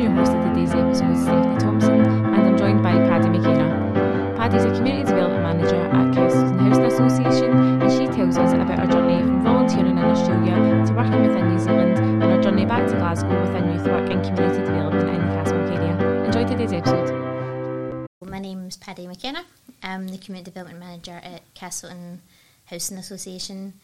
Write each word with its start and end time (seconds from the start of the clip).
I'm 0.00 0.06
your 0.06 0.24
host 0.24 0.32
of 0.32 0.42
today's 0.44 0.70
episode, 0.70 1.14
Stephanie 1.14 1.58
Thompson, 1.58 2.00
and 2.00 2.34
I'm 2.34 2.56
joined 2.56 2.82
by 2.82 2.92
Paddy 2.92 3.28
McKenna. 3.28 4.32
Paddy's 4.34 4.64
a 4.64 4.72
Community 4.72 5.04
Development 5.04 5.42
Manager 5.42 5.76
at 5.76 6.14
Castleton 6.14 6.58
Housing 6.58 6.84
Association, 6.86 7.82
and 7.82 7.92
she 7.92 8.06
tells 8.06 8.38
us 8.38 8.54
about 8.54 8.78
her 8.78 8.86
journey 8.86 9.20
from 9.20 9.44
volunteering 9.44 9.98
in 9.98 10.04
Australia 10.04 10.86
to 10.86 10.94
working 10.94 11.20
within 11.20 11.50
New 11.50 11.58
Zealand 11.58 11.98
and 11.98 12.22
her 12.22 12.40
journey 12.40 12.64
back 12.64 12.88
to 12.88 12.96
Glasgow 12.96 13.38
within 13.42 13.74
youth 13.74 13.86
work 13.88 14.08
and 14.08 14.24
community 14.24 14.60
development 14.64 15.06
in 15.06 15.16
the 15.16 15.34
Castlemilk 15.34 15.76
area. 15.76 16.24
Enjoy 16.24 16.46
today's 16.46 16.72
episode. 16.72 18.06
My 18.24 18.38
name's 18.38 18.78
Paddy 18.78 19.06
McKenna. 19.06 19.44
I'm 19.82 20.08
the 20.08 20.16
Community 20.16 20.50
Development 20.50 20.80
Manager 20.80 21.20
at 21.22 21.42
Castleton 21.52 22.22
Housing 22.64 22.96
Association 22.96 23.74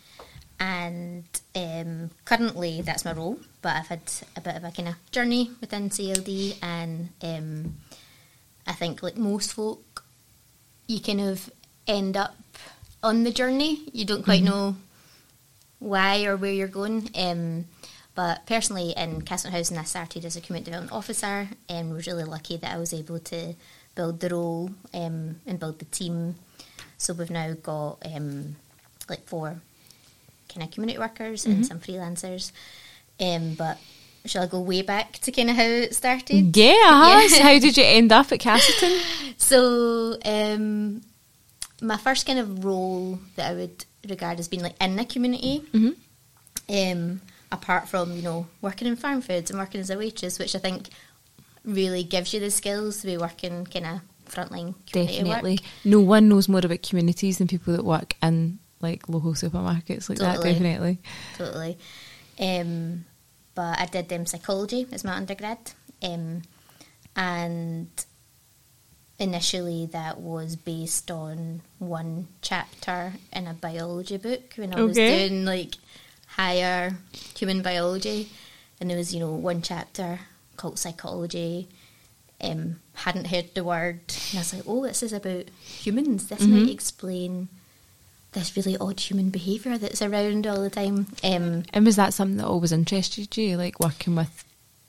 and 0.59 1.25
um, 1.55 2.11
currently 2.25 2.81
that's 2.83 3.05
my 3.05 3.13
role 3.13 3.39
but 3.63 3.77
I've 3.77 3.89
had 3.89 4.01
a 4.37 4.41
bit 4.41 4.57
of 4.57 4.65
a 4.65 4.71
kind 4.71 4.89
of 4.89 4.95
journey 5.11 5.51
within 5.61 5.91
CLD 5.91 6.57
and 6.63 7.11
um, 7.23 7.77
I 8.67 8.73
think 8.73 9.03
like 9.03 9.17
most 9.17 9.55
folk 9.55 10.05
you 10.87 11.01
kind 11.01 11.21
of 11.21 11.51
end 11.87 12.17
up 12.17 12.37
on 13.03 13.25
the 13.25 13.33
journey 13.33 13.81
you 13.93 14.05
don't 14.05 14.25
quite 14.25 14.43
mm-hmm. 14.43 14.51
know 14.51 14.77
why 15.79 16.25
or 16.25 16.37
where 16.37 16.53
you're 16.53 16.69
going 16.69 17.11
um, 17.15 17.67
but 18.15 18.47
personally 18.47 18.95
in 18.97 19.21
Castleton 19.23 19.57
Housing 19.57 19.79
I 19.79 19.85
started 19.85 20.25
as 20.25 20.37
a 20.37 20.41
community 20.41 20.71
development 20.71 20.97
officer 20.97 21.49
and 21.69 21.93
was 21.93 22.07
really 22.07 22.25
lucky 22.25 22.57
that 22.57 22.75
I 22.75 22.79
was 22.79 22.95
able 22.95 23.19
to 23.19 23.55
build 23.95 24.21
the 24.21 24.31
role 24.31 24.71
um, 24.95 25.41
and 25.47 25.61
build 25.61 25.79
the 25.79 25.85
team 25.87 26.37
so 26.97 27.13
we've 27.13 27.31
now 27.31 27.53
got 27.53 27.99
um, 28.07 28.57
like 29.09 29.27
four 29.27 29.61
kind 30.57 30.69
of 30.69 30.75
community 30.75 30.99
workers 30.99 31.43
mm-hmm. 31.43 31.53
and 31.53 31.67
some 31.67 31.81
freelancers. 31.81 32.53
Um, 33.21 33.55
but 33.55 33.79
shall 34.25 34.43
I 34.43 34.47
go 34.47 34.61
way 34.61 34.83
back 34.83 35.13
to 35.21 35.33
kind 35.33 35.51
of 35.51 35.57
how 35.57 35.63
it 35.63 35.95
started? 35.95 36.57
Yeah, 36.57 36.73
yeah. 36.75 37.43
how 37.43 37.59
did 37.59 37.77
you 37.77 37.85
end 37.85 38.13
up 38.13 38.33
at 38.33 38.41
Castleton? 38.41 38.99
So, 39.39 40.17
um, 40.25 41.03
my 41.81 41.99
first 41.99 42.27
kind 42.27 42.39
of 42.39 42.65
role 42.65 43.21
that 43.37 43.51
I 43.51 43.55
would 43.55 43.85
regard 44.09 44.41
as 44.41 44.49
being 44.49 44.63
like 44.63 44.75
in 44.81 44.97
the 44.97 45.05
community, 45.05 45.63
mm-hmm. 45.73 47.01
um, 47.01 47.21
apart 47.53 47.87
from 47.89 48.17
you 48.17 48.23
know 48.23 48.47
working 48.63 48.89
in 48.89 48.97
Farmfoods 48.97 49.51
and 49.51 49.59
working 49.59 49.81
as 49.81 49.91
a 49.91 49.99
waitress, 49.99 50.39
which 50.39 50.57
I 50.57 50.59
think 50.59 50.89
really 51.65 52.03
gives 52.03 52.33
you 52.33 52.41
the 52.41 52.51
skills 52.51 53.03
to 53.03 53.07
be 53.07 53.19
working 53.19 53.67
kind 53.67 53.87
of 53.87 54.01
frontline 54.25 54.75
Definitely, 54.91 55.53
work. 55.53 55.71
no 55.85 56.01
one 56.01 56.29
knows 56.29 56.49
more 56.49 56.65
about 56.65 56.83
communities 56.83 57.39
than 57.39 57.47
people 57.47 57.77
that 57.77 57.85
work 57.85 58.15
in 58.23 58.59
like 58.87 59.09
local 59.09 59.35
supermarkets 59.35 60.09
like 60.09 60.19
totally. 60.19 60.37
that 60.37 60.53
definitely. 60.53 60.99
Totally. 61.37 61.79
Um, 62.39 63.05
but 63.55 63.81
I 63.81 63.87
did 63.87 64.13
um, 64.13 64.27
psychology 64.27 64.87
as 64.93 65.05
my 65.05 65.15
undergrad. 65.15 65.59
Um, 66.03 66.43
and 67.17 67.89
initially 69.19 69.87
that 69.87 70.21
was 70.21 70.57
based 70.57 71.11
on 71.11 71.63
one 71.79 72.29
chapter 72.43 73.15
in 73.33 73.47
a 73.47 73.55
biology 73.55 74.19
book 74.19 74.53
when 74.57 74.75
I 74.75 74.77
okay. 74.77 74.83
was 74.83 74.97
doing 74.97 75.45
like 75.45 75.75
higher 76.27 76.97
human 77.35 77.63
biology. 77.63 78.29
And 78.81 78.91
there 78.91 78.99
was 78.99 79.15
you 79.15 79.21
know 79.21 79.33
one 79.33 79.63
chapter 79.63 80.21
called 80.57 80.79
psychology. 80.79 81.69
Um, 82.39 82.81
hadn't 82.93 83.29
heard 83.29 83.55
the 83.55 83.65
word. 83.65 84.01
And 84.31 84.35
I 84.35 84.39
was 84.39 84.53
like 84.53 84.65
oh 84.67 84.85
this 84.85 85.03
is 85.03 85.15
about 85.15 85.49
humans. 85.65 86.29
This 86.29 86.43
mm-hmm. 86.43 86.65
might 86.65 86.71
explain 86.71 87.49
this 88.37 88.57
really 88.57 88.77
odd 88.77 89.01
human 89.01 89.31
behaviour 89.31 89.79
that's 89.79 90.03
around 90.03 90.47
all 90.47 90.63
the 90.63 90.71
time. 90.71 91.07
Um, 91.25 91.65
and 91.73 91.85
was 91.85 91.97
that 91.97 92.15
something 92.15 92.37
that 92.37 92.47
always 92.47 92.71
interested 92.71 93.37
you, 93.37 93.57
like 93.57 93.81
working 93.81 94.15
with 94.15 94.45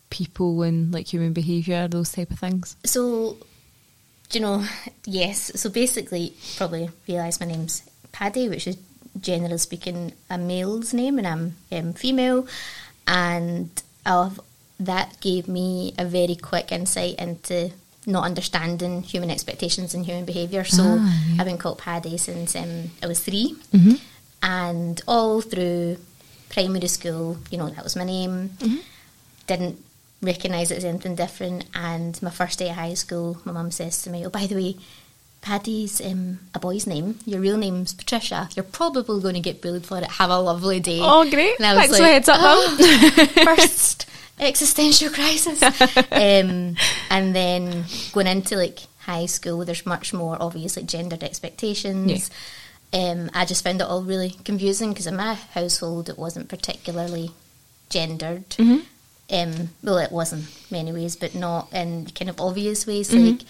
people 0.10 0.62
and 0.64 0.94
like 0.94 1.12
human 1.12 1.34
behaviour, 1.34 1.88
those 1.88 2.12
type 2.12 2.30
of 2.30 2.40
things? 2.40 2.76
So, 2.84 3.38
you 4.32 4.42
know, 4.42 4.66
yes. 5.06 5.52
So 5.60 5.70
basically, 5.70 6.34
probably 6.58 6.90
realise 7.08 7.40
my 7.40 7.48
name's 7.48 7.90
Paddy, 8.12 8.50
which 8.50 8.68
is 8.68 8.78
generally 9.20 9.58
speaking 9.58 10.12
a 10.30 10.38
male's 10.38 10.94
name, 10.94 11.18
and 11.18 11.28
I'm 11.28 11.56
um, 11.72 11.94
female, 11.94 12.48
and 13.08 13.70
I've, 14.06 14.40
that 14.80 15.20
gave 15.22 15.48
me 15.48 15.94
a 15.98 16.06
very 16.06 16.36
quick 16.36 16.72
insight 16.72 17.16
into 17.16 17.72
not 18.08 18.24
understanding 18.24 19.04
human 19.04 19.30
expectations 19.30 19.94
and 19.94 20.06
human 20.06 20.26
behaviour. 20.26 20.64
So 20.64 20.82
ah, 20.84 21.24
yeah. 21.30 21.42
I've 21.42 21.46
been 21.46 21.58
called 21.58 21.78
Paddy 21.78 22.18
since 22.18 22.56
um, 22.56 22.92
I 23.04 23.08
was 23.08 23.20
3 23.20 23.56
mm-hmm. 23.74 23.96
and 24.42 25.02
all 25.08 25.42
through 25.42 25.98
primary 26.50 26.88
school, 26.88 27.38
you 27.52 27.58
know, 27.58 27.70
that 27.70 27.84
was 27.84 27.98
my 27.98 28.06
name. 28.06 28.52
Mm-hmm. 28.60 28.78
Didn't 29.46 29.84
recognise 30.22 30.72
it 30.72 30.78
as 30.78 30.86
anything 30.86 31.16
different. 31.16 31.66
And 31.76 32.20
my 32.24 32.30
first 32.30 32.60
day 32.60 32.70
of 32.70 32.76
high 32.76 32.94
school, 32.94 33.42
my 33.44 33.52
mum 33.52 33.72
says 33.72 34.02
to 34.04 34.10
me, 34.10 34.26
"Oh, 34.26 34.30
by 34.30 34.48
the 34.48 34.56
way." 34.56 34.76
Paddy's 35.40 36.02
um, 36.02 36.40
a 36.56 36.60
boy's 36.60 36.88
name. 36.88 37.20
Your 37.26 37.40
real 37.40 37.58
name's 37.58 37.94
Patricia. 37.94 38.50
You're 38.56 38.64
probably 38.64 39.22
going 39.22 39.36
to 39.36 39.40
get 39.40 39.62
bullied 39.62 39.86
for 39.86 40.00
it. 40.00 40.04
Have 40.04 40.32
a 40.32 40.40
lovely 40.40 40.80
day. 40.80 41.00
Oh, 41.02 41.30
great! 41.30 41.58
And 41.60 41.66
I 41.68 41.74
was 41.76 41.82
Thanks 41.86 42.00
like, 42.00 42.02
for 42.02 42.06
heads 42.06 42.28
up, 42.28 42.40
oh, 42.42 43.28
first 43.56 44.08
existential 44.40 45.10
crisis. 45.10 45.62
um, 46.12 46.76
and 47.10 47.36
then 47.36 47.86
going 48.14 48.28
into 48.28 48.56
like 48.56 48.80
high 49.00 49.26
school, 49.26 49.66
there's 49.66 49.86
much 49.86 50.14
more 50.14 50.38
obviously 50.40 50.84
gendered 50.84 51.24
expectations. 51.24 52.30
Yeah. 52.94 53.12
Um, 53.12 53.30
I 53.34 53.46
just 53.46 53.64
found 53.64 53.82
it 53.82 53.88
all 53.88 54.04
really 54.04 54.32
confusing 54.46 54.90
because 54.92 55.08
in 55.08 55.16
my 55.16 55.34
household 55.34 56.10
it 56.10 56.18
wasn't 56.18 56.50
particularly 56.50 57.32
gendered. 57.90 58.50
Mm-hmm. 58.52 58.80
Um, 59.30 59.70
well, 59.84 59.98
it 59.98 60.12
was 60.12 60.32
in 60.32 60.44
many 60.72 60.94
ways, 60.94 61.16
but 61.18 61.36
not 61.36 61.72
in 61.74 62.06
kind 62.08 62.30
of 62.30 62.40
obvious 62.40 62.88
ways 62.88 63.10
mm-hmm. 63.10 63.32
like 63.32 63.42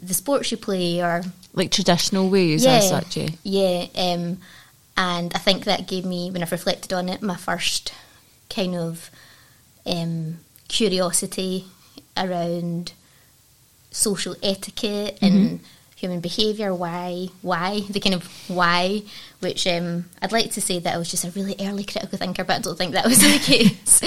the 0.00 0.14
sports 0.14 0.50
you 0.50 0.58
play 0.58 1.00
or 1.00 1.22
like 1.54 1.70
traditional 1.70 2.28
ways 2.28 2.64
yeah, 2.64 2.72
as 2.72 2.88
such. 2.88 3.16
Yeah, 3.16 3.30
yeah. 3.44 3.86
Um, 3.96 4.38
and 4.96 5.32
I 5.34 5.38
think 5.38 5.64
that 5.64 5.88
gave 5.88 6.04
me, 6.04 6.30
when 6.30 6.42
I've 6.42 6.52
reflected 6.52 6.92
on 6.92 7.08
it, 7.08 7.22
my 7.22 7.36
first 7.36 7.94
kind 8.50 8.76
of 8.76 9.10
um, 9.86 10.38
curiosity 10.68 11.66
around 12.16 12.92
social 13.90 14.34
etiquette 14.42 15.18
mm-hmm. 15.20 15.24
and 15.24 15.60
human 15.96 16.20
behaviour. 16.20 16.74
Why? 16.74 17.28
Why? 17.42 17.80
The 17.88 18.00
kind 18.00 18.14
of 18.14 18.26
why, 18.48 19.02
which 19.40 19.66
um, 19.66 20.06
I'd 20.20 20.32
like 20.32 20.50
to 20.52 20.60
say 20.60 20.78
that 20.80 20.94
I 20.94 20.98
was 20.98 21.10
just 21.10 21.24
a 21.24 21.30
really 21.30 21.54
early 21.60 21.84
critical 21.84 22.18
thinker, 22.18 22.44
but 22.44 22.56
I 22.56 22.60
don't 22.60 22.76
think 22.76 22.92
that 22.92 23.06
was 23.06 23.20
the 23.20 23.38
case. 23.42 24.02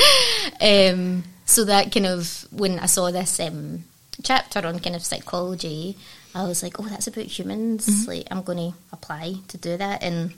um, 0.62 1.24
so 1.46 1.63
that 1.66 1.92
kind 1.92 2.06
of 2.06 2.47
when 2.52 2.80
I 2.80 2.88
saw 2.88 3.12
this 3.12 3.40
um, 3.40 3.86
chapter 4.24 4.66
on 4.66 4.80
kind 4.80 4.96
of 4.96 5.06
psychology, 5.06 5.97
I 6.34 6.44
was 6.44 6.62
like, 6.62 6.80
oh, 6.80 6.84
that's 6.84 7.07
about 7.07 7.25
humans. 7.25 7.88
Mm-hmm. 7.88 8.09
Like, 8.09 8.28
I'm 8.30 8.44
going 8.44 8.72
to 8.72 8.78
apply 8.92 9.36
to 9.47 9.57
do 9.57 9.78
that. 9.78 10.03
And 10.03 10.34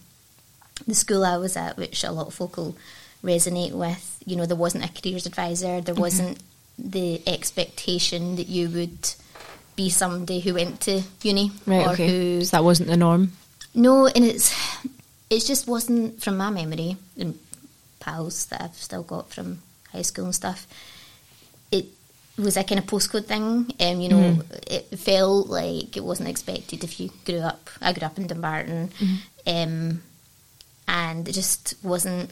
the 0.86 0.94
school 0.94 1.26
I 1.26 1.38
was 1.38 1.58
at, 1.58 1.78
which 1.78 2.04
a 2.04 2.12
lot 2.12 2.28
of 2.28 2.36
folk 2.36 2.58
will 2.58 2.78
resonate 3.28 3.74
with. 3.74 4.24
You 4.26 4.36
know, 4.38 4.46
there 4.46 4.58
wasn't 4.58 4.86
a 4.86 5.02
careers 5.02 5.26
advisor, 5.26 5.82
there 5.82 5.94
mm-hmm. 5.94 6.02
wasn't 6.02 6.40
the 6.80 7.22
expectation 7.28 8.36
that 8.38 8.48
you 8.48 8.70
would 8.70 9.14
be 9.76 9.90
somebody 9.90 10.40
who 10.40 10.56
went 10.56 10.82
to 10.82 11.02
uni. 11.22 11.52
Right, 11.66 11.88
okay. 11.90 12.08
Who, 12.08 12.46
so 12.46 12.58
that 12.58 12.64
wasn't 12.64 12.90
the 12.90 12.98
norm? 12.98 13.32
No, 13.74 14.08
and 14.08 14.24
it's 14.26 14.54
it 15.30 15.46
just 15.46 15.68
wasn't 15.68 16.22
from 16.22 16.38
my 16.38 16.50
memory 16.50 16.98
and 17.18 17.38
pals 18.00 18.46
that 18.48 18.62
I've 18.62 18.76
still 18.76 19.04
got 19.04 19.30
from 19.30 19.60
high 19.92 20.02
school 20.02 20.26
and 20.26 20.36
stuff. 20.36 20.68
It 21.72 21.86
was 22.38 22.58
a 22.58 22.64
kind 22.64 22.80
of 22.80 22.86
postcode 22.86 23.26
thing, 23.26 23.72
and 23.80 23.98
um, 23.98 24.02
you 24.02 24.10
know, 24.10 24.18
mm 24.18 24.44
it 24.70 25.00
felt 25.00 25.48
like 25.48 25.96
it 25.96 26.04
wasn't 26.04 26.28
expected 26.28 26.84
if 26.84 27.00
you 27.00 27.10
grew 27.26 27.40
up. 27.40 27.70
I 27.82 27.94
grew 27.94 28.06
up 28.06 28.18
in 28.18 28.28
Dumbarton, 28.28 28.90
mm-hmm. 28.90 29.16
um, 29.48 30.02
and 30.88 31.28
it 31.28 31.32
just 31.32 31.76
wasn't 31.84 32.32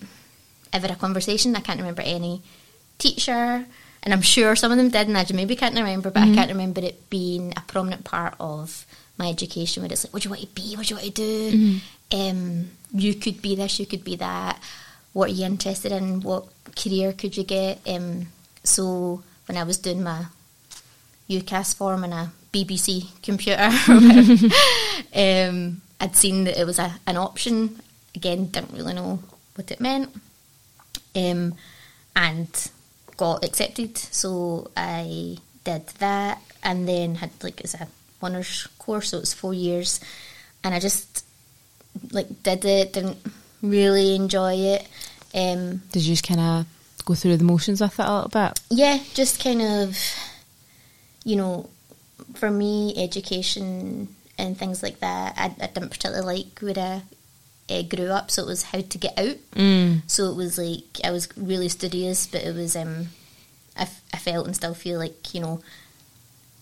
ever 0.75 0.93
a 0.93 0.95
conversation. 0.95 1.55
I 1.55 1.61
can't 1.61 1.79
remember 1.79 2.03
any 2.03 2.41
teacher, 2.97 3.65
and 4.03 4.13
I'm 4.13 4.21
sure 4.21 4.55
some 4.55 4.71
of 4.71 4.77
them 4.77 4.89
did, 4.89 5.07
and 5.07 5.17
I 5.17 5.25
maybe 5.33 5.55
can't 5.55 5.75
remember, 5.75 6.11
but 6.11 6.21
mm-hmm. 6.21 6.33
I 6.33 6.35
can't 6.35 6.51
remember 6.51 6.81
it 6.81 7.09
being 7.09 7.53
a 7.55 7.61
prominent 7.61 8.03
part 8.03 8.35
of 8.39 8.85
my 9.17 9.29
education 9.29 9.81
where 9.81 9.91
it's 9.91 10.03
like, 10.03 10.13
what 10.13 10.21
do 10.21 10.27
you 10.27 10.35
want 10.35 10.41
to 10.41 10.47
be? 10.61 10.75
What 10.75 10.85
do 10.85 10.93
you 10.93 10.95
want 10.99 11.07
to 11.07 11.11
do? 11.11 11.51
Mm-hmm. 11.51 12.19
Um, 12.19 12.69
you 12.93 13.15
could 13.15 13.41
be 13.41 13.55
this, 13.55 13.79
you 13.79 13.85
could 13.85 14.03
be 14.03 14.17
that. 14.17 14.61
What 15.13 15.29
are 15.29 15.33
you 15.33 15.45
interested 15.45 15.91
in? 15.91 16.21
What 16.21 16.45
career 16.75 17.13
could 17.13 17.37
you 17.37 17.43
get? 17.43 17.79
Um, 17.87 18.27
so 18.63 19.23
when 19.47 19.57
I 19.57 19.63
was 19.63 19.77
doing 19.77 20.03
my 20.03 20.25
UCAS 21.29 21.75
form 21.75 22.03
on 22.03 22.11
a 22.11 22.31
BBC 22.51 23.07
computer, 23.23 23.63
um, 25.15 25.81
I'd 26.01 26.15
seen 26.15 26.43
that 26.43 26.59
it 26.59 26.65
was 26.65 26.79
a, 26.79 26.99
an 27.07 27.15
option. 27.17 27.79
Again, 28.13 28.47
didn't 28.47 28.73
really 28.73 28.93
know 28.93 29.19
what 29.55 29.71
it 29.71 29.79
meant 29.79 30.09
um, 31.15 31.55
and 32.15 32.71
got 33.17 33.43
accepted. 33.43 33.97
So 33.97 34.71
I 34.75 35.37
did 35.63 35.87
that, 35.99 36.41
and 36.63 36.87
then 36.87 37.15
had 37.15 37.31
like 37.43 37.61
as 37.63 37.73
a 37.75 37.87
honours 38.21 38.67
course, 38.79 39.09
so 39.09 39.17
it 39.17 39.21
was 39.21 39.33
four 39.33 39.53
years, 39.53 39.99
and 40.63 40.73
I 40.73 40.79
just 40.79 41.25
like 42.11 42.43
did 42.43 42.65
it. 42.65 42.93
Didn't 42.93 43.17
really 43.61 44.15
enjoy 44.15 44.55
it. 44.55 44.87
Um, 45.33 45.81
did 45.91 46.03
you 46.03 46.13
just 46.13 46.27
kind 46.27 46.39
of 46.39 46.65
go 47.03 47.13
through 47.13 47.37
the 47.37 47.43
motions 47.43 47.81
with 47.81 47.99
it 47.99 48.05
a 48.05 48.13
little 48.13 48.29
bit? 48.29 48.59
Yeah, 48.69 48.99
just 49.13 49.43
kind 49.43 49.61
of 49.61 49.97
you 51.25 51.35
know, 51.35 51.67
for 52.35 52.49
me, 52.49 52.93
education 52.95 54.07
and 54.37 54.57
things 54.57 54.81
like 54.83 54.99
that, 54.99 55.33
I, 55.35 55.45
I 55.61 55.67
didn't 55.67 55.89
particularly 55.89 56.45
like 56.45 56.59
where 56.59 56.77
I 56.77 57.01
uh, 57.69 57.81
grew 57.83 58.07
up. 58.07 58.31
So 58.31 58.43
it 58.43 58.47
was 58.47 58.63
how 58.63 58.81
to 58.81 58.97
get 58.97 59.17
out. 59.17 59.37
Mm. 59.55 60.01
So 60.07 60.29
it 60.29 60.35
was 60.35 60.57
like 60.57 60.99
I 61.03 61.11
was 61.11 61.27
really 61.37 61.69
studious, 61.69 62.27
but 62.27 62.43
it 62.43 62.55
was 62.55 62.75
um, 62.75 63.07
I, 63.77 63.83
f- 63.83 64.03
I 64.13 64.17
felt 64.17 64.45
and 64.45 64.55
still 64.55 64.73
feel 64.73 64.99
like 64.99 65.33
you 65.33 65.41
know. 65.41 65.61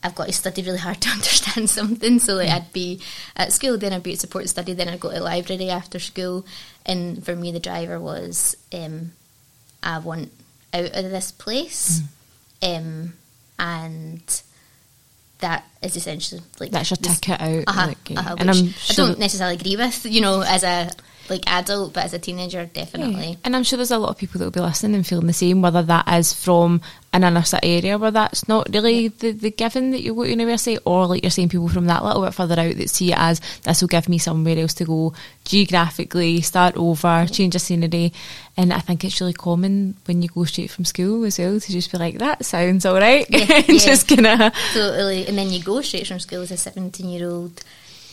I've 0.06 0.16
got 0.16 0.28
to 0.28 0.34
study 0.34 0.62
really 0.64 0.80
hard 0.80 1.00
to 1.04 1.10
understand 1.12 1.70
something. 1.70 2.20
So 2.20 2.34
like, 2.34 2.50
I'd 2.50 2.74
be 2.74 3.00
at 3.38 3.54
school, 3.54 3.78
then 3.78 3.94
I'd 3.94 4.04
be 4.04 4.12
at 4.12 4.20
support 4.20 4.50
study, 4.50 4.74
then 4.74 4.90
I'd 4.90 5.00
go 5.00 5.08
to 5.08 5.16
the 5.16 5.24
library 5.24 5.70
after 5.70 5.98
school. 5.98 6.46
And 6.86 7.24
for 7.24 7.34
me, 7.34 7.54
the 7.54 7.62
driver 7.62 7.98
was 8.02 8.58
um, 8.74 9.14
I 9.82 10.00
want 10.00 10.34
out 10.74 10.94
of 10.94 11.12
this 11.12 11.32
place, 11.32 12.02
um, 12.62 13.14
and 13.60 14.42
that 15.44 15.64
is 15.84 15.96
essentially 15.96 16.42
like 16.60 16.72
That's 16.72 16.90
your 16.90 16.98
this- 16.98 17.20
ticket 17.20 17.40
out. 17.40 17.64
uh-huh, 17.68 17.88
like, 17.88 18.10
yeah. 18.10 18.20
uh-huh, 18.20 18.36
and 18.40 18.50
I'm 18.50 18.74
I 18.90 18.94
don't 18.96 19.20
necessarily 19.20 19.56
agree 19.56 19.76
with, 19.76 20.06
you 20.06 20.22
know, 20.22 20.42
as 20.42 20.64
a 20.64 20.90
like 21.30 21.44
adult, 21.48 21.94
but 21.94 22.04
as 22.06 22.14
a 22.14 22.20
teenager, 22.20 22.66
definitely. 22.66 23.30
Yeah. 23.30 23.36
And 23.46 23.56
I'm 23.56 23.64
sure 23.64 23.78
there's 23.78 23.92
a 23.92 23.98
lot 23.98 24.10
of 24.10 24.18
people 24.18 24.40
that 24.40 24.46
will 24.46 24.52
be 24.52 24.60
listening 24.60 24.96
and 24.96 25.08
feeling 25.08 25.28
the 25.28 25.34
same, 25.34 25.62
whether 25.62 25.82
that 25.84 26.08
is 26.20 26.34
from 26.34 26.82
an 27.14 27.24
inner 27.24 27.44
city 27.44 27.78
area 27.78 27.98
where 27.98 28.12
that's 28.12 28.48
not 28.48 28.68
really 28.74 29.08
the, 29.08 29.32
the 29.32 29.52
given 29.52 29.92
that 29.92 30.02
you 30.02 30.16
go 30.16 30.24
to 30.24 30.30
university, 30.30 30.80
or 30.84 31.06
like 31.06 31.24
you're 31.24 31.30
saying, 31.30 31.50
people 31.50 31.70
from 31.70 31.86
that 31.86 32.04
little 32.04 32.24
bit 32.24 32.34
further 32.34 32.60
out 32.60 32.76
that 32.76 32.90
see 32.90 33.12
it 33.12 33.18
as 33.18 33.40
this 33.62 33.82
will 33.82 33.88
give 33.88 34.10
me 34.10 34.18
somewhere 34.18 34.58
else 34.58 34.74
to 34.74 34.86
go 34.86 35.14
geographically, 35.46 36.42
start 36.42 36.76
over, 36.76 37.28
change 37.32 37.56
of 37.56 37.62
scenery. 37.62 38.12
And 38.58 38.74
I 38.74 38.80
think 38.80 39.04
it's 39.04 39.22
really 39.22 39.34
common 39.34 39.96
when 40.06 40.24
you 40.24 40.30
go 40.30 40.44
straight 40.46 40.72
from 40.72 40.86
school 40.86 41.24
as 41.24 41.38
well 41.38 41.60
to 41.60 41.72
just 41.72 41.92
be 41.92 42.00
like, 42.00 42.18
that 42.18 42.44
sounds 42.46 42.86
all 42.86 42.96
right. 42.96 43.28
Yeah, 43.30 43.46
and 43.56 43.70
yeah. 43.70 43.78
just 43.78 44.08
gonna. 44.08 44.52
Totally. 44.74 45.28
And 45.28 45.38
then 45.38 45.52
you 45.52 45.64
go 45.64 45.82
straight 45.82 46.08
from 46.08 46.20
school 46.20 46.42
as 46.42 46.52
a 46.52 46.58
17 46.58 47.08
year 47.08 47.30
old 47.30 47.64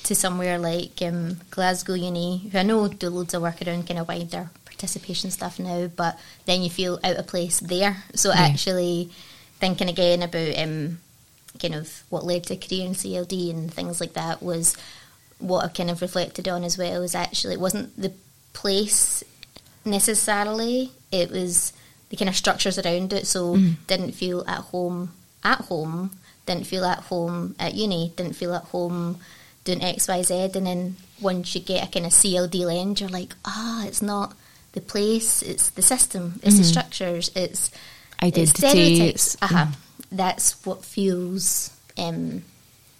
to 0.04 0.14
somewhere 0.14 0.58
like 0.58 1.00
um, 1.02 1.38
Glasgow 1.50 1.94
Uni, 1.94 2.50
who 2.52 2.58
I 2.58 2.62
know 2.62 2.88
do 2.88 3.08
loads 3.08 3.32
of 3.32 3.42
work 3.42 3.62
around 3.66 3.86
kind 3.86 4.00
of 4.00 4.08
wider 4.08 4.50
participation 4.80 5.30
stuff 5.30 5.58
now, 5.58 5.88
but 5.88 6.18
then 6.46 6.62
you 6.62 6.70
feel 6.70 6.98
out 7.04 7.16
of 7.16 7.26
place 7.26 7.60
there. 7.60 8.02
So 8.14 8.32
actually 8.32 9.10
thinking 9.58 9.90
again 9.90 10.22
about 10.22 10.58
um, 10.58 10.98
kind 11.60 11.74
of 11.74 12.02
what 12.08 12.24
led 12.24 12.44
to 12.44 12.54
a 12.54 12.56
career 12.56 12.86
in 12.86 12.94
CLD 12.94 13.50
and 13.50 13.72
things 13.72 14.00
like 14.00 14.14
that 14.14 14.42
was 14.42 14.76
what 15.38 15.64
I 15.64 15.68
kind 15.68 15.90
of 15.90 16.00
reflected 16.00 16.48
on 16.48 16.64
as 16.64 16.78
well 16.78 17.02
is 17.02 17.14
actually 17.14 17.54
it 17.54 17.60
wasn't 17.60 18.00
the 18.00 18.12
place 18.54 19.22
necessarily, 19.84 20.92
it 21.12 21.30
was 21.30 21.72
the 22.08 22.16
kind 22.16 22.28
of 22.28 22.36
structures 22.36 22.78
around 22.78 23.12
it. 23.12 23.26
So 23.26 23.56
didn't 23.86 24.12
feel 24.12 24.44
at 24.48 24.60
home 24.72 25.12
at 25.44 25.58
home, 25.62 26.12
didn't 26.46 26.66
feel 26.66 26.84
at 26.86 27.00
home 27.00 27.54
at 27.58 27.74
uni, 27.74 28.12
didn't 28.16 28.36
feel 28.36 28.54
at 28.54 28.64
home 28.64 29.18
doing 29.64 29.82
X, 29.82 30.08
Y, 30.08 30.22
Z, 30.22 30.50
and 30.54 30.66
then 30.66 30.96
once 31.20 31.54
you 31.54 31.60
get 31.60 31.86
a 31.86 31.90
kind 31.90 32.06
of 32.06 32.12
CLD 32.12 32.64
lens, 32.64 33.00
you're 33.02 33.10
like, 33.10 33.34
ah, 33.44 33.84
it's 33.86 34.00
not 34.00 34.34
the 34.72 34.80
place, 34.80 35.42
it's 35.42 35.70
the 35.70 35.82
system, 35.82 36.40
it's 36.42 36.58
the 36.58 36.64
structures, 36.64 37.30
it's 37.34 37.70
Identity, 38.22 39.00
it's 39.02 39.36
uh-huh. 39.40 39.66
That's 40.12 40.64
what 40.66 40.84
feels 40.84 41.70
um, 41.96 42.42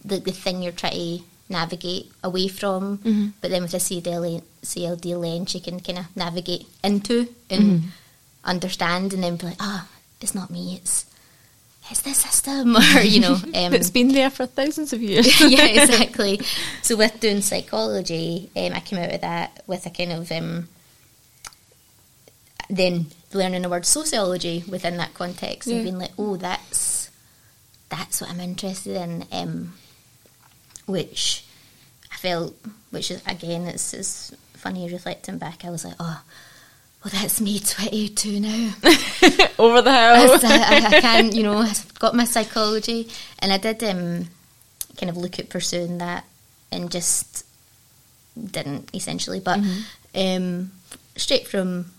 the 0.05 0.19
the 0.19 0.32
thing 0.32 0.62
you're 0.62 0.72
trying 0.72 1.19
to 1.19 1.25
navigate 1.50 2.11
away 2.25 2.49
from. 2.49 2.99
Mm-hmm. 2.99 3.28
But 3.40 3.50
then 3.50 3.62
with 3.62 3.75
a 3.75 3.78
CLD, 3.78 4.43
CLD 4.62 5.20
lens, 5.20 5.55
you 5.55 5.61
can 5.61 5.81
kind 5.81 5.99
of 5.99 6.17
navigate 6.17 6.67
into 6.82 7.28
and 7.50 7.82
understand, 8.44 9.12
and 9.12 9.23
then 9.23 9.37
be 9.37 9.46
like, 9.46 9.61
ah, 9.61 9.87
it's 10.20 10.34
not 10.34 10.50
me, 10.50 10.76
it's 10.76 11.05
it's 11.90 12.02
the 12.02 12.14
system, 12.14 12.76
or 12.96 13.00
you 13.00 13.20
know, 13.20 13.34
um, 13.55 13.75
it's 13.75 13.90
been 13.90 14.08
there 14.08 14.31
for 14.31 14.46
thousands 14.46 14.94
of 14.94 15.02
years. 15.02 15.40
yeah, 15.43 15.66
exactly. 15.66 16.40
So 16.82 16.96
with 16.96 17.20
doing 17.20 17.43
psychology, 17.43 18.49
um, 18.56 18.73
I 18.73 18.81
came 18.81 18.99
out 18.99 19.12
of 19.12 19.20
that 19.20 19.62
with 19.66 19.84
a 19.84 19.90
kind 19.90 20.12
of 20.12 20.32
um, 20.32 20.69
then 22.70 23.06
learning 23.32 23.62
the 23.62 23.69
word 23.69 23.84
sociology 23.87 24.64
within 24.69 24.96
that 24.99 25.14
context 25.14 25.67
Yeah. 25.69 25.76
and 25.76 25.84
being 25.84 25.99
like, 25.99 26.12
oh, 26.19 26.37
that's 26.37 27.11
that's 27.88 28.20
what 28.20 28.31
I'm 28.31 28.40
interested 28.40 28.96
in, 28.96 29.25
um, 29.32 29.75
which 30.87 31.44
I 32.12 32.17
felt, 32.17 32.55
which 32.90 33.11
is 33.11 33.22
again, 33.26 33.62
it's, 33.67 33.93
it's 33.94 34.32
funny 34.55 34.90
reflecting 34.90 35.38
back. 35.38 35.64
I 35.64 35.70
was 35.70 35.84
like, 35.84 35.94
oh. 36.00 36.22
Well, 37.02 37.12
that's 37.19 37.40
me, 37.40 37.58
22 37.58 38.40
now. 38.40 38.75
Over 39.58 39.81
the 39.81 39.90
hill. 39.90 40.34
As 40.34 40.44
I, 40.44 40.96
I 40.99 41.00
can, 41.00 41.32
you 41.34 41.43
know, 41.43 41.56
I've 41.56 41.94
got 41.99 42.14
my 42.14 42.25
psychology, 42.25 43.08
and 43.38 43.50
I 43.55 43.56
did 43.56 43.82
um, 43.84 44.28
kind 44.99 45.08
of 45.08 45.16
look 45.16 45.38
at 45.38 45.49
pursuing 45.49 45.96
that, 45.96 46.26
and 46.70 46.90
just 46.90 47.46
didn't 48.38 48.90
essentially. 48.94 49.40
But 49.40 49.61
um, 50.14 50.73
straight 51.16 51.49
from 51.49 51.90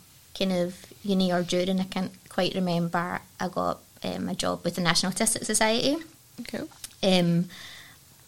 kind 0.42 0.54
of 0.54 0.76
uni 1.04 1.32
or 1.32 1.44
during, 1.44 1.80
I 1.80 1.84
can't 1.84 2.12
quite 2.30 2.56
remember. 2.56 3.20
I 3.40 3.48
got 3.48 3.80
um, 4.04 4.30
a 4.30 4.36
job 4.36 4.64
with 4.64 4.76
the 4.76 4.82
National 4.82 5.12
Autistic 5.12 5.46
Society, 5.46 5.98
Cool. 6.48 6.68
um, 7.04 7.46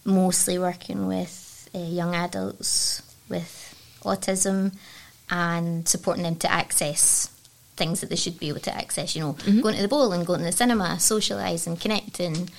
mostly 0.05 0.59
working 0.59 1.07
with 1.07 1.69
uh, 1.73 1.79
young 1.79 2.13
adults 2.13 3.01
with 3.29 3.51
autism 4.03 4.75
and 5.29 5.87
supporting 5.87 6.23
them 6.23 6.35
to 6.35 6.51
access 6.51 7.29
things 7.75 8.01
that 8.01 8.09
they 8.11 8.15
should 8.15 8.37
be 8.39 8.49
able 8.49 8.59
to 8.59 8.75
access. 8.75 9.15
You 9.15 9.21
know, 9.23 9.61
going 9.61 9.75
to 9.75 9.81
the 9.81 9.87
bowling, 9.87 10.23
going 10.23 10.41
to 10.41 10.45
the 10.45 10.51
cinema, 10.51 10.97
socialising, 10.99 11.79
connecting, 11.81 12.49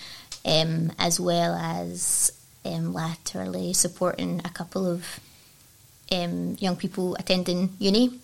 um, 0.44 0.90
as 0.98 1.20
well 1.20 1.54
as 1.54 2.32
um, 2.64 2.92
laterally 2.92 3.72
supporting 3.72 4.40
a 4.44 4.48
couple 4.48 4.90
of 4.90 5.20
um, 6.10 6.56
young 6.58 6.74
people 6.76 7.14
attending 7.16 7.70
uni. 7.78 8.18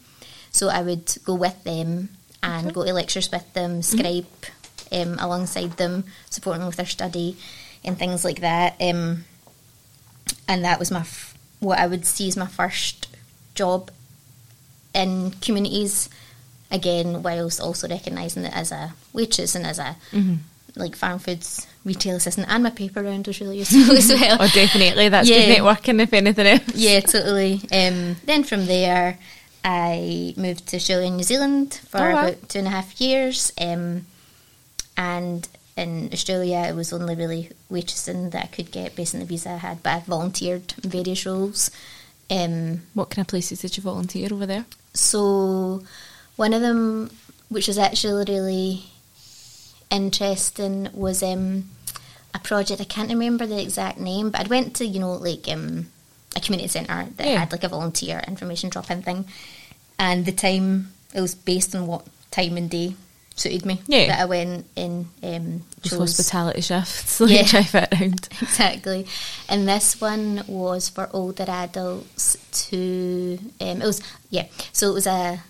So 0.51 0.69
I 0.69 0.83
would 0.83 1.17
go 1.25 1.35
with 1.35 1.63
them 1.65 2.11
and 2.43 2.73
go 2.75 2.85
to 2.85 2.93
lectures 2.93 3.31
with 3.31 3.53
them, 3.53 3.81
Skype 3.81 4.25
um, 4.93 5.17
alongside 5.21 5.73
them, 5.77 6.05
supporting 6.31 6.61
them 6.61 6.67
with 6.69 6.77
their 6.77 6.87
study 6.87 7.37
and 7.85 7.99
things 7.99 8.25
like 8.25 8.41
that. 8.41 8.75
Um, 8.81 9.25
and 10.49 10.65
that 10.65 10.79
was 10.79 10.91
my 10.91 11.01
f- 11.01 11.37
what 11.61 11.79
I 11.79 11.87
would 11.87 12.05
see 12.07 12.29
as 12.29 12.37
my 12.37 12.47
first 12.47 13.09
job 13.55 13.91
in 14.95 15.33
communities. 15.41 16.09
Again, 16.73 17.25
whilst 17.25 17.61
also 17.61 17.89
recognising 17.89 18.45
it 18.45 18.55
as 18.57 18.71
a 18.71 18.95
waitress 19.13 19.57
and 19.57 19.67
as 19.67 19.81
a 19.81 19.97
like 20.77 20.97
Farmfoods 20.97 21.67
retail 21.85 22.15
assistant, 22.15 22.47
and 22.49 22.63
my 22.63 22.71
paper 22.71 23.03
round 23.03 23.27
was 23.27 23.41
really 23.41 23.59
useful 23.59 23.91
as 23.97 24.09
well. 24.21 24.37
Oh, 24.41 24.49
definitely. 24.55 25.09
That's 25.09 25.29
Yeah. 25.29 25.47
good 25.47 25.59
networking, 25.59 26.01
if 26.01 26.13
anything 26.13 26.47
else. 26.47 26.63
Yeah, 26.77 27.01
totally. 27.01 27.61
Um, 27.73 28.15
then 28.25 28.45
from 28.45 28.67
there, 28.67 29.19
I 29.65 30.35
moved 30.37 30.69
to 30.69 30.77
Australia 30.77 31.07
and 31.09 31.17
New 31.17 31.23
Zealand 31.23 31.81
for 31.89 31.99
Oh, 31.99 32.13
wow. 32.15 32.29
about 32.29 32.49
two 32.49 32.59
and 32.61 32.69
a 32.69 32.71
half 32.71 33.01
years. 33.01 33.53
Um, 33.61 34.07
and 34.97 35.49
in 35.77 36.11
Australia, 36.13 36.65
it 36.69 36.75
was 36.75 36.93
only 36.93 37.15
really 37.15 37.51
waitressing 37.71 38.31
that 38.33 38.45
I 38.45 38.47
could 38.49 38.71
get 38.71 38.97
based 38.97 39.15
on 39.15 39.21
the 39.21 39.27
visa 39.27 39.51
I 39.51 39.57
had, 39.57 39.83
but 39.83 39.91
I 39.91 40.01
volunteered 40.01 40.75
in 40.83 40.91
various 40.91 41.25
roles. 41.27 41.71
Um, 42.31 42.83
What 42.95 43.11
kind 43.11 43.25
of 43.25 43.29
places 43.29 43.61
did 43.61 43.77
you 43.77 43.83
volunteer 43.83 44.29
over 44.33 44.47
there? 44.47 44.65
so 44.95 45.83
one 46.37 46.53
of 46.55 46.63
them, 46.63 47.11
which 47.49 47.69
was 47.69 47.79
actually 47.79 48.25
really 48.33 48.85
interesting, 49.91 50.89
was 50.93 51.23
um, 51.23 51.69
a 52.35 52.39
project. 52.39 52.81
I 52.81 52.85
can't 52.85 53.09
remember 53.11 53.47
the 53.47 53.61
exact 53.61 53.99
name, 53.99 54.31
but 54.31 54.47
I 54.47 54.49
went 54.49 54.75
to 54.77 54.87
you 54.87 55.01
know 55.01 55.13
like 55.15 55.49
um, 55.49 55.89
a 56.37 56.41
community 56.41 56.69
centre 56.69 57.07
that 57.17 57.27
Yeah. 57.27 57.39
had 57.41 57.53
like 57.53 57.65
a 57.65 57.69
volunteer 57.69 58.23
information 58.27 58.71
drop 58.71 58.91
in 58.91 59.03
thing, 59.03 59.25
and 59.99 60.25
the 60.27 60.33
time 60.33 60.93
it 61.15 61.21
was 61.21 61.35
based 61.35 61.75
on 61.75 61.87
what 61.87 62.07
time 62.31 62.57
and 62.57 62.71
day 62.71 62.95
suited 63.35 63.65
me. 63.65 63.81
Yeah. 63.87 64.07
that 64.09 64.21
I 64.21 64.25
went 64.27 64.67
in. 64.77 65.09
Um, 65.23 65.63
Just 65.83 65.97
chose- 65.97 66.17
hospitality 66.17 66.61
shifts, 66.61 67.21
like 67.21 67.31
Yeah. 67.31 67.43
try 67.45 67.63
fit 67.63 67.89
around. 67.93 68.29
exactly. 68.43 69.07
And 69.49 69.67
this 69.67 70.01
one 70.01 70.45
was 70.47 70.89
for 70.91 71.09
older 71.13 71.47
adults 71.49 72.37
to. 72.69 73.39
Um, 73.61 73.81
it 73.83 73.87
was 73.87 74.01
yeah. 74.31 74.47
So 74.73 74.91
it 74.91 74.95
was 74.95 75.07
a 75.07 75.41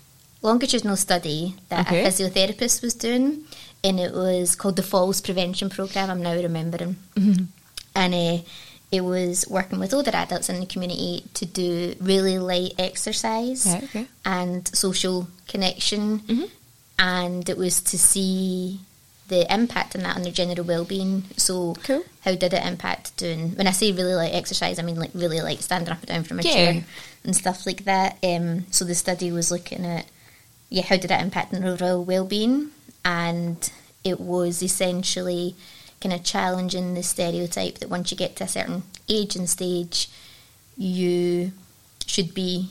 longitudinal 0.43 0.97
study 0.97 1.57
that 1.69 1.87
Okay. 1.87 2.05
a 2.05 2.09
physiotherapist 2.09 2.81
was 2.83 2.95
doing, 2.95 3.45
and 3.85 3.99
it 4.01 4.15
was 4.15 4.55
called 4.57 4.77
the 4.77 4.83
Falls 4.83 5.21
Prevention 5.21 5.69
Program. 5.69 6.11
I'm 6.11 6.23
now 6.23 6.35
remembering, 6.35 6.97
and 7.17 8.15
uh, 8.15 8.39
it 8.93 9.03
was 9.03 9.47
working 9.49 9.79
with 9.79 9.95
older 9.95 10.11
adults 10.15 10.49
in 10.49 10.59
the 10.61 10.67
community 10.67 11.25
to 11.35 11.47
do 11.47 11.95
really 12.01 12.39
light 12.39 12.73
exercise 12.79 13.67
Right, 13.67 13.85
okay. 13.85 14.07
and 14.25 14.67
social 14.77 15.29
connection, 15.49 16.21
Mm-hmm. 16.21 16.45
and 16.99 17.49
it 17.49 17.57
was 17.57 17.81
to 17.83 17.99
see 17.99 18.81
the 19.29 19.47
impact 19.53 19.95
on 19.95 20.03
that 20.03 20.17
on 20.17 20.23
their 20.23 20.33
general 20.33 20.67
well-being. 20.67 21.23
So, 21.37 21.75
Cool. 21.85 22.03
how 22.23 22.35
did 22.35 22.53
it 22.53 22.65
impact 22.67 23.17
doing? 23.17 23.51
When 23.57 23.69
I 23.69 23.71
say 23.71 23.93
really 23.93 24.15
light 24.15 24.35
exercise, 24.35 24.79
I 24.79 24.83
mean 24.83 24.97
like 24.97 25.13
really 25.15 25.41
like 25.41 25.63
standing 25.63 25.93
up 25.93 25.99
and 26.01 26.09
down 26.09 26.25
from 26.25 26.41
a 26.41 26.43
Yeah. 26.43 26.53
chair 26.53 26.85
and 27.25 27.37
stuff 27.37 27.65
like 27.65 27.85
that. 27.85 28.19
Um, 28.25 28.67
so 28.73 28.85
the 28.85 28.97
study 28.97 29.31
was 29.31 29.51
looking 29.53 29.85
at 29.87 30.07
yeah, 30.69 30.83
how 30.83 30.97
did 30.97 31.11
it 31.13 31.21
impact 31.21 31.53
on 31.55 31.65
overall 31.65 32.05
well-being, 32.05 32.71
and 33.05 33.71
it 34.05 34.19
was 34.21 34.63
essentially 34.63 35.55
kind 36.01 36.13
of 36.13 36.25
challenging 36.25 36.95
the 36.95 37.03
stereotype 37.03 37.79
that 37.79 37.91
once 37.91 38.11
you 38.11 38.17
get 38.17 38.37
to 38.37 38.45
a 38.45 38.49
certain 38.49 38.83
age 39.09 39.37
and 39.37 39.49
stage, 39.49 40.09
you 40.77 41.53
should 42.07 42.35
be 42.35 42.71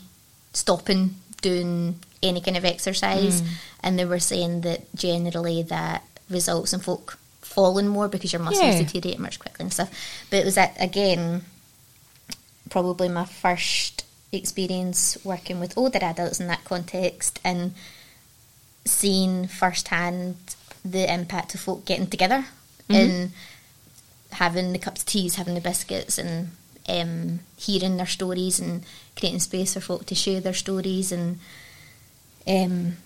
stopping 0.54 1.16
doing 1.42 2.00
any 2.22 2.42
kind 2.42 2.58
of 2.58 2.66
exercise. 2.66 3.42
Mm. 3.42 3.48
And 3.82 4.00
they 4.00 4.06
were 4.06 4.20
saying 4.20 4.62
that 4.62 4.94
generally 4.96 5.64
that 5.64 6.04
results 6.30 6.74
in 6.74 6.80
folk 6.80 7.18
falling 7.42 7.88
more 7.88 8.08
because 8.08 8.34
your 8.34 8.42
muscles 8.42 8.76
Yeah. 8.76 8.82
deteriorate 8.82 9.20
much 9.20 9.40
quickly 9.40 9.64
and 9.64 9.74
stuff. 9.74 9.90
But 10.30 10.38
it 10.38 10.46
was 10.46 10.56
that 10.56 10.76
again, 10.80 11.46
probably 12.70 13.10
my 13.10 13.26
first 13.26 14.04
experience 14.32 15.18
working 15.24 15.60
with 15.60 15.78
older 15.78 16.00
adults 16.02 16.40
in 16.40 16.48
that 16.48 16.64
context 16.66 17.40
and 17.44 17.74
seeing 18.86 19.48
firsthand 19.48 20.36
the 20.86 21.12
impact 21.12 21.54
of 21.56 21.60
folk 21.60 21.86
getting 21.86 22.08
together 22.08 22.46
and 22.90 23.32
having 24.32 24.74
the 24.74 24.80
cups 24.80 25.02
of 25.02 25.08
teas, 25.08 25.36
having 25.36 25.56
the 25.56 25.62
biscuits, 25.62 26.18
and 26.18 26.50
um, 26.88 27.40
hearing 27.58 27.98
their 27.98 28.06
stories 28.06 28.60
and 28.60 28.84
creating 29.18 29.40
space 29.40 29.74
for 29.74 29.80
folk 29.80 30.06
to 30.08 30.16
share 30.16 30.42
their 30.42 30.54
stories 30.54 31.12
and 31.12 31.40
um, 32.48 32.98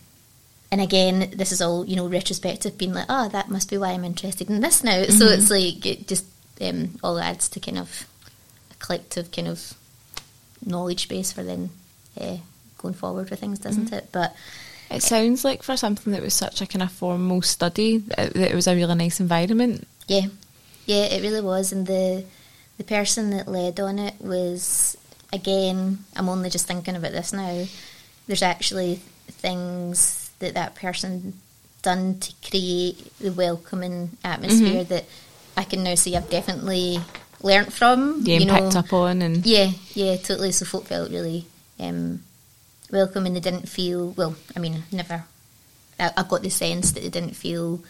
and 0.72 0.82
again, 0.82 1.30
this 1.36 1.52
is 1.52 1.62
all 1.62 1.86
you 1.86 1.96
know 1.96 2.08
retrospective, 2.08 2.80
being 2.80 2.94
like, 2.94 3.06
oh, 3.08 3.30
that 3.30 3.50
must 3.50 3.70
be 3.70 3.78
why 3.78 3.92
I'm 3.92 4.04
interested 4.04 4.50
in 4.50 4.62
this 4.62 4.84
now. 4.84 5.04
So 5.04 5.28
it's 5.28 5.52
like 5.52 5.86
it 5.86 6.08
just 6.08 6.26
um, 6.62 6.98
all 7.04 7.20
adds 7.20 7.48
to 7.50 7.60
kind 7.60 7.78
of 7.78 8.08
a 8.72 8.76
collective 8.84 9.32
kind 9.32 9.48
of 9.48 9.74
knowledge 10.66 11.10
base 11.10 11.32
for 11.32 11.44
then 11.44 11.70
uh, 12.20 12.38
going 12.80 12.96
forward 12.96 13.30
with 13.30 13.40
things, 13.40 13.60
doesn't 13.60 13.94
it? 13.94 14.10
But 14.12 14.36
It 14.94 15.04
sounds 15.04 15.44
like 15.44 15.64
for 15.64 15.78
something 15.78 16.14
that 16.14 16.22
was 16.22 16.34
such 16.34 16.62
a 16.62 16.68
kind 16.68 16.84
of 16.84 16.92
formal 16.92 17.42
study, 17.42 17.98
that 17.98 18.34
that 18.34 18.52
it 18.52 18.56
was 18.56 18.68
a 18.68 18.76
really 18.76 18.96
nice 18.96 19.20
environment. 19.20 19.88
Yeah, 20.08 20.28
yeah, 20.86 21.06
it 21.06 21.22
really 21.22 21.42
was, 21.42 21.72
and 21.72 21.88
the 21.88 22.26
the 22.78 22.84
person 22.84 23.30
that 23.32 23.48
led 23.48 23.80
on 23.80 24.00
it 24.00 24.16
was 24.20 24.98
again. 25.32 26.00
I'm 26.16 26.30
only 26.30 26.50
just 26.50 26.68
thinking 26.68 26.96
about 26.96 27.12
this 27.12 27.34
now. 27.34 27.66
There's 28.28 28.44
actually 28.44 29.02
things 29.28 30.32
that 30.40 30.54
that 30.54 30.76
person 30.76 31.34
done 31.82 32.20
to 32.20 32.34
create 32.50 33.18
the 33.20 33.32
welcoming 33.32 34.18
atmosphere 34.24 34.84
that 34.86 35.06
I 35.56 35.64
can 35.64 35.84
now 35.84 35.96
see 35.96 36.16
I've 36.16 36.30
definitely 36.30 37.00
learnt 37.42 37.74
from. 37.74 38.22
Yeah, 38.24 38.36
you 38.36 38.42
and 38.42 38.48
know. 38.48 38.62
picked 38.62 38.76
up 38.76 38.94
on 38.94 39.22
and 39.22 39.46
Yeah, 39.46 39.72
yeah, 39.94 40.16
totally. 40.18 40.52
So 40.52 40.66
folk 40.66 40.86
felt 40.86 41.12
really 41.12 41.46
um, 41.80 42.24
welcome, 42.94 43.26
and 43.26 43.36
they 43.36 43.42
didn't 43.42 43.68
feel. 43.68 44.12
Well, 44.12 44.36
I 44.56 44.60
mean, 44.60 44.84
never. 44.92 45.26
I, 46.00 46.12
I 46.16 46.24
got 46.24 46.42
the 46.44 46.50
sense 46.50 46.92
that 46.94 47.02
they 47.04 47.10
didn't 47.10 47.36
feel 47.36 47.84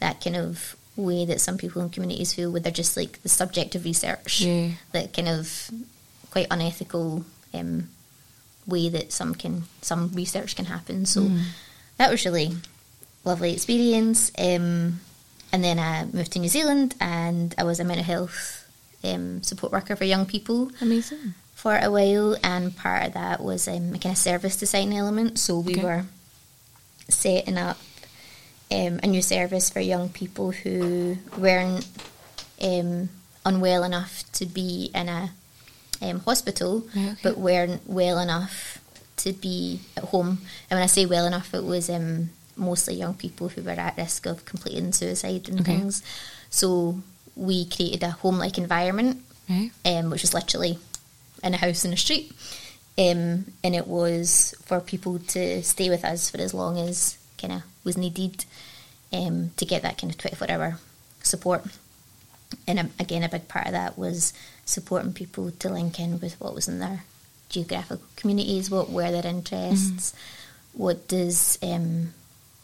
that 0.00 0.22
kind 0.24 0.36
of 0.36 0.76
way 0.96 1.24
that 1.26 1.40
some 1.40 1.58
people 1.58 1.82
in 1.82 1.90
communities 1.90 2.32
feel, 2.32 2.50
where 2.50 2.60
they're 2.60 2.72
just 2.72 2.96
like 2.96 3.20
the 3.22 3.28
subject 3.28 3.74
of 3.74 3.84
research, 3.84 4.40
Yeah. 4.40 4.70
that 4.92 5.12
kind 5.12 5.28
of 5.28 5.70
quite 6.30 6.46
unethical 6.50 7.24
um, 7.52 7.88
way 8.66 8.88
that 8.88 9.12
some 9.12 9.34
can 9.34 9.64
some 9.82 10.10
research 10.14 10.56
can 10.56 10.64
happen. 10.66 11.04
So 11.06 11.28
that 11.98 12.10
was 12.10 12.24
really 12.24 12.56
lovely 13.24 13.52
experience. 13.52 14.30
Um, 14.38 15.00
and 15.52 15.62
then 15.62 15.78
I 15.78 16.04
moved 16.06 16.32
to 16.32 16.38
New 16.40 16.48
Zealand, 16.48 16.94
and 17.00 17.54
I 17.58 17.62
was 17.64 17.78
a 17.80 17.84
mental 17.84 18.04
health 18.04 18.66
um, 19.04 19.42
support 19.42 19.70
worker 19.72 19.94
for 19.96 20.04
young 20.04 20.26
people 20.26 20.70
amazing. 20.80 21.34
For 21.64 21.78
a 21.78 21.90
while, 21.90 22.36
and 22.44 22.76
part 22.76 23.06
of 23.06 23.14
that 23.14 23.42
was 23.42 23.66
um, 23.66 23.94
a 23.94 23.98
kind 23.98 24.12
of 24.12 24.18
service 24.18 24.54
design 24.54 24.92
element. 24.92 25.38
So 25.38 25.58
we 25.60 25.72
Okay. 25.72 25.82
were 25.82 26.04
setting 27.08 27.56
up 27.56 27.78
um, 28.70 29.00
a 29.02 29.06
new 29.06 29.22
service 29.22 29.70
for 29.70 29.80
young 29.80 30.10
people 30.10 30.50
who 30.52 31.16
weren't 31.38 31.86
um, 32.60 33.08
unwell 33.46 33.82
enough 33.82 34.24
to 34.32 34.44
be 34.44 34.90
in 34.94 35.08
a 35.08 35.30
um, 36.02 36.20
hospital, 36.20 36.82
Right, 36.94 37.12
okay. 37.12 37.16
but 37.22 37.38
weren't 37.38 37.80
well 37.88 38.18
enough 38.18 38.78
to 39.24 39.32
be 39.32 39.80
at 39.96 40.04
home. 40.04 40.40
And 40.68 40.76
when 40.76 40.82
I 40.82 40.86
say 40.86 41.06
well 41.06 41.24
enough, 41.26 41.54
it 41.54 41.64
was 41.64 41.88
um, 41.88 42.28
mostly 42.56 42.94
young 42.96 43.14
people 43.14 43.48
who 43.48 43.62
were 43.62 43.70
at 43.70 43.96
risk 43.96 44.26
of 44.26 44.44
completing 44.44 44.92
suicide 44.92 45.48
and 45.48 45.60
Okay. 45.60 45.76
things. 45.78 46.02
So 46.50 46.98
we 47.36 47.64
created 47.64 48.02
a 48.02 48.10
home-like 48.10 48.58
environment 48.58 49.22
Right. 49.48 49.70
um, 49.86 50.10
which 50.10 50.20
was 50.22 50.34
literally 50.34 50.78
in 51.44 51.54
a 51.54 51.58
house 51.58 51.84
in 51.84 51.92
a 51.92 51.96
street. 51.96 52.32
Um, 52.96 53.46
and 53.64 53.74
it 53.74 53.86
was 53.86 54.54
for 54.64 54.80
people 54.80 55.18
to 55.18 55.62
stay 55.62 55.90
with 55.90 56.04
us 56.04 56.30
for 56.30 56.38
as 56.40 56.54
long 56.54 56.78
as 56.78 57.18
kind 57.38 57.52
of 57.52 57.62
was 57.84 57.96
needed 57.96 58.44
um, 59.12 59.50
to 59.56 59.64
get 59.64 59.82
that 59.82 59.98
kind 59.98 60.12
of 60.12 60.18
24 60.18 60.50
hour 60.50 60.78
support. 61.22 61.64
And 62.68 62.78
um, 62.78 62.90
again, 63.00 63.22
a 63.24 63.28
big 63.28 63.48
part 63.48 63.66
of 63.66 63.72
that 63.72 63.98
was 63.98 64.32
supporting 64.64 65.12
people 65.12 65.50
to 65.50 65.68
link 65.68 65.98
in 65.98 66.20
with 66.20 66.40
what 66.40 66.54
was 66.54 66.68
in 66.68 66.78
their 66.78 67.02
geographical 67.48 68.04
communities, 68.16 68.70
what 68.70 68.90
were 68.90 69.10
their 69.10 69.26
interests, 69.26 70.14
what 70.72 71.08
does 71.08 71.58
um, 71.62 72.14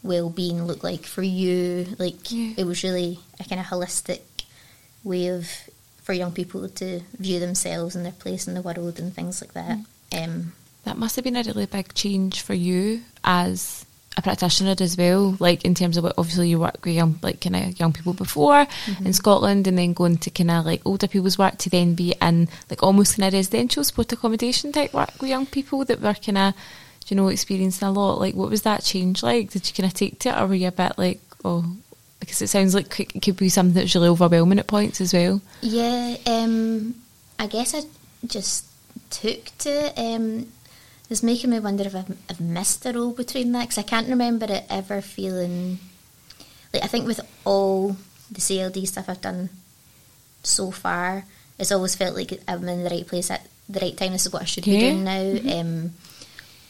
well-being 0.01 0.63
look 0.65 0.83
like 0.83 1.05
for 1.05 1.21
you. 1.23 1.87
Like 1.99 2.31
Yeah. 2.31 2.53
it 2.57 2.63
was 2.65 2.83
really 2.83 3.19
a 3.39 3.43
kind 3.43 3.59
of 3.59 3.67
holistic 3.67 4.21
way 5.03 5.27
of 5.27 5.47
for 6.11 6.15
young 6.15 6.33
people 6.33 6.67
to 6.67 6.99
view 7.17 7.39
themselves 7.39 7.95
and 7.95 8.05
their 8.05 8.11
place 8.11 8.45
in 8.45 8.53
the 8.53 8.61
world 8.61 8.99
and 8.99 9.15
things 9.15 9.41
like 9.41 9.53
that. 9.53 9.79
Um, 10.13 10.51
That 10.83 10.97
must 10.97 11.15
have 11.15 11.23
been 11.23 11.37
a 11.37 11.43
really 11.43 11.67
big 11.67 11.93
change 11.93 12.41
for 12.41 12.53
you 12.53 13.03
as 13.23 13.85
a 14.17 14.21
practitioner 14.21 14.75
as 14.81 14.97
well. 14.97 15.37
Like 15.39 15.63
in 15.63 15.73
terms 15.73 15.95
of 15.95 16.03
what 16.03 16.15
obviously 16.17 16.49
you 16.49 16.59
work 16.59 16.83
with 16.83 16.95
young, 16.95 17.17
like 17.21 17.39
kind 17.39 17.55
of 17.55 17.79
young 17.79 17.93
people 17.93 18.13
before 18.13 18.67
in 19.05 19.13
Scotland, 19.13 19.67
and 19.67 19.77
then 19.77 19.93
going 19.93 20.17
to 20.17 20.29
kind 20.29 20.51
of 20.51 20.65
like 20.65 20.81
older 20.83 21.07
people's 21.07 21.37
work 21.37 21.57
to 21.59 21.69
then 21.69 21.95
be 21.95 22.13
in 22.21 22.49
like 22.69 22.83
almost 22.83 23.15
kind 23.15 23.27
of 23.27 23.37
residential 23.37 23.85
sport 23.85 24.11
accommodation 24.11 24.73
type 24.73 24.93
work 24.93 25.13
with 25.21 25.29
young 25.29 25.45
people 25.45 25.85
that 25.85 26.01
were 26.01 26.13
kind 26.15 26.37
of, 26.37 26.53
you 27.07 27.15
know, 27.15 27.29
experiencing 27.29 27.87
a 27.87 27.91
lot. 27.91 28.19
Like, 28.19 28.35
what 28.35 28.49
was 28.49 28.63
that 28.63 28.83
change 28.83 29.23
like? 29.23 29.51
Did 29.51 29.65
you 29.65 29.73
kind 29.73 29.89
of 29.89 29.93
take 29.93 30.19
to 30.19 30.29
it, 30.29 30.37
or 30.37 30.47
were 30.47 30.55
you 30.55 30.67
a 30.67 30.73
bit 30.73 30.97
like, 30.97 31.21
oh, 31.45 31.63
because 32.21 32.41
it 32.41 32.47
sounds 32.47 32.73
like 32.73 32.97
it 32.99 33.21
could 33.21 33.35
be 33.35 33.49
something 33.49 33.73
that's 33.73 33.93
really 33.93 34.07
overwhelming 34.07 34.59
at 34.59 34.67
points 34.67 35.01
as 35.01 35.13
well. 35.13 35.41
yeah, 35.59 36.15
um, 36.25 36.95
I 37.37 37.47
guess 37.47 37.75
I 37.75 37.81
just 38.25 38.65
took 39.09 39.45
to 39.59 39.69
it. 39.69 39.97
Um, 39.97 40.47
it's 41.09 41.23
making 41.23 41.49
me 41.49 41.59
wonder 41.59 41.83
if 41.83 41.93
I've, 41.93 42.17
I've 42.29 42.39
missed 42.39 42.85
a 42.85 42.93
role 42.93 43.11
between 43.11 43.51
that 43.51 43.63
because 43.63 43.79
I 43.79 43.81
can't 43.81 44.07
remember 44.07 44.45
it 44.45 44.65
ever 44.69 45.01
feeling 45.01 45.79
like 46.73 46.83
I 46.83 46.87
think 46.87 47.05
with 47.05 47.19
all 47.43 47.97
the 48.31 48.39
CLD 48.39 48.87
stuff 48.87 49.09
I've 49.09 49.21
done 49.21 49.49
so 50.43 50.71
far, 50.71 51.25
it's 51.59 51.71
always 51.71 51.95
felt 51.95 52.15
like 52.15 52.39
I'm 52.47 52.67
in 52.67 52.83
the 52.83 52.89
right 52.89 53.05
place 53.05 53.29
at 53.29 53.45
the 53.67 53.79
right 53.79 53.95
time. 53.95 54.13
This 54.13 54.25
is 54.25 54.33
what 54.33 54.43
I 54.43 54.45
should 54.45 54.63
be 54.65 54.79
doing 54.79 55.03
now. 55.03 55.59
Um, 55.59 55.91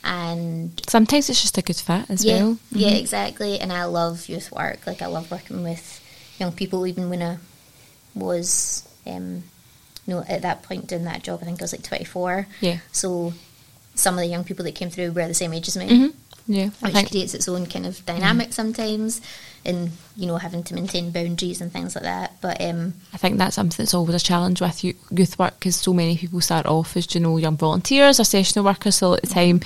and 0.04 0.82
Sometimes 0.88 1.30
it's 1.30 1.42
just 1.42 1.58
a 1.58 1.62
good 1.62 1.76
fit 1.76 2.10
as 2.10 2.26
yeah, 2.26 2.38
well. 2.44 2.58
yeah, 2.72 2.90
exactly. 2.90 3.60
And 3.60 3.72
I 3.72 3.86
love 3.86 4.28
youth 4.28 4.52
work. 4.52 4.86
Like 4.88 5.02
I 5.02 5.08
love 5.08 5.30
working 5.32 5.64
with 5.64 6.02
young 6.40 6.52
people. 6.52 6.86
Even 6.88 7.10
when 7.10 7.22
I 7.22 7.38
was, 8.16 8.88
um, 9.08 9.44
you 10.08 10.14
know, 10.16 10.24
at 10.28 10.42
that 10.42 10.64
point 10.64 10.88
doing 10.88 11.04
that 11.06 11.24
job, 11.24 11.40
I 11.42 11.46
think 11.46 11.62
I 11.62 11.64
was 11.64 11.74
like 11.74 11.84
twenty 11.84 12.06
four. 12.06 12.48
Yeah. 12.60 12.80
So 12.92 13.34
some 13.96 14.16
of 14.16 14.22
the 14.22 14.28
young 14.28 14.44
people 14.44 14.66
that 14.66 14.76
came 14.76 14.90
through 14.90 15.12
were 15.12 15.28
the 15.28 15.34
same 15.34 15.54
age 15.54 15.68
as 15.68 15.78
me, 15.78 15.88
Mhm. 15.88 16.14
Yeah, 16.48 16.70
which 16.80 16.94
think 16.94 17.10
creates 17.12 17.34
its 17.36 17.48
own 17.48 17.66
kind 17.68 17.86
of 17.86 18.04
dynamic 18.06 18.52
sometimes, 18.52 19.22
and 19.64 19.92
you 20.18 20.26
know 20.26 20.38
having 20.38 20.64
to 20.64 20.74
maintain 20.74 21.12
boundaries 21.12 21.62
and 21.62 21.72
things 21.72 21.94
like 21.96 22.04
that. 22.06 22.38
But 22.42 22.60
um, 22.62 22.96
I 23.14 23.18
think 23.18 23.38
that's 23.38 23.56
something 23.56 23.78
that's 23.78 23.94
always 23.94 24.16
a 24.16 24.26
challenge 24.26 24.60
with 24.60 24.84
youth 24.84 25.38
work 25.38 25.54
because 25.60 25.76
so 25.76 25.94
many 25.94 26.18
people 26.18 26.42
start 26.42 26.66
off 26.66 26.98
as 26.98 27.14
you 27.14 27.22
know 27.22 27.38
young 27.38 27.58
volunteers 27.58 28.20
or 28.20 28.24
sessional 28.24 28.66
workers. 28.66 28.96
So 28.96 29.14
at 29.14 29.22
the 29.22 29.28
time, 29.28 29.62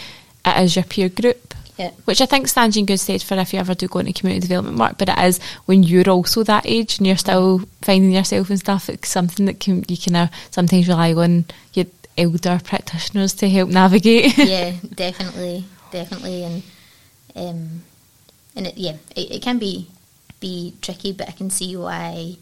it 0.45 0.63
is 0.63 0.75
your 0.75 0.85
peer 0.85 1.09
group, 1.09 1.53
yeah, 1.77 1.91
which 2.05 2.21
I 2.21 2.25
think 2.25 2.47
stands 2.47 2.75
you 2.75 2.81
in 2.81 2.85
good 2.85 2.99
stead 2.99 3.21
for 3.21 3.35
if 3.35 3.53
you 3.53 3.59
ever 3.59 3.73
do 3.73 3.87
go 3.87 3.99
into 3.99 4.13
community 4.13 4.47
development 4.47 4.77
work. 4.77 4.97
But 4.97 5.09
it 5.09 5.19
is 5.19 5.39
when 5.65 5.83
you're 5.83 6.09
also 6.09 6.43
that 6.43 6.65
age 6.65 6.97
and 6.97 7.07
you're 7.07 7.17
still 7.17 7.61
finding 7.81 8.11
yourself 8.11 8.49
and 8.49 8.59
stuff. 8.59 8.89
It's 8.89 9.09
something 9.09 9.45
that 9.45 9.59
can 9.59 9.83
you 9.87 9.97
can 9.97 10.15
uh, 10.15 10.27
sometimes 10.51 10.87
rely 10.87 11.13
on 11.13 11.45
your 11.73 11.85
elder 12.17 12.59
practitioners 12.63 13.33
to 13.35 13.49
help 13.49 13.69
navigate. 13.69 14.37
yeah, 14.37 14.73
definitely, 14.93 15.65
definitely, 15.91 16.43
and 16.43 16.63
um, 17.35 17.83
and 18.55 18.67
it, 18.67 18.77
yeah, 18.77 18.95
it, 19.15 19.31
it 19.31 19.41
can 19.41 19.57
be 19.57 19.89
be 20.39 20.75
tricky, 20.81 21.11
but 21.11 21.27
I 21.27 21.31
can 21.31 21.49
see 21.49 21.75
why 21.75 22.37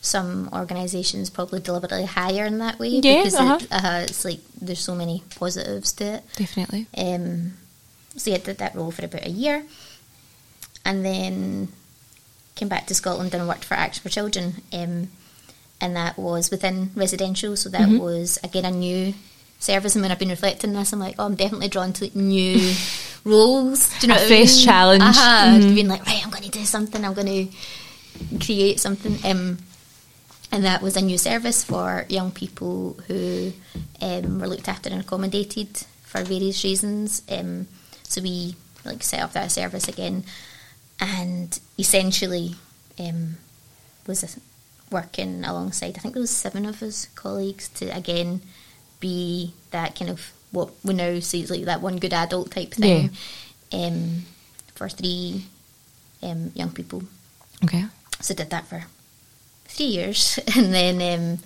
some 0.00 0.48
organisations 0.52 1.28
probably 1.28 1.60
deliberately 1.60 2.04
hire 2.06 2.46
in 2.46 2.58
that 2.58 2.78
way 2.78 2.88
Yeah, 2.88 3.16
because 3.22 3.34
uh-huh. 3.34 3.58
it, 3.60 3.66
uh, 3.72 4.00
it's 4.04 4.24
like 4.24 4.40
there's 4.60 4.78
so 4.80 4.94
many 4.94 5.22
positives 5.36 5.92
to 5.94 6.04
it. 6.04 6.24
Definitely. 6.36 6.86
Um, 6.96 7.54
so 8.16 8.30
yeah, 8.30 8.36
I 8.36 8.40
did 8.40 8.58
that 8.58 8.74
role 8.74 8.90
for 8.90 9.04
about 9.04 9.26
a 9.26 9.30
year, 9.30 9.64
and 10.84 11.04
then 11.04 11.68
came 12.54 12.68
back 12.68 12.86
to 12.86 12.94
Scotland 12.94 13.34
and 13.34 13.46
worked 13.48 13.64
for 13.64 13.74
Action 13.74 14.02
for 14.02 14.08
Children, 14.08 14.62
um, 14.72 15.08
and 15.80 15.94
that 15.96 16.18
was 16.18 16.50
within 16.50 16.90
residential. 16.96 17.56
So 17.56 17.68
that 17.70 17.88
Mhm. 17.88 17.98
was 17.98 18.38
again 18.42 18.64
a 18.64 18.70
new 18.70 19.14
service. 19.60 19.94
And 19.94 20.02
when 20.02 20.10
I've 20.12 20.18
been 20.18 20.28
reflecting 20.30 20.72
this, 20.72 20.92
I'm 20.92 21.00
like, 21.00 21.16
oh, 21.18 21.26
I'm 21.26 21.34
definitely 21.34 21.68
drawn 21.68 21.92
to 21.94 22.10
new 22.18 22.74
roles. 23.24 23.88
Do 24.00 24.06
you 24.06 24.08
know 24.08 24.14
A 24.14 24.18
what 24.18 24.24
I 24.24 24.28
fresh 24.28 24.56
mean? 24.56 24.64
challenge. 24.64 25.02
Uh-huh. 25.02 25.58
Mhm. 25.58 25.74
Being 25.74 25.88
like, 25.88 26.06
right, 26.06 26.22
I'm 26.24 26.30
going 26.30 26.44
to 26.44 26.50
do 26.50 26.64
something. 26.64 27.04
I'm 27.04 27.14
going 27.14 27.48
to 27.48 28.38
create 28.44 28.80
something. 28.80 29.18
Um, 29.24 29.58
and 30.50 30.64
that 30.64 30.82
was 30.82 30.96
a 30.96 31.02
new 31.02 31.18
service 31.18 31.64
for 31.64 32.06
young 32.08 32.30
people 32.30 32.98
who 33.06 33.52
um, 34.00 34.38
were 34.40 34.48
looked 34.48 34.68
after 34.68 34.88
and 34.90 35.00
accommodated 35.00 35.68
for 36.02 36.22
various 36.22 36.64
reasons. 36.64 37.22
Um, 37.28 37.68
so 38.02 38.22
we 38.22 38.54
like 38.84 39.02
set 39.02 39.20
up 39.20 39.32
that 39.32 39.52
service 39.52 39.88
again, 39.88 40.24
and 41.00 41.58
essentially 41.78 42.54
um, 42.98 43.36
was 44.06 44.38
working 44.90 45.44
alongside. 45.44 45.96
I 45.96 46.00
think 46.00 46.14
there 46.14 46.22
was 46.22 46.30
seven 46.30 46.64
of 46.64 46.82
us 46.82 47.06
colleagues 47.14 47.68
to 47.70 47.86
again 47.94 48.40
be 49.00 49.54
that 49.70 49.98
kind 49.98 50.10
of 50.10 50.32
what 50.50 50.70
we 50.82 50.94
now 50.94 51.20
see 51.20 51.42
as 51.42 51.50
like 51.50 51.64
that 51.64 51.82
one 51.82 51.98
good 51.98 52.14
adult 52.14 52.50
type 52.50 52.72
thing 52.72 53.10
um, 53.72 54.22
for 54.74 54.88
three 54.88 55.44
um, 56.22 56.52
young 56.54 56.70
people. 56.70 57.02
Okay. 57.62 57.84
So 58.20 58.34
did 58.34 58.50
that 58.50 58.66
for 58.66 58.84
three 59.68 59.86
years, 59.86 60.38
and 60.56 60.74
then 60.74 61.20
um, 61.20 61.38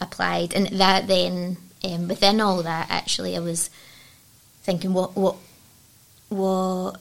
applied, 0.00 0.54
and 0.54 0.66
that 0.80 1.06
then 1.06 1.56
um, 1.84 2.08
within 2.08 2.40
all 2.40 2.62
that, 2.62 2.88
actually, 2.90 3.36
I 3.36 3.40
was 3.40 3.70
thinking, 4.62 4.92
what 4.92 5.16
what 5.16 5.36
what 6.28 7.00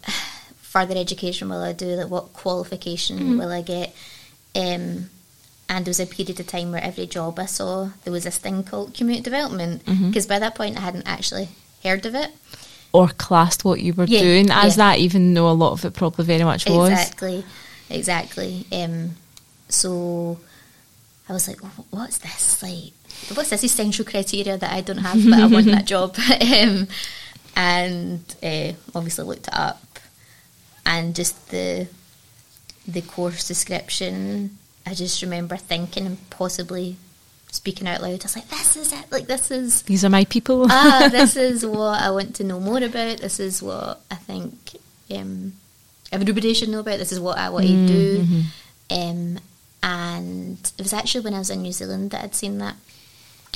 further 0.62 0.96
education 0.96 1.50
will 1.50 1.64
I 1.64 1.74
do? 1.74 1.88
Like, 1.88 2.10
what 2.10 2.34
qualification 2.34 3.38
will 3.38 3.52
I 3.52 3.62
get? 3.62 3.96
Um, 4.56 5.10
and 5.72 5.86
there 5.86 5.92
was 5.92 6.00
a 6.00 6.08
period 6.08 6.40
of 6.40 6.48
time 6.48 6.72
where 6.72 6.84
every 6.84 7.06
job 7.06 7.38
I 7.38 7.46
saw, 7.46 7.90
there 8.04 8.12
was 8.14 8.24
this 8.24 8.38
thing 8.38 8.64
called 8.64 8.96
community 8.96 9.24
development, 9.24 9.86
because 9.86 10.26
by 10.26 10.40
that 10.40 10.56
point 10.56 10.78
I 10.78 10.82
hadn't 10.82 11.08
actually 11.08 11.50
heard 11.84 12.06
of 12.08 12.16
it. 12.16 12.32
Or 12.92 13.08
classed 13.10 13.64
what 13.64 13.80
you 13.80 13.94
were 13.94 14.06
Yeah, 14.06 14.22
doing 14.22 14.50
as 14.50 14.76
yeah. 14.76 14.94
that, 14.94 15.00
even 15.00 15.34
though 15.36 15.48
a 15.48 15.54
lot 15.54 15.74
of 15.74 15.86
it 15.86 15.94
probably 15.94 16.26
very 16.26 16.44
much 16.44 16.68
was. 16.68 16.90
Exactly, 16.90 17.46
exactly. 17.88 18.66
Um, 18.72 19.12
so 19.70 20.40
I 21.28 21.34
was 21.34 21.48
like, 21.48 21.60
"Wh- 21.62 21.94
what's 21.94 22.18
this? 22.20 22.62
Like, 22.64 22.94
what's 23.36 23.50
this 23.52 23.64
essential 23.64 24.04
criteria 24.06 24.58
that 24.58 24.72
I 24.74 24.82
don't 24.82 24.98
have, 24.98 25.24
but 25.24 25.40
I 25.40 25.46
want 25.48 25.68
that 25.68 25.86
job? 25.94 26.16
um, 26.42 26.88
and 27.56 28.36
uh, 28.44 28.74
obviously 28.96 29.26
looked 29.26 29.48
it 29.48 29.54
up, 29.54 30.00
and 30.86 31.16
just 31.16 31.50
the 31.52 31.88
the 32.88 33.02
course 33.02 33.48
description. 33.48 34.58
I 34.86 34.94
just 34.96 35.22
remember 35.22 35.56
thinking 35.58 36.06
and 36.08 36.30
possibly 36.32 36.96
speaking 37.52 37.88
out 37.88 38.02
loud. 38.02 38.22
I 38.22 38.24
was 38.24 38.36
like, 38.36 38.50
"This 38.50 38.76
is 38.76 38.92
it! 38.94 39.06
Like, 39.12 39.28
this 39.28 39.52
is." 39.52 39.84
These 39.84 40.04
are 40.04 40.10
my 40.10 40.26
people. 40.26 40.66
ah, 40.70 41.10
this 41.12 41.36
is 41.36 41.66
what 41.66 42.02
I 42.02 42.10
want 42.12 42.36
to 42.36 42.44
know 42.44 42.60
more 42.60 42.82
about. 42.82 43.20
This 43.20 43.40
is 43.40 43.62
what 43.62 44.02
I 44.10 44.16
think 44.16 44.78
um, 45.12 45.54
everybody 46.12 46.54
should 46.56 46.70
know 46.70 46.80
about. 46.80 46.98
This 46.98 47.12
is 47.12 47.20
what 47.20 47.38
I 47.38 47.50
want 47.50 47.68
to 47.68 47.88
do. 47.88 48.26
Um, 48.90 49.38
and 49.82 50.58
it 50.78 50.82
was 50.82 50.94
actually 50.94 51.22
when 51.22 51.34
I 51.34 51.40
was 51.40 51.50
in 51.50 51.62
New 51.62 51.72
Zealand 51.72 52.12
that 52.12 52.24
I'd 52.24 52.36
seen 52.36 52.58
that. 52.60 52.76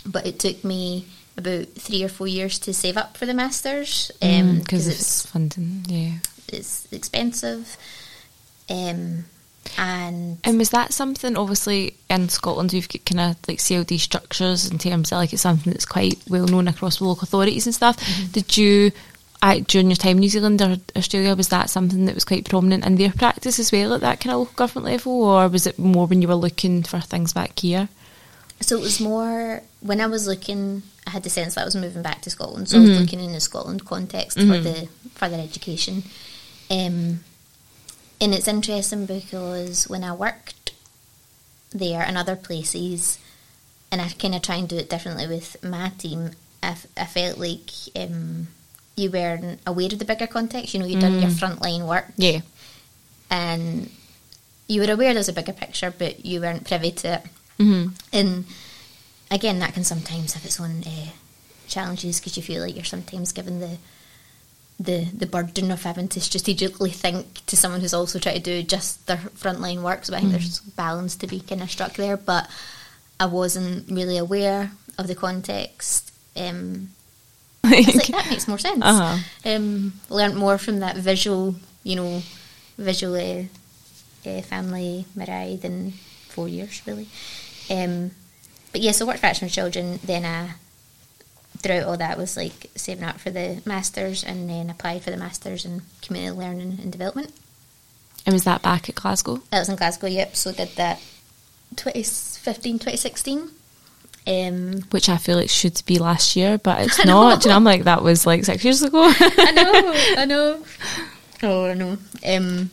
But 0.05 0.25
it 0.25 0.39
took 0.39 0.63
me 0.63 1.07
about 1.37 1.67
three 1.69 2.03
or 2.03 2.09
four 2.09 2.27
years 2.27 2.59
to 2.59 2.73
save 2.73 2.97
up 2.97 3.17
for 3.17 3.25
the 3.25 3.33
masters 3.33 4.11
um, 4.21 4.59
Because 4.59 4.85
because 4.85 4.87
of 4.87 4.93
it's 4.93 5.25
funding, 5.25 5.85
yeah. 5.87 6.17
it's 6.49 6.91
expensive. 6.91 7.77
Um, 8.69 9.25
and 9.77 10.37
And 10.43 10.57
was 10.57 10.71
that 10.71 10.93
something, 10.93 11.37
obviously, 11.37 11.95
in 12.09 12.29
Scotland, 12.29 12.73
you've 12.73 12.89
got 12.89 13.05
kind 13.05 13.31
of 13.31 13.47
like 13.47 13.59
CLD 13.59 13.99
structures 13.99 14.69
in 14.69 14.77
terms 14.77 15.11
of 15.11 15.17
like 15.17 15.33
it's 15.33 15.41
something 15.41 15.71
that's 15.71 15.85
quite 15.85 16.21
well 16.29 16.47
known 16.47 16.67
across 16.67 16.97
the 16.97 17.05
local 17.05 17.23
authorities 17.23 17.65
and 17.65 17.73
stuff. 17.73 17.97
Did 18.31 18.57
you, 18.57 18.91
I, 19.43 19.59
during 19.59 19.89
your 19.89 19.97
time 19.97 20.11
in 20.17 20.21
New 20.21 20.29
Zealand 20.29 20.61
or 20.61 20.77
Australia, 20.95 21.35
was 21.35 21.49
that 21.49 21.69
something 21.69 22.05
that 22.05 22.15
was 22.15 22.23
quite 22.23 22.47
prominent 22.47 22.85
in 22.85 22.95
their 22.95 23.11
practice 23.11 23.59
as 23.59 23.73
well 23.73 23.93
at 23.93 23.99
that 23.99 24.21
kind 24.21 24.33
of 24.33 24.39
local 24.39 24.55
government 24.55 24.93
level, 24.93 25.21
or 25.21 25.49
was 25.49 25.67
it 25.67 25.77
more 25.77 26.07
when 26.07 26.21
you 26.21 26.29
were 26.29 26.33
looking 26.35 26.81
for 26.81 27.01
things 27.01 27.33
back 27.33 27.59
here? 27.59 27.89
So 28.61 28.77
it 28.77 28.81
was 28.81 29.01
more 29.01 29.61
when 29.81 29.99
I 29.99 30.07
was 30.07 30.27
looking. 30.27 30.83
I 31.05 31.09
had 31.09 31.23
the 31.23 31.29
sense 31.29 31.55
that 31.55 31.61
I 31.61 31.65
was 31.65 31.75
moving 31.75 32.01
back 32.01 32.21
to 32.21 32.29
Scotland, 32.29 32.69
so 32.69 32.77
I 32.77 32.81
was 32.81 32.99
looking 33.01 33.19
in 33.19 33.33
the 33.33 33.41
Scotland 33.41 33.85
context 33.85 34.39
for 34.39 34.45
the 34.45 34.87
further 35.15 35.35
education. 35.35 36.03
Um, 36.71 37.19
and 38.21 38.33
it's 38.33 38.47
interesting 38.47 39.05
because 39.05 39.89
when 39.89 40.05
I 40.05 40.13
worked 40.13 40.71
there 41.73 42.01
and 42.01 42.17
other 42.17 42.37
places, 42.37 43.19
and 43.91 43.99
I 44.01 44.07
kind 44.07 44.35
of 44.35 44.41
try 44.41 44.55
and 44.55 44.69
do 44.69 44.77
it 44.77 44.89
differently 44.89 45.27
with 45.27 45.61
my 45.61 45.89
team. 45.97 46.31
I, 46.61 46.69
f- 46.69 46.87
I 46.95 47.03
felt 47.03 47.37
like 47.37 47.69
um, 47.97 48.47
you 48.95 49.09
weren't 49.11 49.59
aware 49.65 49.87
of 49.87 49.99
the 49.99 50.05
bigger 50.05 50.27
context. 50.27 50.73
You 50.73 50.79
know, 50.79 50.85
you'd 50.85 50.99
done 51.01 51.19
your 51.19 51.29
frontline 51.31 51.87
work, 51.87 52.05
Yeah. 52.17 52.41
and 53.29 53.89
you 54.67 54.81
were 54.81 54.91
aware 54.91 55.13
there's 55.13 55.29
a 55.29 55.33
bigger 55.33 55.53
picture, 55.53 55.91
but 55.97 56.25
you 56.25 56.39
weren't 56.41 56.65
privy 56.67 56.91
to 56.91 57.15
it. 57.15 57.21
hmm 57.57 57.87
And 58.11 58.45
again, 59.31 59.59
that 59.59 59.73
can 59.73 59.83
sometimes 59.83 60.33
have 60.33 60.45
its 60.45 60.59
own 60.59 60.83
uh, 60.85 61.09
challenges 61.67 62.19
because 62.19 62.37
you 62.37 62.43
feel 62.43 62.61
like 62.61 62.75
you're 62.75 62.83
sometimes 62.85 63.31
given 63.31 63.59
the 63.59 63.77
the 64.79 65.05
the 65.13 65.27
burden 65.27 65.71
of 65.71 65.83
having 65.83 66.07
to 66.09 66.19
strategically 66.19 66.89
think 66.89 67.45
to 67.45 67.55
someone 67.55 67.79
who's 67.81 67.93
also 67.93 68.17
trying 68.19 68.41
to 68.41 68.41
do 68.41 68.63
just 68.63 69.05
their 69.07 69.17
frontline 69.17 69.81
work. 69.83 70.03
So 70.03 70.15
I 70.15 70.19
think 70.19 70.31
there's 70.31 70.59
balance 70.61 71.15
to 71.17 71.27
be 71.27 71.39
kind 71.39 71.61
of 71.61 71.69
struck 71.71 71.93
there, 71.93 72.17
but 72.17 72.49
I 73.19 73.27
wasn't 73.27 73.89
really 73.89 74.17
aware 74.17 74.71
of 74.97 75.07
the 75.07 75.15
context. 75.15 76.11
Um, 76.35 76.89
I 77.65 77.81
like, 77.95 78.07
that 78.07 78.27
makes 78.29 78.47
more 78.47 78.57
sense. 78.57 78.83
Uh-huh. 78.83 79.17
Um, 79.45 79.93
learned 80.09 80.35
more 80.35 80.57
from 80.57 80.79
that 80.79 80.97
visual, 80.97 81.55
you 81.83 81.95
know, 81.95 82.21
visual 82.77 83.15
uh, 83.15 83.43
uh, 84.29 84.41
family 84.41 85.05
Mirai 85.15 85.59
than 85.61 85.91
four 86.27 86.49
years 86.49 86.81
really. 86.85 87.07
Um, 87.69 88.11
but 88.73 88.81
yeah, 88.81 88.91
so 88.91 89.05
worked 89.05 89.19
for 89.19 89.27
Action 89.27 89.47
for 89.47 89.53
Children. 89.53 89.99
Then 90.03 90.25
I, 90.25 90.55
throughout 91.59 91.83
all 91.83 91.97
that, 91.97 92.17
was 92.17 92.35
like 92.35 92.69
saving 92.75 93.03
up 93.03 93.19
for 93.19 93.29
the 93.29 93.61
masters, 93.65 94.23
and 94.23 94.49
then 94.49 94.69
applied 94.69 95.03
for 95.03 95.11
the 95.11 95.17
masters 95.17 95.63
in 95.63 95.83
community 96.01 96.37
learning 96.37 96.79
and 96.81 96.91
development. 96.91 97.31
And 98.25 98.33
was 98.33 98.43
that 98.45 98.61
back 98.61 98.89
at 98.89 98.95
Glasgow? 98.95 99.41
That 99.51 99.59
was 99.59 99.69
in 99.69 99.75
Glasgow. 99.75 100.07
Yep. 100.07 100.35
So 100.35 100.51
did 100.51 100.69
that 100.75 100.99
2015, 101.75 102.79
2016. 102.79 103.49
Um, 104.25 104.83
Which 104.91 105.09
I 105.09 105.17
feel 105.17 105.37
like 105.37 105.49
should 105.49 105.81
be 105.85 105.99
last 105.99 106.35
year, 106.35 106.57
but 106.57 106.81
it's 106.81 107.03
not. 107.05 107.45
You 107.45 107.51
I'm 107.51 107.63
like, 107.63 107.83
that 107.83 108.03
was 108.03 108.25
like 108.25 108.45
six 108.45 108.63
years 108.63 108.81
ago. 108.81 109.03
I 109.19 109.51
know, 109.51 109.93
I 110.17 110.25
know. 110.25 110.63
Oh, 111.43 111.65
I 111.65 111.73
know. 111.73 111.97
Um, 112.25 112.69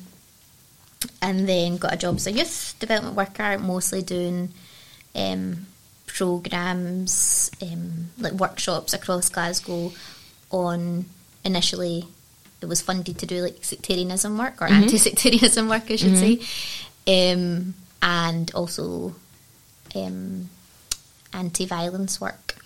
and 1.23 1.49
then 1.49 1.79
got 1.79 1.95
a 1.95 1.97
job 1.97 2.17
as 2.17 2.27
a 2.27 2.33
youth 2.33 2.77
development 2.79 3.17
worker, 3.17 3.59
mostly 3.59 4.03
doing 4.03 4.51
um, 5.15 5.67
programs, 6.07 7.51
um, 7.63 8.11
like 8.19 8.35
workshops 8.35 8.93
across 8.93 9.29
Glasgow 9.29 9.93
on 10.51 11.07
initially 11.45 12.07
it 12.61 12.67
was 12.67 12.83
funded 12.83 13.19
to 13.19 13.27
do 13.27 13.43
like 13.43 13.59
sectarianism 13.63 14.37
work 14.37 14.61
or 14.61 14.67
anti-sectarianism 14.67 15.69
work, 15.69 15.91
I 15.91 15.97
should 15.97 16.17
say, 16.19 16.41
um, 17.33 17.75
and 18.03 18.53
also 18.55 19.15
um, 19.95 20.51
anti-violence 21.33 22.21
work. 22.21 22.57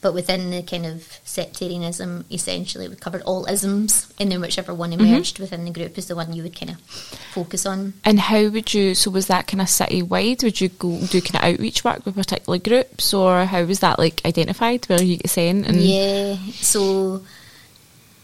But 0.00 0.14
within 0.14 0.50
the 0.50 0.62
kind 0.62 0.86
of 0.86 1.20
sectarianism, 1.24 2.24
essentially, 2.30 2.88
we 2.88 2.96
covered 2.96 3.22
all 3.22 3.44
isms, 3.44 4.10
and 4.18 4.32
then 4.32 4.40
whichever 4.40 4.72
one 4.72 4.90
mm-hmm. 4.92 5.04
emerged 5.04 5.38
within 5.38 5.66
the 5.66 5.70
group 5.70 5.98
is 5.98 6.06
the 6.06 6.16
one 6.16 6.32
you 6.32 6.42
would 6.42 6.58
kind 6.58 6.70
of 6.70 6.80
focus 6.80 7.66
on. 7.66 7.92
And 8.02 8.18
how 8.18 8.48
would 8.48 8.72
you? 8.72 8.94
So 8.94 9.10
was 9.10 9.26
that 9.26 9.46
kind 9.46 9.60
of 9.60 9.68
city 9.68 10.02
wide? 10.02 10.42
Would 10.42 10.60
you 10.62 10.70
go 10.70 10.98
do 11.06 11.20
kind 11.20 11.36
of 11.36 11.42
outreach 11.42 11.84
work 11.84 12.06
with 12.06 12.14
particular 12.14 12.58
groups, 12.58 13.12
or 13.12 13.44
how 13.44 13.64
was 13.64 13.80
that 13.80 13.98
like 13.98 14.24
identified? 14.24 14.86
Where 14.86 15.02
you 15.02 15.18
get 15.18 15.30
sent? 15.30 15.66
And 15.66 15.76
Yeah, 15.76 16.36
so 16.52 17.22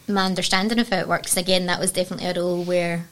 my 0.08 0.24
understanding 0.24 0.78
of 0.78 0.88
how 0.88 1.00
it 1.00 1.08
works, 1.08 1.36
again, 1.36 1.66
that 1.66 1.80
was 1.80 1.92
definitely 1.92 2.26
a 2.28 2.34
role 2.34 2.64
where 2.64 3.08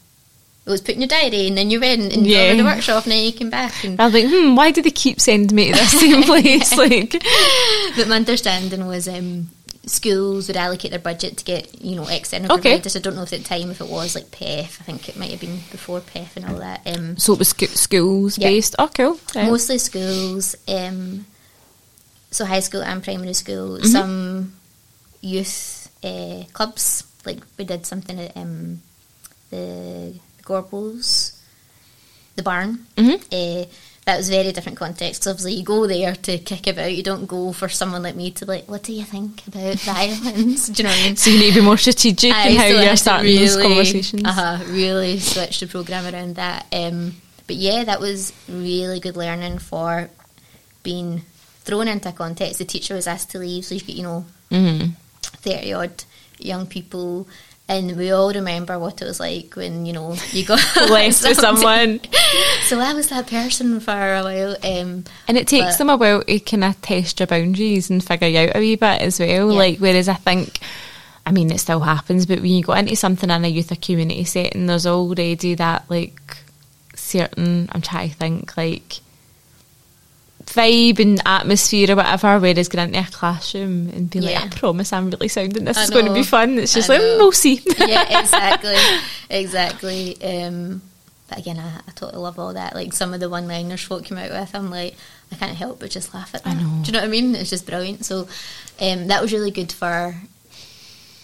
it 0.67 0.71
was 0.71 0.81
put 0.83 0.95
in 0.95 1.01
your 1.01 1.09
diary, 1.09 1.47
and 1.49 1.57
then 1.57 1.71
you 1.71 1.81
went 1.81 2.13
and 2.13 2.27
you 2.27 2.35
Yeah. 2.37 2.51
to 2.53 2.57
the 2.59 2.65
workshop, 2.65 3.05
and 3.05 3.13
then 3.13 3.25
you 3.25 3.33
came 3.33 3.51
back. 3.51 3.83
And 3.85 4.01
I 4.01 4.05
was 4.07 4.15
like, 4.15 4.27
hmm, 4.29 4.55
why 4.55 4.71
do 4.71 4.83
they 4.83 4.91
keep 4.91 5.21
sending 5.21 5.55
me 5.57 5.73
to 5.73 5.79
the 5.79 5.87
same 5.87 6.23
place? 6.31 6.77
Like, 6.77 7.13
but 7.97 8.09
my 8.09 8.17
understanding 8.17 8.87
was 8.87 9.09
um, 9.09 9.49
schools 9.87 10.47
would 10.49 10.57
allocate 10.59 10.91
their 10.91 11.01
budget 11.01 11.39
to 11.39 11.45
get 11.45 11.83
you 11.83 11.97
know 11.97 12.07
external 12.07 12.53
Okay. 12.53 12.71
providers. 12.73 12.95
I 12.95 12.99
don't 13.01 13.17
know 13.17 13.23
if 13.23 13.33
at 13.33 13.41
the 13.41 13.45
time 13.49 13.71
if 13.71 13.81
it 13.81 13.89
was 13.89 14.15
like 14.15 14.31
PEF. 14.31 14.81
I 14.81 14.85
think 14.85 15.09
it 15.09 15.17
might 15.17 15.31
have 15.31 15.41
been 15.41 15.61
before 15.73 16.01
PEF 16.01 16.37
and 16.37 16.45
all 16.45 16.59
that. 16.59 16.83
Um, 16.87 17.17
so 17.17 17.33
it 17.33 17.39
was 17.39 17.49
sco- 17.49 17.67
schools 17.67 18.37
Yeah. 18.39 18.49
based. 18.49 18.77
Oh, 18.79 18.89
cool. 18.95 19.19
Right. 19.35 19.47
mostly 19.47 19.79
schools, 19.79 20.55
um, 20.69 21.25
so 22.31 22.45
high 22.45 22.61
school 22.61 22.83
and 22.83 23.03
primary 23.03 23.33
school. 23.35 23.79
Mm-hmm. 23.79 23.87
Some 23.87 24.53
youth 25.23 25.91
uh, 26.05 26.45
clubs, 26.53 27.03
like 27.25 27.39
we 27.59 27.65
did 27.65 27.87
something 27.87 28.21
at 28.21 28.37
um, 28.37 28.83
the 29.51 30.15
Gorbals, 30.51 31.33
the 32.37 32.43
barn. 32.43 32.87
Mhm. 32.97 33.15
Uh, 33.33 33.67
that 34.07 34.17
was 34.17 34.29
very 34.29 34.51
different 34.51 34.79
context. 34.79 35.27
obviously, 35.29 35.53
you 35.55 35.63
go 35.63 35.87
there 35.87 36.17
to 36.17 36.39
kick 36.39 36.67
about. 36.67 36.93
You 36.93 37.03
don't 37.03 37.27
go 37.27 37.53
for 37.53 37.69
someone 37.69 38.03
like 38.03 38.17
me 38.17 38.31
to 38.33 38.45
like, 38.45 38.69
what 38.69 38.83
do 38.83 38.93
you 38.93 39.05
think 39.05 39.47
about 39.47 39.79
violence? 39.81 40.69
Do 40.73 40.83
you 40.83 40.89
know 40.89 40.91
what 40.95 40.99
I 41.01 41.07
mean? 41.07 41.17
So 41.17 41.31
you 41.31 41.39
need 41.39 41.55
to 41.55 41.61
be 41.61 41.65
more 41.65 41.77
strategic 41.77 42.31
in 42.31 42.57
how 42.57 42.69
so 42.71 42.79
I 42.79 42.85
you're 42.85 42.97
starting 42.97 43.37
those 43.37 43.57
conversations. 43.57 44.23
Uh-huh, 44.25 44.65
really 44.69 45.21
switch 45.21 45.61
the 45.61 45.67
program 45.69 46.13
around 46.13 46.37
that. 46.37 46.67
Um, 46.73 47.15
but 47.47 47.57
yeah, 47.57 47.85
that 47.85 48.01
was 48.01 48.33
really 48.49 48.99
good 49.01 49.17
learning 49.17 49.59
for 49.59 50.09
being 50.83 51.23
thrown 51.65 51.87
into 51.87 52.09
a 52.09 52.13
context. 52.13 52.59
The 52.59 52.65
teacher 52.65 52.95
was 52.95 53.07
asked 53.07 53.31
to 53.33 53.39
leave, 53.39 53.65
so 53.65 53.75
you've 53.75 53.87
got, 53.87 53.97
you 53.97 54.03
know, 54.03 54.25
Mm-hmm. 54.51 54.91
30 55.43 55.73
odd 55.75 56.05
young 56.41 56.67
people. 56.67 57.29
And 57.71 57.97
we 57.97 58.11
all 58.11 58.33
remember 58.33 58.81
what 58.81 59.01
it 59.01 59.05
was 59.05 59.21
like 59.21 59.55
when, 59.55 59.87
you 59.87 59.93
know, 59.93 60.17
you 60.33 60.45
got 60.45 60.59
Left 60.91 61.23
with 61.23 61.39
someone. 61.39 62.01
So 62.67 62.81
I 62.81 62.93
was 62.95 63.09
that 63.11 63.29
person 63.29 63.79
for 63.79 63.93
a 63.93 64.23
while. 64.25 64.57
Um, 64.65 65.05
And 65.29 65.39
it 65.39 65.47
takes 65.47 65.73
But- 65.73 65.79
them 65.79 65.91
a 65.91 65.97
while 65.97 66.23
to 66.25 66.41
kind 66.41 66.65
of 66.65 66.83
test 66.83 67.21
your 67.21 67.29
boundaries 67.29 67.89
and 67.89 68.03
figure 68.05 68.27
you 68.27 68.39
out 68.41 68.57
a 68.57 68.59
wee 68.59 68.75
bit 68.75 69.03
as 69.03 69.21
well. 69.21 69.53
Yeah. 69.53 69.59
Like, 69.59 69.79
whereas 69.79 70.09
I 70.09 70.15
think, 70.15 70.59
I 71.25 71.31
mean, 71.31 71.53
it 71.53 71.61
still 71.61 71.79
happens, 71.81 72.27
but 72.27 72.41
when 72.41 72.51
you 72.51 72.65
go 72.65 72.73
into 72.73 72.97
something 72.97 73.31
in 73.31 73.45
a 73.45 73.49
youth 73.49 73.71
or 73.71 73.77
community 73.77 74.25
setting, 74.25 74.67
there's 74.67 74.87
already 74.87 75.55
that, 75.55 75.85
like, 75.89 76.21
certain, 76.97 77.69
I'm 77.73 77.83
trying 77.83 78.11
to 78.11 78.17
think, 78.17 78.57
like, 78.57 78.99
vibe 80.47 80.99
and 80.99 81.21
atmosphere 81.27 81.93
or 81.93 81.97
whatever, 81.97 82.39
whereas 82.41 82.69
going 82.69 82.89
into 82.95 83.01
a 83.09 83.13
classroom 83.13 83.89
and 83.91 84.11
being 84.11 84.25
Yeah. 84.25 84.41
like, 84.41 84.57
I 84.57 84.59
promise 84.59 84.93
I'm 84.93 85.11
really 85.11 85.29
sounding, 85.29 85.65
this 85.65 85.77
is 85.79 85.91
going 85.91 86.07
to 86.07 86.15
be 86.15 86.23
fun. 86.23 86.59
It's 86.59 86.75
just 86.75 86.89
like, 86.89 87.01
"Mm, 87.01 87.19
we'll 87.19 87.33
see. 87.33 87.61
yeah, 87.79 88.21
exactly, 88.21 88.77
exactly. 89.29 90.23
Um, 90.23 90.83
but 91.29 91.39
again, 91.39 91.59
I, 91.59 91.77
I 91.87 91.91
totally 91.95 92.23
love 92.23 92.39
all 92.39 92.55
that. 92.55 92.75
Like 92.75 92.93
some 92.93 93.15
of 93.15 93.21
the 93.21 93.29
one-liners 93.29 93.83
folk 93.83 94.05
came 94.05 94.19
out 94.19 94.31
with, 94.31 94.55
I'm 94.55 94.71
like, 94.71 94.97
I 95.31 95.37
can't 95.37 95.57
help 95.57 95.79
but 95.81 95.91
just 95.91 96.13
laugh 96.15 96.35
at 96.35 96.45
I 96.47 96.55
know. 96.55 96.81
Do 96.83 96.87
you 96.87 96.93
know 96.93 96.99
what 97.01 97.05
I 97.05 97.11
mean? 97.11 97.35
It's 97.37 97.51
just 97.51 97.67
brilliant. 97.67 98.05
So 98.05 98.27
um, 98.81 99.07
that 99.09 99.23
was 99.23 99.33
really 99.33 99.53
good 99.53 99.71
for 99.71 100.17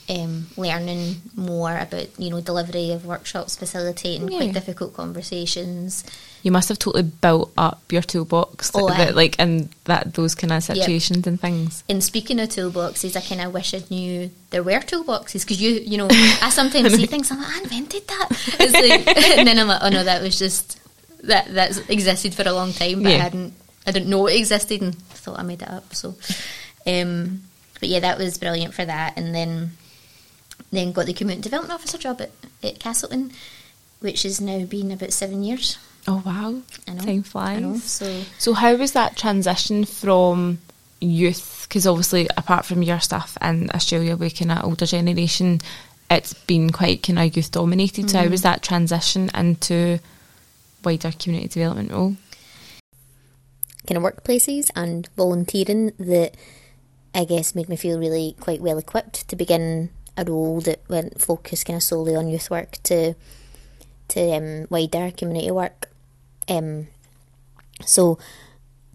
um, 0.08 0.46
learning 0.56 1.16
more 1.34 1.76
about 1.76 2.06
you 2.18 2.30
know 2.30 2.40
delivery 2.40 2.92
of 2.92 3.04
workshops, 3.04 3.56
facilitating 3.56 4.28
Yeah. 4.28 4.38
quite 4.38 4.52
difficult 4.54 4.94
conversations. 4.94 6.04
You 6.42 6.52
must 6.52 6.68
have 6.68 6.78
totally 6.78 7.02
built 7.02 7.52
up 7.58 7.82
your 7.90 8.02
toolbox, 8.02 8.70
Oh, 8.74 8.88
that, 8.88 9.08
aye. 9.08 9.10
like, 9.12 9.38
in 9.38 9.68
that 9.84 10.14
those 10.14 10.34
kind 10.34 10.52
of 10.52 10.66
Yep. 10.68 10.76
situations 10.78 11.26
and 11.26 11.40
things. 11.40 11.82
And 11.88 12.02
speaking 12.04 12.38
of 12.40 12.48
toolboxes, 12.50 13.16
I 13.16 13.20
kind 13.20 13.40
of 13.40 13.52
wish 13.52 13.74
I 13.74 13.82
knew 13.90 14.30
there 14.50 14.62
were 14.62 14.78
toolboxes 14.80 15.42
because 15.42 15.60
you, 15.60 15.70
you 15.84 15.98
know, 15.98 16.08
I 16.10 16.50
sometimes 16.50 16.94
see 16.94 17.06
things. 17.06 17.30
I'm 17.30 17.38
like, 17.38 17.56
I 17.56 17.60
invented 17.62 18.06
that, 18.08 18.28
like, 19.06 19.16
and 19.38 19.46
then 19.48 19.58
I'm 19.58 19.66
like, 19.68 19.80
oh 19.82 19.88
no, 19.88 20.04
that 20.04 20.22
was 20.22 20.38
just 20.38 20.78
that 21.24 21.52
that's 21.52 21.78
existed 21.88 22.34
for 22.34 22.42
a 22.46 22.52
long 22.52 22.72
time, 22.72 23.02
but 23.02 23.12
I 23.12 23.16
hadn't, 23.18 23.52
I 23.86 23.90
didn't 23.90 24.08
know 24.10 24.26
it 24.28 24.36
existed, 24.36 24.82
and 24.82 24.96
thought 24.96 25.38
I 25.40 25.42
made 25.42 25.62
it 25.62 25.68
up. 25.70 25.94
So, 25.94 26.14
um, 26.86 27.42
but 27.80 27.88
yeah, 27.88 28.00
that 28.00 28.18
was 28.18 28.38
brilliant 28.38 28.74
for 28.74 28.84
that, 28.84 29.16
and 29.16 29.34
then 29.34 29.72
then 30.72 30.92
got 30.92 31.06
the 31.06 31.12
community 31.12 31.42
development 31.48 31.74
officer 31.78 31.98
job 31.98 32.20
at, 32.20 32.30
at 32.62 32.78
Castleton, 32.78 33.32
which 34.00 34.22
has 34.24 34.40
now 34.40 34.64
been 34.64 34.90
about 34.92 35.12
seven 35.12 35.42
years. 35.42 35.78
Oh 36.08 36.22
wow, 36.24 36.62
I 36.86 36.92
know, 36.92 37.02
time 37.02 37.18
I 37.18 37.22
flies. 37.22 37.60
know. 37.60 37.76
So 37.78 38.22
So 38.38 38.52
how 38.54 38.76
was 38.76 38.92
that 38.92 39.16
transition 39.16 39.84
from 39.84 40.58
youth? 41.00 41.66
Because 41.68 41.86
obviously, 41.86 42.28
apart 42.36 42.64
from 42.64 42.82
your 42.82 43.00
stuff 43.00 43.36
in 43.42 43.70
Australia, 43.74 44.16
with 44.16 44.38
kind 44.38 44.52
of 44.52 44.64
older 44.64 44.86
generation, 44.86 45.60
it's 46.10 46.32
been 46.34 46.70
quite 46.70 47.02
kind 47.02 47.18
of 47.18 47.36
youth 47.36 47.50
dominated. 47.50 48.10
So 48.10 48.18
how 48.18 48.28
was 48.28 48.42
that 48.42 48.62
transition 48.62 49.30
into 49.34 49.98
wider 50.84 51.12
community 51.12 51.48
development 51.60 51.90
role? 51.90 52.16
kind 53.86 54.04
of 54.04 54.12
workplaces 54.12 54.70
and 54.74 55.08
volunteering 55.16 55.92
that 55.98 56.34
I 57.14 57.24
guess 57.24 57.54
made 57.54 57.68
me 57.68 57.76
feel 57.76 57.98
really 57.98 58.34
quite 58.40 58.60
well 58.60 58.78
equipped 58.78 59.28
to 59.28 59.36
begin 59.36 59.90
a 60.16 60.24
role 60.24 60.60
that 60.62 60.80
went 60.88 61.20
focused 61.20 61.66
kind 61.66 61.76
of 61.76 61.82
solely 61.82 62.14
on 62.14 62.28
youth 62.28 62.50
work 62.50 62.78
to 62.84 63.14
to 64.08 64.36
um, 64.36 64.66
wider 64.70 65.10
community 65.10 65.50
work. 65.50 65.88
Um, 66.48 66.88
so 67.84 68.18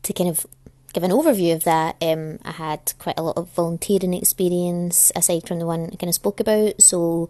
to 0.03 0.13
kind 0.13 0.29
of 0.29 0.45
give 0.93 1.03
an 1.03 1.11
overview 1.11 1.55
of 1.55 1.63
that, 1.63 1.95
um, 2.01 2.39
I 2.43 2.51
had 2.51 2.93
quite 2.99 3.19
a 3.19 3.23
lot 3.23 3.37
of 3.37 3.49
volunteering 3.49 4.13
experience 4.13 5.11
aside 5.15 5.47
from 5.47 5.59
the 5.59 5.65
one 5.65 5.89
I 5.91 5.95
kind 5.95 6.09
of 6.09 6.15
spoke 6.15 6.39
about. 6.39 6.81
So 6.81 7.29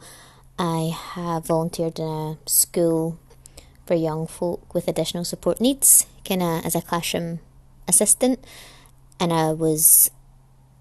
I 0.58 0.96
have 0.96 1.48
volunteered 1.48 2.00
in 2.00 2.06
a 2.06 2.38
school 2.46 3.20
for 3.86 3.96
young 3.96 4.28
folk 4.28 4.74
with 4.74 4.88
additional 4.88 5.26
support 5.26 5.60
needs, 5.60 6.06
kind 6.24 6.42
of 6.44 6.66
as 6.66 6.76
a 6.76 6.82
classroom 6.82 7.40
assistant, 7.88 8.40
and 9.20 9.34
I 9.34 9.52
was 9.52 10.12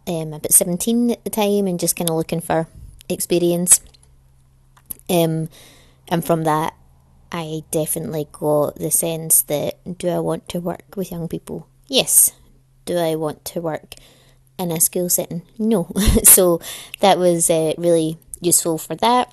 um, 0.06 0.32
about 0.34 0.52
seventeen 0.52 1.10
at 1.10 1.24
the 1.24 1.30
time, 1.30 1.66
and 1.66 1.80
just 1.80 1.96
kind 1.96 2.10
of 2.10 2.16
looking 2.16 2.40
for 2.40 2.68
experience. 3.08 3.80
Um, 5.08 5.48
and 6.08 6.24
from 6.24 6.44
that, 6.44 6.74
I 7.32 7.62
definitely 7.70 8.26
got 8.32 8.76
the 8.76 8.90
sense 8.90 9.42
that 9.42 9.98
do 9.98 10.08
I 10.08 10.18
want 10.18 10.48
to 10.50 10.60
work 10.60 10.96
with 10.96 11.10
young 11.10 11.28
people? 11.28 11.68
Yes. 11.86 12.32
Do 12.84 12.96
I 12.96 13.14
want 13.14 13.44
to 13.46 13.60
work 13.60 13.94
in 14.58 14.72
a 14.72 14.80
school 14.80 15.08
setting? 15.08 15.42
No. 15.58 15.90
so 16.24 16.60
that 17.00 17.18
was 17.18 17.48
uh, 17.48 17.74
really 17.78 18.18
useful 18.40 18.78
for 18.78 18.96
that. 18.96 19.32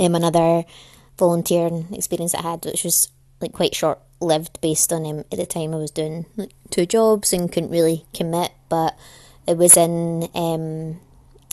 Um, 0.00 0.14
another 0.14 0.64
volunteering 1.18 1.86
experience 1.92 2.34
I 2.34 2.42
had, 2.42 2.64
which 2.64 2.84
was 2.84 3.08
like 3.40 3.52
quite 3.52 3.74
short 3.74 4.00
lived, 4.20 4.60
based 4.60 4.92
on 4.92 5.04
um, 5.06 5.18
at 5.30 5.38
the 5.38 5.46
time 5.46 5.74
I 5.74 5.78
was 5.78 5.90
doing 5.90 6.26
like 6.36 6.52
two 6.70 6.86
jobs 6.86 7.32
and 7.32 7.52
couldn't 7.52 7.70
really 7.70 8.06
commit, 8.14 8.52
but 8.68 8.96
it 9.46 9.56
was 9.56 9.76
in 9.76 10.28
um, 10.34 11.00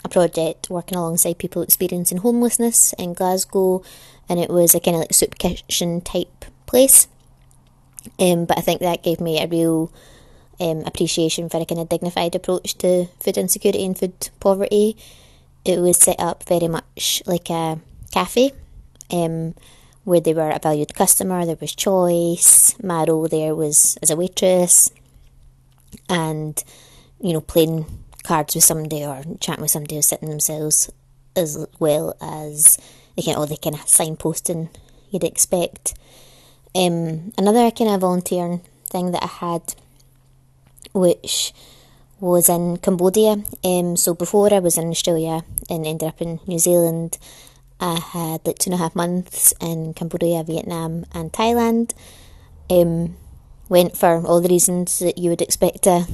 a 0.04 0.10
project 0.10 0.70
working 0.70 0.98
alongside 0.98 1.38
people 1.38 1.62
experiencing 1.62 2.20
homelessness 2.20 2.94
in 2.94 3.14
Glasgow, 3.14 3.84
and 4.30 4.40
it 4.40 4.50
was 4.50 4.76
a 4.76 4.80
kind 4.80 4.96
of 4.96 5.02
like 5.02 5.14
soup 5.14 5.38
kitchen 5.38 6.02
type 6.02 6.46
place. 6.66 7.08
Um, 8.20 8.46
but 8.46 8.58
I 8.58 8.62
think 8.62 8.82
that 8.82 9.04
gave 9.04 9.20
me 9.20 9.42
a 9.42 9.48
real 9.48 9.92
um, 10.60 10.84
appreciation 10.86 11.50
for 11.50 11.60
a 11.60 11.66
kind 11.66 11.82
of 11.82 11.90
dignified 11.90 12.36
approach 12.36 12.78
to 12.80 13.08
food 13.20 13.38
insecurity 13.38 13.86
and 13.86 13.98
food 13.98 14.30
poverty. 14.40 14.98
It 15.66 15.80
was 15.80 15.98
set 15.98 16.20
up 16.20 16.44
very 16.44 16.68
much 16.68 17.24
like 17.26 17.50
a 17.50 17.80
cafe, 18.12 18.52
um, 19.12 19.56
where 20.04 20.20
they 20.20 20.34
were 20.34 20.52
a 20.52 20.60
valued 20.60 20.94
customer. 20.94 21.46
There 21.46 21.58
was 21.60 21.74
choice. 21.74 22.76
My 22.84 23.06
role 23.06 23.28
there 23.28 23.56
was 23.56 23.98
as 24.02 24.10
a 24.10 24.16
waitress, 24.16 24.92
and 26.10 26.62
you 27.22 27.34
know 27.34 27.42
playing 27.42 27.86
cards 28.24 28.56
with 28.56 28.64
somebody 28.64 29.06
or 29.06 29.24
chatting 29.40 29.62
with 29.62 29.72
somebody 29.72 29.96
who's 29.96 30.08
sitting 30.08 30.30
themselves, 30.30 30.92
as 31.36 31.66
well 31.80 32.16
as 32.22 32.78
the 33.16 33.34
all 33.34 33.46
the 33.46 33.58
kind 33.58 33.76
of 33.76 33.82
signposting 33.82 34.70
you'd 35.10 35.24
expect. 35.24 35.94
Um, 36.76 37.34
another 37.38 37.70
kind 37.72 37.92
of 37.92 38.02
volunteering 38.02 38.62
thing 38.86 39.12
that 39.12 39.24
I 39.24 39.28
had, 39.28 39.76
which 40.94 41.54
was 42.20 42.50
in 42.50 42.78
Cambodia. 42.78 43.44
Um, 43.64 43.96
so 43.98 44.14
before 44.14 44.54
I 44.54 44.60
was 44.60 44.78
in 44.78 44.90
Australia 44.90 45.44
and 45.70 45.86
ended 45.86 46.08
up 46.08 46.22
in 46.22 46.40
New 46.48 46.60
Zealand, 46.60 47.18
I 47.80 48.00
had 48.00 48.46
like 48.48 48.60
two 48.60 48.70
and 48.70 48.76
a 48.76 48.78
half 48.78 48.96
months 48.96 49.54
in 49.60 49.94
Cambodia, 49.94 50.44
Vietnam, 50.44 51.06
and 51.14 51.32
Thailand. 51.32 51.94
Um, 52.70 53.18
went 53.70 53.98
for 53.98 54.26
all 54.26 54.42
the 54.42 54.50
reasons 54.50 55.00
that 55.00 55.18
you 55.18 55.30
would 55.30 55.42
expect 55.42 55.86
a 55.88 56.08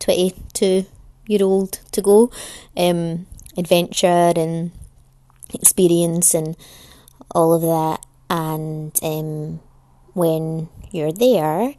22 0.00 0.84
year 1.26 1.42
old 1.42 1.80
to 1.92 2.02
go 2.02 2.30
um, 2.76 3.26
adventure 3.56 4.32
and 4.36 4.72
experience 5.54 6.34
and 6.34 6.56
all 7.34 7.54
of 7.54 7.62
that. 7.62 8.04
And 8.30 8.98
um, 9.02 9.60
when 10.14 10.68
you're 10.90 11.12
there, 11.12 11.74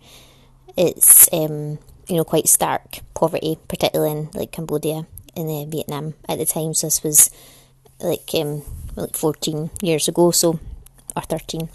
it's 0.77 1.29
um, 1.33 1.79
you 2.07 2.17
know 2.17 2.23
quite 2.23 2.47
stark 2.47 2.99
poverty, 3.13 3.57
particularly 3.67 4.11
in 4.11 4.29
like 4.33 4.51
Cambodia 4.51 5.07
and 5.35 5.49
uh, 5.49 5.65
Vietnam 5.65 6.13
at 6.27 6.37
the 6.37 6.45
time. 6.45 6.73
So 6.73 6.87
this 6.87 7.03
was 7.03 7.29
like 7.99 8.29
um, 8.35 8.63
like 8.95 9.15
14 9.15 9.71
years 9.81 10.07
ago, 10.07 10.31
so 10.31 10.59
or 11.15 11.21
13. 11.21 11.69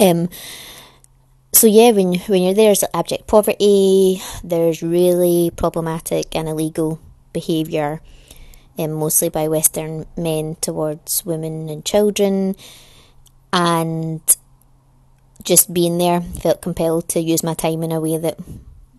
Um, 0.00 0.28
so 1.52 1.66
yeah, 1.66 1.90
when 1.92 2.14
when 2.26 2.42
you're 2.42 2.54
there, 2.54 2.66
there's 2.66 2.84
abject 2.92 3.26
poverty. 3.26 4.20
There's 4.44 4.82
really 4.82 5.50
problematic 5.56 6.34
and 6.36 6.48
illegal 6.48 7.00
behaviour, 7.32 8.00
um, 8.78 8.92
mostly 8.92 9.28
by 9.28 9.48
Western 9.48 10.06
men 10.16 10.56
towards 10.60 11.24
women 11.24 11.68
and 11.68 11.84
children, 11.84 12.56
and 13.52 14.20
just 15.42 15.72
being 15.72 15.98
there 15.98 16.20
felt 16.20 16.62
compelled 16.62 17.08
to 17.08 17.20
use 17.20 17.42
my 17.42 17.54
time 17.54 17.82
in 17.82 17.92
a 17.92 18.00
way 18.00 18.18
that 18.18 18.38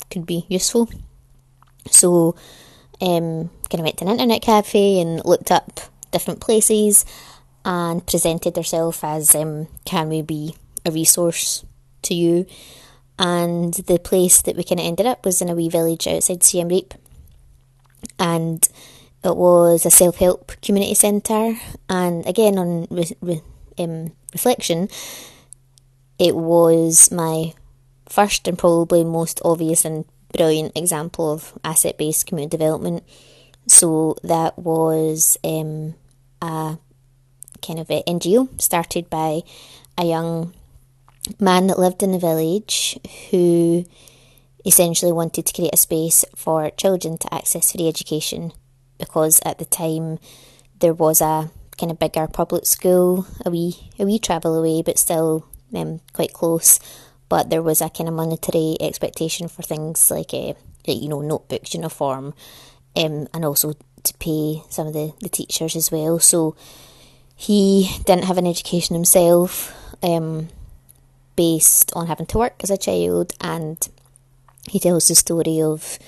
could 0.09 0.25
be 0.25 0.45
useful. 0.47 0.89
So, 1.91 2.35
um, 3.01 3.49
kind 3.69 3.79
of 3.79 3.83
went 3.83 3.97
to 3.97 4.05
an 4.05 4.11
internet 4.11 4.41
cafe 4.41 4.99
and 4.99 5.23
looked 5.25 5.51
up 5.51 5.79
different 6.11 6.39
places 6.39 7.05
and 7.65 8.05
presented 8.05 8.55
herself 8.55 9.03
as 9.03 9.35
um, 9.35 9.67
can 9.85 10.09
we 10.09 10.21
be 10.21 10.55
a 10.85 10.91
resource 10.91 11.65
to 12.03 12.13
you? 12.13 12.45
And 13.19 13.73
the 13.73 13.99
place 13.99 14.41
that 14.43 14.55
we 14.55 14.63
kind 14.63 14.79
of 14.79 14.85
ended 14.85 15.05
up 15.05 15.25
was 15.25 15.41
in 15.41 15.49
a 15.49 15.55
wee 15.55 15.69
village 15.69 16.07
outside 16.07 16.43
Siem 16.43 16.69
Reap, 16.69 16.93
and 18.19 18.67
it 19.23 19.35
was 19.35 19.85
a 19.85 19.91
self 19.91 20.17
help 20.17 20.59
community 20.61 20.93
centre. 20.93 21.55
And 21.89 22.25
again, 22.25 22.57
on 22.57 22.87
re- 22.89 23.17
re- 23.21 23.41
um, 23.77 24.11
reflection, 24.33 24.89
it 26.19 26.35
was 26.35 27.11
my 27.11 27.53
first 28.07 28.47
and 28.47 28.57
probably 28.57 29.03
most 29.03 29.41
obvious 29.43 29.85
and 29.85 30.05
brilliant 30.31 30.77
example 30.77 31.31
of 31.31 31.57
asset 31.63 31.97
based 31.97 32.27
community 32.27 32.57
development. 32.57 33.03
So 33.67 34.15
that 34.23 34.57
was 34.57 35.37
um, 35.43 35.95
a 36.41 36.77
kind 37.61 37.79
of 37.79 37.89
an 37.89 38.03
NGO 38.07 38.61
started 38.61 39.09
by 39.09 39.41
a 39.97 40.05
young 40.05 40.53
man 41.39 41.67
that 41.67 41.79
lived 41.79 42.03
in 42.03 42.13
the 42.13 42.19
village 42.19 42.97
who 43.29 43.83
essentially 44.65 45.11
wanted 45.11 45.45
to 45.45 45.53
create 45.53 45.73
a 45.73 45.77
space 45.77 46.23
for 46.35 46.69
children 46.71 47.17
to 47.17 47.33
access 47.33 47.71
free 47.71 47.87
education 47.87 48.53
because 48.97 49.39
at 49.45 49.59
the 49.59 49.65
time 49.65 50.19
there 50.79 50.93
was 50.93 51.21
a 51.21 51.51
kind 51.77 51.91
of 51.91 51.99
bigger 51.99 52.27
public 52.27 52.65
school 52.65 53.27
a 53.45 53.51
wee 53.51 53.89
a 53.99 54.05
wee 54.05 54.19
travel 54.19 54.55
away 54.55 54.81
but 54.81 54.97
still 54.97 55.45
um, 55.75 55.99
quite 56.13 56.33
close. 56.33 56.79
But 57.29 57.49
there 57.49 57.61
was 57.61 57.81
a 57.81 57.89
kind 57.89 58.07
of 58.07 58.15
monetary 58.15 58.77
expectation 58.79 59.47
for 59.47 59.61
things 59.61 60.09
like 60.09 60.33
uh, 60.33 60.53
you 60.85 61.09
know 61.09 61.21
notebooks 61.21 61.73
uniform 61.73 62.33
um, 62.95 63.27
and 63.33 63.45
also 63.45 63.73
to 64.03 64.13
pay 64.15 64.63
some 64.69 64.87
of 64.87 64.93
the, 64.93 65.13
the 65.21 65.29
teachers 65.29 65.75
as 65.75 65.91
well. 65.91 66.19
So 66.19 66.55
he 67.35 67.91
didn't 68.05 68.25
have 68.25 68.37
an 68.37 68.47
education 68.47 68.95
himself 68.95 69.73
um, 70.01 70.47
based 71.35 71.91
on 71.95 72.07
having 72.07 72.25
to 72.27 72.37
work 72.37 72.55
as 72.63 72.69
a 72.69 72.77
child 72.77 73.33
and 73.41 73.87
he 74.69 74.79
tells 74.79 75.07
the 75.07 75.15
story 75.15 75.61
of 75.61 75.99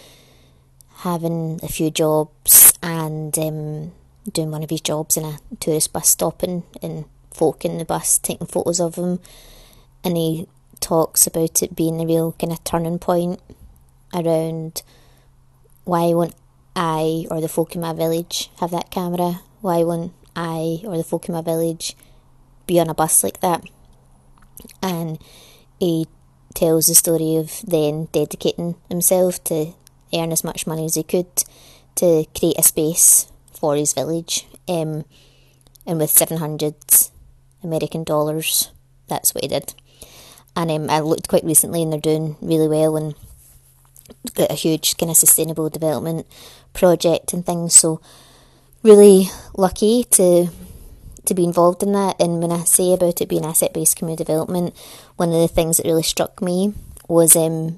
having 0.97 1.60
a 1.62 1.67
few 1.67 1.91
jobs 1.91 2.69
and 2.82 3.38
um, 3.38 3.92
doing 4.32 4.52
one 4.52 4.63
of 4.63 4.70
his 4.70 4.82
jobs 4.82 5.18
in 5.18 5.26
a 5.26 5.39
tourist 5.60 5.94
bus 5.94 6.10
stop 6.10 6.44
and, 6.44 6.63
folk 7.32 7.63
in 7.63 7.78
the 7.78 7.86
bus 7.86 8.18
taking 8.18 8.48
photos 8.48 8.82
of 8.82 8.96
him 8.96 9.20
and 10.04 10.18
he 10.18 10.48
talks 10.80 11.28
about 11.28 11.62
it 11.62 11.76
being 11.76 12.02
a 12.02 12.06
real 12.06 12.34
kind 12.34 12.52
of 12.52 12.62
turning 12.63 12.98
point 12.98 13.39
around 14.13 14.82
why 15.86 16.12
won't 16.13 16.36
I 16.76 17.28
or 17.30 17.39
the 17.39 17.48
folk 17.48 17.76
in 17.76 17.82
my 17.82 17.94
village 17.94 18.50
have 18.60 18.72
that 18.72 18.89
camera? 18.89 19.42
Why 19.62 19.84
won't 19.84 20.12
I 20.36 20.82
or 20.86 20.98
the 20.98 21.04
folk 21.04 21.28
in 21.30 21.36
my 21.36 21.42
village 21.42 21.96
be 22.70 22.80
on 22.80 22.89
a 22.89 22.94
bus 22.94 23.24
like 23.24 23.42
that. 23.42 23.63
And 24.82 25.20
he 25.80 26.08
tells 26.54 26.88
the 26.88 26.96
story 26.96 27.36
of 27.36 27.62
then 27.65 28.08
dedicating 28.12 28.76
himself 28.88 29.44
to 29.46 29.74
earn 30.13 30.32
as 30.32 30.44
much 30.44 30.68
money 30.68 30.86
as 30.86 30.96
he 30.96 31.04
could 31.04 31.44
to 31.95 32.25
create 32.38 32.58
a 32.58 32.63
space 32.63 33.32
for 33.52 33.75
his 33.75 33.93
village. 33.93 34.47
Um, 34.67 35.06
and 35.86 35.99
with 35.99 36.12
700 36.12 36.75
American 37.63 38.04
dollars, 38.04 38.71
that's 39.08 39.34
what 39.34 39.43
he 39.43 39.47
did. 39.47 39.73
And 40.56 40.71
um, 40.71 40.89
I 40.89 40.99
looked 40.99 41.28
quite 41.28 41.43
recently 41.43 41.82
and 41.82 41.91
they're 41.91 41.99
doing 41.99 42.36
really 42.41 42.67
well 42.67 42.95
and 42.97 43.15
got 44.36 44.52
a 44.52 44.56
huge 44.56 44.97
kind 44.97 45.10
of 45.10 45.17
sustainable 45.17 45.69
development 45.69 46.28
project 46.73 47.34
and 47.34 47.45
things. 47.45 47.75
So 47.75 48.02
really 48.84 49.30
lucky 49.56 50.04
to 50.12 50.47
to 51.25 51.34
be 51.36 51.43
involved 51.43 51.84
in 51.84 51.91
that. 51.93 52.19
And 52.19 52.41
when 52.41 52.52
I 52.52 52.63
say 52.63 52.93
about 52.93 53.21
it 53.21 53.30
being 53.30 53.45
asset 53.45 53.73
based 53.73 53.97
community 53.97 54.23
development, 54.23 54.75
one 55.15 55.30
of 55.30 55.36
the 55.36 55.47
things 55.47 55.78
that 55.78 55.86
really 55.86 56.04
struck 56.04 56.41
me 56.41 56.73
was 57.08 57.36
um, 57.36 57.78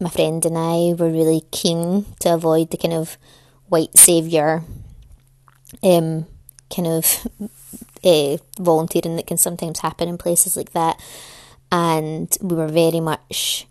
my 0.00 0.10
friend 0.10 0.44
and 0.44 0.56
I 0.56 0.94
were 0.94 1.10
really 1.10 1.42
keen 1.50 2.06
to 2.20 2.34
avoid 2.34 2.70
the 2.70 2.76
kind 2.76 2.94
of 2.94 3.16
white 3.72 3.96
saviour 3.96 4.62
um, 5.82 6.26
kind 6.74 6.88
of 6.88 7.26
uh, 8.04 8.36
volunteering 8.60 9.16
that 9.16 9.26
can 9.26 9.38
sometimes 9.38 9.80
happen 9.80 10.08
in 10.08 10.18
places 10.18 10.58
like 10.58 10.72
that. 10.72 11.02
And 11.72 12.36
we 12.42 12.54
were 12.54 12.68
very 12.68 13.00
much 13.00 13.66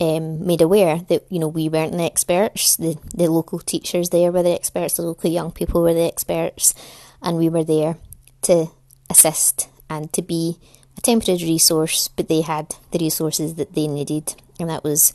um, 0.00 0.46
made 0.46 0.62
aware 0.62 0.98
that 1.08 1.24
you 1.28 1.40
know 1.40 1.48
we 1.48 1.68
weren't 1.68 1.92
the 1.92 2.04
experts. 2.04 2.76
The 2.76 2.96
the 3.14 3.28
local 3.28 3.58
teachers 3.58 4.10
there 4.10 4.30
were 4.30 4.44
the 4.44 4.54
experts. 4.54 4.94
The 4.94 5.02
local 5.02 5.28
young 5.28 5.50
people 5.50 5.82
were 5.82 5.94
the 5.94 6.06
experts, 6.06 6.72
and 7.20 7.36
we 7.36 7.48
were 7.48 7.64
there 7.64 7.96
to 8.42 8.68
assist 9.10 9.68
and 9.90 10.12
to 10.12 10.22
be 10.22 10.58
a 10.96 11.00
temporary 11.00 11.42
resource. 11.42 12.06
But 12.06 12.28
they 12.28 12.42
had 12.42 12.76
the 12.92 13.00
resources 13.00 13.56
that 13.56 13.74
they 13.74 13.88
needed, 13.88 14.36
and 14.60 14.70
that 14.70 14.84
was 14.84 15.12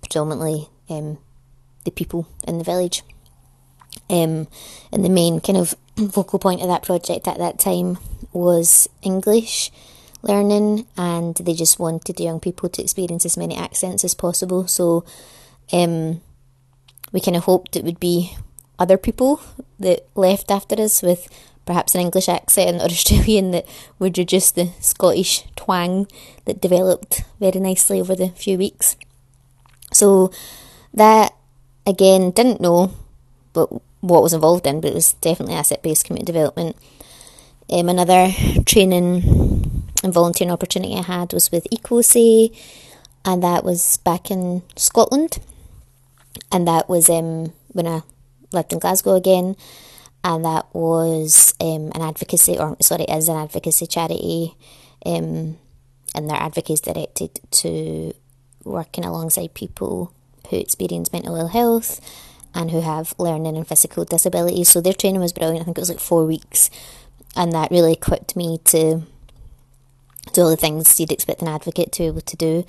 predominantly 0.00 0.68
um, 0.88 1.18
the 1.84 1.90
people 1.90 2.26
in 2.48 2.56
the 2.56 2.64
village. 2.64 3.02
Um, 4.10 4.48
and 4.92 5.04
the 5.04 5.08
main 5.08 5.40
kind 5.40 5.58
of 5.58 5.74
focal 6.12 6.38
point 6.38 6.60
of 6.60 6.68
that 6.68 6.82
project 6.82 7.26
at 7.26 7.38
that 7.38 7.58
time 7.58 7.98
was 8.32 8.88
English 9.02 9.70
learning, 10.22 10.86
and 10.96 11.34
they 11.36 11.54
just 11.54 11.78
wanted 11.78 12.16
the 12.16 12.24
young 12.24 12.40
people 12.40 12.68
to 12.68 12.82
experience 12.82 13.24
as 13.24 13.36
many 13.36 13.56
accents 13.56 14.04
as 14.04 14.14
possible. 14.14 14.66
So 14.66 15.04
um, 15.72 16.20
we 17.12 17.20
kind 17.20 17.36
of 17.36 17.44
hoped 17.44 17.76
it 17.76 17.84
would 17.84 18.00
be 18.00 18.36
other 18.78 18.96
people 18.96 19.40
that 19.78 20.06
left 20.14 20.50
after 20.50 20.80
us 20.80 21.02
with 21.02 21.28
perhaps 21.66 21.94
an 21.94 22.00
English 22.00 22.28
accent 22.28 22.80
or 22.80 22.84
Australian 22.86 23.50
that 23.52 23.66
would 23.98 24.18
reduce 24.18 24.50
the 24.50 24.70
Scottish 24.80 25.44
twang 25.56 26.06
that 26.44 26.60
developed 26.60 27.22
very 27.38 27.60
nicely 27.60 28.00
over 28.00 28.14
the 28.14 28.30
few 28.30 28.58
weeks. 28.58 28.96
So 29.92 30.32
that 30.92 31.34
again 31.86 32.30
didn't 32.30 32.60
know 32.60 32.92
but 33.54 33.70
what 34.04 34.22
was 34.22 34.34
involved 34.34 34.66
in, 34.66 34.80
but 34.80 34.90
it 34.90 34.94
was 34.94 35.14
definitely 35.14 35.54
asset 35.54 35.82
based 35.82 36.04
community 36.04 36.30
development. 36.30 36.76
Um, 37.72 37.88
another 37.88 38.28
training 38.66 39.82
and 40.02 40.12
volunteering 40.12 40.52
opportunity 40.52 40.94
I 40.94 41.02
had 41.02 41.32
was 41.32 41.50
with 41.50 41.66
EcoSay, 41.72 42.54
and 43.24 43.42
that 43.42 43.64
was 43.64 43.96
back 43.98 44.30
in 44.30 44.62
Scotland. 44.76 45.38
And 46.52 46.68
that 46.68 46.88
was 46.88 47.08
um, 47.08 47.52
when 47.72 47.86
I 47.86 48.02
lived 48.52 48.74
in 48.74 48.78
Glasgow 48.78 49.14
again, 49.14 49.56
and 50.22 50.44
that 50.44 50.66
was 50.74 51.54
um, 51.58 51.90
an 51.94 52.02
advocacy, 52.02 52.58
or 52.58 52.76
sorry, 52.82 53.04
is 53.04 53.30
an 53.30 53.36
advocacy 53.36 53.86
charity, 53.86 54.54
um, 55.06 55.56
and 56.14 56.28
their 56.28 56.36
advocacy 56.36 56.74
is 56.74 56.80
directed 56.82 57.40
to 57.62 58.12
working 58.64 59.04
alongside 59.04 59.54
people 59.54 60.12
who 60.50 60.58
experience 60.58 61.12
mental 61.12 61.36
ill 61.36 61.48
health 61.48 62.00
and 62.54 62.70
who 62.70 62.80
have 62.80 63.14
learning 63.18 63.56
and 63.56 63.66
physical 63.66 64.04
disabilities. 64.04 64.68
So 64.68 64.80
their 64.80 64.92
training 64.92 65.20
was 65.20 65.32
brilliant. 65.32 65.62
I 65.62 65.64
think 65.64 65.78
it 65.78 65.82
was 65.82 65.90
like 65.90 66.00
four 66.00 66.24
weeks, 66.24 66.70
and 67.36 67.52
that 67.52 67.70
really 67.70 67.92
equipped 67.92 68.36
me 68.36 68.58
to 68.66 69.02
do 70.32 70.42
all 70.42 70.50
the 70.50 70.56
things 70.56 70.98
you'd 70.98 71.12
expect 71.12 71.42
an 71.42 71.48
advocate 71.48 71.92
to 71.92 72.02
be 72.02 72.06
able 72.06 72.20
to 72.20 72.36
do, 72.36 72.64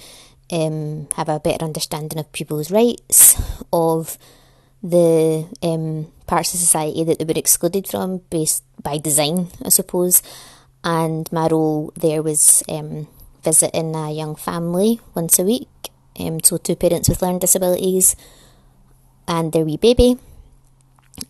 um, 0.52 1.08
have 1.15 1.30
a 1.30 1.39
better 1.39 1.65
understanding 1.65 2.19
of 2.19 2.32
people's 2.32 2.71
rights, 2.71 3.41
of 3.71 4.17
the 4.84 5.48
um, 5.63 6.12
parts 6.28 6.54
of 6.54 6.60
society 6.60 7.04
that 7.04 7.17
they 7.17 7.26
were 7.26 7.39
excluded 7.39 7.88
from 7.88 8.19
based 8.30 8.63
by 8.82 8.98
design, 8.98 9.48
I 9.63 9.69
suppose. 9.69 10.21
And 10.84 11.32
my 11.32 11.48
role 11.48 11.91
there 11.95 12.21
was 12.21 12.62
um, 12.69 13.08
visiting 13.43 13.95
a 13.95 14.12
young 14.12 14.36
family 14.36 15.00
once 15.15 15.39
a 15.39 15.43
week, 15.43 15.69
um, 16.19 16.39
so 16.43 16.58
two 16.58 16.76
parents 16.76 17.10
with 17.10 17.21
learning 17.21 17.39
disabilities 17.39 18.15
and 19.28 19.52
their 19.54 19.66
wee 19.66 19.78
baby, 19.78 20.18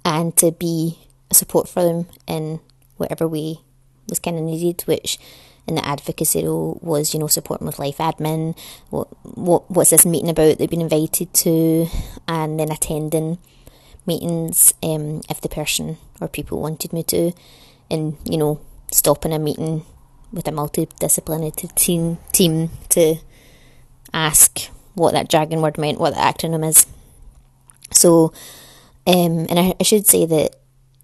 and 0.04 0.36
to 0.38 0.52
be 0.52 1.00
a 1.30 1.34
support 1.34 1.68
for 1.68 1.84
them 1.84 2.08
in 2.28 2.60
whatever 2.98 3.28
way 3.28 3.58
was 4.10 4.20
kind 4.20 4.38
of 4.38 4.44
needed, 4.44 4.82
which 4.84 5.18
in 5.68 5.76
the 5.76 5.88
advocacy 5.88 6.46
role 6.46 6.80
was, 6.82 7.14
you 7.14 7.20
know, 7.20 7.28
supporting 7.28 7.66
with 7.66 7.80
life 7.80 7.98
admin, 7.98 8.58
what, 8.90 9.08
what 9.24 9.70
what's 9.72 9.90
this 9.90 10.06
meeting 10.06 10.30
about 10.30 10.58
they've 10.58 10.70
been 10.70 10.82
invited 10.82 11.34
to, 11.34 11.88
and 12.28 12.60
then 12.60 12.72
attending 12.72 13.38
meetings 14.06 14.74
um, 14.84 15.22
if 15.30 15.42
the 15.42 15.50
person 15.50 15.98
or 16.22 16.28
people 16.28 16.62
wanted 16.62 16.94
me 16.94 17.04
to, 17.04 17.32
and 17.90 18.18
you 18.26 18.38
know, 18.38 18.60
stopping 18.92 19.34
a 19.34 19.40
meeting 19.40 19.84
with 20.32 20.48
a 20.48 20.52
multidisciplinary 20.52 21.76
team 21.76 22.18
team 22.32 22.70
to 22.90 23.16
ask 24.14 24.70
what 24.94 25.14
that 25.14 25.30
dragon 25.30 25.62
word 25.62 25.78
meant, 25.78 26.00
what 26.00 26.14
the 26.14 26.20
acronym 26.20 26.68
is. 26.68 26.86
So, 27.92 28.34
um, 29.08 29.46
and 29.50 29.60
I, 29.60 29.74
I 29.80 29.84
should 29.84 30.08
say 30.08 30.26
that 30.26 30.56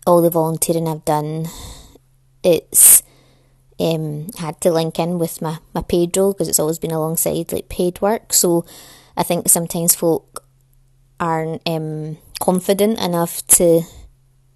all 0.05 0.21
the 0.21 0.29
volunteering 0.29 0.87
I've 0.87 1.05
done, 1.05 1.47
it's 2.43 3.03
um, 3.79 4.27
had 4.37 4.59
to 4.61 4.71
link 4.71 4.99
in 4.99 5.19
with 5.19 5.41
my, 5.41 5.59
my 5.73 5.81
paid 5.81 6.15
role 6.15 6.33
because 6.33 6.47
it's 6.47 6.59
always 6.59 6.79
been 6.79 6.91
alongside 6.91 7.51
like 7.51 7.69
paid 7.69 8.01
work. 8.01 8.33
So 8.33 8.65
I 9.17 9.23
think 9.23 9.49
sometimes 9.49 9.95
folk 9.95 10.43
aren't 11.19 11.61
um, 11.67 12.17
confident 12.39 12.99
enough 12.99 13.45
to 13.45 13.81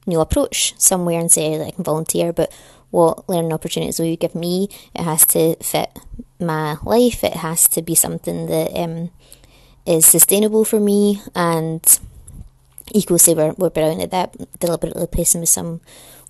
you 0.07 0.13
know 0.13 0.21
approach 0.21 0.73
somewhere 0.79 1.19
and 1.19 1.31
say 1.31 1.57
like, 1.57 1.67
I 1.67 1.71
can 1.71 1.83
volunteer, 1.83 2.33
but 2.33 2.51
what 2.91 3.27
learning 3.27 3.53
opportunities 3.53 3.99
will 3.99 4.07
you 4.07 4.17
give 4.17 4.35
me? 4.35 4.69
It 4.93 5.03
has 5.03 5.25
to 5.27 5.55
fit 5.57 5.97
my 6.39 6.77
life. 6.83 7.23
It 7.23 7.33
has 7.33 7.67
to 7.69 7.81
be 7.81 7.95
something 7.95 8.47
that 8.47 8.71
um, 8.77 9.11
is 9.85 10.05
sustainable 10.05 10.65
for 10.65 10.79
me 10.79 11.21
and 11.35 11.99
EcoSay 12.95 13.36
were, 13.36 13.53
were 13.58 13.69
brilliant 13.69 14.01
at 14.01 14.12
that, 14.12 14.60
deliberately 14.60 15.08
placing 15.08 15.41
me 15.41 15.47
some 15.47 15.81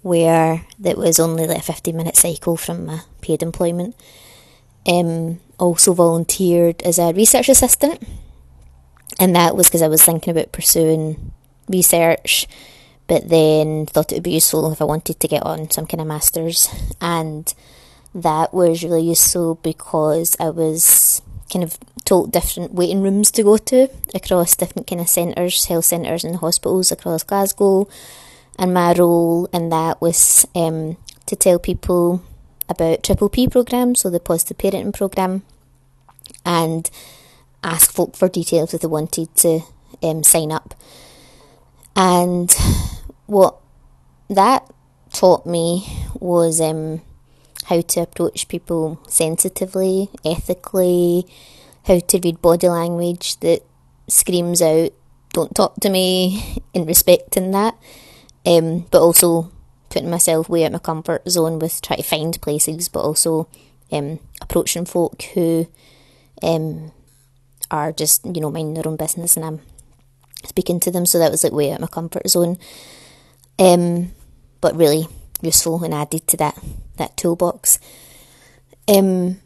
where 0.02 0.66
that 0.80 0.98
was 0.98 1.20
only 1.20 1.48
like 1.48 1.60
a 1.60 1.64
15 1.64 1.96
minute 1.96 2.16
cycle 2.16 2.58
from 2.58 2.86
my 2.86 3.02
paid 3.22 3.42
employment. 3.42 3.96
Um, 4.88 5.40
also 5.58 5.94
volunteered 5.94 6.84
as 6.84 7.00
a 7.00 7.14
research 7.14 7.50
assistant, 7.50 8.04
and 9.20 9.36
that 9.36 9.56
was 9.56 9.68
because 9.68 9.82
I 9.82 9.88
was 9.88 10.04
thinking 10.04 10.32
about 10.32 10.52
pursuing 10.52 11.32
research, 11.68 12.48
but 13.08 13.30
then 13.30 13.88
thought 13.88 14.12
it 14.12 14.16
would 14.16 14.24
be 14.24 14.34
useful 14.34 14.72
if 14.72 14.82
I 14.82 14.86
wanted 14.86 15.20
to 15.20 15.28
get 15.28 15.44
on 15.44 15.72
some 15.72 15.88
kind 15.88 16.02
of 16.02 16.08
masters, 16.08 16.70
and 17.02 17.52
that 18.14 18.54
was 18.54 18.84
really 18.84 19.04
useful 19.04 19.56
because 19.56 20.36
I 20.40 20.50
was 20.50 21.22
kind 21.52 21.64
of 21.64 21.78
told 22.06 22.32
different 22.32 22.74
waiting 22.74 23.02
rooms 23.02 23.32
to 23.32 23.44
go 23.44 23.58
to 23.58 23.90
across 24.14 24.56
different 24.56 24.88
kind 24.88 25.02
of 25.02 25.10
centres, 25.10 25.66
health 25.66 25.86
centres 25.86 26.24
and 26.24 26.38
hospitals 26.38 26.92
across 26.92 27.24
Glasgow. 27.24 27.88
And 28.58 28.74
my 28.74 28.94
role 28.94 29.48
in 29.54 29.70
that 29.70 30.02
was 30.02 30.48
um, 30.56 30.98
to 31.26 31.36
tell 31.36 31.60
people 31.60 32.22
about 32.70 33.04
Triple 33.04 33.30
P 33.30 33.48
programme, 33.48 33.96
so 33.96 34.10
the 34.10 34.20
positive 34.20 34.58
parenting 34.58 34.94
programme, 34.94 35.44
and 36.46 36.90
ask 37.64 37.92
folk 37.92 38.16
for 38.16 38.30
details 38.30 38.74
if 38.74 38.82
they 38.82 38.88
wanted 38.88 39.34
to 39.36 39.62
um, 40.02 40.24
sign 40.24 40.52
up. 40.52 40.74
And 41.96 42.54
what 43.26 43.58
that 44.30 44.70
taught 45.12 45.46
me 45.46 45.88
was 46.20 46.62
um, 46.62 47.02
how 47.66 47.82
to 47.82 48.02
approach 48.02 48.48
people 48.48 49.00
sensitively, 49.08 50.10
ethically, 50.24 51.26
how 51.86 52.00
to 52.00 52.20
read 52.24 52.42
body 52.42 52.70
language 52.70 53.40
that 53.40 53.62
screams 54.08 54.62
out, 54.62 54.92
don't 55.34 55.56
talk 55.56 55.76
to 55.82 55.90
me, 55.90 56.62
in 56.74 56.86
respecting 56.86 57.52
that, 57.52 57.76
um, 58.46 58.86
but 58.92 59.02
also 59.02 59.52
putting 59.90 60.10
myself 60.10 60.48
way 60.48 60.64
out 60.64 60.68
of 60.68 60.74
my 60.74 60.80
comfort 60.80 61.28
zone 61.30 61.58
with 61.58 61.82
trying 61.82 61.98
to 61.98 62.04
find 62.04 62.40
places, 62.42 62.88
but 62.90 63.02
also 63.02 63.48
um, 63.92 64.20
approaching 64.42 64.86
folk 64.86 65.22
who 65.34 65.68
um, 66.44 66.92
are 67.72 67.92
just, 67.92 68.26
you 68.26 68.42
know, 68.42 68.52
minding 68.52 68.76
their 68.76 68.88
own 68.88 68.96
business 68.96 69.36
and 69.36 69.46
I'm 69.46 69.62
speaking 70.44 70.80
to 70.82 70.92
them. 70.92 71.06
So 71.06 71.18
that 71.18 71.32
was 71.32 71.44
like 71.44 71.54
way 71.54 71.72
out 71.72 71.76
of 71.76 71.82
my 71.82 71.88
comfort 71.88 72.28
zone. 72.30 72.58
Um, 73.58 74.12
but 74.62 74.76
really 74.76 75.08
useful 75.42 75.84
and 75.84 75.94
added 75.94 76.28
to 76.28 76.38
that, 76.38 76.58
that 76.98 77.18
toolbox. 77.18 77.80
Um, 78.88 79.42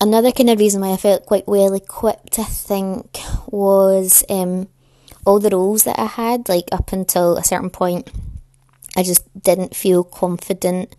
another 0.00 0.32
kind 0.32 0.50
of 0.50 0.58
reason 0.58 0.80
why 0.80 0.92
I 0.92 0.96
felt 0.96 1.26
quite 1.26 1.46
well 1.46 1.74
equipped, 1.74 2.38
I 2.38 2.44
think, 2.44 3.18
was 3.46 4.24
um, 4.28 4.68
all 5.26 5.38
the 5.38 5.50
roles 5.50 5.84
that 5.84 5.98
I 5.98 6.06
had, 6.06 6.48
like 6.48 6.68
up 6.72 6.92
until 6.92 7.36
a 7.36 7.44
certain 7.44 7.70
point, 7.70 8.10
I 8.96 9.02
just 9.02 9.24
didn't 9.40 9.76
feel 9.76 10.02
confident 10.02 10.96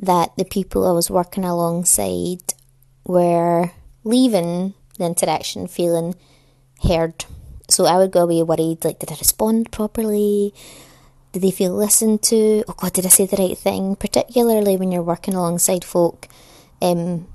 that 0.00 0.32
the 0.36 0.44
people 0.44 0.86
I 0.86 0.92
was 0.92 1.10
working 1.10 1.44
alongside 1.44 2.54
were 3.04 3.72
leaving 4.04 4.74
the 4.96 5.06
interaction 5.06 5.66
feeling 5.66 6.14
heard. 6.82 7.24
So 7.68 7.84
I 7.84 7.98
would 7.98 8.12
go 8.12 8.22
away 8.22 8.42
worried, 8.42 8.84
like, 8.84 9.00
did 9.00 9.12
I 9.12 9.16
respond 9.16 9.70
properly? 9.72 10.54
Did 11.32 11.42
they 11.42 11.50
feel 11.50 11.72
listened 11.72 12.22
to? 12.24 12.64
Oh 12.68 12.74
God, 12.76 12.92
did 12.92 13.06
I 13.06 13.10
say 13.10 13.26
the 13.26 13.36
right 13.36 13.56
thing? 13.56 13.96
Particularly 13.96 14.76
when 14.76 14.90
you're 14.90 15.02
working 15.02 15.34
alongside 15.34 15.84
folk 15.84 16.26
um, 16.80 17.26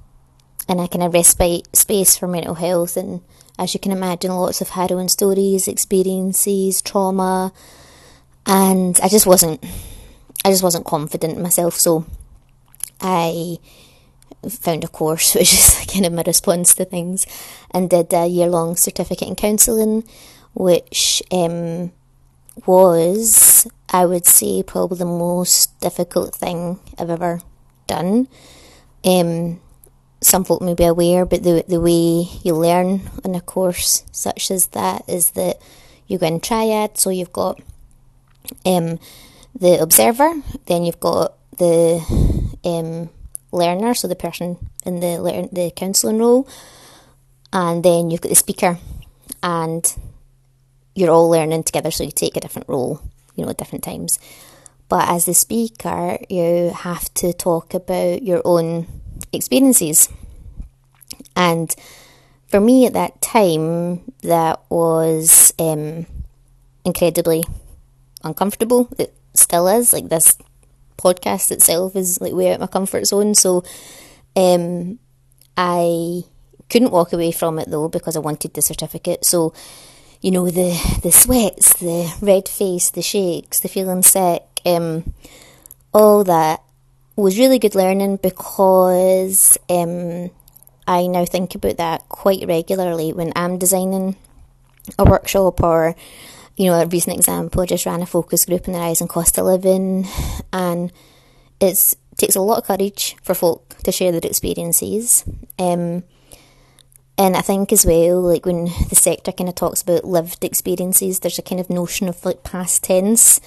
in 0.67 0.79
a 0.79 0.88
kind 0.88 1.03
of 1.03 1.13
respite 1.13 1.75
space 1.75 2.17
for 2.17 2.27
mental 2.27 2.56
health. 2.56 2.97
And 2.97 3.21
as 3.60 3.73
you 3.73 3.79
can 3.79 3.91
imagine, 3.91 4.32
lots 4.32 4.62
of 4.62 4.69
harrowing 4.69 5.10
stories, 5.10 5.67
experiences, 5.67 6.82
trauma. 6.82 7.53
And 8.45 8.99
I 9.01 9.10
just 9.10 9.27
wasn't, 9.27 9.63
I 10.43 10.49
just 10.49 10.63
wasn't 10.63 10.86
confident 10.86 11.38
in 11.38 11.43
myself. 11.43 11.75
So 11.75 12.06
I 12.99 13.58
found 14.49 14.84
a 14.84 14.88
course, 14.88 15.36
which 15.36 15.53
is 15.53 15.86
kind 15.91 16.06
of 16.06 16.13
my 16.13 16.23
response 16.25 16.73
to 16.75 16.86
things, 16.86 17.27
and 17.71 17.89
did 17.89 18.13
a 18.13 18.25
year 18.27 18.47
long 18.47 18.75
certificate 18.75 19.27
in 19.27 19.36
counselling, 19.36 20.03
which 20.53 21.21
um, 21.32 21.91
was, 22.65 23.67
I 23.93 24.08
would 24.08 24.25
say, 24.25 24.63
probably 24.63 24.97
the 24.97 25.06
most 25.06 25.79
difficult 25.79 26.34
thing 26.34 26.79
I've 26.97 27.12
ever 27.12 27.41
done. 27.86 28.27
Um, 29.06 29.62
some 30.19 30.43
folk 30.45 30.62
may 30.62 30.73
be 30.73 30.86
aware, 30.86 31.25
but 31.25 31.43
the 31.43 31.63
the 31.67 31.79
way 31.79 32.27
you 32.43 32.56
learn 32.56 33.01
in 33.23 33.36
a 33.36 33.41
course 33.41 34.03
such 34.12 34.49
as 34.49 34.67
that 34.67 35.03
is 35.08 35.32
that 35.32 35.62
you 36.08 36.17
go 36.17 36.27
in 36.27 36.39
triad. 36.39 36.97
So 36.97 37.10
you've 37.12 37.34
got 37.34 37.62
um, 38.65 38.99
the 39.53 39.79
observer, 39.79 40.41
then 40.65 40.84
you've 40.84 40.99
got 40.99 41.38
the 41.58 42.01
um, 42.63 43.10
learner, 43.51 43.93
so 43.93 44.08
the 44.08 44.15
person 44.15 44.58
in 44.86 45.01
the 45.01 45.49
the 45.51 45.71
counselling 45.75 46.19
role, 46.19 46.47
and 47.51 47.84
then 47.84 48.10
you've 48.10 48.21
got 48.21 48.29
the 48.29 48.36
speaker, 48.36 48.79
and 49.43 49.95
you're 50.95 51.12
all 51.12 51.29
learning 51.29 51.63
together. 51.63 51.91
So 51.91 52.03
you 52.03 52.12
take 52.12 52.38
a 52.38 52.41
different 52.41 52.69
role, 52.69 53.01
you 53.36 53.43
know, 53.43 53.50
at 53.50 53.58
different 53.58 53.84
times. 53.84 54.19
But 54.89 55.10
as 55.10 55.26
the 55.26 55.34
speaker, 55.34 56.17
you 56.30 56.72
have 56.76 57.13
to 57.15 57.34
talk 57.34 57.74
about 57.74 58.22
your 58.22 58.41
own 58.46 58.88
experiences. 59.32 60.10
And 61.36 61.74
for 62.48 62.60
me 62.60 62.86
at 62.86 62.93
that 62.93 63.22
time, 63.22 64.02
that 64.22 64.62
was 64.69 65.54
um, 65.58 66.06
incredibly 66.86 67.43
uncomfortable. 68.24 68.89
It 68.98 69.13
still 69.34 69.67
is. 69.67 69.93
Like 69.93 70.10
this 70.10 70.38
podcast 70.98 71.52
itself 71.52 71.96
is 71.96 72.22
like 72.22 72.34
way 72.34 72.54
out 72.54 72.60
my 72.60 72.67
comfort 72.67 73.06
zone. 73.06 73.36
So 73.36 73.63
um, 74.36 75.00
I 75.58 76.24
couldn't 76.69 76.91
walk 76.91 77.13
away 77.13 77.32
from 77.32 77.60
it 77.60 77.69
though 77.69 77.89
because 77.89 78.15
I 78.15 78.19
wanted 78.19 78.54
the 78.54 78.62
certificate. 78.62 79.26
So 79.26 79.54
you 80.24 80.32
know 80.32 80.50
the 80.50 80.72
the 81.04 81.12
sweats, 81.12 81.74
the 81.76 82.12
red 82.22 82.48
face, 82.48 82.90
the 82.90 83.02
shakes, 83.02 83.60
the 83.60 83.68
feeling 83.68 84.02
sick, 84.02 84.44
um, 84.66 85.14
all 85.94 86.24
that 86.24 86.64
was 87.18 87.38
really 87.38 87.60
good 87.60 87.76
learning 87.76 88.18
because 88.18 89.58
um, 89.70 90.32
I 90.88 91.08
now 91.08 91.26
think 91.26 91.54
about 91.56 91.78
that 91.78 92.08
quite 92.08 92.48
regularly 92.48 93.12
when 93.12 93.34
I'm 93.36 93.60
designing 93.60 94.16
a 94.98 95.04
workshop 95.04 95.62
or 95.62 95.94
you 96.56 96.68
know 96.68 96.80
a 96.80 96.86
recent 96.86 97.18
example 97.18 97.62
I 97.62 97.66
just 97.66 97.86
ran 97.86 98.02
a 98.02 98.06
focus 98.06 98.46
group 98.46 98.68
on 98.68 98.74
the 98.74 98.80
rising 98.80 99.08
cost 99.08 99.38
of 99.38 99.46
living 99.46 100.08
and 100.52 100.92
it's 101.60 101.94
it 102.14 102.18
takes 102.18 102.36
a 102.36 102.42
lot 102.42 102.60
of 102.60 102.66
courage 102.66 103.18
for 103.24 103.34
folk 103.34 103.76
to 103.84 103.92
share 103.92 104.12
their 104.12 104.22
experiences. 104.24 105.26
Um, 105.60 106.04
and 107.17 107.36
I 107.36 107.41
think 107.41 107.71
as 107.71 107.86
well 107.86 108.21
like 108.21 108.45
when 108.45 108.65
the 108.89 108.95
sector 108.95 109.32
kind 109.32 109.49
of 109.49 109.56
talks 109.56 109.82
about 109.82 110.06
lived 110.06 110.43
experiences 110.43 111.19
there's 111.19 111.39
a 111.39 111.43
kind 111.43 111.62
of 111.62 111.69
notion 111.69 112.08
of 112.08 112.23
like 112.26 112.43
past 112.43 112.84
tense 112.84 113.39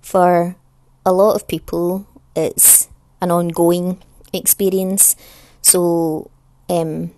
for 0.00 0.56
a 1.06 1.12
lot 1.12 1.34
of 1.34 1.48
people 1.48 2.06
it's 2.36 2.88
an 3.20 3.30
ongoing 3.30 4.02
experience. 4.32 5.16
So, 5.62 6.30
um, 6.68 7.12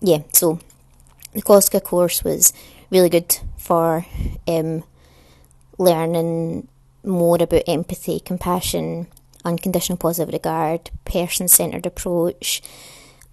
yeah, 0.00 0.22
so 0.32 0.60
the 1.32 1.42
COSCA 1.42 1.82
course 1.82 2.22
was 2.24 2.52
really 2.90 3.08
good 3.08 3.38
for 3.56 4.06
um, 4.46 4.84
learning 5.78 6.68
more 7.04 7.36
about 7.40 7.62
empathy, 7.66 8.20
compassion, 8.20 9.06
unconditional 9.44 9.96
positive 9.96 10.32
regard, 10.32 10.90
person 11.04 11.48
centered 11.48 11.86
approach, 11.86 12.62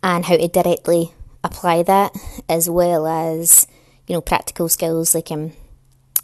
and 0.02 0.26
how 0.26 0.38
to 0.38 0.48
directly 0.48 1.14
apply 1.54 1.84
that, 1.84 2.16
as 2.50 2.70
well 2.70 3.06
as 3.06 3.68
you 4.08 4.14
know 4.14 4.22
practical 4.22 4.68
skills 4.68 5.14
like 5.14 5.32
um, 5.32 5.54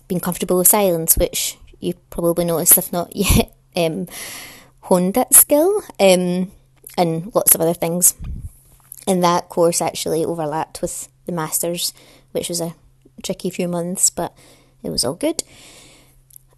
being 0.07 0.19
comfortable 0.19 0.57
with 0.57 0.67
silence, 0.67 1.15
which 1.15 1.57
you 1.79 1.93
probably 2.09 2.45
noticed 2.45 2.77
if 2.77 2.91
not 2.91 3.15
yet 3.15 3.53
um, 3.75 4.07
honed 4.81 5.13
that 5.13 5.33
skill 5.33 5.81
um, 5.99 6.51
and 6.97 7.33
lots 7.35 7.55
of 7.55 7.61
other 7.61 7.73
things. 7.73 8.15
And 9.07 9.23
that 9.23 9.49
course 9.49 9.81
actually 9.81 10.25
overlapped 10.25 10.81
with 10.81 11.07
the 11.25 11.31
Masters, 11.31 11.93
which 12.31 12.49
was 12.49 12.61
a 12.61 12.75
tricky 13.23 13.49
few 13.49 13.67
months, 13.67 14.09
but 14.09 14.35
it 14.83 14.89
was 14.89 15.05
all 15.05 15.15
good. 15.15 15.43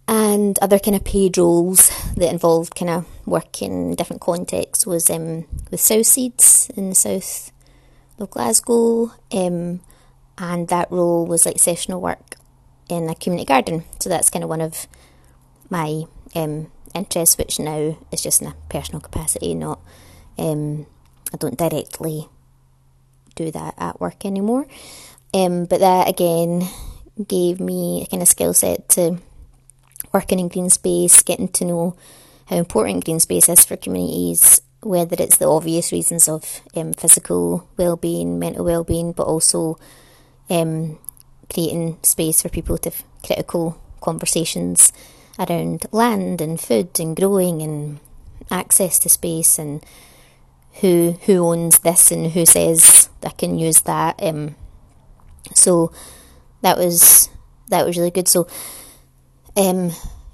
And 0.08 0.58
other 0.58 0.78
kind 0.78 0.96
of 0.96 1.04
paid 1.04 1.38
roles 1.38 1.90
that 2.16 2.30
involved 2.30 2.74
kind 2.74 2.90
of 2.90 3.26
work 3.26 3.62
in 3.62 3.94
different 3.94 4.20
contexts 4.20 4.84
was 4.84 5.08
um, 5.08 5.46
with 5.70 5.80
South 5.80 6.06
Seeds 6.06 6.70
in 6.76 6.90
the 6.90 6.94
south 6.94 7.51
Glasgow, 8.26 9.12
um, 9.32 9.80
and 10.38 10.68
that 10.68 10.90
role 10.90 11.26
was 11.26 11.46
like 11.46 11.58
sessional 11.58 12.00
work 12.00 12.36
in 12.88 13.08
a 13.08 13.14
community 13.14 13.46
garden. 13.46 13.84
So 14.00 14.08
that's 14.08 14.30
kind 14.30 14.42
of 14.42 14.48
one 14.48 14.60
of 14.60 14.86
my 15.70 16.04
um, 16.34 16.70
interest, 16.94 17.38
which 17.38 17.58
now 17.58 17.98
is 18.10 18.22
just 18.22 18.42
in 18.42 18.48
a 18.48 18.56
personal 18.68 19.00
capacity, 19.00 19.54
not 19.54 19.80
um, 20.38 20.86
I 21.32 21.36
don't 21.36 21.58
directly 21.58 22.28
do 23.34 23.50
that 23.50 23.74
at 23.78 24.00
work 24.00 24.24
anymore. 24.24 24.66
Um, 25.34 25.64
but 25.64 25.80
that 25.80 26.08
again 26.08 26.68
gave 27.26 27.60
me 27.60 28.02
a 28.02 28.06
kind 28.10 28.22
of 28.22 28.28
skill 28.28 28.54
set 28.54 28.88
to 28.90 29.18
working 30.12 30.38
in 30.38 30.48
green 30.48 30.68
space, 30.68 31.22
getting 31.22 31.48
to 31.48 31.64
know 31.64 31.96
how 32.46 32.56
important 32.56 33.04
green 33.04 33.20
space 33.20 33.48
is 33.48 33.64
for 33.64 33.76
communities, 33.76 34.60
whether 34.82 35.16
it's 35.18 35.38
the 35.38 35.48
obvious 35.48 35.92
reasons 35.92 36.28
of 36.28 36.60
um, 36.74 36.92
physical 36.92 37.68
well-being, 37.76 38.38
mental 38.38 38.64
well-being, 38.64 39.12
but 39.12 39.26
also 39.26 39.78
um, 40.50 40.98
creating 41.52 41.98
space 42.02 42.42
for 42.42 42.48
people 42.48 42.78
to 42.78 42.90
have 42.90 43.04
critical 43.24 43.80
conversations 44.00 44.92
around 45.38 45.86
land 45.92 46.40
and 46.40 46.60
food 46.60 46.98
and 46.98 47.16
growing 47.16 47.62
and 47.62 48.00
access 48.50 48.98
to 48.98 49.08
space 49.08 49.58
and 49.58 49.84
who 50.80 51.18
who 51.26 51.46
owns 51.46 51.80
this 51.80 52.10
and 52.10 52.32
who 52.32 52.44
says 52.46 53.08
I 53.22 53.30
can 53.30 53.58
use 53.58 53.82
that. 53.82 54.22
Um, 54.22 54.56
so 55.54 55.92
that 56.62 56.76
was 56.76 57.28
that 57.68 57.86
was 57.86 57.96
really 57.96 58.10
good. 58.10 58.28
So 58.28 58.46
um, 59.56 59.92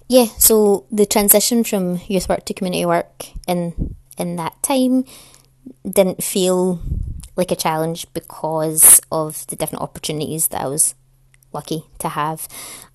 yeah, 0.08 0.26
so 0.38 0.86
the 0.90 1.06
transition 1.06 1.64
from 1.64 2.00
youth 2.08 2.28
work 2.28 2.44
to 2.46 2.54
community 2.54 2.86
work 2.86 3.26
in 3.46 3.96
in 4.18 4.36
that 4.36 4.60
time 4.62 5.04
didn't 5.88 6.22
feel 6.22 6.80
like 7.36 7.52
a 7.52 7.56
challenge 7.56 8.06
because 8.12 9.00
of 9.12 9.46
the 9.46 9.56
different 9.56 9.82
opportunities 9.82 10.48
that 10.48 10.60
I 10.60 10.66
was 10.66 10.94
lucky 11.52 11.84
to 12.00 12.08
have, 12.10 12.48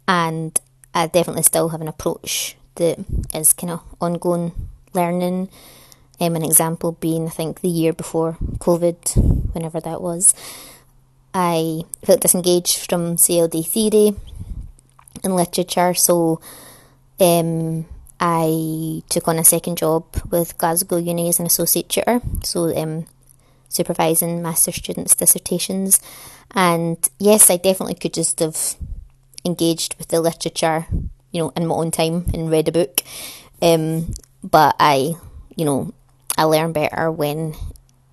and 0.08 0.60
I 0.94 1.08
definitely 1.08 1.44
still 1.44 1.70
have 1.70 1.82
an 1.82 1.88
approach 1.88 2.56
that 2.76 3.04
is 3.34 3.54
kind 3.54 3.72
of 3.72 3.82
ongoing 4.02 4.52
learning. 4.94 5.50
Um, 6.20 6.36
an 6.36 6.44
example 6.44 6.92
being, 6.94 7.28
I 7.28 7.32
think, 7.32 7.62
the 7.62 7.70
year 7.70 7.92
before 7.92 8.38
COVID, 8.60 9.54
whenever 9.54 9.82
that 9.82 10.02
was, 10.02 10.36
I 11.34 11.82
felt 12.06 12.22
disengaged 12.22 12.88
from 12.90 13.18
CLD 13.18 13.66
theory 13.66 14.16
and 15.24 15.36
literature, 15.36 15.94
so 15.96 16.40
um, 17.20 17.86
I 18.26 19.04
took 19.10 19.28
on 19.28 19.38
a 19.38 19.44
second 19.44 19.78
job 19.78 20.06
with 20.32 20.58
Glasgow 20.58 20.96
Uni 20.96 21.28
as 21.28 21.42
an 21.42 21.46
associate 21.46 21.90
tutor, 21.90 22.22
so 22.42 22.74
um, 22.74 23.06
supervising 23.68 24.42
master 24.42 24.72
students' 24.72 25.14
dissertations. 25.14 26.00
And 26.56 26.98
yes, 27.20 27.50
I 27.50 27.58
definitely 27.58 27.96
could 27.96 28.14
just 28.14 28.40
have 28.40 28.76
engaged 29.44 29.98
with 29.98 30.08
the 30.08 30.22
literature, 30.22 30.88
you 31.32 31.42
know, 31.42 31.50
in 31.58 31.68
my 31.68 31.76
own 31.76 31.92
time 31.92 32.28
and 32.34 32.50
read 32.50 32.70
a 32.70 32.72
book. 32.72 33.02
Um, 33.62 34.14
but 34.42 34.78
I, 34.80 35.16
you 35.58 35.66
know, 35.66 35.94
I 36.38 36.46
learn 36.46 36.72
better 36.72 37.12
when 37.12 37.56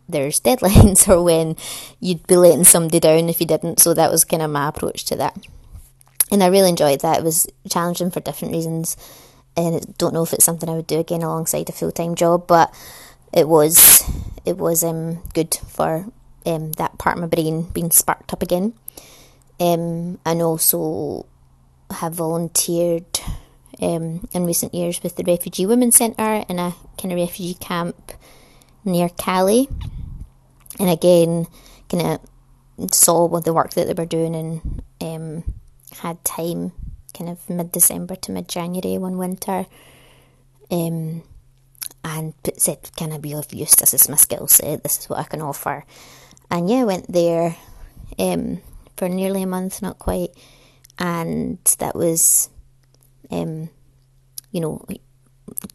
there's 0.09 0.41
deadlines 0.49 1.07
or 1.09 1.23
when 1.23 1.55
you'd 2.01 2.27
be 2.27 2.35
letting 2.35 2.65
somebody 2.65 2.99
down 2.99 3.29
if 3.29 3.41
you 3.41 3.47
didn't. 3.47 3.79
So 3.79 3.95
that 3.95 4.11
was 4.11 4.25
kind 4.25 4.43
of 4.43 4.51
my 4.51 4.67
approach 4.67 5.05
to 5.05 5.17
that. 5.17 5.39
And 6.33 6.43
I 6.43 6.49
really 6.49 6.71
enjoyed 6.71 7.03
that. 7.03 7.19
It 7.19 7.25
was 7.25 7.47
challenging 7.69 8.11
for 8.11 8.19
different 8.19 8.55
reasons. 8.55 8.97
And 9.57 9.97
don't 9.99 10.15
know 10.15 10.23
if 10.23 10.33
it's 10.33 10.45
something 10.45 10.69
I 10.69 10.75
would 10.75 10.87
do 10.87 11.01
again 11.01 11.23
alongside 11.23 11.69
a 11.69 11.73
full 11.73 11.93
time 11.93 12.15
job, 12.15 12.47
but 12.47 12.73
it 13.33 13.49
was 13.49 14.05
it 14.45 14.57
was 14.57 14.83
um, 14.83 15.23
good 15.35 15.55
for 15.55 16.07
um, 16.47 16.73
that 16.73 16.99
part 16.99 17.17
of 17.17 17.23
my 17.23 17.27
brain 17.29 17.63
being 17.73 17.91
sparked 17.91 18.33
up 18.33 18.43
again. 18.43 18.75
Um, 19.59 20.19
and 20.25 20.41
also 20.41 21.27
have 21.91 22.15
volunteered 22.15 23.21
um, 23.83 24.27
in 24.33 24.47
recent 24.47 24.75
years 24.75 25.03
with 25.03 25.17
the 25.17 25.25
Refugee 25.25 25.67
Women's 25.67 25.97
Centre 25.97 26.45
in 26.49 26.59
a 26.59 26.75
kind 27.01 27.13
of 27.13 27.19
refugee 27.19 27.55
camp 27.55 28.13
near 28.85 29.09
Calais. 29.09 29.69
And 30.79 30.89
again, 30.89 31.47
kind 31.91 32.21
of 32.79 32.95
saw 32.95 33.27
what 33.27 33.45
the 33.45 33.53
work 33.53 33.73
that 33.75 33.87
they 33.87 33.93
were 33.93 34.07
doing 34.07 34.35
and 34.35 34.83
um, 35.01 35.55
had 36.01 36.25
time 36.25 36.73
kind 37.21 37.31
of 37.31 37.51
mid 37.51 37.71
December 37.71 38.17
to 38.17 38.33
mid 38.33 38.49
January 38.49 38.97
one 38.97 39.19
winter. 39.19 39.67
Um, 40.71 41.23
and 42.03 42.33
said, 42.57 42.91
Can 42.97 43.13
I 43.13 43.19
be 43.19 43.35
of 43.35 43.53
use? 43.53 43.75
This 43.75 43.93
is 43.93 44.09
my 44.09 44.17
skill 44.17 44.49
set, 44.49 44.83
this 44.83 44.99
is 44.99 45.09
what 45.09 45.19
I 45.19 45.25
can 45.25 45.43
offer. 45.43 45.85
And 46.51 46.69
yeah, 46.69 46.85
went 46.85 47.13
there 47.13 47.57
um, 48.19 48.63
for 48.97 49.09
nearly 49.09 49.43
a 49.43 49.47
month, 49.47 49.83
not 49.83 49.99
quite. 49.99 50.31
And 50.99 51.59
that 51.79 51.95
was, 51.95 52.49
um, 53.31 53.69
you 54.51 54.61
know, 54.61 54.85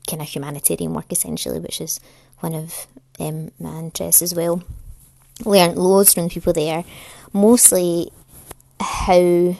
kind 0.07 0.21
of 0.21 0.27
humanitarian 0.27 0.93
work 0.93 1.11
essentially, 1.11 1.59
which 1.59 1.79
is 1.79 1.99
one 2.39 2.55
of 2.55 2.87
um, 3.19 3.51
my 3.59 3.77
interests 3.79 4.21
as 4.21 4.33
well. 4.33 4.63
Learned 5.45 5.77
loads 5.77 6.13
from 6.13 6.23
the 6.23 6.29
people 6.29 6.53
there, 6.53 6.83
mostly 7.33 8.11
how 8.79 9.55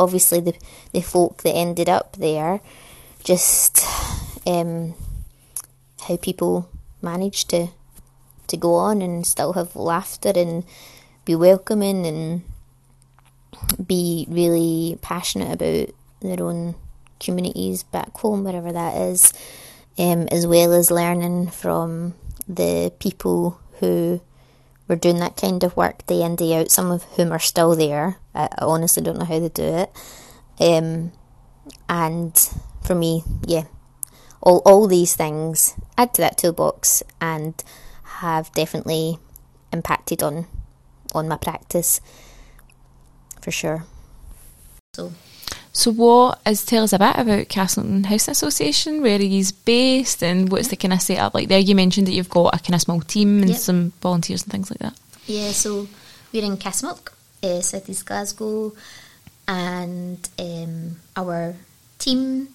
obviously 0.00 0.40
the 0.40 0.54
the 0.92 1.00
folk 1.00 1.42
that 1.42 1.52
ended 1.52 1.88
up 1.88 2.16
there, 2.16 2.60
just 3.22 3.84
um, 4.46 4.94
how 6.00 6.16
people 6.16 6.68
managed 7.02 7.50
to 7.50 7.68
to 8.48 8.56
go 8.56 8.74
on 8.74 9.00
and 9.02 9.26
still 9.26 9.52
have 9.52 9.76
laughter 9.76 10.32
and 10.34 10.64
be 11.24 11.36
welcoming 11.36 12.04
and 12.04 12.42
be 13.86 14.26
really 14.28 14.98
passionate 15.02 15.52
about 15.52 15.94
their 16.20 16.44
own 16.44 16.74
communities 17.20 17.82
back 17.84 18.16
home, 18.16 18.42
wherever 18.44 18.72
that 18.72 18.96
is, 18.96 19.32
um, 19.98 20.26
as 20.32 20.46
well 20.46 20.72
as 20.72 20.90
learning 20.90 21.48
from 21.48 22.14
the 22.48 22.92
people 22.98 23.60
who 23.78 24.20
were 24.88 24.96
doing 24.96 25.20
that 25.20 25.36
kind 25.36 25.62
of 25.62 25.76
work 25.76 26.04
day 26.06 26.22
in, 26.22 26.34
day 26.34 26.58
out, 26.58 26.70
some 26.70 26.90
of 26.90 27.04
whom 27.16 27.30
are 27.30 27.38
still 27.38 27.76
there. 27.76 28.18
I, 28.34 28.44
I 28.44 28.64
honestly 28.64 29.02
don't 29.02 29.18
know 29.18 29.24
how 29.24 29.38
they 29.38 29.48
do 29.48 29.62
it. 29.62 29.90
Um, 30.60 31.12
and 31.88 32.36
for 32.82 32.94
me, 32.94 33.22
yeah, 33.46 33.64
all, 34.42 34.62
all 34.64 34.86
these 34.86 35.14
things 35.14 35.74
add 35.96 36.14
to 36.14 36.22
that 36.22 36.38
toolbox 36.38 37.02
and 37.20 37.62
have 38.20 38.52
definitely 38.52 39.18
impacted 39.72 40.22
on 40.22 40.46
on 41.14 41.28
my 41.28 41.36
practice 41.36 42.00
for 43.40 43.50
sure. 43.50 43.84
So 44.94 45.12
so 45.72 45.92
what 45.92 46.40
is 46.46 46.64
tell 46.64 46.84
us 46.84 46.92
a 46.92 46.98
bit 46.98 47.16
about 47.16 47.48
Cassiltoun 47.48 48.06
Housing 48.06 48.32
Association, 48.32 49.02
where 49.02 49.18
are 49.18 49.22
you 49.22 49.44
based 49.64 50.22
and 50.22 50.50
what's 50.50 50.68
the 50.68 50.76
kind 50.76 50.92
of 50.92 51.00
setup 51.00 51.34
like 51.34 51.48
there? 51.48 51.58
You 51.58 51.74
mentioned 51.74 52.06
that 52.08 52.12
you've 52.12 52.28
got 52.28 52.54
a 52.54 52.58
kind 52.58 52.74
of 52.74 52.80
small 52.80 53.00
team 53.00 53.40
and 53.40 53.50
yep. 53.50 53.58
some 53.58 53.92
volunteers 54.00 54.42
and 54.42 54.52
things 54.52 54.70
like 54.70 54.80
that. 54.80 54.98
Yeah, 55.26 55.52
so 55.52 55.86
we're 56.32 56.44
in 56.44 56.56
Castlemilk, 56.56 57.12
uh, 57.42 57.60
South 57.60 57.88
East 57.88 58.06
Glasgow 58.06 58.72
and 59.48 60.28
um, 60.38 60.96
our 61.16 61.54
team 61.98 62.48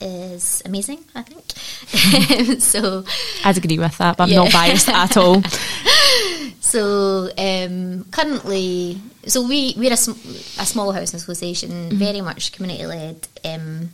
is 0.00 0.62
amazing, 0.66 0.98
I 1.14 1.22
think. 1.22 2.60
so 2.60 3.04
I'd 3.44 3.56
agree 3.56 3.78
with 3.78 3.96
that, 3.98 4.16
but 4.16 4.24
I'm 4.24 4.30
yeah. 4.30 4.36
not 4.36 4.52
biased 4.52 4.88
at 4.88 5.16
all. 5.16 5.42
so 6.60 7.30
um, 7.38 8.04
currently, 8.10 9.00
so 9.26 9.46
we 9.46 9.74
we're 9.76 9.94
a, 9.94 9.96
sm- 9.96 10.60
a 10.60 10.66
small 10.66 10.92
housing 10.92 11.16
association, 11.16 11.70
mm-hmm. 11.70 11.96
very 11.96 12.20
much 12.20 12.52
community 12.52 12.86
led, 12.86 13.26
um, 13.44 13.90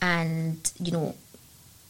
and 0.00 0.72
you 0.80 0.92
know, 0.92 1.14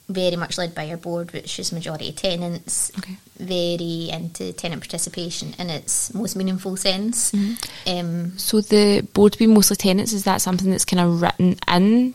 very 0.08 0.36
much 0.36 0.56
led 0.56 0.74
by 0.74 0.88
our 0.90 0.96
board, 0.96 1.32
which 1.32 1.58
is 1.58 1.72
majority 1.72 2.12
tenants. 2.12 2.92
Okay. 2.98 3.16
Very 3.38 4.08
into 4.12 4.52
tenant 4.52 4.82
participation 4.82 5.54
in 5.58 5.68
its 5.68 6.14
most 6.14 6.36
meaningful 6.36 6.76
sense. 6.76 7.32
Mm-hmm. 7.32 7.90
Um, 7.90 8.38
so 8.38 8.60
the 8.60 9.00
board 9.12 9.36
being 9.38 9.54
mostly 9.54 9.76
tenants 9.76 10.12
is 10.12 10.24
that 10.24 10.40
something 10.40 10.70
that's 10.70 10.84
kind 10.84 11.00
of 11.00 11.20
written 11.20 11.56
in 11.68 12.14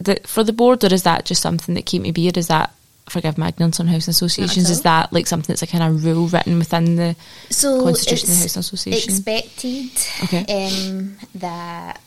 the, 0.00 0.20
for 0.24 0.42
the 0.42 0.52
board, 0.52 0.82
or 0.84 0.92
is 0.92 1.02
that 1.02 1.24
just 1.24 1.42
something 1.42 1.74
that 1.74 1.86
came 1.86 2.04
to 2.04 2.12
be, 2.12 2.28
or 2.28 2.32
is 2.34 2.48
that 2.48 2.74
forgive 3.08 3.36
my 3.36 3.48
ignorance 3.48 3.78
on 3.78 3.88
housing 3.88 4.10
associations? 4.10 4.70
Is 4.70 4.82
that 4.82 5.12
like 5.12 5.26
something 5.26 5.48
that's 5.48 5.62
a 5.62 5.66
kind 5.66 5.84
of 5.84 6.04
rule 6.04 6.28
written 6.28 6.58
within 6.58 6.96
the 6.96 7.14
so 7.50 7.82
constitution 7.82 8.30
of 8.30 8.36
the 8.36 8.42
housing 8.42 8.60
association? 8.60 9.12
Expected 9.12 9.90
okay. 10.24 10.44
um, 10.48 11.16
that 11.34 12.00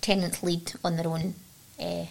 tenants 0.00 0.42
lead 0.42 0.72
on 0.84 0.96
their 0.96 1.06
own 1.06 1.34
uh, 1.80 2.06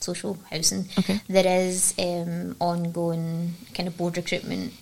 social 0.00 0.38
housing. 0.50 0.86
Okay. 0.98 1.20
There 1.28 1.46
is 1.46 1.94
um, 1.98 2.56
ongoing 2.58 3.54
kind 3.74 3.88
of 3.88 3.96
board 3.96 4.16
recruitment 4.16 4.72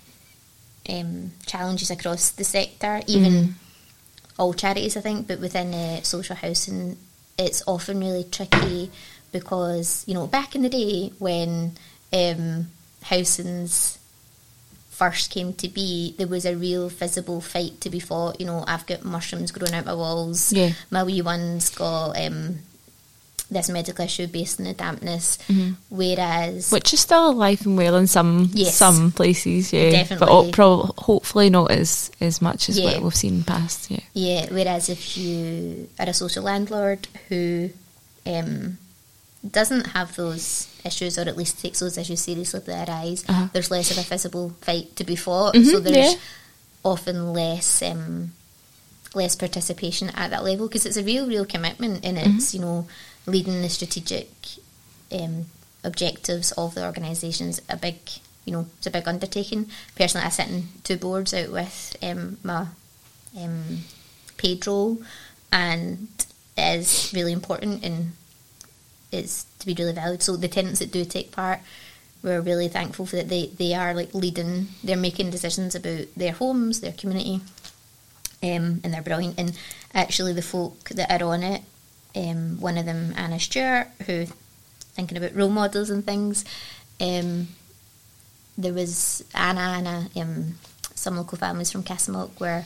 um, 0.89 1.33
challenges 1.47 1.91
across 1.91 2.31
the 2.31 2.45
sector, 2.45 3.01
even 3.07 3.33
mm. 3.33 3.53
all 4.39 4.55
charities, 4.55 4.97
I 4.97 5.01
think, 5.01 5.27
but 5.27 5.41
within 5.41 5.75
uh, 5.75 6.03
social 6.03 6.37
housing, 6.37 6.97
it's 7.37 7.63
often 7.67 8.01
really 8.01 8.25
tricky 8.25 8.91
because 9.31 10.05
you 10.07 10.15
know 10.15 10.27
back 10.27 10.55
in 10.55 10.63
the 10.63 10.69
day 10.71 11.13
when 11.19 11.73
um, 12.13 12.69
housings 13.03 13.99
first 14.91 15.31
came 15.31 15.53
to 15.53 15.69
be, 15.69 16.15
there 16.19 16.27
was 16.27 16.45
a 16.45 16.57
real 16.57 16.89
visible 16.89 17.41
fight 17.41 17.81
to 17.81 17.89
be 17.89 18.01
fought. 18.01 18.41
You 18.41 18.47
know, 18.47 18.65
I've 18.67 18.85
got 18.85 19.05
mushrooms 19.05 19.53
growing 19.53 19.73
out 19.73 19.87
my 19.87 19.95
walls. 19.95 20.53
Yeah. 20.53 20.73
My 20.91 21.05
wee 21.05 21.23
one's 21.23 21.71
got 21.71 22.19
um, 22.21 22.59
this 23.51 23.71
medical 23.71 24.05
issue 24.05 24.27
based 24.27 24.61
on 24.61 24.67
the 24.67 24.75
dampness. 24.75 25.39
Mm-hmm. 25.49 25.73
Whereas, 25.89 26.71
which 26.71 26.93
is 26.93 27.01
still 27.01 27.31
alive 27.31 27.65
and 27.65 27.77
well 27.77 27.97
in 27.97 28.07
some 28.07 28.51
yes, 28.53 28.75
some 28.77 29.11
places, 29.13 29.73
yeah, 29.73 29.91
definitely. 29.91 30.27
but 30.27 30.53
pro- 30.53 30.93
hopefully 30.99 31.49
not 31.51 31.71
as 31.71 32.11
as 32.21 32.43
much 32.43 32.69
as 32.69 32.79
yeah. 32.79 32.85
what 32.95 33.03
we've 33.03 33.15
seen 33.15 33.33
in 33.35 33.39
the 33.41 33.45
past. 33.47 33.91
Yeah. 33.91 34.01
Yeah. 34.13 34.47
Whereas 34.51 34.89
if 34.91 35.17
you 35.17 35.89
are 35.99 36.09
a 36.09 36.13
social 36.15 36.45
landlord 36.45 37.09
who 37.29 37.71
um, 38.27 38.77
doesn't 39.49 39.89
have 39.89 40.15
those 40.17 40.69
issues, 40.85 41.17
or 41.19 41.23
at 41.23 41.37
least 41.37 41.61
takes 41.63 41.81
those 41.81 41.97
issues 41.97 42.21
seriously 42.21 42.61
that 42.61 42.89
arise, 42.89 43.25
Uh-huh. 43.29 43.49
there's 43.53 43.71
less 43.71 43.91
of 43.91 43.99
a 43.99 44.03
visible 44.03 44.53
fight 44.61 44.95
to 44.97 45.05
be 45.05 45.17
fought. 45.17 45.55
Mhm, 45.55 45.65
so 45.71 45.81
there's 45.81 46.13
yeah. 46.15 46.19
often 46.85 47.33
less 47.33 47.81
um, 47.83 48.33
less 49.15 49.35
participation 49.37 50.11
at 50.11 50.31
that 50.31 50.45
level 50.45 50.69
because 50.69 50.85
it's 50.85 50.99
a 50.99 51.03
real, 51.03 51.27
real 51.27 51.47
commitment, 51.47 52.05
and 52.05 52.19
Mm-hmm. 52.19 52.37
it's 52.37 52.53
you 52.55 52.61
know 52.61 52.87
leading 53.29 53.63
the 53.63 53.69
strategic 53.69 54.31
um, 55.13 55.47
objectives 55.85 56.53
of 56.53 56.75
the 56.75 56.85
organisation 56.85 57.49
is 57.49 57.63
a 57.69 57.77
big, 57.77 57.97
you 58.45 58.53
know, 58.53 58.67
it's 58.79 58.87
a 58.87 58.91
big 58.91 59.07
undertaking. 59.07 59.71
Personally, 59.97 60.27
I 60.27 60.31
sit 60.31 60.49
in 60.49 60.69
two 60.85 60.97
boards 60.97 61.35
out 61.35 61.51
with 61.51 61.97
um, 62.03 62.39
my 62.43 62.67
um, 63.39 63.79
paid 64.37 64.67
role, 64.67 64.99
and 65.53 66.09
it 66.57 66.79
is 66.81 67.13
really 67.15 67.33
important 67.33 67.85
and 67.85 68.13
it's 69.13 69.45
to 69.59 69.67
be 69.67 69.75
really 69.75 69.93
valued. 69.93 70.23
So 70.23 70.37
the 70.37 70.49
tenants 70.49 70.81
that 70.81 70.93
do 70.93 71.05
take 71.05 71.33
part, 71.33 71.61
we're 72.23 72.41
really 72.41 72.69
thankful 72.69 73.07
for 73.07 73.17
that. 73.17 73.29
They 73.29 73.47
they 73.47 73.75
are 73.75 73.95
like 73.95 74.15
leading. 74.15 74.69
They're 74.83 74.97
making 74.97 75.31
decisions 75.31 75.75
about 75.75 76.07
their 76.17 76.33
homes, 76.33 76.81
their 76.81 76.93
community, 76.93 77.41
um, 78.43 78.81
and 78.83 78.93
they're 78.93 79.03
brilliant. 79.03 79.39
And 79.39 79.59
actually, 79.95 80.33
the 80.33 80.43
folk 80.43 80.91
that 80.91 81.11
are 81.11 81.25
on 81.25 81.43
it, 81.43 81.63
um, 82.17 82.61
one 82.61 82.79
of 82.79 82.87
them, 82.87 83.13
Anna 83.17 83.39
Stewart, 83.39 83.89
who 84.07 84.27
thinking 84.95 85.17
about 85.19 85.35
role 85.35 85.51
models 85.51 85.91
and 85.91 86.05
things. 86.05 86.45
Um, 87.01 87.49
there 88.57 88.73
was 88.73 89.25
Anna 89.35 89.79
and 90.17 90.17
um, 90.17 90.55
some 90.95 91.17
local 91.17 91.39
families 91.39 91.71
from 91.71 91.85
Castlemilk 91.85 92.41
were 92.41 92.65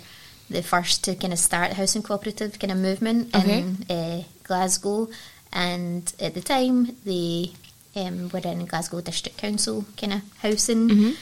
the 0.49 0.63
first 0.63 1.05
to 1.05 1.15
kind 1.15 1.33
of 1.33 1.39
start 1.39 1.71
the 1.71 1.77
housing 1.77 2.03
cooperative 2.03 2.59
kind 2.59 2.73
of 2.73 2.79
movement 2.79 3.35
in 3.35 3.85
uh, 3.91 4.23
Glasgow, 4.45 5.09
and 5.53 6.13
at 6.19 6.35
the 6.35 6.41
time 6.41 6.97
they 7.05 7.53
um, 7.97 8.29
were 8.31 8.41
in 8.41 8.65
Glasgow 8.67 9.01
District 9.03 9.37
Council 9.37 9.85
kind 9.99 10.15
of 10.15 10.23
housing, 10.39 10.89
Mhm. 10.89 11.17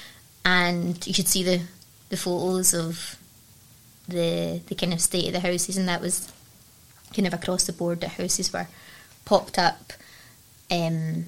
and 0.44 1.06
you 1.06 1.14
could 1.14 1.28
see 1.28 1.42
the 1.42 1.60
the 2.10 2.16
photos 2.16 2.74
of 2.74 3.16
the 4.08 4.60
the 4.66 4.74
kind 4.74 4.92
of 4.92 5.00
state 5.00 5.26
of 5.28 5.32
the 5.32 5.40
houses, 5.40 5.76
and 5.76 5.88
that 5.88 6.00
was 6.00 6.28
kind 7.14 7.26
of 7.26 7.34
across 7.34 7.64
the 7.64 7.72
board. 7.72 8.00
The 8.00 8.08
houses 8.08 8.52
were 8.52 8.68
popped 9.24 9.58
up. 9.58 9.92
Um, 10.70 11.26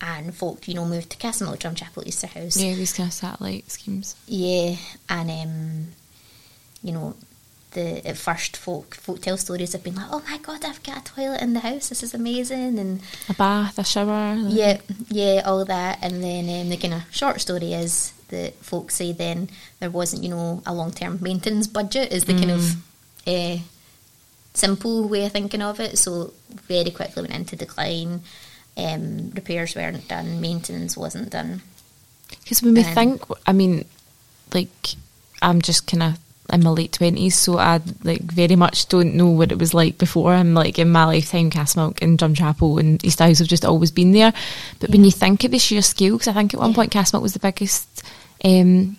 and 0.00 0.34
folk, 0.34 0.66
you 0.68 0.74
know, 0.74 0.84
moved 0.84 1.10
to 1.10 1.16
Castlemilk, 1.16 1.58
Drumchapel, 1.60 2.06
Easter 2.06 2.26
House. 2.26 2.56
Yeah, 2.60 2.74
these 2.74 2.92
kind 2.92 3.08
of 3.08 3.12
satellite 3.14 3.70
schemes. 3.70 4.16
Yeah, 4.26 4.76
and 5.08 5.30
um, 5.30 5.86
you 6.82 6.92
know, 6.92 7.14
the 7.70 8.06
at 8.06 8.16
first 8.18 8.56
folk 8.56 8.96
folk 8.96 9.22
tell 9.22 9.36
stories 9.38 9.72
have 9.72 9.82
been 9.84 9.94
like, 9.94 10.08
"Oh 10.10 10.22
my 10.28 10.38
god, 10.38 10.64
I've 10.64 10.82
got 10.82 10.98
a 10.98 11.04
toilet 11.14 11.40
in 11.40 11.54
the 11.54 11.60
house. 11.60 11.88
This 11.88 12.02
is 12.02 12.12
amazing," 12.12 12.78
and 12.78 13.00
A 13.28 13.34
bath, 13.34 13.78
a 13.78 13.84
shower. 13.84 14.34
like- 14.36 14.52
yeah, 14.54 14.78
yeah, 15.08 15.42
all 15.46 15.64
that. 15.64 16.00
And 16.02 16.22
then 16.22 16.44
um, 16.60 16.68
the 16.68 16.76
kind 16.76 16.94
of 16.94 17.02
short 17.14 17.40
story 17.40 17.72
is 17.72 18.12
that 18.28 18.54
folks 18.56 18.96
say 18.96 19.12
then 19.12 19.48
there 19.78 19.90
wasn't, 19.90 20.22
you 20.24 20.28
know, 20.30 20.62
a 20.66 20.74
long 20.74 20.90
term 20.90 21.18
maintenance 21.22 21.68
budget. 21.68 22.12
Is 22.12 22.24
the 22.24 22.34
kind 22.34 22.50
of 22.50 22.76
uh, 23.26 23.58
simple 24.54 25.08
way 25.08 25.26
of 25.26 25.32
thinking 25.32 25.62
of 25.62 25.80
it. 25.80 25.98
So 25.98 26.32
very 26.68 26.90
quickly 26.90 27.22
went 27.22 27.34
into 27.34 27.56
decline. 27.56 28.22
Um, 28.76 29.30
repairs 29.30 29.76
weren't 29.76 30.08
done, 30.08 30.40
maintenance 30.40 30.96
wasn't 30.96 31.30
done. 31.30 31.62
Because 32.42 32.62
when 32.62 32.74
we 32.74 32.82
Um, 32.82 32.94
think, 32.94 33.22
I 33.46 33.52
mean, 33.52 33.84
like, 34.52 34.94
I'm 35.42 35.62
just 35.62 35.86
kind 35.86 36.02
of 36.02 36.18
in 36.52 36.62
my 36.62 36.70
late 36.70 36.92
twenties, 36.92 37.36
so 37.36 37.58
I 37.58 37.80
like 38.02 38.22
very 38.22 38.56
much 38.56 38.88
don't 38.88 39.14
know 39.14 39.28
what 39.28 39.52
it 39.52 39.58
was 39.58 39.72
like 39.74 39.96
before. 39.96 40.34
I'm 40.34 40.54
like 40.54 40.78
in 40.78 40.90
my 40.90 41.04
lifetime, 41.04 41.50
Castlemilk 41.50 42.02
and 42.02 42.18
Drumchapel 42.18 42.80
and 42.80 43.02
East 43.04 43.20
House 43.20 43.38
have 43.38 43.48
just 43.48 43.64
always 43.64 43.90
been 43.90 44.12
there. 44.12 44.32
But 44.80 44.90
when 44.90 45.04
you 45.04 45.10
think 45.10 45.44
of 45.44 45.52
the 45.52 45.58
sheer 45.58 45.80
scale, 45.80 46.14
because 46.16 46.28
I 46.28 46.32
think 46.32 46.52
at 46.52 46.60
one 46.60 46.70
Yeah. 46.70 46.76
point 46.76 46.92
Castlemilk 46.92 47.22
was 47.22 47.32
the 47.32 47.38
biggest 47.38 48.02
um, 48.44 48.96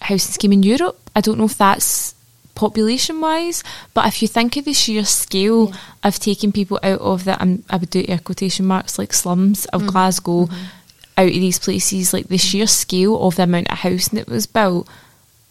housing 0.00 0.32
scheme 0.32 0.52
in 0.54 0.62
Europe. 0.62 0.98
I 1.14 1.20
don't 1.20 1.38
know 1.38 1.44
if 1.44 1.58
that's 1.58 2.14
population 2.54 3.20
wise, 3.20 3.62
but 3.94 4.06
if 4.06 4.20
you 4.22 4.28
think 4.28 4.56
of 4.56 4.64
the 4.64 4.72
sheer 4.72 5.04
scale 5.04 5.68
Yeah. 5.70 5.76
of 6.04 6.18
taking 6.18 6.52
people 6.52 6.78
out 6.82 7.00
of 7.00 7.24
the, 7.24 7.40
um, 7.42 7.64
I 7.70 7.76
would 7.76 7.90
do 7.90 8.04
air 8.08 8.18
quotation 8.18 8.66
marks 8.66 8.98
like 8.98 9.12
slums 9.12 9.66
Mm-hmm. 9.72 9.86
of 9.86 9.92
Glasgow 9.92 10.48
out 11.18 11.26
of 11.28 11.32
these 11.34 11.58
places, 11.58 12.12
like 12.12 12.28
the 12.28 12.38
sheer 12.38 12.66
scale 12.66 13.20
of 13.22 13.36
the 13.36 13.42
amount 13.44 13.70
of 13.70 13.78
housing 13.78 14.18
that 14.18 14.28
was 14.28 14.46
built, 14.46 14.88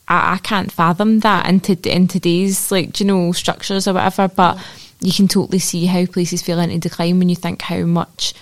I, 0.07 0.33
I 0.33 0.37
can't 0.39 0.71
fathom 0.71 1.19
that 1.21 1.47
in, 1.47 1.59
to, 1.61 1.73
in 1.89 2.07
today's 2.07 2.71
like 2.71 2.99
you 2.99 3.05
know 3.05 3.31
structures 3.31 3.87
or 3.87 3.93
whatever. 3.93 4.27
But 4.27 4.57
you 4.99 5.11
can 5.13 5.27
totally 5.27 5.59
see 5.59 5.85
how 5.87 6.05
places 6.05 6.41
feel 6.41 6.59
into 6.59 6.77
decline 6.89 7.17
when 7.19 7.29
you 7.29 7.35
think 7.35 7.61
how 7.63 7.81
much 7.83 8.33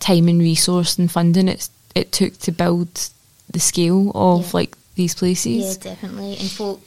time 0.00 0.28
and 0.28 0.40
resource 0.40 0.98
and 0.98 1.10
funding 1.10 1.48
it 1.48 1.68
it 1.94 2.12
took 2.12 2.38
to 2.38 2.52
build 2.52 3.10
the 3.50 3.58
scale 3.60 4.12
of 4.14 4.42
Yeah. 4.46 4.50
like 4.54 4.76
these 4.94 5.14
places. 5.14 5.76
Yeah, 5.78 5.92
definitely. 5.94 6.36
And 6.38 6.50
folk 6.50 6.80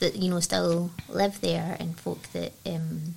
that 0.00 0.16
you 0.16 0.30
know 0.30 0.40
still 0.40 0.90
live 1.08 1.40
there, 1.40 1.76
and 1.80 1.98
folk 1.98 2.22
that 2.32 2.52
um, 2.66 3.14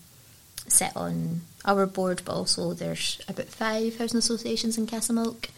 sit 0.67 0.95
on 0.95 1.41
our 1.65 1.85
board, 1.85 2.21
but 2.25 2.33
also 2.33 2.73
there's 2.73 3.19
about 3.27 3.47
five 3.47 3.97
housing 3.97 4.19
associations 4.19 4.77
in 4.77 4.87
Castlemilk, 4.87 5.49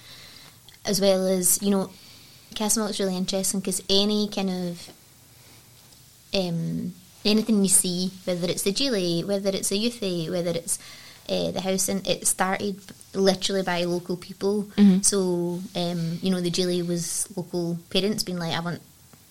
as 0.86 1.00
well 1.02 1.28
as 1.28 1.62
you 1.62 1.70
know, 1.72 1.90
Castlemilk's 2.56 3.00
really 3.00 3.18
interesting 3.18 3.60
because 3.60 3.82
any 3.90 4.28
kind 4.30 4.50
of 4.50 4.90
um, 6.34 6.94
anything 7.26 7.62
you 7.64 7.70
see, 7.70 8.12
whether 8.26 8.48
it's 8.48 8.64
the 8.64 8.72
Jeely, 8.74 9.26
whether 9.26 9.50
it's 9.50 9.72
a 9.72 9.76
Youthy, 9.76 10.30
whether 10.30 10.52
it's 10.52 10.80
uh, 11.28 11.52
the 11.52 11.62
housing, 11.62 12.04
it 12.06 12.26
started 12.28 12.80
literally 13.14 13.62
by 13.64 13.84
local 13.84 14.18
people. 14.18 14.64
Mhm. 14.78 15.04
So, 15.06 15.60
um, 15.76 16.20
you 16.22 16.32
know, 16.32 16.42
the 16.42 16.50
Jeely 16.52 16.86
was 16.86 17.28
local 17.36 17.78
parents 17.90 18.24
being 18.24 18.40
like, 18.40 18.54
I 18.56 18.60
want 18.62 18.82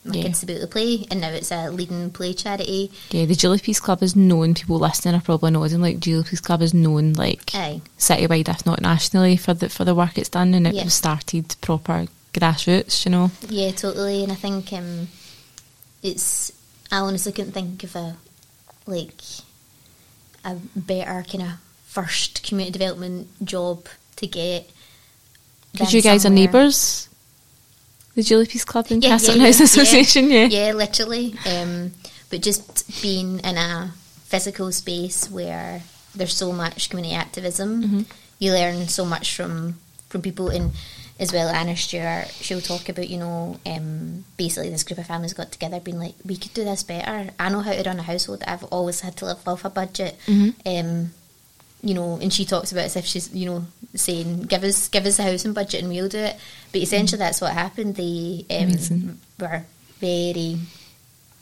my 0.04 0.14
Yeah. 0.14 0.22
kids 0.22 0.40
to 0.40 0.46
be 0.46 0.52
able 0.54 0.62
to 0.62 0.66
play, 0.68 1.06
and 1.10 1.20
now 1.20 1.28
it's 1.30 1.50
a 1.50 1.70
leading 1.70 2.10
play 2.10 2.32
charity. 2.34 2.90
Yeah, 3.10 3.24
the 3.26 3.60
Piece 3.62 3.80
Club 3.80 4.02
is 4.02 4.14
known. 4.16 4.54
People 4.54 4.78
listening 4.78 5.14
are 5.14 5.20
probably 5.20 5.50
nodding. 5.50 5.80
Like 5.80 5.98
Jeely 6.00 6.26
Piece 6.26 6.40
Club 6.40 6.62
is 6.62 6.72
known, 6.74 7.12
like 7.14 7.50
Aye. 7.54 7.80
citywide, 7.98 8.48
if 8.48 8.64
not 8.64 8.80
nationally, 8.80 9.36
for 9.36 9.54
the 9.54 9.68
for 9.68 9.84
the 9.84 9.94
work 9.94 10.16
it's 10.16 10.28
done, 10.28 10.54
and 10.54 10.66
it 10.66 10.74
Yeah. 10.74 10.84
was 10.84 10.94
started 10.94 11.54
proper 11.60 12.06
grassroots. 12.32 13.04
You 13.04 13.10
know. 13.10 13.30
Yeah, 13.48 13.70
totally. 13.72 14.22
And 14.22 14.32
I 14.32 14.36
think 14.36 14.72
um, 14.72 15.08
it's. 16.02 16.52
I 16.90 16.98
honestly 16.98 17.32
couldn't 17.32 17.52
think 17.52 17.84
of 17.84 17.94
a 17.96 18.16
like 18.86 19.20
a 20.44 20.54
better 20.74 21.24
kind 21.30 21.42
of 21.42 21.48
first 21.86 22.42
community 22.42 22.78
development 22.78 23.28
job 23.44 23.86
to 24.16 24.26
get. 24.26 24.70
Because 25.72 25.92
you 25.92 26.00
guys 26.02 26.24
are 26.24 26.30
neighbours. 26.30 27.07
The 28.18 28.24
Jeely 28.24 28.48
Piece 28.48 28.64
Club 28.64 28.86
and 28.90 29.00
Yeah, 29.00 29.10
Castle 29.10 29.36
yeah, 29.36 29.44
House 29.46 29.60
yeah, 29.60 29.64
Association, 29.66 30.28
yeah. 30.28 30.46
Yeah, 30.46 30.72
literally. 30.72 31.36
Um, 31.46 31.92
but 32.30 32.42
just 32.42 33.00
being 33.00 33.38
in 33.44 33.56
a 33.56 33.92
physical 34.24 34.72
space 34.72 35.30
where 35.30 35.82
there's 36.16 36.34
so 36.34 36.50
much 36.50 36.90
community 36.90 37.14
activism, 37.14 37.70
Mm-hmm. 37.84 38.00
you 38.40 38.50
learn 38.52 38.88
so 38.88 39.04
much 39.04 39.36
from 39.36 39.78
from 40.08 40.20
people. 40.22 40.48
And 40.48 40.72
as 41.20 41.32
well, 41.32 41.48
Anna 41.48 41.76
Stewart, 41.76 42.26
she'll 42.40 42.60
talk 42.60 42.88
about 42.88 43.08
you 43.08 43.18
know 43.18 43.60
um, 43.64 44.24
basically 44.36 44.70
this 44.70 44.82
group 44.82 44.98
of 44.98 45.06
families 45.06 45.32
got 45.32 45.52
together, 45.52 45.78
being 45.78 46.00
like, 46.00 46.14
we 46.24 46.34
could 46.36 46.54
do 46.54 46.64
this 46.64 46.82
better. 46.82 47.30
I 47.38 47.48
know 47.50 47.60
how 47.60 47.72
to 47.72 47.82
run 47.88 48.00
a 48.00 48.02
household. 48.02 48.42
I've 48.48 48.64
always 48.64 49.02
had 49.02 49.14
to 49.18 49.26
live 49.26 49.46
off 49.46 49.64
a 49.64 49.70
budget. 49.70 50.16
Mhm. 50.26 50.54
Um, 50.66 51.10
you 51.82 51.94
know, 51.94 52.18
and 52.20 52.32
she 52.32 52.44
talks 52.44 52.72
about 52.72 52.82
it 52.82 52.86
as 52.86 52.96
if 52.96 53.04
she's, 53.06 53.32
you 53.34 53.46
know, 53.46 53.66
saying, 53.94 54.42
"Give 54.42 54.64
us, 54.64 54.88
give 54.88 55.06
us 55.06 55.18
a 55.18 55.22
housing 55.22 55.52
budget, 55.52 55.80
and 55.82 55.88
we'll 55.88 56.08
do 56.08 56.18
it." 56.18 56.36
But 56.72 56.80
essentially, 56.82 57.18
that's 57.18 57.40
what 57.40 57.52
happened. 57.52 57.94
They 57.94 58.44
um, 58.50 59.18
were 59.38 59.64
very, 60.00 60.58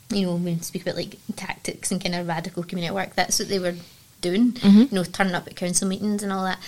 you 0.09 0.25
know, 0.25 0.33
when 0.33 0.43
we 0.43 0.57
speak 0.59 0.83
about 0.83 0.95
like 0.95 1.17
tactics 1.35 1.91
and 1.91 2.01
kind 2.01 2.15
of 2.15 2.27
radical 2.27 2.63
community 2.63 2.93
work, 2.93 3.15
that's 3.15 3.39
what 3.39 3.49
they 3.49 3.59
were 3.59 3.75
doing. 4.21 4.53
Mhm. 4.53 4.91
You 4.91 4.95
know, 4.95 5.03
turning 5.03 5.33
up 5.35 5.47
at 5.47 5.55
council 5.55 5.87
meetings 5.87 6.23
and 6.23 6.31
all 6.31 6.43
that, 6.43 6.59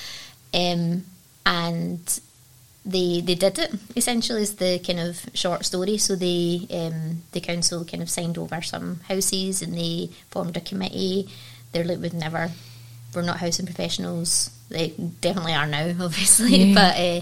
um, 0.54 1.06
and 1.46 2.20
they 2.86 3.22
they 3.22 3.36
did 3.36 3.60
it 3.60 3.74
essentially 3.96 4.42
is 4.42 4.56
the 4.56 4.80
kind 4.80 5.00
of 5.00 5.26
short 5.34 5.66
story. 5.66 5.98
So 5.98 6.16
they 6.16 6.66
um, 6.72 7.22
the 7.34 7.42
council 7.42 7.86
kind 7.86 8.02
of 8.02 8.10
signed 8.10 8.38
over 8.38 8.62
some 8.62 9.02
houses 9.08 9.62
and 9.62 9.78
they 9.78 10.10
formed 10.32 10.58
a 10.58 10.62
committee. 10.62 11.30
They're 11.72 11.84
like 11.84 12.00
we've 12.00 12.14
never 12.14 12.50
we're 13.14 13.22
not 13.24 13.40
housing 13.40 13.66
professionals. 13.66 14.52
They 14.70 14.90
definitely 15.22 15.54
are 15.54 15.68
now, 15.68 15.94
obviously, 16.06 16.56
Yeah. 16.58 16.74
but 16.76 16.98
uh, 17.00 17.22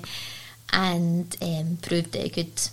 and 0.73 1.35
um, 1.41 1.77
proved 1.81 2.11
that 2.13 2.25
it 2.25 2.33
could 2.33 2.69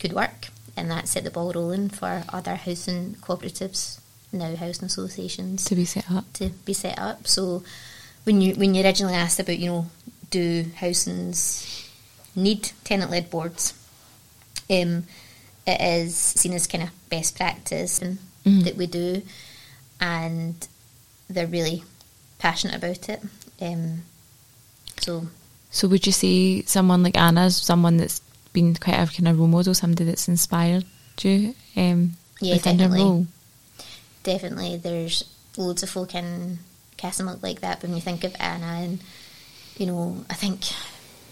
could 0.00 0.12
work, 0.12 0.48
and 0.76 0.90
that 0.90 1.08
set 1.08 1.24
the 1.24 1.30
ball 1.30 1.52
rolling 1.52 1.88
for 1.88 2.24
other 2.30 2.56
housing 2.56 3.14
cooperatives, 3.20 4.00
now 4.32 4.54
housing 4.56 4.84
associations 4.86 5.64
To 5.64 5.74
be 5.76 5.84
set 5.84 6.10
up. 6.10 6.32
to 6.34 6.50
be 6.64 6.72
set 6.72 6.98
up. 6.98 7.26
So 7.28 7.62
when 8.24 8.40
you 8.40 8.54
when 8.54 8.74
you 8.74 8.82
originally 8.84 9.14
asked 9.14 9.38
about 9.40 9.58
you 9.58 9.66
know 9.70 9.86
do 10.30 10.66
housings 10.76 11.84
need 12.36 12.70
tenant 12.84 13.10
led 13.10 13.30
boards, 13.30 13.72
um, 14.70 15.04
it 15.66 15.80
is 15.80 16.14
seen 16.16 16.52
as 16.54 16.66
kind 16.66 16.84
of 16.84 16.90
best 17.08 17.36
practice 17.36 18.00
Mhm. 18.00 18.64
that 18.64 18.76
we 18.76 18.86
do, 18.86 19.22
and 20.00 20.66
they're 21.30 21.46
really 21.46 21.82
passionate 22.38 22.76
about 22.76 23.08
it. 23.08 23.20
Um, 23.60 24.02
so 25.00 25.26
So 25.70 25.88
would 25.88 26.06
you 26.06 26.12
say 26.12 26.62
someone 26.62 27.02
like 27.02 27.16
Anna's 27.16 27.56
someone 27.56 27.96
that's 27.96 28.20
been 28.52 28.74
quite 28.74 28.94
a 28.98 29.06
kind 29.06 29.28
of 29.28 29.38
role 29.38 29.48
model, 29.48 29.74
somebody 29.74 30.04
that's 30.04 30.28
inspired 30.28 30.84
you 31.22 31.54
um, 31.76 32.12
Yeah, 32.40 32.54
within 32.54 32.76
definitely. 32.76 33.02
role? 33.04 33.26
definitely 34.24 34.76
there's 34.76 35.24
loads 35.56 35.82
of 35.82 35.90
folk 35.90 36.14
in 36.14 36.58
Castlemilk 36.96 37.42
like 37.42 37.60
that. 37.60 37.80
But 37.80 37.88
when 37.88 37.96
you 37.96 38.02
think 38.02 38.24
of 38.24 38.34
Anna 38.38 38.66
and 38.84 39.00
you 39.76 39.86
know, 39.86 40.24
I 40.28 40.34
think 40.34 40.60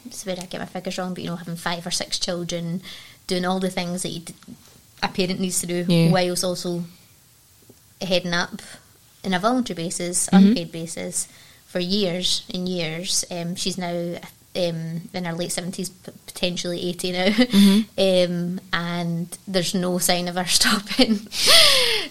it's 0.07 0.25
where 0.25 0.37
I 0.41 0.47
get 0.47 0.61
my 0.61 0.67
figures 0.67 0.99
wrong, 0.99 1.15
but 1.15 1.23
you 1.23 1.31
know, 1.31 1.37
having 1.37 1.57
five 1.57 1.85
or 1.87 1.91
six 1.91 2.19
children, 2.19 2.81
doing 3.27 3.45
all 3.45 3.59
the 3.61 3.71
things 3.71 4.03
that 4.03 4.11
you 4.11 4.21
d- 4.21 4.35
a 5.03 5.09
parent 5.09 5.41
needs 5.41 5.61
to 5.61 5.67
do, 5.67 5.85
Yeah. 5.89 6.11
whilst 6.13 6.45
also 6.45 6.85
heading 8.01 8.33
up 8.33 8.63
in 9.27 9.35
a 9.35 9.39
voluntary 9.41 9.75
basis, 9.77 10.29
Mhm. 10.33 10.39
unpaid 10.39 10.73
basis, 10.73 11.27
for 11.67 11.81
years 11.81 12.43
and 12.55 12.69
years. 12.69 13.25
Um, 13.31 13.57
she's 13.57 13.77
now 13.77 14.17
um, 14.57 15.11
in 15.13 15.25
her 15.27 15.35
late 15.35 15.53
seventies, 15.53 15.91
potentially 16.31 16.81
eighty 16.89 17.13
now, 17.13 17.29
um, 17.99 18.59
and 18.73 19.27
there's 19.47 19.75
no 19.75 19.99
sign 19.99 20.29
of 20.29 20.37
her 20.37 20.47
stopping. 20.59 21.27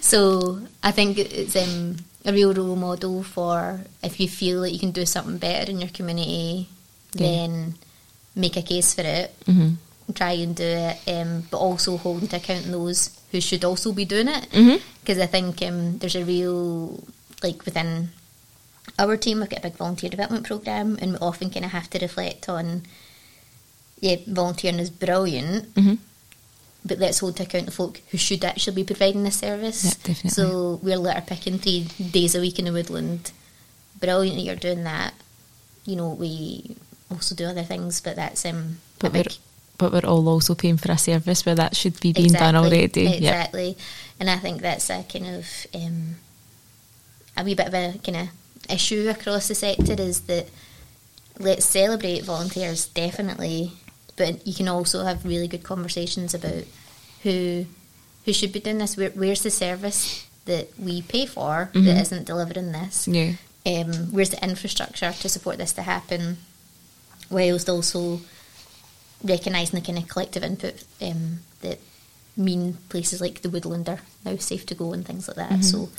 so 0.02 0.60
I 0.84 0.92
think 0.92 1.18
it's 1.18 1.56
um, 1.56 1.98
a 2.26 2.32
real 2.34 2.54
role 2.54 2.76
model 2.76 3.24
for 3.24 3.82
if 4.04 4.20
you 4.20 4.28
feel 4.28 4.62
that 4.62 4.72
you 4.72 4.80
can 4.80 4.92
do 4.92 5.06
something 5.06 5.38
better 5.38 5.72
in 5.72 5.80
your 5.80 5.90
community, 5.90 6.68
Yeah. 7.14 7.22
then 7.28 7.76
make 8.36 8.58
a 8.58 8.62
case 8.62 8.94
for 8.94 9.02
it 9.02 9.34
hmm 9.46 9.70
try 10.14 10.34
and 10.34 10.56
do 10.56 10.64
it, 10.64 10.98
um, 11.08 11.48
but 11.50 11.58
also 11.58 11.98
holding 11.98 12.28
to 12.28 12.36
account 12.38 12.66
those 12.72 13.10
who 13.36 13.42
should 13.42 13.64
also 13.64 13.92
be 13.92 14.06
doing 14.06 14.28
it. 14.28 14.48
Because 15.02 15.20
I 15.20 15.28
think 15.28 15.62
um, 15.62 16.00
there's 16.00 16.16
a 16.16 16.24
real, 16.24 17.04
like 17.44 17.66
within 17.66 18.10
our 18.98 19.18
team, 19.18 19.40
we've 19.40 19.50
got 19.50 19.60
a 19.60 19.70
big 19.70 19.78
volunteer 19.78 20.10
development 20.10 20.48
program, 20.48 20.98
and 21.02 21.12
we 21.12 21.18
often 21.20 21.50
kind 21.50 21.66
of 21.66 21.72
have 21.72 21.90
to 21.92 22.00
reflect 22.00 22.50
on, 22.50 22.84
yeah, 24.00 24.18
volunteering 24.28 24.80
is 24.80 24.90
brilliant, 24.90 25.68
hmm 25.76 25.96
but 26.88 27.00
let's 27.00 27.18
hold 27.18 27.36
to 27.36 27.44
account 27.44 27.66
the 27.66 27.72
folk 27.72 28.00
who 28.12 28.18
should 28.18 28.46
actually 28.46 28.76
be 28.76 28.84
providing 28.84 29.24
this 29.24 29.40
service. 29.40 29.98
Yeah. 30.06 30.14
So 30.30 30.80
we're 30.84 30.98
litter 30.98 31.24
picking 31.26 31.58
three 31.58 31.88
days 32.12 32.36
a 32.36 32.40
week 32.40 32.60
in 32.60 32.66
the 32.66 32.72
woodland. 32.72 33.32
Brilliant 34.00 34.38
that 34.38 34.44
you're 34.44 34.56
doing 34.56 34.84
that. 34.84 35.16
You 35.86 35.96
know, 35.96 36.10
we 36.10 36.76
also 37.10 37.34
do 37.34 37.46
other 37.46 37.64
things, 37.64 38.02
but 38.02 38.16
that's 38.16 38.46
um, 38.46 38.78
But 39.00 39.10
a 39.10 39.14
big 39.14 39.34
but 39.78 39.92
we're 39.92 40.06
all 40.10 40.28
also 40.30 40.56
paying 40.56 40.78
for 40.78 40.92
a 40.92 40.98
service 40.98 41.46
where 41.46 41.56
that 41.56 41.76
should 41.76 42.00
be 42.00 42.14
being 42.14 42.32
done 42.32 42.56
already. 42.56 43.04
Yep. 43.04 43.14
Exactly. 43.18 43.78
And 44.20 44.30
I 44.30 44.38
think 44.38 44.62
that's 44.62 44.90
a 44.90 45.04
kind 45.04 45.28
of 45.28 45.68
um, 45.74 46.16
a 47.38 47.44
wee 47.44 47.56
bit 47.56 47.68
of 47.68 47.74
a 47.74 47.98
kind 48.04 48.18
of 48.18 48.28
issue 48.70 49.10
across 49.10 49.48
the 49.48 49.56
sector 49.56 49.94
is 50.00 50.22
that 50.22 50.48
let's 51.40 51.66
celebrate 51.66 52.24
volunteers 52.24 52.88
definitely, 52.88 53.74
but 54.16 54.48
you 54.48 54.54
can 54.54 54.68
also 54.70 55.04
have 55.04 55.26
really 55.26 55.48
good 55.48 55.64
conversations 55.64 56.34
about 56.34 56.64
who 57.24 57.66
who 58.26 58.34
should 58.34 58.52
be 58.54 58.60
doing 58.60 58.78
this. 58.80 58.96
Where, 58.98 59.10
where's 59.12 59.44
the 59.44 59.52
service 59.52 60.26
that 60.46 60.70
we 60.80 61.02
pay 61.02 61.26
for 61.26 61.70
Mhm. 61.74 61.86
that 61.86 62.02
isn't 62.02 62.26
delivering 62.26 62.72
this? 62.72 63.08
Yeah. 63.08 63.34
um, 63.68 64.12
where's 64.12 64.30
the 64.30 64.44
infrastructure 64.44 65.12
to 65.12 65.28
support 65.28 65.58
this 65.58 65.74
to 65.74 65.82
happen, 65.82 66.38
whilst 67.32 67.68
also 67.68 68.22
recognising 69.26 69.80
the 69.80 69.86
kind 69.86 69.98
of 69.98 70.08
collective 70.08 70.44
input 70.44 70.84
um, 71.02 71.40
that 71.62 71.80
mean 72.38 72.78
places 72.90 73.22
like 73.22 73.42
the 73.42 73.50
woodland 73.50 73.90
are 73.90 74.00
now 74.24 74.36
safe 74.38 74.66
to 74.66 74.76
go 74.76 74.94
and 74.94 75.06
things 75.06 75.28
like 75.28 75.38
that. 75.38 75.50
Mm-hmm. 75.50 75.62
So 75.62 75.90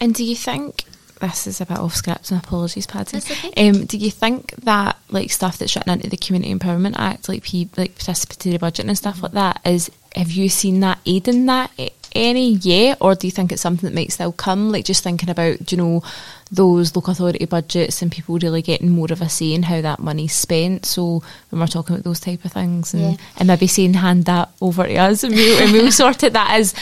And 0.00 0.14
do 0.14 0.24
you 0.24 0.36
think 0.36 0.84
this 1.20 1.46
is 1.46 1.60
a 1.60 1.66
bit 1.66 1.78
off 1.78 1.94
script 1.94 2.30
and 2.30 2.42
apologies, 2.42 2.86
Paddy? 2.86 3.18
Okay. 3.18 3.68
Um, 3.68 3.86
do 3.86 3.96
you 3.96 4.10
think 4.10 4.54
that 4.56 4.98
like 5.08 5.30
stuff 5.30 5.58
that's 5.58 5.76
written 5.76 5.92
into 5.92 6.10
the 6.10 6.16
Community 6.16 6.54
Empowerment 6.54 6.94
Act, 6.96 7.28
like 7.28 7.42
P, 7.44 7.68
like 7.76 7.94
participatory 7.94 8.58
budget 8.58 8.86
and 8.86 8.96
stuff 8.96 9.22
like 9.22 9.32
that, 9.32 9.60
is 9.64 9.90
have 10.14 10.30
you 10.30 10.48
seen 10.48 10.80
that 10.80 10.98
aiding 11.06 11.46
that 11.46 11.70
a- 11.78 11.92
any 12.14 12.52
yet, 12.54 12.98
or 13.00 13.14
do 13.14 13.26
you 13.26 13.30
think 13.30 13.52
it's 13.52 13.62
something 13.62 13.88
that 13.88 13.94
might 13.94 14.12
still 14.12 14.32
come? 14.32 14.70
Like 14.70 14.84
just 14.84 15.02
thinking 15.02 15.28
about, 15.30 15.70
you 15.72 15.78
know, 15.78 16.02
those 16.50 16.94
local 16.94 17.12
authority 17.12 17.44
budgets 17.46 18.02
and 18.02 18.12
people 18.12 18.38
really 18.38 18.62
getting 18.62 18.90
more 18.90 19.10
of 19.10 19.22
a 19.22 19.28
say 19.28 19.52
in 19.54 19.62
how 19.64 19.80
that 19.80 19.98
money's 20.00 20.34
spent. 20.34 20.84
So 20.86 21.22
when 21.50 21.60
we're 21.60 21.66
talking 21.66 21.94
about 21.94 22.04
those 22.04 22.20
type 22.20 22.44
of 22.44 22.52
things, 22.52 22.92
and, 22.94 23.02
Yeah. 23.02 23.16
and 23.38 23.46
maybe 23.48 23.66
saying 23.66 23.94
hand 23.94 24.26
that 24.26 24.50
over 24.60 24.84
to 24.86 24.96
us, 24.96 25.24
and 25.24 25.34
we'll, 25.34 25.62
and 25.62 25.72
we'll 25.72 25.92
sort 26.02 26.22
it. 26.22 26.32
That 26.34 26.58
is 26.60 26.74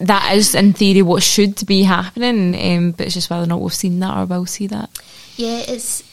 that 0.00 0.32
is 0.36 0.54
in 0.54 0.74
theory 0.74 1.02
what 1.02 1.22
should 1.24 1.66
be 1.66 1.82
happening, 1.82 2.54
um, 2.76 2.92
but 2.92 3.06
it's 3.06 3.14
just 3.14 3.30
whether 3.30 3.42
or 3.42 3.46
not 3.46 3.60
we've 3.60 3.74
seen 3.74 3.98
that 4.00 4.16
or 4.16 4.26
will 4.26 4.46
see 4.46 4.66
that. 4.68 4.90
yeah, 5.36 5.62
it's 5.66 6.04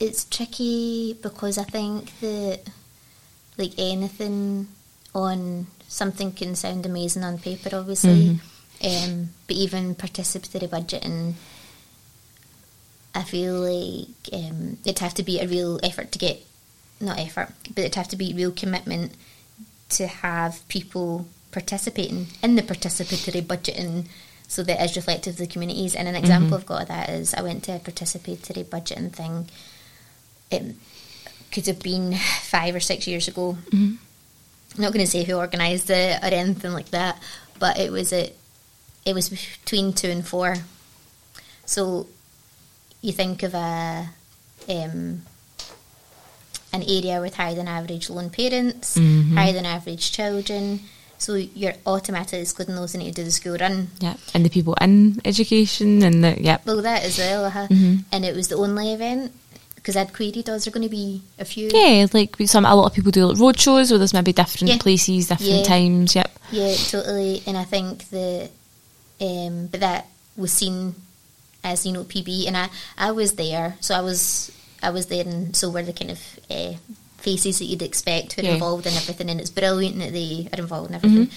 it's 0.00 0.24
tricky 0.24 1.14
because 1.22 1.58
I 1.58 1.64
think 1.64 2.18
that 2.20 2.60
like 3.56 3.72
anything 3.78 4.68
on 5.14 5.66
something 5.88 6.32
can 6.32 6.54
sound 6.54 6.86
amazing 6.86 7.24
on 7.24 7.38
paper, 7.38 7.74
obviously, 7.74 8.40
um, 8.84 9.30
but 9.46 9.56
even 9.56 9.94
participatory 9.94 10.68
budgeting. 10.68 11.34
I 13.14 13.22
feel 13.22 13.54
like 13.54 14.08
um, 14.32 14.78
it'd 14.84 14.98
have 14.98 15.14
to 15.14 15.22
be 15.22 15.40
a 15.40 15.48
real 15.48 15.80
effort 15.82 16.12
to 16.12 16.18
get, 16.18 16.42
not 17.00 17.18
effort, 17.18 17.48
but 17.68 17.78
it'd 17.78 17.94
have 17.94 18.08
to 18.08 18.16
be 18.16 18.34
real 18.34 18.52
commitment 18.52 19.12
to 19.90 20.06
have 20.06 20.66
people 20.68 21.26
participating 21.52 22.26
in 22.42 22.56
the 22.56 22.62
participatory 22.62 23.40
budgeting 23.42 24.06
so 24.48 24.62
that 24.62 24.82
is 24.84 24.96
reflective 24.96 25.34
of 25.34 25.38
the 25.38 25.46
communities. 25.46 25.94
And 25.96 26.06
an 26.08 26.14
example 26.14 26.56
I've 26.56 26.66
got 26.66 26.82
of 26.82 26.88
that 26.88 27.08
is 27.08 27.34
I 27.34 27.42
went 27.42 27.64
to 27.64 27.76
a 27.76 27.78
participatory 27.78 28.64
budgeting 28.64 29.12
thing. 29.12 29.48
It 30.50 30.76
could 31.50 31.66
have 31.66 31.80
been 31.80 32.14
five 32.42 32.74
or 32.74 32.80
six 32.80 33.06
years 33.06 33.28
ago. 33.28 33.56
I'm 34.76 34.82
not 34.82 34.92
going 34.92 35.04
to 35.04 35.10
say 35.10 35.24
who 35.24 35.34
organised 35.34 35.88
it 35.90 36.22
or 36.22 36.26
anything 36.26 36.72
like 36.72 36.90
that, 36.90 37.18
but 37.58 37.78
it 37.78 37.90
was 37.90 38.12
at, 38.12 38.32
it 39.06 39.14
was 39.14 39.28
between 39.30 39.92
two 39.92 40.08
and 40.10 40.26
four. 40.26 40.56
So 41.64 42.06
you 43.00 43.12
think 43.12 43.42
of 43.42 43.54
a 43.54 44.08
um, 44.68 45.22
an 46.72 46.82
area 46.82 47.20
with 47.20 47.36
higher 47.36 47.54
than 47.54 47.68
average 47.68 48.10
lone 48.10 48.28
parents, 48.30 48.98
Mhm. 48.98 49.34
higher 49.34 49.52
than 49.52 49.64
average 49.64 50.12
children. 50.12 50.80
So 51.18 51.34
you're 51.34 51.74
automatically 51.86 52.40
excluding 52.40 52.74
those 52.74 52.92
who 52.92 52.98
need 52.98 53.14
to 53.14 53.22
do 53.22 53.24
the 53.24 53.30
school 53.30 53.56
run. 53.58 53.88
Yeah, 54.00 54.16
and 54.34 54.44
the 54.44 54.50
people 54.50 54.74
in 54.82 55.20
education 55.24 56.02
and 56.02 56.22
the 56.22 56.36
yep. 56.38 56.66
Well, 56.66 56.82
that 56.82 57.04
as 57.04 57.16
well, 57.16 57.46
uh 57.46 57.68
Mhm. 57.68 58.04
and 58.12 58.24
it 58.26 58.36
was 58.36 58.48
the 58.48 58.56
only 58.56 58.92
event 58.92 59.32
because 59.86 59.96
I'd 59.96 60.12
queried, 60.12 60.48
"Was 60.48 60.64
there 60.64 60.72
going 60.72 60.82
to 60.82 60.90
be 60.90 61.22
a 61.38 61.44
few?" 61.44 61.70
Yeah, 61.72 62.06
like 62.12 62.34
some 62.46 62.64
a 62.66 62.74
lot 62.74 62.86
of 62.86 62.92
people 62.92 63.12
do 63.12 63.26
like 63.26 63.38
road 63.38 63.60
shows 63.60 63.90
where 63.92 63.98
there's 63.98 64.12
maybe 64.12 64.32
different 64.32 64.68
Yeah. 64.68 64.78
places, 64.78 65.28
different 65.28 65.62
Yeah. 65.62 65.62
times. 65.62 66.14
Yep. 66.16 66.38
Yeah, 66.50 66.74
totally. 66.90 67.42
And 67.46 67.56
I 67.56 67.62
think 67.62 68.10
that, 68.10 68.50
um, 69.20 69.68
but 69.68 69.78
that 69.80 70.08
was 70.36 70.52
seen 70.52 70.96
as 71.62 71.86
you 71.86 71.92
know 71.92 72.02
PB, 72.02 72.48
and 72.48 72.56
I 72.56 72.68
I 72.98 73.12
was 73.12 73.34
there, 73.34 73.76
so 73.80 73.94
I 73.94 74.00
was 74.00 74.50
I 74.82 74.90
was 74.90 75.06
there, 75.06 75.24
and 75.24 75.54
so 75.54 75.70
were 75.70 75.84
the 75.84 75.92
kind 75.92 76.10
of 76.10 76.20
uh, 76.50 76.74
faces 77.18 77.58
that 77.60 77.66
you'd 77.66 77.82
expect 77.82 78.32
who 78.34 78.42
are 78.42 78.44
Yeah. 78.46 78.54
involved 78.54 78.86
in 78.86 78.94
everything, 78.94 79.30
and 79.30 79.40
it's 79.40 79.50
brilliant 79.50 79.98
that 80.00 80.12
they 80.12 80.48
are 80.52 80.58
involved 80.60 80.90
in 80.90 80.96
everything. 80.96 81.30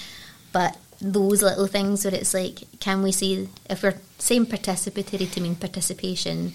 But 0.52 0.76
those 1.02 1.42
little 1.44 1.68
things 1.68 2.04
where 2.04 2.14
it's 2.16 2.34
like, 2.34 2.64
can 2.80 3.02
we 3.04 3.12
see 3.12 3.48
if 3.70 3.84
we're 3.84 3.96
saying 4.18 4.48
participatory 4.48 5.32
to 5.32 5.40
mean 5.42 5.56
participation? 5.56 6.54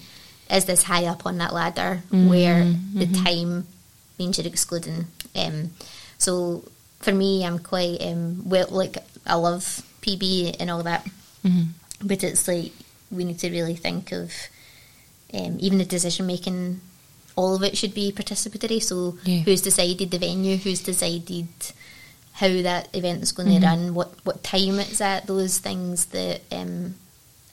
Is 0.49 0.65
this 0.65 0.83
high 0.83 1.05
up 1.05 1.25
on 1.25 1.37
that 1.39 1.53
ladder 1.53 2.03
where 2.11 2.63
the 2.93 3.07
time 3.23 3.65
means 4.19 4.37
you're 4.37 4.47
excluding? 4.47 5.07
Um, 5.35 5.71
so 6.17 6.63
for 6.99 7.11
me, 7.11 7.43
I'm 7.45 7.59
quite 7.59 8.01
um, 8.01 8.47
well. 8.47 8.67
Like 8.69 8.97
I 9.25 9.35
love 9.35 9.81
PB 10.01 10.55
and 10.59 10.69
all 10.69 10.83
that, 10.83 11.05
Mhm. 11.43 11.69
but 12.01 12.23
it's 12.23 12.47
like 12.47 12.71
we 13.11 13.23
need 13.23 13.39
to 13.39 13.49
really 13.49 13.75
think 13.75 14.11
of 14.11 14.31
um, 15.33 15.57
even 15.59 15.77
the 15.79 15.85
decision 15.85 16.27
making. 16.27 16.81
All 17.35 17.55
of 17.55 17.63
it 17.63 17.75
should 17.77 17.93
be 17.93 18.11
participatory. 18.13 18.81
So 18.81 19.17
Yeah. 19.25 19.39
who's 19.39 19.61
decided 19.61 20.09
the 20.11 20.19
venue? 20.19 20.55
Who's 20.57 20.79
decided 20.81 21.47
how 22.33 22.47
that 22.61 22.87
event 22.95 23.23
is 23.23 23.31
going 23.33 23.49
to 23.59 23.65
run? 23.65 23.93
What 23.95 24.13
what 24.23 24.43
time 24.43 24.79
it's 24.79 25.01
at? 25.01 25.25
Those 25.27 25.57
things 25.57 26.05
that 26.13 26.41
um, 26.51 26.95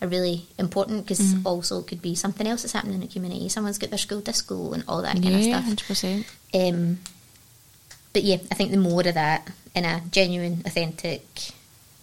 are 0.02 0.08
really 0.08 0.46
important 0.58 1.04
because 1.06 1.34
also 1.46 1.78
it 1.78 1.86
could 1.86 2.02
be 2.02 2.14
something 2.14 2.46
else 2.46 2.62
that's 2.62 2.72
happening 2.72 2.96
in 2.96 3.00
the 3.00 3.06
community. 3.06 3.48
Someone's 3.48 3.78
got 3.78 3.90
their 3.90 3.98
school 3.98 4.20
disco 4.20 4.72
and 4.72 4.82
all 4.88 5.00
that 5.02 5.14
kind 5.14 5.28
of 5.28 5.40
Yeah, 5.40 5.52
stuff. 5.54 5.64
hundred 5.64 5.86
percent. 5.86 6.26
Um, 6.52 6.98
but 8.12 8.24
yeah, 8.24 8.36
I 8.50 8.54
think 8.56 8.72
the 8.72 8.76
more 8.78 9.06
of 9.06 9.14
that 9.14 9.48
in 9.74 9.84
a 9.84 10.02
genuine, 10.10 10.62
authentic 10.66 11.24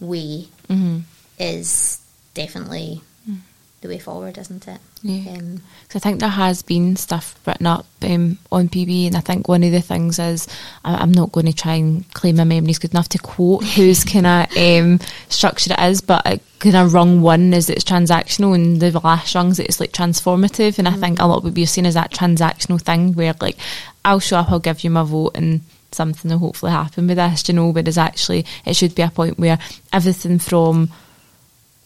way 0.00 0.48
Mhm. 0.68 1.02
is 1.38 1.98
definitely 2.34 3.02
the 3.80 3.88
way 3.88 3.98
forward, 3.98 4.36
isn't 4.36 4.68
it? 4.68 4.78
Yeah. 5.02 5.32
Um, 5.32 5.62
So 5.88 5.96
I 5.96 6.00
think 6.00 6.20
there 6.20 6.28
has 6.28 6.60
been 6.62 6.96
stuff 6.96 7.34
written 7.46 7.66
up 7.66 7.86
um, 8.02 8.36
on 8.52 8.68
PB, 8.68 9.06
and 9.06 9.16
I 9.16 9.20
think 9.20 9.48
one 9.48 9.62
of 9.62 9.72
the 9.72 9.80
things 9.80 10.18
is 10.18 10.46
I- 10.84 10.96
I'm 10.96 11.12
not 11.12 11.32
going 11.32 11.46
to 11.46 11.52
try 11.54 11.74
and 11.74 12.04
claim 12.12 12.36
my 12.36 12.44
memory's 12.44 12.78
good 12.78 12.90
enough 12.92 13.08
to 13.10 13.18
quote 13.18 13.64
whose 13.76 14.04
kind 14.04 14.26
of 14.26 14.56
um, 14.56 15.00
structure 15.30 15.72
it 15.72 15.80
is, 15.90 16.00
but 16.02 16.40
kind 16.58 16.76
of 16.76 16.92
rung 16.92 17.22
one 17.22 17.54
is 17.54 17.70
it's 17.70 17.84
transactional, 17.84 18.54
and 18.54 18.80
the 18.80 18.90
last 19.00 19.34
rungs 19.34 19.58
it's 19.58 19.80
like 19.80 19.92
transformative. 19.92 20.78
And 20.78 20.86
I 20.86 20.92
think 20.92 21.18
a 21.18 21.26
lot 21.26 21.42
would 21.44 21.54
be 21.54 21.64
seen 21.64 21.86
as 21.86 21.94
that 21.94 22.12
transactional 22.12 22.80
thing 22.80 23.14
where 23.14 23.34
like 23.40 23.56
I'll 24.04 24.20
show 24.20 24.36
up, 24.36 24.50
I'll 24.52 24.58
give 24.60 24.84
you 24.84 24.90
my 24.90 25.04
vote, 25.04 25.32
and 25.36 25.62
something 25.92 26.30
will 26.30 26.38
hopefully 26.38 26.72
happen 26.72 27.06
with 27.06 27.16
this, 27.16 27.48
you 27.48 27.54
know. 27.54 27.70
Whereas 27.70 27.96
actually 27.96 28.44
it 28.66 28.76
should 28.76 28.94
be 28.94 29.02
a 29.02 29.08
point 29.10 29.38
where 29.38 29.58
everything 29.90 30.38
from 30.38 30.90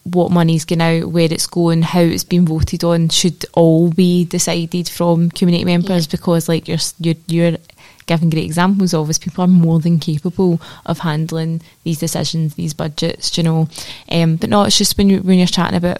what 0.05 0.31
money's 0.31 0.65
going 0.65 0.81
out, 0.81 1.09
where 1.09 1.27
it's 1.31 1.47
going, 1.47 1.81
how 1.81 1.99
it's 1.99 2.23
been 2.23 2.45
voted 2.45 2.83
on 2.83 3.09
should 3.09 3.43
all 3.53 3.89
be 3.89 4.23
decided 4.25 4.87
from 4.87 5.29
community 5.31 5.65
members 5.65 6.05
Yeah. 6.05 6.11
because 6.11 6.47
like 6.47 6.67
you're, 6.67 6.77
you're 6.99 7.15
you're 7.27 7.57
giving 8.05 8.29
great 8.29 8.45
examples 8.45 8.93
of 8.93 9.09
is 9.09 9.17
people 9.17 9.43
are 9.43 9.47
more 9.47 9.79
than 9.79 9.97
capable 9.99 10.61
of 10.85 10.99
handling 10.99 11.59
these 11.83 11.97
decisions, 11.99 12.53
these 12.53 12.73
budgets, 12.75 13.35
you 13.35 13.43
know. 13.43 13.67
Um, 14.09 14.35
but 14.35 14.49
no, 14.51 14.61
it's 14.63 14.77
just 14.77 14.95
when 14.97 15.09
you 15.09 15.21
when 15.21 15.39
you're 15.39 15.47
chatting 15.47 15.75
about 15.77 15.97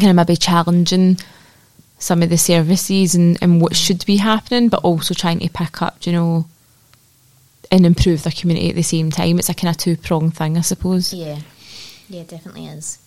kind 0.00 0.10
of 0.10 0.16
maybe 0.16 0.36
challenging 0.36 1.18
some 1.98 2.22
of 2.22 2.28
the 2.30 2.38
services 2.38 3.14
and, 3.16 3.36
and 3.42 3.60
what 3.60 3.74
should 3.74 4.04
be 4.06 4.16
happening, 4.16 4.68
but 4.68 4.84
also 4.84 5.12
trying 5.14 5.40
to 5.40 5.48
pick 5.48 5.82
up, 5.82 6.06
you 6.06 6.12
know, 6.12 6.46
and 7.72 7.84
improve 7.86 8.22
the 8.22 8.30
community 8.30 8.68
at 8.68 8.76
the 8.76 8.82
same 8.82 9.10
time. 9.10 9.38
It's 9.40 9.48
a 9.48 9.54
kind 9.54 9.70
of 9.74 9.76
two 9.78 9.96
pronged 9.96 10.36
thing, 10.36 10.56
I 10.56 10.60
suppose. 10.60 11.12
yeah, 11.12 11.38
yeah, 12.08 12.20
it 12.20 12.28
definitely 12.28 12.66
is. 12.66 12.98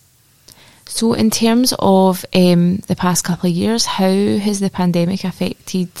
So, 0.88 1.12
in 1.12 1.30
terms 1.30 1.74
of 1.78 2.24
um, 2.34 2.78
the 2.88 2.96
past 2.96 3.22
couple 3.22 3.50
of 3.50 3.54
years, 3.54 3.84
how 3.84 4.08
has 4.08 4.58
the 4.58 4.70
pandemic 4.70 5.22
affected 5.22 5.92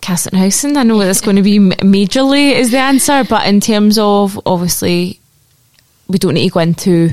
Cassiltoun 0.00 0.38
Housing? 0.38 0.76
I 0.76 0.84
know 0.84 0.98
that's 1.00 1.20
going 1.20 1.36
to 1.36 1.42
be 1.42 1.58
majorly 1.58 2.52
is 2.52 2.70
the 2.70 2.78
answer, 2.78 3.24
but 3.24 3.46
in 3.48 3.60
terms 3.60 3.98
of 3.98 4.40
obviously, 4.46 5.18
we 6.06 6.18
don't 6.18 6.34
need 6.34 6.48
to 6.48 6.54
go 6.54 6.60
into 6.60 7.10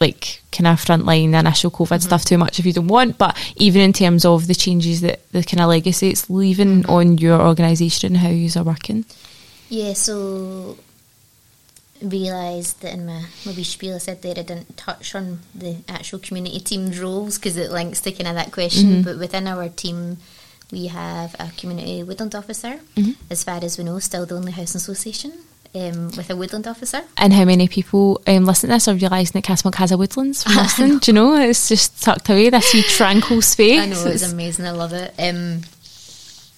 like 0.00 0.42
kind 0.50 0.66
of 0.66 0.84
frontline 0.84 1.38
initial 1.38 1.70
COVID 1.70 2.02
stuff 2.02 2.24
too 2.24 2.38
much 2.38 2.58
if 2.58 2.66
you 2.66 2.72
don't 2.72 2.88
want. 2.88 3.16
But 3.16 3.36
even 3.56 3.82
in 3.82 3.92
terms 3.92 4.24
of 4.24 4.48
the 4.48 4.54
changes 4.54 5.00
that 5.02 5.30
the 5.30 5.44
kind 5.44 5.60
of 5.60 5.68
legacy 5.68 6.10
it's 6.10 6.28
leaving 6.28 6.84
on 6.86 7.18
your 7.18 7.40
organisation 7.40 8.14
and 8.14 8.16
how 8.16 8.30
you 8.30 8.50
are 8.56 8.64
working. 8.64 9.04
Yeah, 9.68 9.92
so 9.92 10.76
realised 12.02 12.80
that 12.82 12.92
in 12.94 13.06
my, 13.06 13.22
wee 13.46 13.64
spiel 13.64 13.94
I 13.96 13.98
said 13.98 14.22
there 14.22 14.32
I 14.32 14.42
didn't 14.42 14.76
touch 14.76 15.14
on 15.14 15.40
the 15.54 15.76
actual 15.88 16.18
community 16.18 16.60
team's 16.60 16.98
roles 17.00 17.38
because 17.38 17.56
it 17.56 17.70
links 17.70 18.00
to 18.02 18.12
kind 18.12 18.28
of 18.28 18.34
that 18.34 18.52
question. 18.52 19.02
But 19.02 19.18
within 19.18 19.46
our 19.46 19.68
team, 19.68 20.18
we 20.72 20.86
have 20.88 21.34
a 21.38 21.50
community 21.56 22.02
woodland 22.02 22.34
officer. 22.34 22.80
As 23.30 23.44
far 23.44 23.62
as 23.62 23.78
we 23.78 23.84
know, 23.84 23.98
still 23.98 24.26
the 24.26 24.36
only 24.36 24.52
housing 24.52 24.78
association 24.78 25.32
um, 25.74 26.06
with 26.16 26.30
a 26.30 26.36
woodland 26.36 26.66
officer. 26.66 27.02
And 27.16 27.32
how 27.32 27.44
many 27.44 27.68
people 27.68 28.20
um, 28.26 28.44
listen 28.46 28.68
to 28.70 28.76
this 28.76 28.88
are 28.88 28.94
realising 28.94 29.40
that 29.40 29.44
Castlemilk 29.44 29.74
has 29.76 29.92
a 29.92 29.96
woodlands 29.98 30.42
from? 30.74 30.98
Do 30.98 31.10
you 31.10 31.12
know? 31.12 31.34
It's 31.36 31.68
just 31.68 32.02
tucked 32.02 32.28
away, 32.30 32.50
this 32.50 32.72
wee 32.74 32.82
tranquil 32.82 33.42
space. 33.42 33.80
I 33.80 33.86
know 33.86 33.92
it's 34.06 34.06
It's- 34.22 34.32
amazing. 34.32 34.66
I 34.66 34.70
love 34.72 34.92
it. 34.92 35.14
Um, 35.18 35.60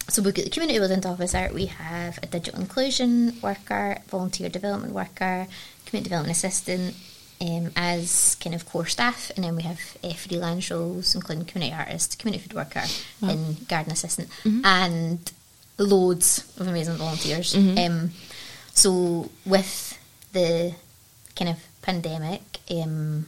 so 0.08 0.22
we've 0.22 0.34
got 0.34 0.44
the 0.44 0.50
community 0.50 0.80
woodland 0.80 1.06
officer. 1.06 1.50
We 1.52 1.66
have 1.66 2.18
a 2.22 2.26
digital 2.26 2.60
inclusion 2.60 3.38
worker, 3.42 3.98
volunteer 4.08 4.48
development 4.48 4.94
worker, 4.94 5.46
community 5.86 6.08
development 6.08 6.36
assistant, 6.36 6.94
um, 7.40 7.70
as 7.76 8.36
kind 8.40 8.54
of 8.54 8.66
core 8.66 8.86
staff, 8.86 9.30
and 9.36 9.44
then 9.44 9.54
we 9.54 9.62
have 9.62 9.80
uh, 10.02 10.12
freelance 10.14 10.70
roles, 10.70 11.14
including 11.14 11.44
community 11.44 11.74
artist, 11.76 12.18
community 12.18 12.42
food 12.42 12.54
worker, 12.54 12.82
Wow. 13.20 13.30
and 13.30 13.68
garden 13.68 13.92
assistant, 13.92 14.28
and 14.64 15.30
loads 15.78 16.52
of 16.58 16.66
amazing 16.66 16.96
volunteers. 16.96 17.54
Um, 17.54 18.10
so 18.74 19.30
with 19.46 19.98
the 20.32 20.74
kind 21.36 21.50
of 21.50 21.58
pandemic, 21.82 22.42
um, 22.70 23.26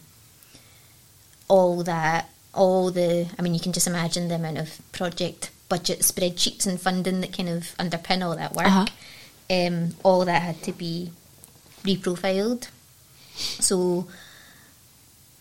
all 1.49 1.83
that, 1.85 2.29
all 2.55 2.91
the, 2.91 3.29
I 3.39 3.43
mean, 3.43 3.55
you 3.55 3.61
can 3.61 3.73
just 3.73 3.87
imagine 3.87 4.29
the 4.29 4.35
amount 4.37 4.59
of 4.59 4.81
project 4.93 5.51
budget 5.71 6.01
spreadsheets 6.01 6.67
and 6.67 6.79
funding 6.79 7.23
that 7.23 7.33
kind 7.33 7.49
of 7.49 7.75
underpin 7.79 8.23
all 8.23 8.37
that 8.37 8.55
work. 8.55 8.67
Uh-huh. 8.67 8.87
Um, 9.49 9.95
all 10.03 10.27
that 10.27 10.43
had 10.43 10.63
to 10.65 10.73
be 10.73 11.11
reprofiled. 11.83 12.69
So 13.35 14.07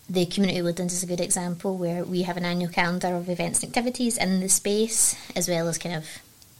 the 0.08 0.24
community 0.26 0.62
woodlands 0.62 0.94
is 0.94 1.02
a 1.02 1.06
good 1.06 1.20
example 1.20 1.76
where 1.76 2.04
we 2.04 2.22
have 2.22 2.36
an 2.38 2.44
annual 2.44 2.72
calendar 2.72 3.14
of 3.14 3.28
events 3.28 3.62
and 3.62 3.68
activities 3.68 4.16
in 4.16 4.40
the 4.40 4.48
space, 4.48 5.14
as 5.36 5.48
well 5.48 5.68
as 5.68 5.76
kind 5.78 5.94
of 5.94 6.06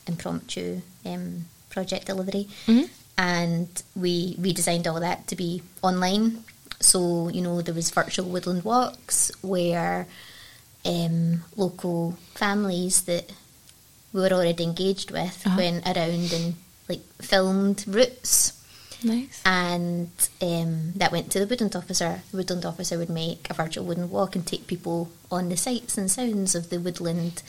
impromptu 0.07 0.83
um, 1.07 1.47
project 1.71 2.07
delivery. 2.07 2.47
Mhm. 2.67 2.91
And 3.17 3.83
we 3.97 4.35
redesigned 4.37 4.87
all 4.87 5.01
that 5.01 5.27
to 5.29 5.37
be 5.37 5.63
online. 5.83 6.45
So 6.81 7.29
you 7.29 7.43
know 7.43 7.61
there 7.63 7.75
was 7.75 7.91
virtual 7.91 8.27
woodland 8.27 8.65
walks 8.65 9.31
where 9.43 10.07
um, 10.85 11.45
local 11.57 12.17
families 12.35 13.03
that 13.03 13.33
we 14.13 14.21
were 14.21 14.33
already 14.33 14.65
engaged 14.65 15.11
with 15.11 15.43
Uh-huh. 15.47 15.57
went 15.57 15.87
around 15.87 16.33
and 16.33 16.55
like 16.89 17.03
filmed 17.23 17.85
routes 17.87 18.53
Nice. 19.05 19.41
and 19.47 20.11
um, 20.43 20.93
that 20.97 21.13
went 21.13 21.31
to 21.33 21.39
the 21.39 21.47
woodland 21.47 21.75
officer. 21.77 22.23
The 22.31 22.37
woodland 22.37 22.65
officer 22.67 22.99
would 22.99 23.09
make 23.11 23.49
a 23.51 23.55
virtual 23.55 23.85
wooden 23.85 24.11
walk 24.11 24.35
and 24.37 24.47
take 24.47 24.67
people 24.67 25.11
on 25.31 25.49
the 25.49 25.57
sights 25.57 25.97
and 25.97 26.11
sounds 26.11 26.55
of 26.55 26.69
the 26.71 26.79
woodland. 26.81 27.43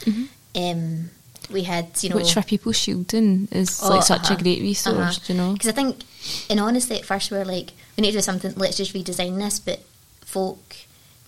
Um, 0.56 1.10
we 1.52 1.64
had, 1.64 1.88
you 2.02 2.10
know, 2.10 2.16
Mm-hmm. 2.16 2.24
Which 2.24 2.34
for 2.34 2.42
people 2.44 2.72
shielding 2.72 3.48
is 3.52 3.82
Oh, 3.84 3.90
like 3.90 4.04
such 4.04 4.26
uh-huh. 4.32 4.36
a 4.40 4.44
great 4.44 4.62
resource, 4.62 5.18
Uh-huh. 5.18 5.26
you 5.28 5.36
know? 5.36 5.54
Because 5.54 5.70
I 5.70 5.74
think, 5.74 6.04
and 6.50 6.60
honestly, 6.60 6.98
at 7.00 7.06
first 7.06 7.32
we 7.32 7.38
were 7.38 7.46
like, 7.46 7.72
we 7.98 8.02
need 8.04 8.12
to 8.12 8.18
do 8.20 8.22
something. 8.22 8.54
Let's 8.56 8.78
just 8.78 8.94
redesign 8.94 9.38
this. 9.38 9.60
But 9.60 9.80
folk 10.24 10.76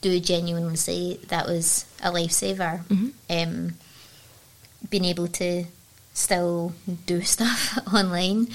do 0.02 0.18
genuinely 0.20 0.76
say 0.78 1.18
that 1.28 1.48
was 1.48 1.86
a 2.02 2.12
lifesaver. 2.12 2.86
Mhm. 2.88 3.12
Um, 3.30 3.74
being 4.90 5.06
able 5.06 5.28
to 5.28 5.66
still 6.14 6.74
do 7.06 7.22
stuff 7.36 7.78
online. 7.94 8.48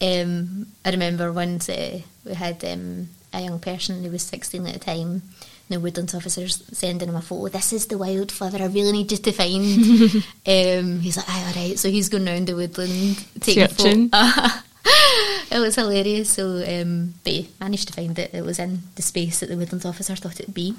Um, 0.00 0.66
I 0.84 0.90
remember 0.90 1.32
once 1.32 1.68
uh, 1.68 2.00
we 2.24 2.34
had 2.34 2.64
um, 2.64 3.08
a 3.32 3.40
young 3.40 3.58
person 3.60 4.02
who 4.02 4.10
was 4.10 4.22
16 4.22 4.66
at 4.66 4.74
the 4.74 4.78
time. 4.78 5.22
The 5.68 5.78
woodlands 5.78 6.16
officers 6.16 6.64
sending 6.72 7.08
him 7.08 7.14
a 7.14 7.22
photo. 7.22 7.48
This 7.48 7.72
is 7.72 7.86
the 7.86 7.96
wildflower 7.96 8.60
I 8.60 8.66
really 8.66 8.90
need 8.90 9.12
you 9.12 9.18
to 9.18 9.32
find. 9.32 10.14
um, 10.46 11.00
he's 11.00 11.16
like, 11.16 11.28
aye, 11.28 11.44
all 11.46 11.62
right. 11.62 11.78
So 11.78 11.88
he's 11.88 12.08
going 12.08 12.26
round 12.26 12.48
the 12.48 12.56
woodland 12.56 13.24
taking 13.40 13.68
Searching. 13.68 14.10
it 15.50 15.60
was 15.60 15.76
hilarious. 15.76 16.30
So, 16.30 16.64
um, 16.66 17.14
but 17.22 17.32
he 17.32 17.50
managed 17.60 17.86
to 17.86 17.94
find 17.94 18.18
it. 18.18 18.34
It 18.34 18.44
was 18.44 18.58
in 18.58 18.80
the 18.96 19.02
space 19.02 19.40
that 19.40 19.48
the 19.48 19.56
woodlands 19.56 19.84
officer 19.84 20.16
thought 20.16 20.40
it 20.40 20.48
would 20.48 20.54
be. 20.54 20.74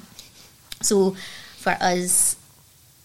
So, 0.82 1.16
for 1.58 1.78
us, 1.80 2.36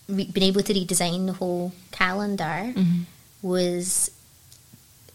re- 0.09 0.31
being 0.33 0.47
able 0.49 0.63
to 0.63 0.73
redesign 0.75 1.27
the 1.27 1.33
whole 1.33 1.73
calendar 1.93 2.73
Mhm. 2.75 3.05
was 3.43 4.11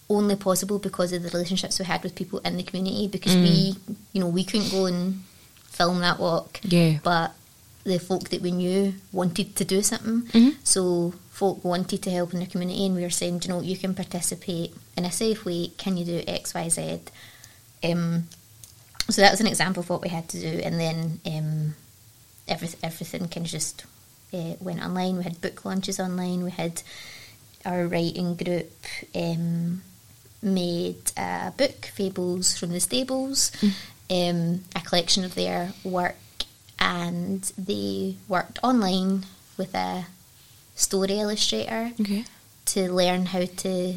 only 0.10 0.36
possible 0.36 0.78
because 0.80 1.14
of 1.14 1.24
the 1.24 1.30
relationships 1.30 1.80
we 1.80 1.86
had 1.86 2.04
with 2.04 2.16
people 2.16 2.40
in 2.40 2.58
the 2.58 2.64
community. 2.64 3.08
Because 3.08 3.34
we, 3.36 3.76
you 4.14 4.20
know, 4.20 4.28
we 4.28 4.44
couldn't 4.44 4.70
go 4.72 4.86
and 4.86 5.24
film 5.70 6.00
that 6.00 6.20
walk, 6.20 6.60
Yeah. 6.64 7.00
but 7.04 7.34
the 7.86 7.98
folk 7.98 8.30
that 8.30 8.42
we 8.42 8.52
knew 8.52 8.94
wanted 9.12 9.56
to 9.56 9.64
do 9.66 9.82
something. 9.82 10.24
Mhm. 10.34 10.56
So 10.64 11.14
folk 11.32 11.64
wanted 11.64 12.04
to 12.04 12.12
help 12.12 12.34
in 12.34 12.42
the 12.42 12.46
community, 12.46 12.86
and 12.86 12.96
we 12.96 13.02
were 13.02 13.10
saying, 13.10 13.42
you 13.44 13.50
know, 13.50 13.62
you 13.62 13.78
can 13.78 13.96
participate 13.96 14.76
in 14.98 15.06
a 15.06 15.12
safe 15.12 15.46
way. 15.46 15.72
Can 15.78 15.98
you 15.98 16.06
do 16.06 16.24
X, 16.28 16.54
Y, 16.54 16.68
Z? 16.70 17.00
Um, 17.84 18.28
so 19.10 19.22
that 19.22 19.32
was 19.32 19.40
an 19.40 19.48
example 19.48 19.80
of 19.82 19.90
what 19.90 20.02
we 20.02 20.10
had 20.10 20.28
to 20.30 20.40
do, 20.40 20.60
and 20.64 20.80
then 20.80 21.22
um, 21.26 21.76
everything, 22.48 22.80
everything 22.84 23.28
kind 23.30 23.46
of 23.46 23.52
just 23.52 23.86
uh, 24.34 24.56
went 24.60 24.84
online. 24.84 25.18
We 25.18 25.24
had 25.24 25.42
book 25.42 25.66
launches 25.66 26.00
online. 26.00 26.44
We 26.44 26.52
had 26.52 26.82
our 27.66 27.86
writing 27.88 28.36
group 28.36 28.72
um, 29.14 29.82
made 30.42 31.12
a 31.18 31.52
book, 31.56 31.86
Fables 31.94 32.58
from 32.58 32.72
the 32.72 32.80
Stables, 32.80 33.52
um, 34.10 34.64
a 34.76 34.82
collection 34.84 35.24
of 35.24 35.36
their 35.36 35.74
work, 35.84 36.16
and 36.80 37.44
they 37.58 38.16
worked 38.28 38.58
online 38.64 39.26
with 39.58 39.76
a 39.76 40.06
story 40.76 41.20
illustrator 41.20 41.92
Okay. 42.00 42.26
to 42.66 42.92
learn 42.92 43.28
how 43.28 43.46
to 43.46 43.96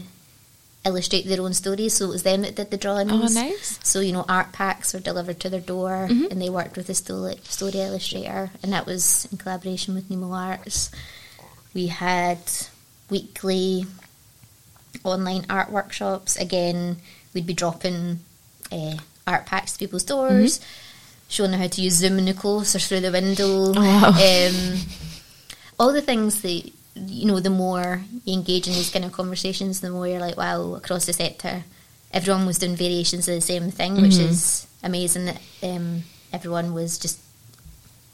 illustrate 0.84 1.26
their 1.26 1.40
own 1.40 1.54
stories. 1.54 1.94
So 1.94 2.06
it 2.06 2.08
was 2.08 2.22
them 2.24 2.42
that 2.42 2.56
did 2.56 2.70
the 2.70 2.76
drawings. 2.76 3.10
Oh, 3.12 3.40
nice. 3.40 3.78
So 3.82 4.00
you 4.00 4.12
know, 4.12 4.24
art 4.28 4.52
packs 4.52 4.92
were 4.92 5.00
delivered 5.00 5.40
to 5.40 5.48
their 5.50 5.60
door, 5.60 6.08
Mhm. 6.10 6.30
and 6.30 6.40
they 6.42 6.50
worked 6.50 6.76
with 6.76 6.86
the 6.88 6.94
story, 6.94 7.38
story 7.44 7.80
illustrator, 7.80 8.50
and 8.62 8.72
that 8.72 8.86
was 8.86 9.26
in 9.32 9.38
collaboration 9.38 9.94
with 9.94 10.10
Nemo 10.10 10.32
Arts. 10.32 10.90
We 11.72 11.86
had 11.88 12.38
weekly 13.10 13.86
online 15.04 15.44
art 15.50 15.70
workshops. 15.70 16.36
Again, 16.36 16.96
we'd 17.32 17.46
be 17.46 17.54
dropping 17.54 18.20
uh, 18.72 18.96
art 19.26 19.46
packs 19.46 19.72
to 19.72 19.78
people's 19.78 20.04
doors. 20.04 20.60
showing 21.26 21.52
her 21.52 21.58
how 21.58 21.66
to 21.66 21.80
use 21.82 21.94
Zoom 21.94 22.18
in 22.18 22.26
the 22.26 22.34
close 22.34 22.76
or 22.76 22.78
through 22.78 23.00
the 23.00 23.10
window. 23.10 23.72
Oh, 23.74 23.80
wow. 23.80 24.08
Um, 24.10 24.80
all 25.80 25.92
the 25.92 26.02
things 26.02 26.42
that 26.42 26.70
you 26.94 27.26
know, 27.26 27.40
the 27.40 27.50
more 27.50 28.02
you 28.24 28.34
engage 28.34 28.66
in 28.68 28.74
these 28.74 28.90
kind 28.90 29.04
of 29.04 29.12
conversations, 29.12 29.80
the 29.80 29.90
more 29.90 30.06
you're 30.06 30.20
like, 30.20 30.36
wow, 30.36 30.74
across 30.74 31.06
the 31.06 31.12
sector, 31.12 31.64
everyone 32.12 32.46
was 32.46 32.58
doing 32.58 32.76
variations 32.76 33.28
of 33.28 33.34
the 33.34 33.40
same 33.40 33.70
thing, 33.70 33.94
which 34.00 34.12
Mhm. 34.18 34.28
is 34.28 34.66
amazing 34.82 35.24
that 35.26 35.40
um, 35.62 36.04
everyone 36.32 36.72
was 36.74 36.98
just 36.98 37.18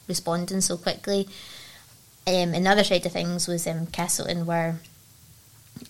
responding 0.09 0.61
so 0.61 0.76
quickly. 0.76 1.28
Um, 2.26 2.55
and 2.55 2.64
the 2.66 2.70
other 2.70 2.85
side 2.85 3.05
of 3.07 3.12
things 3.12 3.47
was 3.49 3.66
um, 3.66 3.87
Cassiltoun 3.89 4.45
were 4.47 4.76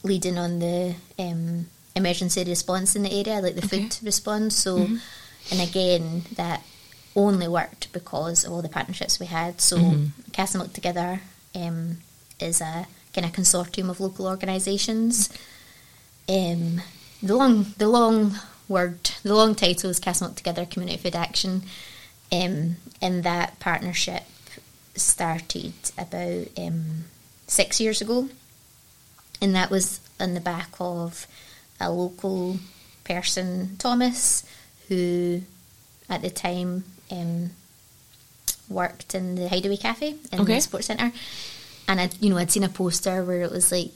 leading 0.03 0.39
on 0.39 0.59
the 0.59 0.95
um, 1.19 1.67
emergency 1.95 2.45
response 2.45 2.97
in 2.97 3.03
the 3.03 3.13
area, 3.13 3.41
like 3.41 3.55
the 3.57 3.65
Okay. 3.65 3.83
food 3.83 3.99
response. 4.03 4.57
So, 4.57 4.87
Mhm. 4.89 5.01
and 5.53 5.61
again, 5.61 6.25
that 6.37 6.63
only 7.17 7.49
worked 7.49 7.93
because 7.93 8.45
of 8.45 8.53
all 8.53 8.63
the 8.63 8.69
partnerships 8.69 9.19
we 9.19 9.27
had. 9.27 9.61
So, 9.61 9.79
Mhm. 9.79 10.11
Castlemilk 10.33 10.73
Together 10.73 11.21
um, 11.55 11.99
is 12.43 12.61
a 12.61 12.87
kind 13.15 13.25
of 13.27 13.33
consortium 13.33 13.91
of 13.91 14.01
local 14.01 14.27
organisations. 14.27 15.29
Um, 16.29 16.81
the 17.23 17.35
long, 17.37 17.67
the 17.77 17.89
long 17.89 18.35
word, 18.69 19.11
the 19.23 19.35
long 19.35 19.55
title 19.55 19.91
is 19.91 20.01
Castlemilk 20.01 20.37
Together 20.37 20.65
Community 20.65 20.99
Food 20.99 21.17
Action, 21.17 21.63
um, 22.33 22.77
and 23.03 23.25
that 23.25 23.59
partnership 23.59 24.23
started 24.95 25.73
about 25.99 26.47
um, 26.57 27.05
six 27.47 27.81
years 27.81 28.01
ago, 28.01 28.29
and 29.43 29.55
that 29.55 29.71
was 29.71 30.01
on 30.21 30.35
the 30.35 30.41
back 30.41 30.69
of 30.79 31.27
a 31.81 31.91
local 31.91 32.59
person, 33.05 33.77
Thomas, 33.79 34.45
who 34.89 35.43
at 36.09 36.23
the 36.23 36.31
time 36.31 36.85
um, 37.11 37.51
worked 38.69 39.15
in 39.15 39.35
the 39.35 39.49
Hideaway 39.49 39.77
Cafe 39.79 40.15
in 40.33 40.41
Okay. 40.41 40.55
the 40.55 40.61
sports 40.61 40.87
centre, 40.87 41.13
and 41.91 42.01
I, 42.01 42.11
you 42.21 42.31
know, 42.31 42.39
I'd 42.39 42.51
seen 42.55 42.65
a 42.65 42.69
poster 42.71 43.25
where 43.25 43.43
it 43.43 43.51
was 43.51 43.71
like 43.73 43.91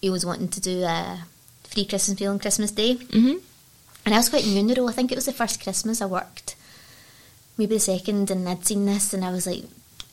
he 0.00 0.08
was 0.10 0.24
wanting 0.24 0.48
to 0.56 0.60
do 0.60 0.82
a 0.84 1.24
free 1.64 1.84
Christmas 1.84 2.18
meal 2.20 2.30
on 2.32 2.38
Christmas 2.38 2.70
Day, 2.70 2.94
hmm 2.94 3.34
and 4.06 4.14
I 4.14 4.18
was 4.18 4.30
quite 4.30 4.46
new 4.46 4.58
in 4.60 4.66
the 4.66 4.74
role. 4.78 4.88
I 4.88 4.92
think 4.92 5.12
it 5.12 5.16
was 5.20 5.26
the 5.26 5.32
first 5.40 5.62
Christmas 5.62 6.00
I 6.00 6.06
worked, 6.06 6.56
maybe 7.58 7.74
the 7.76 7.80
second, 7.80 8.30
and 8.30 8.48
I'd 8.48 8.64
seen 8.66 8.86
this, 8.86 9.12
and 9.12 9.22
I 9.24 9.30
was 9.30 9.46
like, 9.46 9.64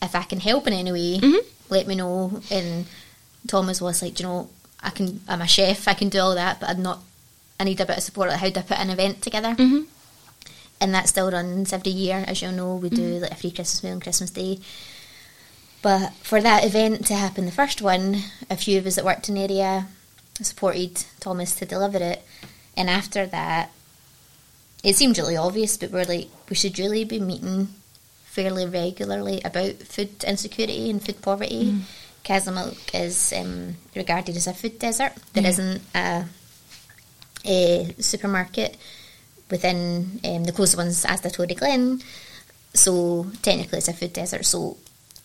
if 0.02 0.14
I 0.14 0.24
can 0.24 0.42
help 0.42 0.68
in 0.68 0.74
any 0.74 0.92
way, 0.92 1.20
Mhm. 1.20 1.40
let 1.70 1.88
me 1.88 1.96
know. 1.96 2.42
And 2.52 2.86
Thomas 3.48 3.80
was 3.82 4.02
like, 4.02 4.16
"Do 4.16 4.24
you 4.24 4.30
know, 4.30 4.50
I 4.84 4.90
can. 4.92 5.22
I'm 5.28 5.42
a 5.42 5.48
chef. 5.48 5.88
I 5.88 5.94
can 5.94 6.10
do 6.10 6.20
all 6.20 6.36
that, 6.36 6.60
but 6.60 6.70
I'm 6.70 6.82
not. 6.84 7.00
I 7.60 7.64
need 7.64 7.80
a 7.82 7.86
bit 7.86 7.98
of 7.98 8.04
support. 8.04 8.30
Like, 8.30 8.40
how 8.40 8.50
do 8.50 8.60
I 8.60 8.64
put 8.64 8.78
an 8.80 8.90
event 8.92 9.22
together? 9.22 9.54
hmm 9.56 9.84
And 10.80 10.94
that 10.94 11.08
still 11.10 11.32
runs 11.32 11.74
every 11.74 11.92
year, 11.92 12.24
as 12.28 12.42
you'll 12.42 12.52
know. 12.52 12.76
We 12.76 12.90
do 12.90 13.20
like 13.24 13.32
a 13.32 13.36
free 13.36 13.50
Christmas 13.52 13.82
meal 13.84 13.94
on 13.94 14.00
Christmas 14.02 14.30
Day. 14.30 14.60
But 15.82 16.14
for 16.16 16.42
that 16.42 16.66
event 16.66 17.06
to 17.08 17.16
happen, 17.16 17.46
the 17.46 17.52
first 17.52 17.82
one, 17.82 18.24
a 18.50 18.58
few 18.58 18.80
of 18.80 18.86
us 18.86 18.96
that 18.96 19.06
worked 19.06 19.30
in 19.30 19.36
the 19.36 19.42
area 19.42 19.88
supported 20.42 21.04
Thomas 21.20 21.56
to 21.56 21.66
deliver 21.66 21.98
it. 21.98 22.24
And 22.76 22.90
after 22.90 23.26
that, 23.26 23.72
it 24.84 24.96
seemed 24.96 25.18
really 25.18 25.38
obvious, 25.38 25.78
but 25.78 25.92
we're 25.92 26.06
like, 26.06 26.30
we 26.50 26.56
should 26.56 26.78
really 26.80 27.04
be 27.04 27.20
meeting 27.20 27.70
fairly 28.26 28.66
regularly 28.66 29.42
about 29.44 29.74
food 29.78 30.24
insecurity 30.24 30.90
and 30.90 31.04
food 31.04 31.22
poverty. 31.22 31.74
Mm. 32.30 32.54
Milk 32.54 32.94
is 32.94 33.34
um, 33.34 33.78
regarded 33.96 34.36
as 34.36 34.48
a 34.48 34.54
food 34.54 34.80
desert. 34.80 35.14
There 35.34 35.44
Yeah. 35.44 35.50
not 35.50 35.80
a, 35.96 36.26
a 37.46 37.96
supermarket 38.02 38.76
within 39.50 40.20
um, 40.26 40.44
the 40.44 40.52
closest 40.52 40.78
ones 40.78 41.06
as 41.06 41.22
the 41.22 41.30
Toryglen. 41.30 42.04
So 42.74 43.28
technically 43.42 43.78
it's 43.78 43.88
a 43.88 43.94
food 43.94 44.12
desert. 44.14 44.46
So 44.46 44.78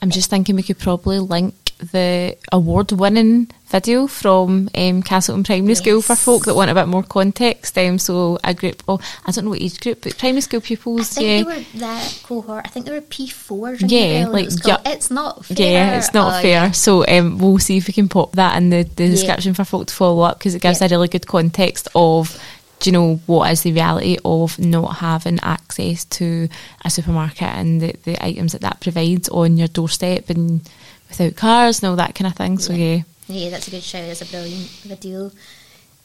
I'm 0.02 0.10
just 0.10 0.28
thinking 0.30 0.56
we 0.56 0.62
could 0.64 0.78
probably 0.80 1.18
link 1.20 1.54
the 1.78 2.36
award-winning 2.52 3.50
video 3.66 4.06
from 4.06 4.68
um, 4.74 5.02
Castleton 5.02 5.42
Primary 5.42 5.74
School 5.74 6.02
for 6.02 6.14
folk 6.14 6.44
that 6.44 6.54
want 6.54 6.70
a 6.70 6.74
bit 6.74 6.86
more 6.86 7.02
context. 7.02 7.76
Um, 7.78 7.98
so 7.98 8.38
a 8.44 8.52
group, 8.54 8.82
oh, 8.86 9.00
I 9.26 9.32
don't 9.32 9.44
know 9.44 9.50
what 9.50 9.62
age 9.62 9.80
group, 9.80 10.02
but 10.02 10.16
primary 10.18 10.42
school 10.42 10.58
I 10.58 10.66
pupils, 10.66 11.08
think 11.14 11.26
yeah. 11.26 11.36
they 11.38 11.44
were 11.60 11.64
that 11.80 12.20
cohort. 12.24 12.62
I 12.64 12.68
think 12.68 12.86
they 12.86 12.92
were 12.92 13.00
P4s. 13.00 13.80
Yeah, 13.90 14.28
like, 14.28 14.50
yeah, 14.64 14.76
yeah. 14.84 14.92
it's 14.92 15.10
not 15.10 15.44
fair. 15.44 15.56
Yeah, 15.58 15.98
it's 15.98 16.12
not 16.14 16.38
Oh, 16.38 16.42
fair. 16.42 16.50
yeah. 16.50 16.70
So 16.72 17.06
um, 17.06 17.38
we'll 17.38 17.58
see 17.58 17.78
if 17.78 17.86
we 17.88 17.92
can 17.94 18.08
pop 18.08 18.32
that 18.32 18.56
in 18.56 18.70
the, 18.70 18.82
the 18.84 19.08
description 19.08 19.54
for 19.54 19.64
folk 19.64 19.86
to 19.88 19.94
follow 19.94 20.22
up 20.22 20.38
because 20.38 20.54
it 20.54 20.62
gives 20.62 20.80
a 20.82 20.88
really 20.88 21.08
good 21.08 21.26
context 21.26 21.88
of, 21.94 22.38
do 22.82 22.90
you 22.90 22.92
know, 22.92 23.20
what 23.26 23.50
is 23.52 23.62
the 23.62 23.72
reality 23.72 24.18
of 24.24 24.58
not 24.58 24.96
having 24.96 25.38
access 25.42 26.04
to 26.06 26.48
a 26.84 26.90
supermarket 26.90 27.42
and 27.42 27.80
the, 27.80 27.94
the 28.04 28.22
items 28.24 28.52
that 28.52 28.60
that 28.62 28.80
provides 28.80 29.28
on 29.28 29.56
your 29.56 29.68
doorstep 29.68 30.28
and 30.30 30.60
without 31.08 31.36
cars 31.36 31.80
and 31.82 31.88
all 31.90 31.96
that 31.96 32.14
kind 32.14 32.26
of 32.30 32.36
thing. 32.36 32.58
So 32.58 32.72
Yeah. 32.72 33.02
yeah, 33.28 33.36
Yeah, 33.44 33.50
that's 33.50 33.68
a 33.68 33.70
good 33.70 33.82
show. 33.84 33.98
It's 33.98 34.20
a 34.22 34.26
brilliant 34.26 34.68
video. 34.84 35.30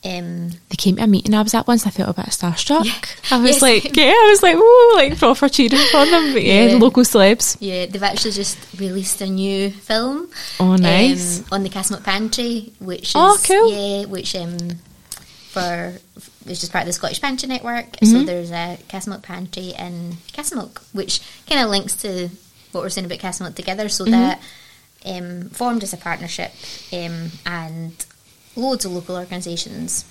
Um, 0.06 0.52
they 0.70 0.76
came 0.78 0.96
to 0.98 1.04
a 1.04 1.08
meeting 1.08 1.34
I 1.34 1.42
was 1.42 1.56
at 1.56 1.68
once. 1.68 1.86
I 1.88 1.90
felt 1.90 2.10
a 2.10 2.14
bit 2.22 2.26
starstruck. 2.30 2.86
Yeah. 2.86 3.36
I 3.36 3.42
was 3.42 3.54
Yes. 3.54 3.62
like, 3.64 3.98
yeah, 3.98 4.06
I 4.12 4.28
was 4.30 4.44
like, 4.44 4.56
ooh, 4.56 4.94
like 4.96 5.18
proper 5.18 5.50
cheering 5.50 5.82
for 5.92 6.06
them. 6.06 6.34
But 6.34 6.44
yeah, 6.44 6.66
Yeah. 6.68 6.76
local 6.78 7.04
celebs. 7.04 7.58
yeah, 7.60 7.88
they've 7.88 8.04
actually 8.04 8.32
just 8.32 8.58
released 8.80 9.20
a 9.22 9.26
new 9.28 9.72
film. 9.72 10.30
Oh, 10.60 10.76
nice. 10.76 11.40
Um, 11.40 11.46
on 11.52 11.64
the 11.64 11.70
Castlemilk 11.70 12.04
Pantry, 12.04 12.72
which 12.80 13.10
is 13.10 13.14
Oh, 13.16 13.38
cool. 13.44 13.72
yeah, 13.72 14.06
which 14.06 14.36
um 14.36 14.58
for 15.62 16.00
which 16.46 16.64
is 16.64 16.70
part 16.70 16.84
of 16.84 16.88
the 16.88 16.94
Scottish 16.94 17.22
Pantry 17.22 17.48
Network. 17.50 17.98
So 18.04 18.18
Mhm. 18.18 18.26
there's 18.26 18.52
a 18.52 18.78
Castlemilk 18.90 19.22
Pantry 19.24 19.70
in 19.78 20.18
Castlemilk, 20.34 20.80
which 20.94 21.22
kind 21.50 21.62
of 21.62 21.70
links 21.70 21.94
to 21.98 22.30
what 22.72 22.82
we're 22.84 22.90
saying 22.90 23.06
about 23.06 23.20
Castlemilk 23.20 23.56
together. 23.56 23.90
So 23.90 24.06
Mhm. 24.06 24.12
that 24.12 24.40
um, 25.06 25.50
formed 25.52 25.84
as 25.84 25.94
a 25.94 25.98
partnership, 25.98 26.52
um, 26.92 27.32
and 27.46 27.94
loads 28.56 28.84
of 28.84 28.92
local 28.92 29.16
organisations 29.16 30.04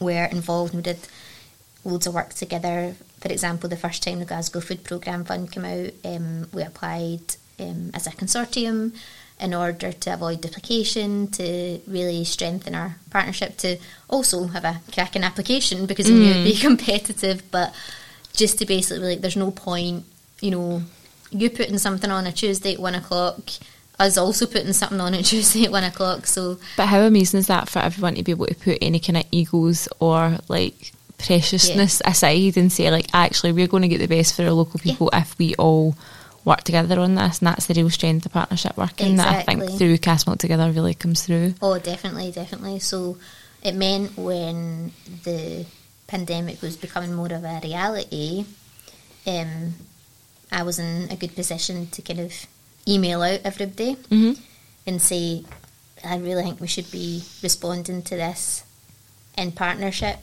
were 0.00 0.24
involved. 0.26 0.72
and 0.74 0.78
We 0.86 0.92
did 0.92 1.00
loads 1.84 2.06
of 2.06 2.14
work 2.14 2.32
together. 2.34 2.94
For 3.20 3.28
example, 3.30 3.68
the 3.68 3.76
first 3.76 4.02
time 4.02 4.20
the 4.20 4.24
Glasgow 4.24 4.60
Food 4.60 4.84
Programme 4.84 5.24
Fund 5.24 5.50
came 5.52 5.64
out, 5.64 5.92
um, 6.04 6.48
we 6.52 6.62
applied 6.62 7.34
um, 7.58 7.90
as 7.94 8.06
a 8.06 8.10
consortium 8.10 8.92
in 9.40 9.52
order 9.52 9.92
to 9.92 10.14
avoid 10.14 10.40
duplication, 10.40 11.28
to 11.28 11.80
really 11.86 12.24
strengthen 12.24 12.74
our 12.74 12.96
partnership, 13.10 13.56
to 13.58 13.76
also 14.08 14.46
have 14.48 14.64
a 14.64 14.80
cracking 14.92 15.24
application 15.24 15.86
because 15.86 16.08
we 16.08 16.14
knew 16.14 16.30
it'd 16.30 16.44
be 16.44 16.52
mm. 16.52 16.60
competitive, 16.68 17.42
but 17.50 17.74
just 18.32 18.58
to 18.58 18.66
basically, 18.66 19.10
like, 19.10 19.20
there's 19.20 19.36
no 19.36 19.50
point, 19.50 20.04
you 20.40 20.50
know, 20.50 20.82
you 21.30 21.50
putting 21.50 21.78
something 21.78 22.10
on 22.10 22.26
a 22.26 22.32
Tuesday 22.32 22.74
at 22.74 22.80
one 22.80 22.94
o'clock, 22.94 23.38
us 23.98 24.16
also 24.16 24.46
putting 24.46 24.72
something 24.72 25.00
on 25.00 25.14
a 25.14 25.22
Tuesday 25.22 25.64
at 25.64 25.72
one 25.72 25.84
o'clock, 25.84 26.26
so. 26.26 26.58
But 26.76 26.86
how 26.86 27.00
amazing 27.00 27.40
is 27.40 27.48
that 27.48 27.68
for 27.68 27.80
everyone 27.80 28.14
to 28.14 28.22
be 28.22 28.32
able 28.32 28.46
to 28.46 28.54
put 28.54 28.78
any 28.80 29.00
kind 29.00 29.16
of 29.16 29.24
egos 29.32 29.88
or 30.00 30.38
like 30.48 30.92
preciousness 31.18 32.02
aside 32.04 32.56
and 32.56 32.72
say 32.72 32.90
like 32.90 33.06
actually 33.14 33.52
we're 33.52 33.68
going 33.68 33.82
to 33.82 33.88
get 33.88 33.98
the 33.98 34.06
best 34.06 34.34
for 34.34 34.42
our 34.42 34.50
local 34.50 34.80
Yeah. 34.82 34.92
people 34.92 35.10
if 35.12 35.38
we 35.38 35.54
all 35.54 35.96
work 36.44 36.62
together 36.62 37.00
on 37.00 37.14
this 37.14 37.38
and 37.38 37.48
that's 37.48 37.66
the 37.66 37.74
real 37.74 37.90
strength 37.90 38.26
of 38.26 38.32
partnership 38.32 38.76
working 38.76 39.16
that 39.16 39.28
I 39.28 39.42
think 39.42 39.62
Exactly. 39.62 39.78
through 39.78 39.98
Castlemilk 39.98 40.38
Together 40.38 40.70
really 40.70 40.94
comes 40.94 41.24
through. 41.24 41.54
Oh, 41.62 41.78
definitely, 41.78 42.32
definitely. 42.32 42.78
So 42.80 43.16
it 43.62 43.74
meant 43.74 44.16
when 44.16 44.92
the 45.24 45.64
pandemic 46.06 46.60
was 46.60 46.76
becoming 46.76 47.14
more 47.14 47.32
of 47.32 47.44
a 47.44 47.60
reality, 47.62 48.44
um, 49.26 49.74
I 50.52 50.62
was 50.62 50.78
in 50.78 51.10
a 51.10 51.16
good 51.16 51.34
position 51.34 51.86
to 51.88 52.02
kind 52.02 52.20
of 52.20 52.32
email 52.86 53.22
out 53.22 53.40
everybody 53.44 53.94
hmm 54.08 54.32
and 54.86 55.00
say, 55.00 55.42
I 56.04 56.18
really 56.18 56.42
think 56.42 56.60
we 56.60 56.66
should 56.66 56.90
be 56.90 57.22
responding 57.42 58.02
to 58.02 58.16
this 58.16 58.64
in 59.38 59.50
partnership. 59.52 60.18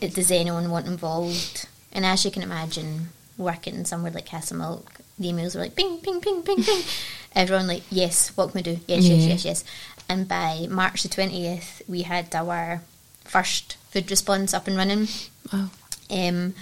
Does 0.00 0.30
anyone 0.30 0.70
want 0.70 0.86
involved? 0.86 1.66
And 1.92 2.04
as 2.04 2.26
you 2.26 2.30
can 2.30 2.42
imagine, 2.42 3.08
working 3.38 3.84
somewhere 3.84 4.12
like 4.12 4.26
Castlemilk, 4.26 4.86
the 5.18 5.28
emails 5.28 5.54
were 5.54 5.60
like 5.62 5.74
ping, 5.76 5.98
ping, 5.98 6.20
ping, 6.20 6.42
ping, 6.42 6.62
ping. 6.62 6.82
Everyone 7.34 7.66
like, 7.66 7.82
yes, 7.90 8.28
what 8.36 8.46
can 8.52 8.54
we 8.58 8.62
do? 8.62 8.80
Yes, 8.86 9.04
yes, 9.04 9.22
Yeah. 9.22 9.28
yes, 9.28 9.44
yes. 9.44 9.64
And 10.08 10.28
by 10.28 10.66
March 10.70 11.02
the 11.02 11.08
20th, 11.08 11.82
we 11.88 12.02
had 12.02 12.32
our 12.34 12.82
first 13.24 13.76
food 13.90 14.10
response 14.10 14.52
up 14.54 14.66
and 14.68 14.76
running. 14.76 15.08
Wow. 15.52 15.70
Um, 16.10 16.54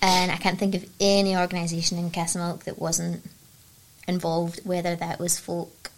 and 0.00 0.30
I 0.30 0.36
can't 0.36 0.58
think 0.58 0.74
of 0.74 0.84
any 1.00 1.36
organisation 1.36 1.98
in 1.98 2.10
Castlemilk 2.10 2.64
that 2.64 2.78
wasn't 2.80 3.24
involved, 4.06 4.60
whether 4.64 4.94
that 4.96 5.18
was 5.18 5.38
folk, 5.38 5.90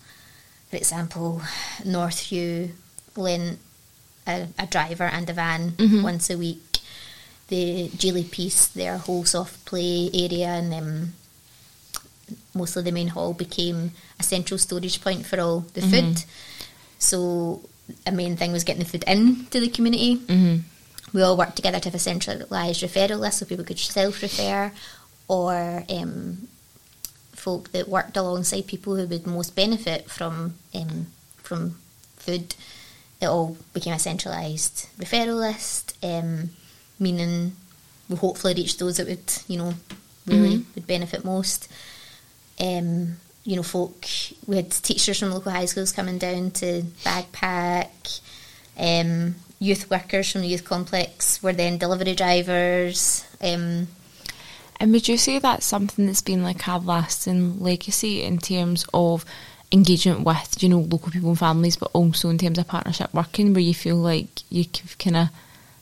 for 0.71 0.77
example, 0.77 1.41
Northview 1.83 2.71
lent 3.17 3.59
a, 4.27 4.49
a 4.59 4.67
driver 4.67 5.05
and 5.05 5.29
a 5.29 5.33
van 5.33 5.73
Mhm. 5.73 6.03
once 6.03 6.31
a 6.31 6.39
week. 6.39 6.74
The 7.49 7.89
Jeely 7.91 8.31
Piece, 8.31 8.67
their 8.69 8.99
whole 8.99 9.25
soft 9.25 9.65
play 9.67 10.11
area, 10.15 10.49
and 10.49 10.73
um, 10.73 11.13
mostly 12.55 12.83
the 12.83 12.93
main 12.93 13.09
hall 13.09 13.35
became 13.35 13.93
a 14.19 14.23
central 14.23 14.59
storage 14.59 15.03
point 15.03 15.27
for 15.27 15.41
all 15.41 15.61
the 15.75 15.83
food. 15.83 16.25
So 16.99 17.61
a 18.07 18.13
main 18.13 18.37
thing 18.37 18.53
was 18.53 18.65
getting 18.65 18.83
the 18.83 18.89
food 18.89 19.05
in 19.07 19.47
to 19.47 19.61
the 19.61 19.69
community 19.69 20.15
hmm 20.15 20.57
we 21.15 21.23
all 21.23 21.37
worked 21.37 21.57
together 21.57 21.79
to 21.79 21.89
have 21.89 21.95
a 21.95 21.99
centralised 21.99 22.83
referral 22.83 23.21
list 23.21 23.39
so 23.39 23.47
people 23.47 23.65
could 23.65 23.79
self 23.79 24.21
refer 24.21 24.73
or 25.29 25.85
um, 25.89 26.49
folk 27.33 27.71
that 27.71 27.89
worked 27.89 28.17
alongside 28.17 28.67
people 28.67 28.97
who 28.97 29.07
would 29.07 29.27
most 29.27 29.55
benefit 29.55 30.11
from 30.11 30.55
um, 30.75 31.07
from 31.37 31.77
food. 32.17 32.55
It 33.21 33.27
all 33.27 33.57
became 33.73 33.95
a 33.95 33.99
centralised 33.99 34.89
referral 34.99 35.39
list, 35.39 35.97
um, 36.03 36.51
meaning 36.99 37.57
we 38.09 38.17
hopefully 38.17 38.55
reached 38.55 38.79
those 38.79 38.97
that 38.99 39.09
would, 39.09 39.33
you 39.49 39.59
know, 39.59 39.75
really 40.27 40.59
Mhm. 40.59 40.65
would 40.75 40.87
benefit 40.87 41.25
most. 41.25 41.69
Um, 42.61 43.17
you 43.45 43.57
know, 43.57 43.63
folk, 43.63 44.07
we 44.47 44.57
had 44.57 44.71
teachers 44.71 45.19
from 45.19 45.31
local 45.33 45.53
high 45.53 45.67
schools 45.67 45.93
coming 45.93 46.19
down 46.19 46.51
to 46.53 46.83
backpack. 47.05 48.21
Um, 48.79 49.37
youth 49.59 49.91
workers 49.91 50.31
from 50.31 50.41
the 50.43 50.49
youth 50.49 50.65
complex 50.65 51.43
were 51.43 51.53
then 51.53 51.79
delivery 51.79 52.15
drivers. 52.15 53.25
Um, 53.41 53.89
And 54.81 54.93
would 54.93 55.07
you 55.09 55.17
say 55.17 55.39
that's 55.39 55.65
something 55.65 56.07
that's 56.07 56.21
been 56.23 56.43
like 56.43 56.67
a 56.67 56.79
lasting 56.79 57.61
legacy 57.61 58.23
in 58.23 58.39
terms 58.39 58.85
of 58.93 59.25
engagement 59.71 60.21
with, 60.25 60.63
you 60.63 60.69
know, 60.69 60.81
local 60.81 61.13
people 61.13 61.31
and 61.31 61.39
families, 61.39 61.77
but 61.77 61.91
also 61.93 62.29
in 62.29 62.39
terms 62.39 62.59
of 62.59 62.67
partnership 62.67 63.13
working, 63.15 63.53
where 63.55 63.63
you 63.63 63.75
feel 63.75 63.97
like 63.97 64.43
you 64.51 64.65
kind 64.99 65.17
of, 65.17 65.29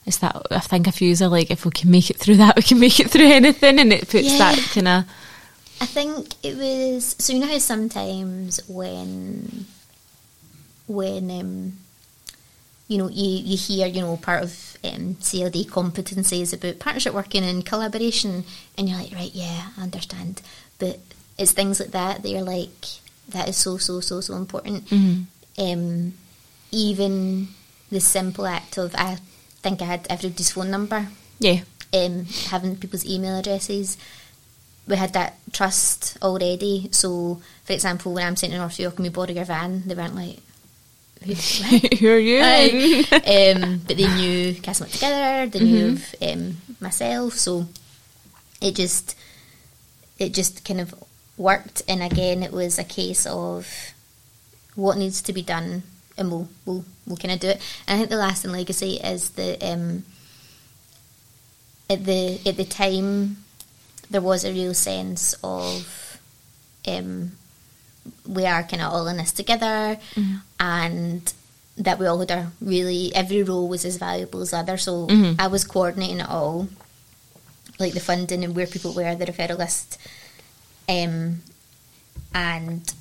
it's 0.07 0.19
that, 0.19 0.37
I 0.51 0.59
think 0.61 0.87
a 0.87 0.93
few 0.93 1.15
are 1.21 1.29
like, 1.29 1.51
if 1.51 1.65
we 1.65 1.71
can 1.71 1.91
make 1.91 2.11
it 2.11 2.17
through 2.19 2.37
that, 2.39 2.57
we 2.57 2.63
can 2.63 2.81
make 2.81 2.99
it 3.01 3.11
through 3.11 3.27
anything, 3.31 3.79
and 3.79 3.93
it 3.93 4.09
puts 4.09 4.33
Yeah. 4.33 4.39
that 4.39 4.59
kind 4.75 4.89
of, 4.89 5.05
I 5.81 5.87
think 5.87 6.35
it 6.43 6.57
was 6.57 7.17
so 7.19 7.33
you 7.33 7.41
know 7.41 7.47
how 7.49 7.59
sometimes 7.59 8.61
when 8.69 9.65
when 10.87 11.31
um, 11.31 11.73
you 12.89 12.99
know 12.99 13.09
you, 13.09 13.39
you 13.45 13.57
hear 13.57 13.87
you 13.87 14.01
know 14.01 14.17
part 14.17 14.43
of 14.45 14.77
um, 14.85 15.15
CLD 15.17 15.67
competencies 15.67 16.53
about 16.53 16.79
partnership 16.79 17.15
working 17.15 17.45
and 17.45 17.65
collaboration 17.67 18.45
and 18.77 18.89
you're 18.89 18.99
like 18.99 19.13
right 19.13 19.31
yeah 19.35 19.69
I 19.77 19.83
understand 19.83 20.43
but 20.79 21.01
it's 21.39 21.53
things 21.53 21.81
like 21.81 21.91
that 21.93 22.23
that 22.23 22.29
you're 22.29 22.43
like 22.43 22.87
that 23.31 23.49
is 23.49 23.57
so 23.57 23.77
so 23.79 24.01
so 24.01 24.21
so 24.21 24.35
important 24.35 24.87
Mhm. 24.87 25.25
um, 25.59 26.15
even 26.71 27.49
the 27.91 28.01
simple 28.01 28.47
act 28.47 28.79
of 28.79 28.95
I 28.95 29.19
think 29.63 29.81
I 29.83 29.85
had 29.87 30.07
everybody's 30.11 30.51
phone 30.53 30.71
number 30.71 31.09
yeah, 31.39 31.61
um, 31.93 32.25
having 32.51 32.77
people's 32.77 33.05
email 33.07 33.39
addresses. 33.39 33.97
We 34.87 34.97
had 34.97 35.13
that 35.15 35.35
trust 35.53 36.17
already. 36.23 36.89
So, 36.93 37.41
for 37.65 37.73
example, 37.73 38.13
when 38.15 38.27
I'm 38.27 38.37
sent 38.37 38.53
to 38.53 38.59
North 38.59 38.79
York 38.79 38.95
and 38.97 39.05
we 39.05 39.09
borrow 39.11 39.31
your 39.31 39.45
van, 39.45 39.83
they 39.87 39.95
weren't 39.95 40.15
like, 40.17 40.39
"Who- 41.25 41.33
are 42.09 42.19
you? 42.19 43.05
Um, 43.13 43.81
but 43.87 43.97
they 43.97 44.15
knew 44.17 44.55
Castle 44.61 44.87
Together, 44.87 45.47
they 45.51 45.61
knew 45.61 45.93
of 45.93 46.15
um, 46.23 46.57
myself, 46.81 47.35
so 47.35 47.67
it 48.61 48.75
just 48.77 49.17
it 50.19 50.33
just 50.35 50.65
kind 50.65 50.81
of 50.81 50.95
worked. 51.37 51.83
And 51.89 52.03
again, 52.03 52.43
it 52.43 52.53
was 52.53 52.79
a 52.79 52.85
case 52.85 53.27
of 53.27 53.67
what 54.75 54.97
needs 54.99 55.23
to 55.23 55.33
be 55.33 55.43
done, 55.43 55.83
and 56.23 56.31
we'll 56.31 56.49
we'll, 56.65 56.85
we'll 57.07 57.17
kind 57.19 57.35
of 57.35 57.41
do 57.41 57.49
it. 57.49 57.61
And 57.87 57.97
I 57.97 57.99
think 57.99 58.11
the 58.11 58.17
lasting 58.17 58.53
legacy 58.53 58.95
is 59.03 59.31
that 59.31 59.63
um, 59.63 60.05
at 61.91 62.05
the 62.05 62.41
at 62.47 62.57
the 62.57 62.65
time 62.65 63.37
there 64.11 64.21
was 64.23 64.45
a 64.45 64.53
real 64.53 64.75
sense 64.75 65.35
of 65.45 66.19
um, 66.87 67.33
we 68.27 68.47
are 68.47 68.63
kind 68.63 68.83
of 68.83 68.93
all 68.93 69.07
in 69.09 69.17
this 69.17 69.33
together 69.33 69.99
and 70.59 71.33
that 71.79 71.99
we 71.99 72.07
all 72.07 72.19
had 72.19 72.31
our 72.31 72.47
really 72.61 73.15
every 73.15 73.43
role 73.43 73.69
was 73.69 73.85
as 73.85 73.97
valuable 73.97 74.41
as 74.43 74.51
the 74.51 74.59
other 74.59 74.77
so 74.77 75.07
Mhm. 75.07 75.37
I 75.41 75.47
was 75.47 75.65
coordinating 75.65 76.21
it 76.21 76.29
all 76.29 76.69
like 77.79 77.95
the 77.95 78.01
funding 78.01 78.45
and 78.45 78.55
where 78.55 78.67
people 78.67 78.93
were 78.93 79.15
the 79.15 79.25
referral 79.27 79.59
list 79.59 79.99
um, 80.89 81.43
and 82.35 82.93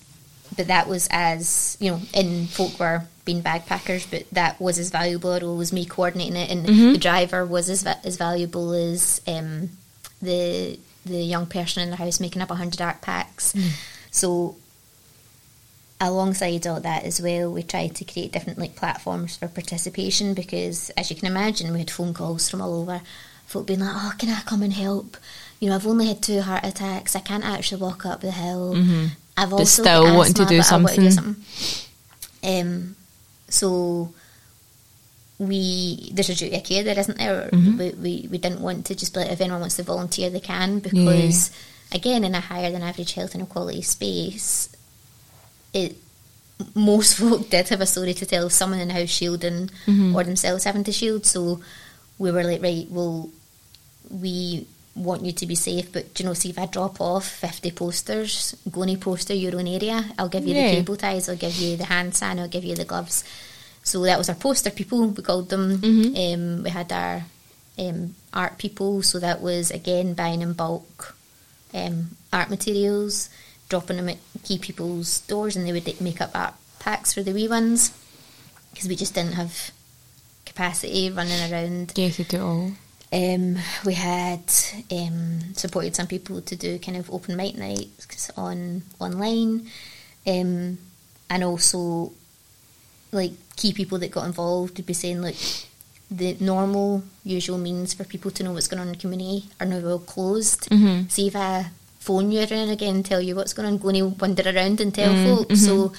but 0.55 0.67
that 0.67 0.87
was 0.87 1.07
as 1.11 1.77
you 1.79 1.91
know 1.91 2.01
in 2.13 2.47
folk 2.47 2.79
were 2.79 3.03
being 3.25 3.41
backpackers, 3.43 4.05
but 4.09 4.25
that 4.31 4.59
was 4.59 4.79
as 4.79 4.89
valuable 4.89 5.59
as 5.61 5.71
me 5.71 5.85
coordinating 5.85 6.35
it 6.35 6.49
and 6.49 6.65
Mhm. 6.65 6.93
the 6.93 6.97
driver 6.99 7.45
was 7.45 7.69
as, 7.69 7.83
va- 7.83 7.99
as 8.03 8.17
valuable 8.17 8.71
as 8.73 9.21
um, 9.27 9.69
the 10.21 10.79
the 11.05 11.17
young 11.23 11.45
person 11.47 11.81
in 11.83 11.89
the 11.89 11.95
house 11.95 12.19
making 12.19 12.41
up 12.41 12.49
100 12.49 12.79
art 12.81 13.01
packs 13.01 13.53
so 14.11 14.55
alongside 15.99 16.65
all 16.65 16.79
that 16.79 17.03
as 17.03 17.21
well 17.21 17.51
we 17.51 17.61
tried 17.61 17.95
to 17.95 18.03
create 18.05 18.31
different 18.31 18.57
like 18.57 18.75
platforms 18.75 19.35
for 19.37 19.47
participation 19.47 20.33
because 20.33 20.89
as 20.91 21.09
you 21.11 21.15
can 21.15 21.27
imagine 21.27 21.71
we 21.73 21.79
had 21.79 21.91
phone 21.91 22.13
calls 22.13 22.49
from 22.49 22.61
all 22.61 22.81
over 22.81 23.01
folk 23.45 23.67
being 23.67 23.79
like 23.79 23.93
oh 23.93 24.13
can 24.17 24.29
i 24.29 24.41
come 24.41 24.63
and 24.63 24.73
help 24.73 25.17
you 25.59 25.69
know 25.69 25.75
i've 25.75 25.85
only 25.85 26.07
had 26.07 26.21
two 26.21 26.41
heart 26.41 26.63
attacks 26.65 27.15
i 27.15 27.19
can't 27.19 27.43
actually 27.45 27.81
walk 27.81 28.05
up 28.05 28.21
the 28.21 28.31
hill 28.31 28.73
Mhm. 28.75 29.09
i've 29.37 29.51
But 29.51 29.55
also 29.59 29.83
still 29.83 30.15
wanting 30.15 30.33
to 30.35 30.45
do 30.45 30.57
but 30.57 30.71
I 30.71 30.77
want 30.77 30.87
to 30.95 31.11
something. 31.11 31.35
something. 32.41 32.61
um 32.61 32.95
so 33.51 34.13
we 35.39 36.11
there's 36.13 36.29
a 36.29 36.35
duty 36.35 36.55
of 36.55 36.63
care 36.63 36.83
there 36.83 36.97
isn't 36.99 37.17
there 37.17 37.49
Mhm. 37.51 37.77
we, 37.77 37.89
we 38.03 38.27
we 38.31 38.37
didn't 38.37 38.61
want 38.61 38.85
to 38.87 38.95
just 38.95 39.13
be 39.13 39.21
like 39.21 39.31
if 39.31 39.41
anyone 39.41 39.61
wants 39.61 39.75
to 39.77 39.83
volunteer 39.83 40.29
they 40.29 40.39
can 40.39 40.79
because 40.79 41.49
again 41.91 42.23
in 42.23 42.35
a 42.35 42.39
higher 42.41 42.71
than 42.71 42.83
average 42.83 43.13
health 43.13 43.33
and 43.33 43.43
equality 43.43 43.81
space 43.81 44.69
it 45.73 45.95
most 46.75 47.17
folk 47.19 47.49
did 47.49 47.67
have 47.69 47.81
a 47.81 47.87
story 47.87 48.13
to 48.13 48.25
tell 48.25 48.45
of 48.45 48.53
someone 48.53 48.79
in 48.79 48.89
the 48.89 48.93
house 48.93 49.09
shielding 49.09 49.69
Mhm. 49.87 50.13
or 50.15 50.23
themselves 50.23 50.63
having 50.63 50.83
to 50.83 50.91
shield 50.91 51.25
so 51.25 51.59
we 52.19 52.31
were 52.31 52.43
like 52.43 52.61
right 52.61 52.87
well 52.91 53.29
we 54.11 54.67
want 54.95 55.23
you 55.23 55.31
to 55.31 55.45
be 55.45 55.55
safe 55.55 55.91
but 55.93 56.19
you 56.19 56.25
know 56.25 56.33
see 56.33 56.49
if 56.49 56.59
I 56.59 56.65
drop 56.65 56.99
off 56.99 57.25
50 57.25 57.71
posters 57.71 58.55
go 58.69 58.83
and 58.83 58.99
poster 58.99 59.33
your 59.33 59.55
own 59.55 59.67
area 59.67 60.03
I'll 60.19 60.27
give 60.27 60.45
you 60.45 60.53
Yeah. 60.53 60.69
the 60.71 60.75
cable 60.77 60.97
ties 60.97 61.29
I'll 61.29 61.37
give 61.37 61.55
you 61.55 61.77
the 61.77 61.85
hand 61.85 62.13
sign 62.15 62.39
I'll 62.39 62.49
give 62.49 62.65
you 62.65 62.75
the 62.75 62.83
gloves 62.85 63.23
so 63.83 64.01
that 64.03 64.17
was 64.17 64.27
our 64.29 64.35
poster 64.35 64.69
people 64.69 65.07
we 65.07 65.23
called 65.23 65.49
them 65.49 65.77
Mhm. 65.79 66.33
um, 66.33 66.63
we 66.63 66.69
had 66.71 66.91
our 66.91 67.23
um, 67.79 68.15
art 68.33 68.57
people 68.57 69.01
so 69.01 69.17
that 69.19 69.41
was 69.41 69.71
again 69.71 70.13
buying 70.13 70.41
in 70.41 70.51
bulk 70.53 71.15
um, 71.73 72.17
art 72.33 72.49
materials 72.49 73.29
dropping 73.69 73.95
them 73.95 74.09
at 74.09 74.17
key 74.43 74.57
people's 74.57 75.19
doors 75.21 75.55
and 75.55 75.65
they 75.65 75.71
would 75.71 76.01
make 76.01 76.19
up 76.19 76.31
art 76.35 76.53
packs 76.79 77.13
for 77.13 77.23
the 77.23 77.31
wee 77.31 77.47
ones 77.47 77.91
because 78.73 78.89
we 78.89 78.95
just 78.97 79.13
didn't 79.13 79.33
have 79.35 79.71
capacity 80.45 81.09
running 81.09 81.51
around 81.51 81.93
yeah, 81.95 82.09
to 82.09 82.23
do 82.25 82.41
all. 82.45 82.71
Um, 83.13 83.57
we 83.85 83.93
had 83.93 84.43
um, 84.91 85.39
supported 85.55 85.95
some 85.95 86.07
people 86.07 86.41
to 86.41 86.55
do 86.55 86.79
kind 86.79 86.97
of 86.97 87.11
open 87.11 87.35
mic 87.35 87.57
nights 87.57 88.31
on 88.37 88.83
online, 88.99 89.67
um, 90.25 90.77
and 91.29 91.43
also 91.43 92.11
like 93.11 93.31
key 93.57 93.73
people 93.73 93.97
that 93.99 94.11
got 94.11 94.25
involved 94.25 94.77
would 94.77 94.85
be 94.85 94.93
saying 94.93 95.21
like 95.21 95.35
the 96.09 96.35
normal 96.39 97.03
usual 97.23 97.57
means 97.57 97.93
for 97.93 98.03
people 98.05 98.31
to 98.31 98.43
know 98.43 98.53
what's 98.53 98.67
going 98.67 98.79
on 98.81 98.87
in 98.87 98.93
the 98.93 98.99
community 98.99 99.45
are 99.59 99.65
now 99.65 99.85
all 99.87 99.99
closed. 99.99 100.69
Mhm. 100.69 101.09
See 101.11 101.27
if 101.27 101.35
I 101.35 101.69
phone 101.99 102.31
you 102.31 102.39
and 102.39 102.71
again 102.71 102.95
and 102.95 103.05
tell 103.05 103.21
you 103.21 103.35
what's 103.35 103.53
going 103.53 103.67
on, 103.67 103.77
go 103.77 103.89
and 103.89 104.19
wander 104.19 104.43
around 104.49 104.81
and 104.81 104.93
tell 104.93 105.13
Mm, 105.13 105.23
folk. 105.37 105.49
mhm. 105.49 105.57
So 105.57 105.93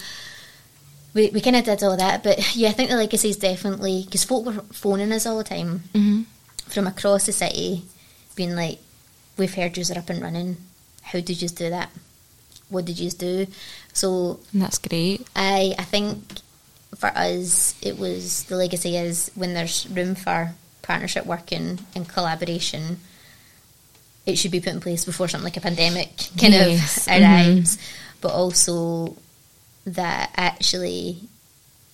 we, 1.14 1.28
we 1.30 1.40
kind 1.40 1.56
of 1.56 1.64
did 1.64 1.82
all 1.82 1.96
that, 1.96 2.22
but 2.22 2.56
yeah, 2.56 2.70
I 2.70 2.72
think 2.72 2.88
the 2.90 2.96
legacy 2.96 3.28
is 3.30 3.36
definitely 3.36 4.02
because 4.04 4.24
folk 4.24 4.46
were 4.46 4.64
phoning 4.72 5.12
us 5.12 5.26
all 5.26 5.38
the 5.38 5.44
time 5.44 5.82
Mm-hmm. 5.94 6.22
From 6.68 6.86
across 6.86 7.26
the 7.26 7.32
city 7.32 7.82
being 8.34 8.54
like, 8.54 8.78
we've 9.36 9.54
heard 9.54 9.76
yous 9.76 9.90
are 9.90 9.98
up 9.98 10.08
and 10.10 10.22
running. 10.22 10.56
How 11.02 11.20
did 11.20 11.42
you 11.42 11.48
do 11.48 11.70
that? 11.70 11.90
What 12.68 12.84
did 12.86 12.98
you 12.98 13.10
do? 13.10 13.46
So 13.92 14.40
that's 14.54 14.78
great. 14.78 15.26
I 15.36 15.74
I 15.78 15.84
think 15.84 16.22
for 16.96 17.08
us 17.08 17.74
it 17.82 17.98
was 17.98 18.44
the 18.44 18.56
legacy 18.56 18.96
is 18.96 19.30
when 19.34 19.54
there's 19.54 19.86
room 19.90 20.14
for 20.14 20.54
partnership 20.82 21.26
working 21.26 21.78
and 21.94 22.08
collaboration, 22.08 22.98
it 24.24 24.36
should 24.38 24.50
be 24.52 24.60
put 24.60 24.72
in 24.72 24.80
place 24.80 25.04
before 25.04 25.28
something 25.28 25.44
like 25.44 25.56
a 25.56 25.60
pandemic 25.60 26.16
kind 26.40 26.54
Yes, 26.54 27.06
of 27.06 27.12
mhm. 27.12 27.20
arrives. 27.20 27.78
But 28.20 28.32
also 28.32 29.16
that 29.84 30.30
actually 30.36 31.18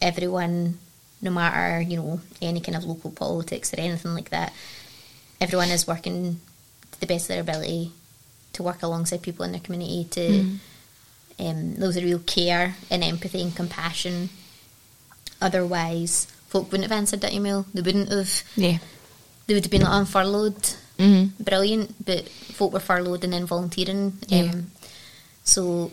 everyone, 0.01 0.79
no 1.21 1.31
matter, 1.31 1.81
you 1.81 1.97
know, 1.97 2.21
any 2.41 2.61
kind 2.61 2.77
of 2.77 2.85
local 2.85 3.11
politics 3.11 3.73
or 3.75 3.81
anything 3.81 4.15
like 4.15 4.31
that, 4.31 4.53
everyone 5.41 5.69
is 5.71 5.87
working 5.87 6.41
to 6.93 7.01
the 7.01 7.07
best 7.07 7.25
of 7.25 7.29
their 7.29 7.41
ability 7.41 7.93
to 8.55 8.63
work 8.63 8.83
alongside 8.83 9.23
people 9.23 9.45
in 9.45 9.53
their 9.53 9.61
community 9.61 10.05
to 10.11 10.21
Mm. 10.21 10.59
um, 11.41 11.75
there 11.77 11.87
was 11.87 11.97
a 11.97 12.03
real 12.03 12.19
care 12.21 12.75
and 12.91 13.05
empathy 13.05 13.43
and 13.43 13.55
compassion. 13.55 14.29
Otherwise, 15.41 16.27
folk 16.49 16.71
wouldn't 16.73 16.91
have 16.91 16.99
answered 16.99 17.21
that 17.21 17.33
email. 17.33 17.67
They 17.75 17.83
wouldn't 17.83 18.11
have. 18.11 18.43
Yeah. 18.57 18.79
They 19.47 19.55
would 19.55 19.65
have 19.65 19.71
been 19.71 19.83
like, 19.83 19.93
"I'm 19.93 20.07
furloughed." 20.07 20.75
Mm-hmm. 20.99 21.43
Brilliant, 21.45 22.05
but 22.05 22.29
folk 22.29 22.73
were 22.73 22.81
furloughed 22.81 23.23
and 23.23 23.33
then 23.33 23.47
volunteering. 23.47 24.19
Yeah. 24.27 24.51
Um, 24.51 24.73
so 25.45 25.93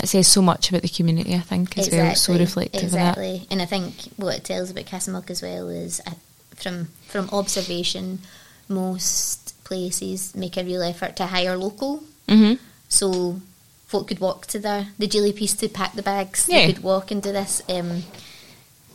It 0.00 0.06
says 0.08 0.28
so 0.28 0.40
much 0.42 0.68
about 0.70 0.82
the 0.82 0.88
community, 0.88 1.34
I 1.34 1.40
think, 1.40 1.76
as 1.76 1.90
well. 1.90 2.10
It's 2.12 2.20
so 2.22 2.36
reflective 2.38 2.84
of 2.84 2.90
that. 2.92 3.18
exactly. 3.18 3.46
And 3.50 3.60
I 3.60 3.66
think 3.66 3.94
what 4.16 4.36
it 4.36 4.44
tells 4.44 4.70
about 4.70 4.84
Castlemilk 4.84 5.28
as 5.30 5.42
well 5.42 5.68
is, 5.68 6.00
I 6.06 6.12
from 6.54 6.88
from 7.06 7.28
observation, 7.30 8.20
most 8.68 9.54
places 9.64 10.34
make 10.34 10.56
a 10.56 10.64
real 10.64 10.82
effort 10.82 11.16
to 11.16 11.26
hire 11.26 11.56
local. 11.56 12.04
hmm 12.28 12.54
So 12.88 13.40
folk 13.86 14.08
could 14.08 14.20
walk 14.20 14.46
to 14.48 14.58
the 14.58 14.86
the 14.98 15.32
piece 15.32 15.54
to 15.54 15.68
pack 15.68 15.94
the 15.94 16.02
bags. 16.02 16.46
Yeah. 16.48 16.66
They 16.66 16.72
could 16.74 16.82
walk 16.82 17.10
and 17.10 17.22
do 17.22 17.32
this. 17.32 17.62
Um, 17.68 18.02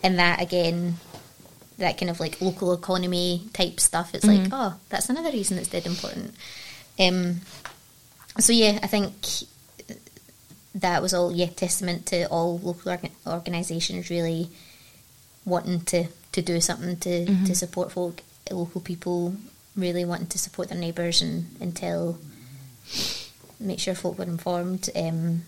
and 0.01 0.18
that 0.20 0.41
again, 0.41 0.95
that 1.80 1.97
kind 1.97 2.10
of 2.10 2.20
like 2.20 2.39
local 2.41 2.74
economy 2.74 3.47
type 3.54 3.80
stuff. 3.80 4.14
It's 4.14 4.26
like, 4.26 4.41
Mhm. 4.41 4.49
oh, 4.51 4.76
that's 4.89 5.10
another 5.10 5.32
reason 5.32 5.58
it's 5.58 5.70
dead 5.70 5.86
important. 5.86 6.36
Um, 6.99 7.41
so 8.39 8.54
yeah, 8.54 8.80
I 8.84 8.88
think 8.88 9.14
that 10.76 11.01
was 11.01 11.13
all 11.13 11.32
yeah 11.32 11.47
testament 11.47 12.05
to 12.07 12.26
all 12.30 12.57
local 12.59 12.91
organ- 12.91 13.11
organisations 13.28 14.09
really 14.09 14.49
wanting 15.45 15.82
to, 15.82 16.05
to 16.32 16.41
do 16.41 16.59
something 16.61 16.95
to, 16.97 17.26
Mhm. 17.26 17.45
to 17.47 17.53
support 17.55 17.91
folk, 17.91 18.21
local 18.49 18.82
people 18.82 19.36
really 19.76 20.05
wanting 20.05 20.28
to 20.28 20.38
support 20.38 20.69
their 20.69 20.78
neighbours 20.78 21.21
and, 21.21 21.55
and 21.59 21.76
tell 21.76 22.17
make 23.59 23.80
sure 23.80 23.95
folk 23.95 24.17
were 24.17 24.24
informed. 24.26 24.89
Um, 24.95 25.43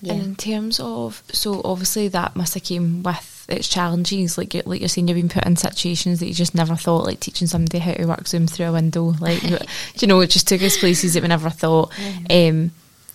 yeah. 0.00 0.14
And 0.14 0.22
in 0.22 0.36
terms 0.36 0.80
of, 0.80 1.22
so 1.32 1.60
obviously 1.64 2.08
that 2.08 2.34
must 2.36 2.54
have 2.54 2.62
came 2.64 3.02
with 3.02 3.46
its 3.48 3.68
challenges. 3.68 4.38
Like 4.38 4.54
you- 4.54 4.62
like 4.64 4.80
you're 4.80 4.88
saying, 4.88 5.08
you've 5.08 5.16
been 5.16 5.28
put 5.28 5.44
in 5.46 5.56
situations 5.56 6.20
that 6.20 6.26
you 6.26 6.34
just 6.34 6.54
never 6.54 6.76
thought, 6.76 7.04
like 7.04 7.20
teaching 7.20 7.46
somebody 7.48 7.78
how 7.78 7.92
to 7.92 8.06
work 8.06 8.26
Zoom 8.26 8.46
through 8.46 8.66
a 8.66 8.72
window. 8.72 9.14
Like 9.20 9.42
you 10.00 10.08
know, 10.08 10.20
it 10.20 10.30
just 10.30 10.48
took 10.48 10.62
us 10.62 10.78
places 10.78 11.14
that 11.14 11.22
we 11.22 11.28
never 11.28 11.50
thought. 11.50 11.92
Um, 12.30 12.70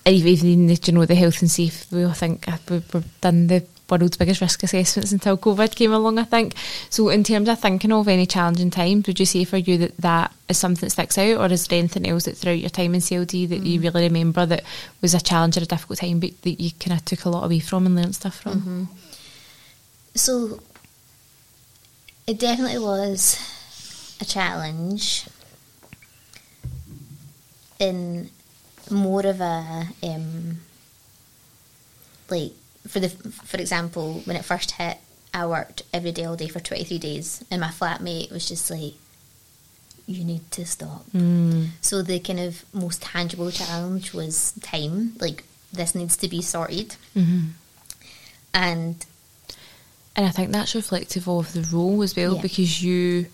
even 0.06 0.28
even 0.28 0.68
the, 0.68 0.80
you 0.84 0.94
know 0.94 1.06
the 1.06 1.16
health 1.16 1.42
and 1.42 1.50
safety. 1.50 1.96
We 1.96 2.04
all 2.04 2.14
think 2.14 2.48
uh, 2.48 2.58
we- 2.70 2.84
we've 2.94 3.22
done 3.22 3.48
the 3.48 3.66
world's 3.90 4.18
biggest 4.18 4.42
risk 4.42 4.64
assessments 4.64 5.12
until 5.12 5.38
COVID 5.38 5.76
came 5.76 5.92
along. 5.94 6.18
I 6.18 6.24
think 6.24 6.56
so. 6.90 7.10
In 7.10 7.24
terms 7.24 7.50
of 7.50 7.60
thinking 7.60 7.92
of 7.92 8.08
any 8.08 8.26
challenging 8.26 8.72
times, 8.72 9.08
would 9.08 9.20
you 9.20 9.26
say 9.26 9.44
for 9.44 9.58
you 9.58 9.78
that 9.78 9.98
that 9.98 10.34
is 10.50 10.58
something 10.58 10.88
that 10.88 10.92
sticks 10.92 11.18
out, 11.18 11.38
or 11.38 11.52
is 11.52 11.68
there 11.68 11.80
anything 11.80 12.08
else 12.08 12.26
that 12.26 12.38
throughout 12.38 12.60
your 12.60 12.70
time 12.70 12.96
in 12.96 13.02
CLD 13.02 13.50
that 13.50 13.62
you 13.64 13.80
really 13.82 14.04
remember 14.04 14.46
that 14.46 14.64
was 15.02 15.14
a 15.14 15.22
challenge 15.22 15.58
or 15.58 15.62
a 15.62 15.66
difficult 15.66 16.00
time, 16.00 16.20
but 16.20 16.42
that 16.42 16.60
you 16.62 16.72
kind 16.80 16.98
of 17.00 17.06
took 17.06 17.26
a 17.26 17.30
lot 17.30 17.44
away 17.44 17.60
from 17.60 17.86
and 17.86 17.96
learned 17.96 18.16
stuff 18.16 18.40
from? 18.42 18.62
Mm-hmm. 18.62 18.84
So 20.16 20.60
it 22.28 22.40
definitely 22.40 22.80
was 22.80 23.38
a 24.22 24.26
challenge 24.26 25.28
in 27.80 28.30
more 28.92 29.26
of 29.26 29.42
a 29.42 29.88
um, 30.04 30.60
like 32.30 32.52
for 32.88 33.00
the 33.00 33.10
for 33.10 33.58
example 33.58 34.22
when 34.26 34.36
it 34.36 34.46
first 34.46 34.72
hit 34.72 34.98
I 35.34 35.46
worked 35.48 35.84
every 35.94 36.12
day 36.12 36.24
all 36.26 36.36
day 36.36 36.48
for 36.48 36.60
23 36.60 36.98
days 36.98 37.44
and 37.52 37.60
my 37.62 37.68
flatmate 37.68 38.32
was 38.32 38.48
just 38.48 38.70
like 38.72 38.94
you 40.08 40.24
need 40.24 40.50
to 40.52 40.66
stop 40.66 41.04
Mm. 41.14 41.70
so 41.82 42.02
the 42.02 42.20
kind 42.20 42.40
of 42.40 42.64
most 42.74 43.02
tangible 43.02 43.52
challenge 43.52 44.14
was 44.14 44.54
time 44.62 45.14
like 45.20 45.44
this 45.74 45.96
needs 45.96 46.16
to 46.18 46.28
be 46.28 46.42
sorted 46.42 46.96
hmm 47.14 47.48
and 48.54 49.06
And 50.18 50.26
I 50.26 50.30
think 50.30 50.52
that's 50.52 50.74
reflective 50.76 51.28
of 51.28 51.52
the 51.54 51.68
role 51.76 52.02
as 52.04 52.16
well 52.16 52.36
Yeah. 52.36 52.42
because 52.42 52.82
you, 52.82 53.26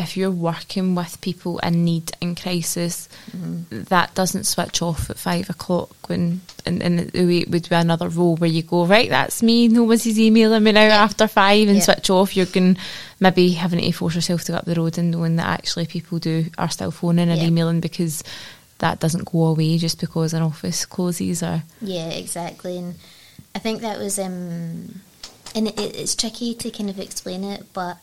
if 0.00 0.16
you're 0.16 0.30
working 0.30 0.94
with 0.94 1.20
people 1.20 1.58
in 1.60 1.84
need 1.84 2.10
in 2.20 2.34
crisis, 2.34 3.08
Mm-hmm. 3.36 3.82
that 3.84 4.14
doesn't 4.14 4.44
switch 4.44 4.82
off 4.82 5.08
at 5.10 5.18
five 5.18 5.48
o'clock 5.50 5.90
when, 6.08 6.40
and, 6.66 6.82
and 6.82 7.14
it 7.14 7.48
would 7.48 7.68
be 7.68 7.74
another 7.76 8.08
role 8.08 8.34
where 8.36 8.50
you 8.50 8.62
go, 8.62 8.86
right, 8.86 9.08
that's 9.08 9.42
me, 9.42 9.68
No 9.68 9.84
one's 9.84 10.06
emailing 10.18 10.64
me 10.64 10.72
now 10.72 10.88
after 11.04 11.28
five 11.28 11.68
and 11.68 11.76
Yeah. 11.78 11.82
switch 11.84 12.10
off. 12.10 12.36
You're 12.36 12.46
going 12.46 12.74
to 12.74 12.80
maybe 13.20 13.50
having 13.52 13.80
to 13.80 13.92
force 13.92 14.16
yourself 14.16 14.42
to 14.44 14.52
go 14.52 14.58
up 14.58 14.64
the 14.64 14.74
road 14.74 14.98
and 14.98 15.10
knowing 15.12 15.36
that 15.36 15.46
actually 15.46 15.86
people 15.86 16.18
do 16.18 16.46
are 16.58 16.70
still 16.70 16.90
phoning 16.90 17.28
and 17.28 17.40
Yeah. 17.40 17.46
emailing 17.46 17.80
because 17.80 18.24
that 18.78 18.98
doesn't 18.98 19.30
go 19.30 19.44
away 19.46 19.78
just 19.78 20.00
because 20.00 20.32
an 20.34 20.42
office 20.42 20.86
closes 20.86 21.42
or. 21.42 21.62
Yeah, 21.82 22.08
exactly. 22.08 22.78
And 22.78 22.94
I 23.54 23.58
think 23.60 23.82
that 23.82 23.98
was, 23.98 24.18
um, 24.18 25.00
and 25.54 25.68
it, 25.68 25.78
it's 25.78 26.14
tricky 26.16 26.54
to 26.54 26.70
kind 26.70 26.88
of 26.90 26.98
explain 26.98 27.44
it, 27.44 27.66
but 27.72 27.98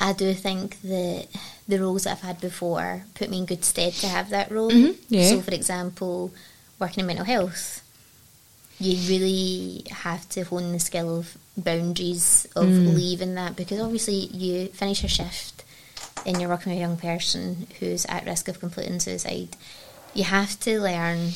I 0.00 0.12
do 0.12 0.32
think 0.34 0.80
that 0.82 1.26
the 1.66 1.78
roles 1.80 2.04
that 2.04 2.12
I've 2.12 2.20
had 2.20 2.40
before 2.40 3.02
put 3.14 3.30
me 3.30 3.38
in 3.38 3.46
good 3.46 3.64
stead 3.64 3.94
to 3.94 4.06
have 4.08 4.30
that 4.30 4.50
role. 4.50 4.70
Mhm, 4.70 4.96
yeah. 5.08 5.30
So, 5.30 5.40
for 5.42 5.52
example, 5.52 6.32
working 6.78 7.00
in 7.00 7.06
mental 7.06 7.24
health, 7.24 7.82
you 8.78 8.96
really 9.08 9.84
have 9.90 10.28
to 10.30 10.44
hone 10.44 10.72
the 10.72 10.78
skill 10.78 11.18
of 11.18 11.36
boundaries 11.56 12.46
of 12.54 12.68
Mm. 12.68 12.94
leaving 12.94 13.34
that 13.34 13.56
because 13.56 13.80
obviously 13.80 14.26
you 14.26 14.68
finish 14.68 15.02
your 15.02 15.10
shift 15.10 15.64
and 16.24 16.40
you're 16.40 16.48
working 16.48 16.70
with 16.70 16.78
a 16.78 16.80
young 16.80 16.96
person 16.96 17.66
who's 17.80 18.06
at 18.06 18.24
risk 18.24 18.46
of 18.46 18.60
completing 18.60 19.00
suicide. 19.00 19.56
You 20.14 20.24
have 20.24 20.58
to 20.60 20.80
learn 20.80 21.32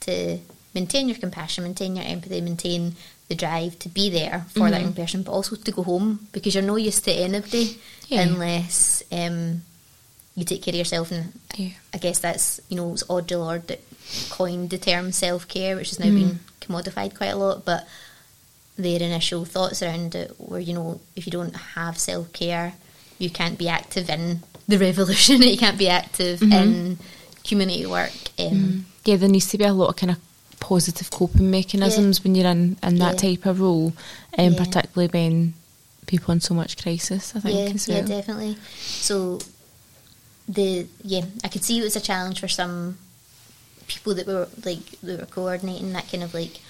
to 0.00 0.38
maintain 0.72 1.08
your 1.08 1.18
compassion, 1.18 1.64
maintain 1.64 1.96
your 1.96 2.04
empathy, 2.06 2.40
maintain 2.40 2.94
the 3.34 3.46
drive 3.46 3.78
to 3.80 3.88
be 3.88 4.10
there 4.10 4.46
for 4.54 4.70
that 4.70 4.80
Mhm. 4.80 4.84
young 4.84 4.92
person, 4.94 5.22
but 5.22 5.32
also 5.32 5.56
to 5.56 5.72
go 5.72 5.82
home 5.82 6.28
because 6.32 6.54
you're 6.54 6.62
no 6.72 6.76
use 6.76 7.00
to 7.00 7.12
anybody 7.12 7.78
Yeah. 8.08 8.22
unless 8.22 9.02
um, 9.12 9.62
you 10.36 10.44
take 10.44 10.62
care 10.62 10.72
of 10.74 10.78
yourself. 10.78 11.10
And 11.10 11.32
Yeah. 11.56 11.70
I 11.92 11.98
guess 11.98 12.18
that's 12.20 12.60
you 12.68 12.76
know 12.76 12.92
it's 12.92 13.04
Audre 13.04 13.38
Lorde 13.38 13.66
that 13.68 13.80
coined 14.30 14.70
the 14.70 14.78
term 14.78 15.12
self 15.12 15.48
care, 15.48 15.76
which 15.76 15.90
has 15.90 15.98
now 15.98 16.06
Mm. 16.06 16.18
been 16.20 16.40
commodified 16.60 17.14
quite 17.16 17.32
a 17.34 17.36
lot. 17.36 17.64
But 17.64 17.86
their 18.76 19.00
initial 19.02 19.44
thoughts 19.44 19.82
around 19.82 20.14
it 20.14 20.34
were, 20.38 20.58
you 20.60 20.74
know, 20.74 21.00
if 21.16 21.26
you 21.26 21.32
don't 21.32 21.54
have 21.74 21.98
self 21.98 22.32
care, 22.32 22.74
you 23.18 23.30
can't 23.30 23.58
be 23.58 23.68
active 23.68 24.08
in 24.10 24.42
the 24.68 24.78
revolution. 24.88 25.42
you 25.42 25.56
can't 25.58 25.78
be 25.78 25.88
active 25.88 26.40
Mhm. 26.40 26.52
in 26.62 26.98
community 27.44 27.86
work. 27.86 28.12
Um, 28.38 28.86
Yeah, 29.04 29.16
there 29.16 29.28
needs 29.28 29.48
to 29.48 29.58
be 29.58 29.64
a 29.64 29.72
lot 29.72 29.88
of 29.90 29.96
kind 29.96 30.10
of 30.12 30.18
positive 30.68 31.10
coping 31.10 31.50
mechanisms 31.50 32.22
when 32.24 32.34
you're 32.34 32.50
in, 32.50 32.76
in 32.82 32.94
that 33.04 33.14
Yeah. 33.22 33.30
type 33.36 33.44
of 33.46 33.60
role, 33.60 33.92
um, 34.38 34.52
Yeah. 34.52 34.58
particularly 34.64 35.10
when 35.12 35.54
people 36.06 36.32
in 36.32 36.40
so 36.40 36.54
much 36.54 36.76
crisis, 36.82 37.32
I 37.36 37.40
think, 37.40 37.54
yeah, 37.68 37.74
as 37.74 37.88
yeah, 37.88 38.00
definitely. 38.02 38.56
So 39.08 39.40
the 40.48 40.86
yeah, 41.02 41.24
I 41.44 41.48
could 41.48 41.64
see 41.64 41.78
it 41.78 41.82
was 41.84 41.96
a 41.96 42.00
challenge 42.10 42.40
for 42.40 42.48
some 42.48 42.96
people 43.88 44.14
that 44.14 44.26
were 44.26 44.48
like 44.64 44.84
that 45.02 45.20
were 45.20 45.26
coordinating 45.26 45.92
that 45.92 46.10
kind 46.10 46.22
of 46.22 46.32
like, 46.34 46.60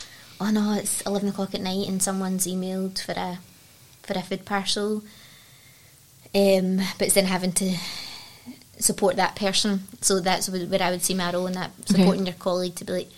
oh 0.41 0.51
no, 0.51 0.73
it's 0.75 1.01
eleven 1.03 1.29
o'clock 1.29 1.55
at 1.55 1.61
night 1.61 1.87
and 1.89 2.03
someone's 2.03 2.47
emailed 2.47 3.01
for 3.05 3.13
a 3.13 3.39
for 4.03 4.15
a 4.19 4.23
food 4.23 4.45
parcel. 4.45 5.03
Um, 6.35 6.79
but 6.99 7.07
it's 7.07 7.15
then 7.15 7.27
having 7.27 7.53
to 7.53 7.77
support 8.79 9.15
that 9.17 9.37
person. 9.37 9.85
So 10.01 10.19
that's 10.21 10.49
wh- 10.49 10.69
where 10.71 10.83
I 10.83 10.91
would 10.91 11.03
see 11.03 11.15
my 11.15 11.31
role 11.33 11.47
in 11.47 11.53
that 11.55 11.71
supporting 11.87 12.27
your 12.27 12.35
colleague 12.35 12.75
to 12.77 12.85
be 12.85 12.93
like 12.93 13.11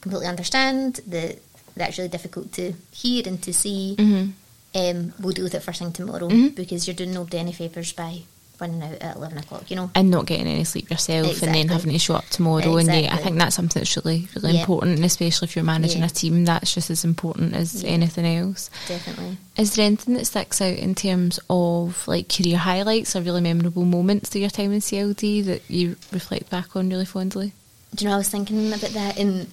completely 0.00 0.26
understand 0.26 1.00
that 1.06 1.38
that's 1.76 1.98
really 1.98 2.08
difficult 2.10 2.52
to 2.52 2.74
hear 2.92 3.22
and 3.26 3.40
to 3.42 3.52
see 3.52 3.94
Mhm. 3.98 4.32
um, 4.74 5.12
we'll 5.20 5.32
deal 5.32 5.44
with 5.44 5.54
it 5.54 5.62
first 5.62 5.78
thing 5.78 5.92
tomorrow 5.92 6.28
Mhm. 6.28 6.54
because 6.54 6.86
you're 6.86 6.94
doing 6.94 7.12
nobody 7.12 7.38
any 7.38 7.52
favours 7.52 7.92
by 7.92 8.20
running 8.60 8.82
out 8.82 8.94
at 9.00 9.14
11 9.16 9.38
o'clock, 9.38 9.70
you 9.70 9.76
know? 9.76 9.88
And 9.94 10.10
not 10.10 10.26
getting 10.26 10.48
any 10.48 10.64
sleep 10.64 10.90
yourself, 10.90 11.42
and 11.42 11.54
then 11.54 11.68
having 11.68 11.92
to 11.92 11.98
show 12.00 12.16
up 12.16 12.28
tomorrow. 12.28 12.76
And 12.76 12.88
yeah, 12.88 13.14
I 13.14 13.18
think 13.18 13.38
that's 13.38 13.54
something 13.54 13.78
that's 13.78 13.96
really, 13.96 14.28
really 14.34 14.54
Yeah. 14.54 14.60
important, 14.62 14.96
and 14.96 15.04
especially 15.04 15.46
if 15.46 15.54
you're 15.54 15.64
managing 15.64 16.00
Yeah. 16.00 16.06
a 16.06 16.10
team, 16.10 16.44
that's 16.44 16.74
just 16.74 16.90
as 16.90 17.04
important 17.04 17.54
as 17.54 17.84
anything 17.84 18.26
else. 18.26 18.68
Definitely. 18.88 19.38
Is 19.56 19.74
there 19.74 19.86
anything 19.86 20.14
that 20.14 20.26
sticks 20.26 20.60
out 20.60 20.76
in 20.76 20.96
terms 20.96 21.38
of 21.48 22.02
like 22.08 22.28
career 22.28 22.56
highlights 22.58 23.14
or 23.14 23.20
really 23.22 23.40
memorable 23.40 23.84
moments 23.84 24.28
to 24.30 24.40
your 24.40 24.50
time 24.50 24.72
in 24.72 24.80
CLD 24.80 25.40
that 25.42 25.62
you 25.68 25.94
reflect 26.10 26.50
back 26.50 26.74
on 26.74 26.88
really 26.90 27.04
fondly? 27.04 27.52
Do 27.94 28.04
you 28.04 28.08
know, 28.10 28.16
I 28.16 28.18
was 28.18 28.28
thinking 28.28 28.72
about 28.72 28.90
that 28.90 29.16
and 29.18 29.46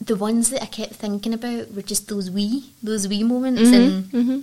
the 0.00 0.16
ones 0.16 0.50
that 0.50 0.62
I 0.62 0.66
kept 0.66 0.94
thinking 0.94 1.32
about 1.34 1.72
were 1.74 1.82
just 1.82 2.08
those 2.08 2.30
wee, 2.30 2.70
those 2.82 3.08
wee 3.08 3.24
moments 3.24 3.62
and 3.72 4.04
mm-hmm. 4.04 4.40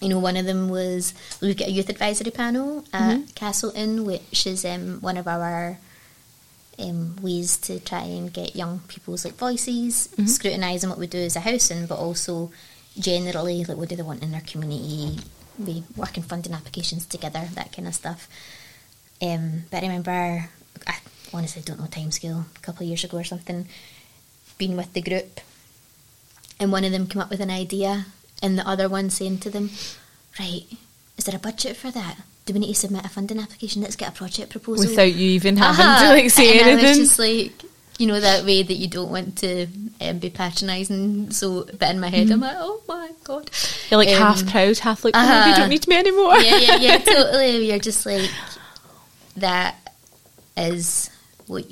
you 0.00 0.08
know, 0.08 0.18
one 0.18 0.36
of 0.36 0.46
them 0.46 0.68
was 0.68 1.14
we've 1.40 1.56
got 1.56 1.68
a 1.68 1.72
youth 1.72 1.88
advisory 1.88 2.30
panel 2.30 2.84
at 2.92 3.18
Mhm. 3.18 3.32
Cassiltoun, 3.34 4.04
which 4.04 4.46
is 4.46 4.64
um, 4.64 5.00
one 5.00 5.16
of 5.16 5.26
our 5.26 5.78
um, 6.78 7.16
ways 7.22 7.56
to 7.58 7.78
try 7.80 8.02
and 8.02 8.32
get 8.32 8.56
young 8.56 8.80
people's 8.88 9.24
like 9.24 9.34
voices, 9.36 10.08
Mhm. 10.16 10.28
scrutinising 10.28 10.90
what 10.90 10.98
we 10.98 11.06
do 11.06 11.18
as 11.18 11.36
a 11.36 11.40
housing, 11.40 11.86
but 11.86 11.98
also 11.98 12.50
generally 12.98 13.64
like 13.64 13.76
what 13.76 13.88
do 13.88 13.96
they 13.96 14.02
want 14.02 14.22
in 14.22 14.32
their 14.32 14.40
community, 14.40 15.18
we 15.58 15.84
work 15.96 16.16
in 16.16 16.22
funding 16.24 16.52
applications 16.52 17.06
together, 17.06 17.48
that 17.54 17.72
kind 17.72 17.86
of 17.88 17.94
stuff. 17.94 18.28
Um, 19.22 19.64
but 19.70 19.78
I 19.82 19.86
remember, 19.86 20.50
I 20.86 20.94
honestly 21.32 21.62
don't 21.62 21.78
know 21.78 21.86
timescale, 21.86 22.44
a 22.56 22.60
couple 22.60 22.82
of 22.82 22.88
years 22.88 23.04
ago 23.04 23.18
or 23.18 23.24
something, 23.24 23.68
being 24.58 24.76
with 24.76 24.92
the 24.92 25.02
group, 25.02 25.40
and 26.60 26.72
one 26.72 26.84
of 26.84 26.92
them 26.92 27.06
came 27.06 27.22
up 27.22 27.30
with 27.30 27.40
an 27.40 27.50
idea, 27.50 28.06
and 28.42 28.58
the 28.58 28.68
other 28.68 28.88
one 28.88 29.10
saying 29.10 29.38
to 29.38 29.50
them, 29.50 29.70
"Right, 30.38 30.64
is 31.16 31.24
there 31.24 31.36
a 31.36 31.38
budget 31.38 31.76
for 31.76 31.90
that? 31.90 32.18
Do 32.46 32.52
we 32.52 32.60
need 32.60 32.74
to 32.74 32.80
submit 32.80 33.04
a 33.04 33.08
funding 33.08 33.38
application? 33.38 33.82
Let's 33.82 33.96
get 33.96 34.10
a 34.10 34.12
project 34.12 34.50
proposal." 34.50 34.88
Without 34.88 35.12
you 35.12 35.30
even 35.30 35.56
having 35.56 35.84
Aha! 35.86 36.02
to 36.02 36.08
like 36.10 36.30
say 36.30 36.60
and 36.60 36.80
I 36.80 36.82
was 36.82 36.96
just 36.98 37.18
like, 37.18 37.52
you 37.98 38.06
know 38.06 38.18
that 38.18 38.44
way 38.44 38.62
that 38.62 38.74
you 38.74 38.88
don't 38.88 39.10
want 39.10 39.38
to 39.38 39.66
um, 40.00 40.18
be 40.18 40.30
patronising. 40.30 41.30
So, 41.30 41.64
but 41.78 41.90
in 41.90 42.00
my 42.00 42.08
head, 42.08 42.30
I'm 42.30 42.40
like, 42.40 42.56
oh 42.58 42.82
my 42.88 43.10
god, 43.22 43.50
You're 43.90 43.98
like 43.98 44.08
Um, 44.08 44.14
half 44.14 44.46
proud, 44.46 44.78
half 44.78 45.04
like, 45.04 45.14
oh, 45.16 45.22
you 45.22 45.26
uh-huh. 45.26 45.56
don't 45.56 45.68
need 45.70 45.86
me 45.86 45.96
anymore. 45.96 46.38
yeah, 46.38 46.56
yeah, 46.56 46.76
yeah, 46.76 46.98
totally. 47.04 47.68
You're 47.68 47.78
just 47.78 48.04
like 48.04 48.30
that 49.36 49.76
is 50.56 51.10
what, 51.46 51.64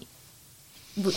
what 0.97 1.15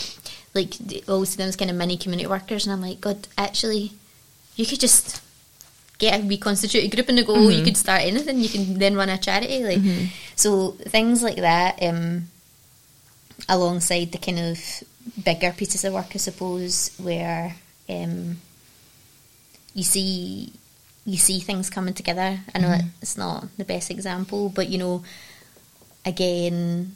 like 0.56 0.76
all 1.08 1.26
see 1.26 1.38
them 1.38 1.50
as 1.50 1.56
kind 1.56 1.70
of 1.70 1.78
mini 1.78 1.98
community 1.98 2.28
workers, 2.28 2.66
and 2.66 2.74
I'm 2.74 2.82
like, 2.82 3.02
God, 3.02 3.28
actually, 3.38 3.92
you 4.56 4.66
could 4.66 4.80
just 4.80 5.22
get 5.98 6.20
a 6.20 6.28
reconstituted 6.28 6.92
group 6.92 7.10
in 7.10 7.16
the 7.16 7.24
go. 7.24 7.50
You 7.50 7.64
could 7.64 7.78
start 7.78 8.02
anything. 8.04 8.40
You 8.40 8.50
can 8.50 8.80
then 8.80 8.96
run 8.96 9.10
a 9.10 9.18
charity. 9.18 9.64
Like 9.64 10.10
so, 10.36 10.72
things 10.72 11.22
like 11.22 11.38
that. 11.38 11.84
Um, 11.84 12.30
alongside 13.50 14.12
the 14.12 14.18
kind 14.18 14.40
of 14.40 14.84
bigger 15.24 15.52
pieces 15.52 15.84
of 15.84 15.94
work, 15.94 16.08
I 16.14 16.18
suppose, 16.18 16.96
where 16.98 17.56
um, 17.90 18.38
you 19.74 19.84
see 19.84 20.54
you 21.06 21.18
see 21.18 21.40
things 21.40 21.70
coming 21.70 21.94
together. 21.94 22.40
I 22.54 22.60
know 22.60 22.80
it's 23.02 23.18
not 23.18 23.46
the 23.58 23.66
best 23.66 23.92
example, 23.92 24.50
but 24.50 24.70
you 24.70 24.78
know, 24.78 25.04
again, 26.06 26.96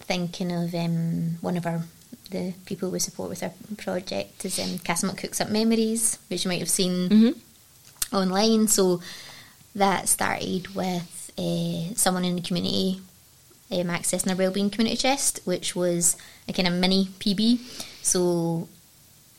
thinking 0.00 0.50
of 0.50 0.74
um, 0.74 1.38
one 1.40 1.56
of 1.56 1.66
our 1.66 1.82
the 2.30 2.52
people 2.66 2.90
we 2.90 2.98
support 2.98 3.30
with 3.30 3.42
our 3.42 3.52
project 3.76 4.44
is 4.44 4.58
um, 4.58 4.78
Castlemilk 4.78 5.18
Cooks 5.18 5.40
Up 5.40 5.48
Memories, 5.50 6.18
which 6.28 6.44
you 6.44 6.48
might 6.50 6.60
have 6.60 6.68
seen 6.70 7.08
Mhm. 7.08 7.36
online. 8.12 8.68
So 8.68 9.00
that 9.74 10.08
started 10.08 10.74
with 10.74 11.30
uh, 11.38 11.94
someone 11.94 12.24
in 12.24 12.34
the 12.36 12.42
community 12.42 13.00
um, 13.70 13.88
accessing 13.88 14.32
a 14.32 14.36
wellbeing 14.36 14.70
community 14.70 14.96
chest, 14.96 15.40
which 15.44 15.76
was 15.76 16.16
a 16.48 16.52
kind 16.52 16.66
of 16.68 16.74
mini 16.74 17.06
PB. 17.20 17.60
So 18.02 18.68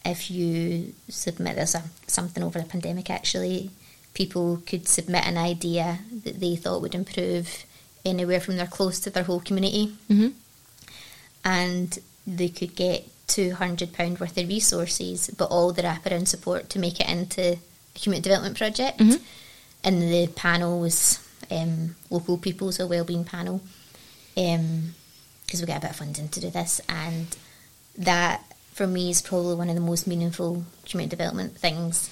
if 0.05 0.29
you 0.31 0.93
submit 1.09 1.55
there's 1.55 1.75
a, 1.75 1.83
something 2.07 2.43
over 2.43 2.59
the 2.59 2.65
pandemic 2.65 3.09
actually, 3.09 3.71
people 4.13 4.61
could 4.65 4.87
submit 4.87 5.25
an 5.27 5.37
idea 5.37 5.99
that 6.23 6.39
they 6.39 6.55
thought 6.55 6.81
would 6.81 6.95
improve 6.95 7.65
anywhere 8.05 8.39
from 8.39 8.55
their 8.57 8.67
close 8.67 8.99
to 9.01 9.09
their 9.09 9.23
whole 9.23 9.41
community 9.41 9.97
Mhm. 10.09 10.33
and 11.43 11.99
they 12.37 12.49
could 12.49 12.75
get 12.75 13.07
£200 13.27 14.19
worth 14.19 14.37
of 14.37 14.47
resources, 14.47 15.29
but 15.37 15.45
all 15.51 15.71
the 15.73 15.81
wraparound 15.81 16.27
support 16.27 16.69
to 16.69 16.79
make 16.79 16.99
it 16.99 17.09
into 17.09 17.53
a 17.53 17.99
community 17.99 18.23
development 18.29 18.57
project. 18.57 18.99
Mhm. 18.99 19.19
And 19.83 20.01
the 20.01 20.27
panel 20.35 20.79
was 20.79 21.19
um, 21.51 21.95
local 22.09 22.37
people, 22.37 22.71
so 22.71 22.83
a 22.85 22.87
wellbeing 22.87 23.23
panel, 23.25 23.61
because 24.35 25.59
we 25.61 25.65
got 25.65 25.77
a 25.77 25.81
bit 25.81 25.89
of 25.91 25.95
funding 25.95 26.29
to 26.29 26.39
do 26.39 26.49
this. 26.49 26.79
And 26.87 27.27
that, 27.97 28.43
for 28.73 28.85
me, 28.87 29.09
is 29.09 29.21
probably 29.21 29.55
one 29.55 29.69
of 29.69 29.75
the 29.75 29.81
most 29.81 30.05
meaningful 30.07 30.65
community 30.87 31.15
development 31.15 31.57
things 31.57 32.09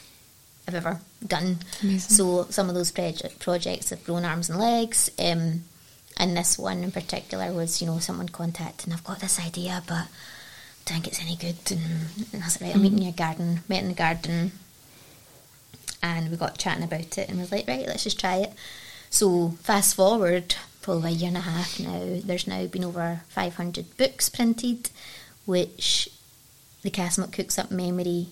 I've 0.67 0.75
ever 0.75 0.99
done. 1.25 1.59
Amazing. 1.83 2.15
So 2.15 2.47
some 2.49 2.69
of 2.69 2.75
those 2.75 2.91
proje- 2.91 3.37
projects 3.39 3.89
have 3.91 4.03
grown 4.03 4.25
arms 4.25 4.49
and 4.49 4.59
legs. 4.59 5.09
Um, 5.19 5.63
and 6.17 6.35
this 6.35 6.57
one 6.57 6.83
in 6.83 6.91
particular 6.91 7.53
was, 7.53 7.81
you 7.81 7.87
know, 7.87 7.99
someone 7.99 8.29
contacting, 8.29 8.91
I've 8.91 9.03
got 9.03 9.19
this 9.19 9.39
idea, 9.39 9.83
but 9.87 9.93
I 9.95 10.07
don't 10.85 11.01
think 11.01 11.07
it's 11.07 11.21
any 11.21 11.35
good. 11.35 11.55
And, 11.71 11.81
and 12.33 12.43
I 12.43 12.45
was 12.45 12.59
like, 12.59 12.69
right, 12.69 12.75
I'll 12.75 12.81
meet 12.81 12.93
in 12.93 13.01
your 13.01 13.13
garden. 13.13 13.61
Met 13.69 13.83
in 13.83 13.89
the 13.89 13.93
garden. 13.93 14.51
And 16.01 16.31
we 16.31 16.37
got 16.37 16.57
chatting 16.57 16.83
about 16.83 17.17
it 17.17 17.29
and 17.29 17.39
was 17.39 17.51
like, 17.51 17.67
right, 17.67 17.85
let's 17.85 18.03
just 18.03 18.19
try 18.19 18.37
it. 18.37 18.53
So 19.09 19.49
fast 19.61 19.95
forward, 19.95 20.55
probably 20.81 21.11
a 21.11 21.15
year 21.15 21.27
and 21.29 21.37
a 21.37 21.41
half 21.41 21.79
now, 21.79 22.19
there's 22.23 22.47
now 22.47 22.65
been 22.65 22.83
over 22.83 23.21
500 23.29 23.97
books 23.97 24.29
printed, 24.29 24.89
which 25.45 26.09
the 26.81 26.91
Castlemilk 26.91 27.33
Cooks 27.33 27.59
Up 27.59 27.71
Memory 27.71 28.27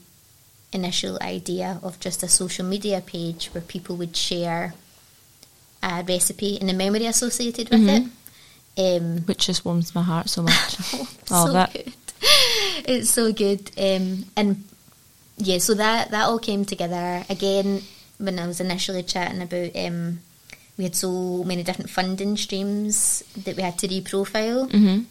initial 0.72 1.18
idea 1.22 1.80
of 1.84 2.00
just 2.00 2.24
a 2.24 2.28
social 2.28 2.66
media 2.66 3.02
page 3.02 3.48
where 3.48 3.62
people 3.62 3.96
would 3.96 4.16
share 4.16 4.74
a 5.86 6.04
recipe 6.04 6.58
and 6.60 6.68
the 6.70 6.74
memory 6.74 7.06
associated 7.06 7.70
with 7.70 7.82
Mhm. 7.82 7.96
it. 7.98 8.12
Um, 8.78 9.22
Which 9.26 9.46
just 9.46 9.64
warms 9.64 9.94
my 9.96 10.02
heart 10.04 10.28
so 10.30 10.42
much. 10.42 10.76
oh, 10.94 11.08
All 11.32 11.48
so 11.48 11.54
that. 11.54 11.72
good. 11.74 11.94
It's 12.88 13.10
so 13.10 13.32
good. 13.32 13.72
Um, 13.78 14.26
and 14.36 14.64
yeah, 15.38 15.60
so 15.60 15.74
that 15.76 16.12
that 16.12 16.26
all 16.28 16.40
came 16.40 16.66
together 16.66 17.24
again 17.30 17.82
when 18.18 18.38
I 18.40 18.48
was 18.48 18.60
initially 18.60 19.04
chatting 19.04 19.42
about. 19.42 19.76
Um, 19.76 20.20
we 20.78 20.84
had 20.84 20.96
so 20.96 21.44
many 21.46 21.64
different 21.64 21.90
funding 21.90 22.36
streams 22.38 23.24
that 23.46 23.56
we 23.56 23.64
had 23.64 23.78
to 23.80 23.88
reprofile 23.88 24.70
hmm 24.72 25.04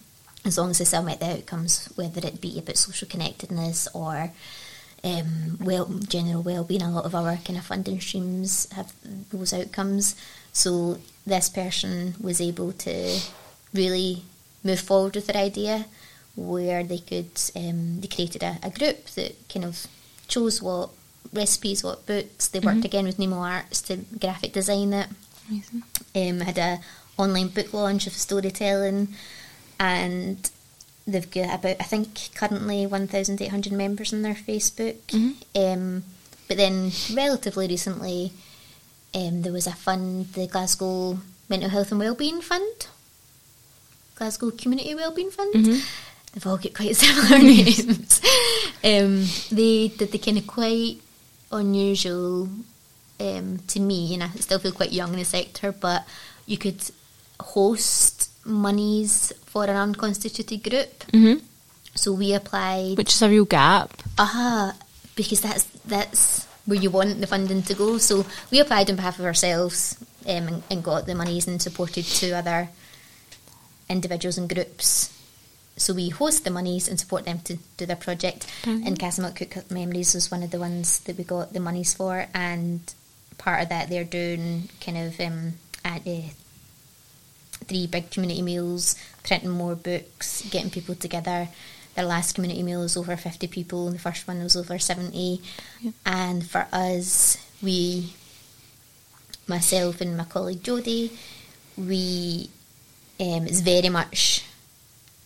as 0.45 0.59
long 0.59 0.69
as 0.71 0.79
they 0.79 0.85
still 0.85 1.03
met 1.03 1.21
the 1.21 1.33
outcomes, 1.41 1.89
whether 1.97 2.21
it 2.27 2.39
be 2.39 2.59
about 2.59 2.77
social 2.77 3.09
connectedness 3.09 3.89
or 3.95 4.31
um, 5.03 5.57
well, 5.61 5.87
general 6.07 6.43
well-being. 6.43 6.83
A 6.83 6.91
lot 6.91 7.07
of 7.07 7.15
our 7.15 7.37
kind 7.39 7.59
of 7.59 7.65
funding 7.65 7.99
streams 8.01 8.69
have 8.73 8.93
those 9.33 9.55
outcomes. 9.55 10.15
So 10.55 10.99
this 11.27 11.49
person 11.51 12.15
was 12.21 12.41
able 12.41 12.73
to 12.73 13.21
really 13.75 14.23
move 14.63 14.81
forward 14.81 15.15
with 15.17 15.27
their 15.27 15.43
idea, 15.43 15.85
where 16.37 16.83
they 16.83 16.99
could 16.99 17.31
um, 17.55 18.01
they 18.01 18.07
created 18.09 18.43
a, 18.43 18.59
a 18.63 18.71
group 18.71 19.07
that 19.17 19.35
kind 19.49 19.67
of 19.67 19.87
chose 20.29 20.63
what 20.63 20.91
recipes, 21.33 21.85
what 21.85 22.07
books. 22.07 22.49
They 22.49 22.61
worked 22.61 22.85
again 22.85 23.05
with 23.05 23.19
Nemo 23.19 23.37
Arts 23.39 23.83
to 23.83 23.97
graphic 24.19 24.53
design 24.53 24.93
it 24.93 25.09
Amazing. 25.51 25.83
um, 26.15 26.41
had 26.41 26.57
a 26.59 26.79
online 27.19 27.49
book 27.49 27.73
launch 27.75 28.07
of 28.07 28.13
storytelling, 28.15 29.09
and 29.79 30.51
they've 31.07 31.31
got 31.31 31.59
about 31.59 31.77
I 31.81 31.85
think 31.85 32.31
currently 32.35 32.87
one 32.87 33.09
thousand 33.09 33.43
eight 33.43 33.51
hundred 33.51 33.73
members 33.73 34.13
on 34.13 34.23
their 34.23 34.35
Facebook. 34.35 34.97
Mhm. 35.09 35.35
Um, 35.57 36.05
but 36.47 36.57
then 36.59 36.93
relatively 37.13 37.67
recently, 37.67 38.33
um, 39.15 39.43
there 39.43 39.53
was 39.53 39.67
a 39.67 39.73
fund, 39.73 40.33
the 40.33 40.47
Glasgow 40.47 41.19
Mental 41.49 41.69
Health 41.71 41.91
and 41.91 42.01
Wellbeing 42.01 42.41
Fund, 42.41 42.87
Glasgow 44.17 44.51
Community 44.51 44.95
Wellbeing 44.95 45.31
Fund. 45.31 45.55
Mhm. 45.55 45.81
They've 46.33 46.47
all 46.47 46.57
got 46.57 46.75
quite 46.75 46.97
similar 47.03 47.39
names. 47.39 48.21
um, 48.83 49.27
they 49.53 49.89
did 49.89 50.11
the 50.13 50.19
kind 50.19 50.39
of 50.39 50.47
quite 50.47 50.97
unusual 51.53 52.49
um, 53.21 53.59
to 53.69 53.81
me, 53.81 54.15
and 54.15 54.25
I 54.25 54.29
still 54.41 54.59
feel 54.59 54.73
quite 54.73 54.93
young 54.93 55.13
in 55.13 55.19
the 55.21 55.25
sector, 55.25 55.71
but 55.73 56.05
you 56.47 56.59
could 56.59 56.83
host 57.41 58.31
monies 58.45 59.33
for 59.47 59.65
an 59.65 59.77
unconstituted 59.77 60.63
group. 60.63 61.05
hmm 61.13 61.35
So 61.95 62.13
we 62.13 62.35
applied, 62.35 62.97
Which 62.99 63.15
is 63.15 63.23
a 63.23 63.29
real 63.29 63.45
gap. 63.45 64.03
aha, 64.19 64.75
because 65.15 65.41
that's 65.41 65.65
that's 65.87 66.47
where 66.67 66.79
you 66.79 66.91
want 66.91 67.21
the 67.21 67.27
funding 67.27 67.63
to 67.63 67.75
go. 67.75 67.99
So 67.99 68.27
we 68.51 68.61
applied 68.61 68.91
on 68.91 68.97
behalf 68.97 69.19
of 69.19 69.25
ourselves 69.25 69.97
um, 70.27 70.49
and, 70.49 70.63
and 70.71 70.85
got 70.85 71.07
the 71.07 71.15
monies 71.15 71.47
and 71.47 71.61
supported 71.61 72.05
two 72.05 72.33
other 72.35 72.69
individuals 73.89 74.39
and 74.39 74.49
groups. 74.49 75.11
So 75.77 75.93
we 75.93 76.09
host 76.09 76.45
the 76.45 76.51
monies 76.51 76.89
and 76.89 76.99
support 76.99 77.25
them 77.25 77.41
to 77.41 77.59
do 77.77 77.85
their 77.85 77.97
project. 77.97 78.47
Brilliant. 78.63 78.87
And 78.87 78.99
Castlemilk 78.99 79.51
Cook 79.51 79.71
Memories 79.71 80.15
was 80.15 80.31
one 80.31 80.43
of 80.43 80.51
the 80.51 80.59
ones 80.59 81.01
that 81.01 81.19
we 81.19 81.25
got 81.25 81.53
the 81.53 81.61
monies 81.61 81.93
for, 81.93 82.27
and 82.33 82.81
part 83.39 83.63
of 83.63 83.69
that 83.71 83.89
they're 83.89 84.05
doing 84.05 84.69
kind 84.81 84.99
of 84.99 85.21
um, 85.21 85.55
at, 85.85 86.07
uh, 86.07 86.21
three 87.67 87.87
big 87.87 88.11
community 88.11 88.43
meals, 88.43 88.95
printing 89.23 89.51
more 89.51 89.75
books, 89.75 90.43
getting 90.51 90.71
people 90.71 90.95
together. 90.95 91.49
Their 91.95 92.05
last 92.05 92.35
community 92.35 92.63
meal 92.63 92.81
was 92.81 92.97
over 92.97 93.17
50 93.17 93.47
people, 93.49 93.87
and 93.87 93.97
the 93.97 94.01
first 94.01 94.27
one 94.27 94.43
was 94.43 94.57
over 94.57 94.79
70. 94.79 95.41
Yep. 95.81 95.95
And 96.05 96.47
for 96.47 96.67
us, 96.73 97.39
we, 97.63 98.13
myself 99.47 100.01
and 100.01 100.17
my 100.17 100.25
colleague 100.25 100.63
Jodie, 100.63 101.13
we, 101.77 102.51
um, 103.21 103.47
it's 103.47 103.61
very 103.61 103.89
much 103.89 104.45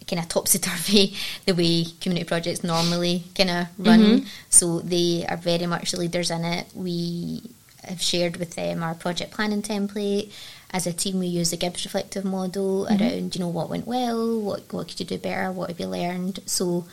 kind 0.07 0.21
of 0.21 0.29
topsy 0.29 0.59
turvy 0.59 1.15
the 1.47 1.53
way 1.53 1.85
community 2.01 2.25
projects 2.27 2.65
normally 2.65 3.25
kind 3.37 3.51
of 3.51 3.67
run. 3.79 4.01
Mhm. 4.01 4.27
So 4.49 4.81
they 4.81 5.27
are 5.29 5.37
very 5.37 5.67
much 5.67 5.91
the 5.93 5.99
leaders 5.99 6.31
in 6.31 6.45
it. 6.45 6.67
We 6.75 7.43
have 7.85 8.01
shared 8.01 8.37
with 8.39 8.55
them 8.55 8.83
our 8.83 8.95
project 8.95 9.33
planning 9.33 9.63
template. 9.63 10.31
As 10.71 10.87
a 10.87 10.93
team, 10.93 11.19
we 11.19 11.27
use 11.27 11.51
the 11.51 11.57
Gibbs 11.57 11.85
reflective 11.85 12.25
model 12.25 12.87
around, 12.87 13.35
you 13.35 13.41
know, 13.41 13.49
what 13.49 13.71
went 13.71 13.87
well, 13.87 14.39
what 14.39 14.71
what 14.73 14.89
could 14.89 15.01
you 15.01 15.07
do 15.07 15.19
better, 15.19 15.51
what 15.51 15.71
have 15.71 15.81
you 15.81 15.87
learned. 15.87 16.41
So 16.45 16.85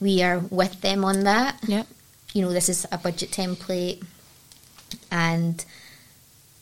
we 0.00 0.22
are 0.22 0.38
with 0.38 0.82
them 0.82 1.04
on 1.04 1.24
that. 1.24 1.58
Yep. 1.66 1.86
You 2.34 2.42
know, 2.42 2.52
this 2.52 2.68
is 2.68 2.86
a 2.92 2.98
budget 2.98 3.30
template, 3.30 4.04
and 5.10 5.64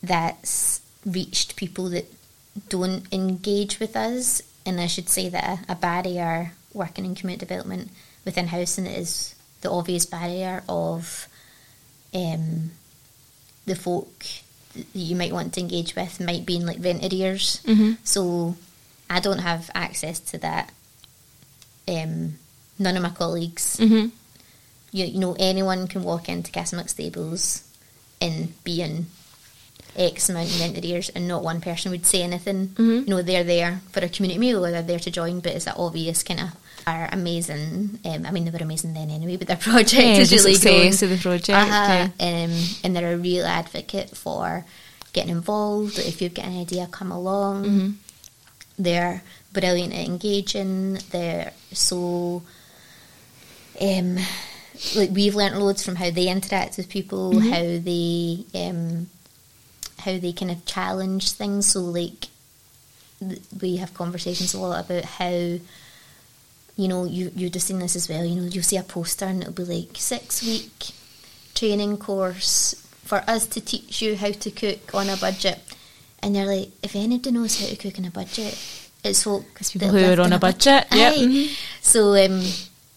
that's 0.03 0.81
reached 1.05 1.57
people 1.57 1.91
that 1.91 2.07
don't 2.69 3.13
engage 3.13 3.81
with 3.81 3.97
us. 3.97 4.41
And 4.65 4.81
I 4.81 4.87
should 4.87 5.09
say 5.09 5.29
that 5.29 5.61
a, 5.69 5.73
a 5.73 5.75
barrier 5.75 6.53
working 6.73 7.05
in 7.05 7.15
community 7.15 7.47
development 7.47 7.91
within 8.25 8.49
housing 8.49 8.87
is 8.87 9.35
the 9.61 9.71
obvious 9.71 10.07
barrier 10.07 10.63
of 10.69 11.29
um, 12.15 12.71
the 13.67 13.75
folk 13.75 14.25
you 14.95 15.15
might 15.17 15.33
want 15.33 15.53
to 15.55 15.61
engage 15.61 15.95
with 15.95 16.21
might 16.21 16.45
be 16.47 16.57
in 16.57 16.67
like 16.67 16.79
rent 16.83 17.05
arrears. 17.05 17.61
Mhm. 17.65 17.99
So 18.05 18.57
I 19.09 19.21
don't 19.21 19.39
have 19.41 19.71
access 19.75 20.19
to 20.21 20.39
that 20.39 20.73
um, 21.87 22.39
none 22.79 22.97
of 22.97 23.03
my 23.03 23.11
colleagues. 23.11 23.77
Mhm. 23.79 24.11
You, 24.93 25.05
you 25.07 25.19
know, 25.19 25.37
anyone 25.39 25.87
can 25.89 26.03
walk 26.03 26.29
into 26.29 26.51
Castlemilk 26.53 26.89
Stables 26.89 27.63
and 28.21 28.55
be 28.65 28.81
in 28.81 29.07
X 29.97 30.29
amount 30.29 30.49
of 30.55 30.61
interiors, 30.61 31.09
and 31.11 31.29
not 31.29 31.45
one 31.45 31.61
person 31.61 31.91
would 31.93 32.07
say 32.07 32.23
anything. 32.23 32.69
Mhm. 32.69 33.01
You 33.07 33.11
know, 33.15 33.23
they're 33.23 33.45
there 33.45 33.83
for 33.93 34.01
a 34.01 34.09
community 34.09 34.39
meal 34.41 34.65
or 34.65 34.71
they're 34.71 34.83
there 34.83 34.99
to 34.99 35.11
join, 35.11 35.41
but 35.41 35.53
it's 35.53 35.67
that 35.67 35.77
obvious 35.77 36.23
kind 36.23 36.41
of 36.41 36.49
are 36.86 37.09
amazing. 37.12 37.98
Um, 38.05 38.27
I 38.27 38.31
mean, 38.31 38.44
they 38.44 38.51
were 38.51 38.59
amazing 38.59 38.94
then 38.94 39.11
anyway, 39.11 39.36
but 39.36 39.47
their 39.48 39.56
project 39.70 39.94
Yeah, 39.94 40.16
is 40.19 40.31
the 40.31 40.36
really 40.36 40.59
grown. 40.59 40.93
success 40.93 41.02
of 41.02 41.11
the 41.11 41.19
project. 41.19 41.51
Uh-huh. 41.51 42.09
yeah. 42.19 42.44
Um, 42.44 42.65
and 42.85 42.94
they're 42.97 43.15
a 43.15 43.19
real 43.19 43.44
advocate 43.47 44.16
for 44.16 44.65
getting 45.12 45.31
involved. 45.32 45.98
If 45.98 46.20
you've 46.20 46.35
got 46.35 46.47
an 46.47 46.61
idea, 46.61 46.86
come 46.90 47.11
along. 47.12 47.65
Mhm. 47.65 47.94
They're 48.78 49.23
brilliant 49.52 49.93
at 49.94 50.06
engaging. 50.06 50.98
They're 51.11 51.52
so. 51.73 52.43
Um, 53.81 54.19
like 54.97 55.11
we've 55.11 55.35
learnt 55.35 55.56
loads 55.59 55.85
from 55.85 55.97
how 55.97 56.11
they 56.11 56.28
interact 56.28 56.77
with 56.77 56.89
people, 56.89 57.32
Mm-hmm. 57.32 57.51
how 57.51 57.62
they 57.82 58.69
um, 58.69 59.09
how 59.98 60.19
they 60.19 60.32
kind 60.32 60.51
of 60.51 60.65
challenge 60.66 61.31
things. 61.32 61.66
So 61.66 61.81
like 61.81 62.27
th- 63.20 63.40
we 63.61 63.77
have 63.77 63.94
conversations 63.94 64.55
a 64.55 64.59
lot 64.61 64.85
about 64.85 65.05
how 65.05 65.59
you 66.77 66.89
know 66.89 67.05
you 67.05 67.31
you're 67.37 67.51
just 67.51 67.67
seen 67.69 67.79
this 67.79 67.97
as 67.97 68.09
well. 68.09 68.25
You 68.25 68.41
know 68.41 68.47
you'll 68.49 68.63
see 68.65 68.77
a 68.77 68.83
poster 68.83 69.25
and 69.27 69.43
it'll 69.43 69.53
be 69.55 69.65
like 69.65 69.91
six 69.97 70.43
week 70.43 70.91
training 71.55 71.97
course 71.99 72.75
for 73.05 73.19
us 73.29 73.47
to 73.47 73.61
teach 73.61 74.03
you 74.03 74.17
how 74.17 74.31
to 74.33 74.51
cook 74.51 74.95
on 74.95 75.09
a 75.09 75.17
budget. 75.17 75.61
And 76.23 76.35
they're 76.35 76.47
like, 76.47 76.71
if 76.83 76.97
anybody 76.97 77.31
knows 77.33 77.61
how 77.61 77.67
to 77.67 77.77
cook 77.77 77.99
on 77.99 78.07
a 78.07 78.11
budget, 78.11 78.59
it's 79.05 79.23
folk 79.23 79.45
people 79.71 79.89
that 79.91 80.15
who 80.17 80.21
are 80.21 80.25
on 80.25 80.33
a 80.33 80.39
budget, 80.39 80.87
yep. 80.91 81.13
Aye. 81.13 81.17
Mhm. 81.19 81.57
So 81.83 82.15
um, 82.25 82.43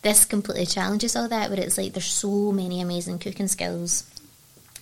this 0.01 0.23
completely 0.25 0.65
challenges 0.65 1.15
all 1.17 1.27
that, 1.27 1.49
where 1.49 1.59
it's 1.59 1.77
like 1.77 1.91
there's 1.93 2.05
so 2.05 2.51
many 2.53 2.79
amazing 2.81 3.19
cooking 3.19 3.49
skills 3.49 4.05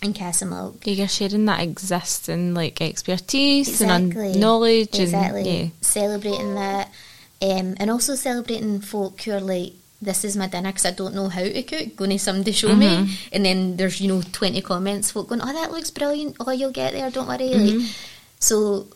in 0.03 0.13
Castlemilk. 0.13 0.75
You're 0.85 1.07
sharing 1.07 1.45
that 1.45 1.61
existing 1.61 2.53
like 2.53 2.79
expertise 2.81 3.69
Exactly. 3.69 4.31
and 4.33 4.39
knowledge 4.39 4.99
Exactly. 4.99 5.39
and 5.49 5.59
yeah. 5.59 5.67
Celebrating 5.81 6.53
that. 6.55 6.89
Um, 7.41 7.75
and 7.79 7.91
also 7.91 8.15
celebrating 8.15 8.79
folk 8.81 9.21
who 9.21 9.31
are 9.33 9.41
like, 9.41 9.73
this 10.01 10.23
is 10.23 10.35
my 10.37 10.47
dinner 10.47 10.69
because 10.69 10.85
I 10.85 10.91
don't 10.91 11.15
know 11.15 11.29
how 11.29 11.41
to 11.43 11.63
cook. 11.63 11.95
Going 11.95 12.11
to 12.11 12.19
somebody 12.19 12.51
show 12.51 12.69
Mm-hmm. 12.69 13.05
me. 13.05 13.17
And 13.31 13.45
then 13.45 13.77
there's, 13.77 13.99
you 14.01 14.07
know, 14.07 14.21
20 14.31 14.61
comments, 14.61 15.11
folk 15.11 15.29
going, 15.29 15.41
oh, 15.41 15.53
that 15.53 15.71
looks 15.71 15.91
brilliant. 15.91 16.37
Oh, 16.39 16.51
you'll 16.51 16.71
get 16.71 16.93
there, 16.93 17.09
don't 17.11 17.27
worry. 17.27 17.49
Mm-hmm. 17.49 17.79
Like, 17.79 17.89
so, 18.39 18.87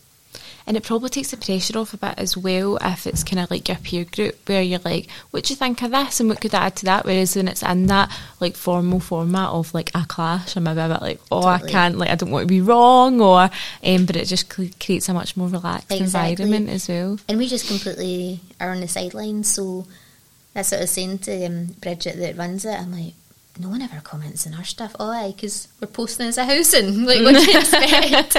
And 0.69 0.77
it 0.77 0.83
probably 0.83 1.09
takes 1.09 1.31
the 1.31 1.37
pressure 1.37 1.79
off 1.79 1.95
a 1.95 1.97
bit 1.97 2.13
as 2.17 2.37
well 2.37 2.77
if 2.79 3.07
it's 3.07 3.23
kind 3.23 3.39
of 3.39 3.49
like 3.49 3.67
your 3.67 3.77
peer 3.77 4.05
group 4.05 4.47
where 4.47 4.61
you're 4.61 4.79
like, 4.85 5.09
what 5.31 5.45
do 5.45 5.51
you 5.51 5.57
think 5.57 5.81
of 5.81 5.89
this 5.89 6.19
and 6.19 6.29
what 6.29 6.39
could 6.41 6.53
I 6.53 6.67
add 6.67 6.75
to 6.75 6.85
that? 6.85 7.05
Whereas 7.05 7.35
when 7.35 7.47
it's 7.47 7.63
in 7.63 7.87
that 7.87 8.15
like 8.39 8.55
formal 8.55 8.99
format 8.99 9.49
of 9.49 9.73
like 9.73 9.89
a 9.95 10.05
clash, 10.07 10.55
I'm 10.55 10.67
a 10.67 10.75
bit 10.75 11.01
like, 11.01 11.19
oh, 11.31 11.41
Totally. 11.41 11.69
I 11.69 11.71
can't, 11.71 11.97
like, 11.97 12.09
I 12.11 12.15
don't 12.15 12.29
want 12.29 12.43
to 12.43 12.47
be 12.47 12.61
wrong 12.61 13.19
or, 13.19 13.49
um, 13.83 14.05
but 14.05 14.15
it 14.15 14.25
just 14.25 14.47
cre- 14.47 14.65
creates 14.79 15.09
a 15.09 15.13
much 15.15 15.35
more 15.35 15.47
relaxed 15.47 15.91
Exactly. 15.91 16.43
environment 16.43 16.69
as 16.69 16.87
well. 16.87 17.17
and 17.27 17.39
we 17.39 17.47
just 17.47 17.67
completely 17.67 18.39
are 18.59 18.69
on 18.69 18.79
the 18.81 18.87
sidelines. 18.87 19.47
So 19.51 19.87
that's 20.53 20.69
what 20.71 20.77
I 20.77 20.81
was 20.81 20.91
saying 20.91 21.17
to 21.19 21.45
um, 21.47 21.65
Bridget 21.81 22.17
that 22.17 22.37
runs 22.37 22.63
it. 22.65 22.79
I'm 22.79 22.91
like, 22.91 23.13
no 23.59 23.69
one 23.69 23.81
ever 23.81 23.99
comments 24.01 24.47
on 24.47 24.53
our 24.55 24.63
stuff. 24.63 24.95
Oh, 24.99 25.11
aye, 25.11 25.33
because 25.35 25.67
we're 25.81 25.87
posting 25.87 26.27
as 26.27 26.37
a 26.37 26.45
housing. 26.45 27.03
Like, 27.05 27.21
what 27.21 27.35
do 27.35 27.51
you 27.51 27.59
expect? 27.59 28.37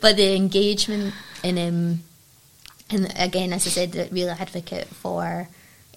but 0.00 0.16
the 0.16 0.34
engagement 0.34 1.12
and 1.44 1.58
um, 1.58 2.00
and 2.90 3.12
again, 3.18 3.52
as 3.52 3.66
I 3.66 3.70
said, 3.70 3.92
the 3.92 4.08
real 4.10 4.30
advocate 4.30 4.88
for 4.88 5.48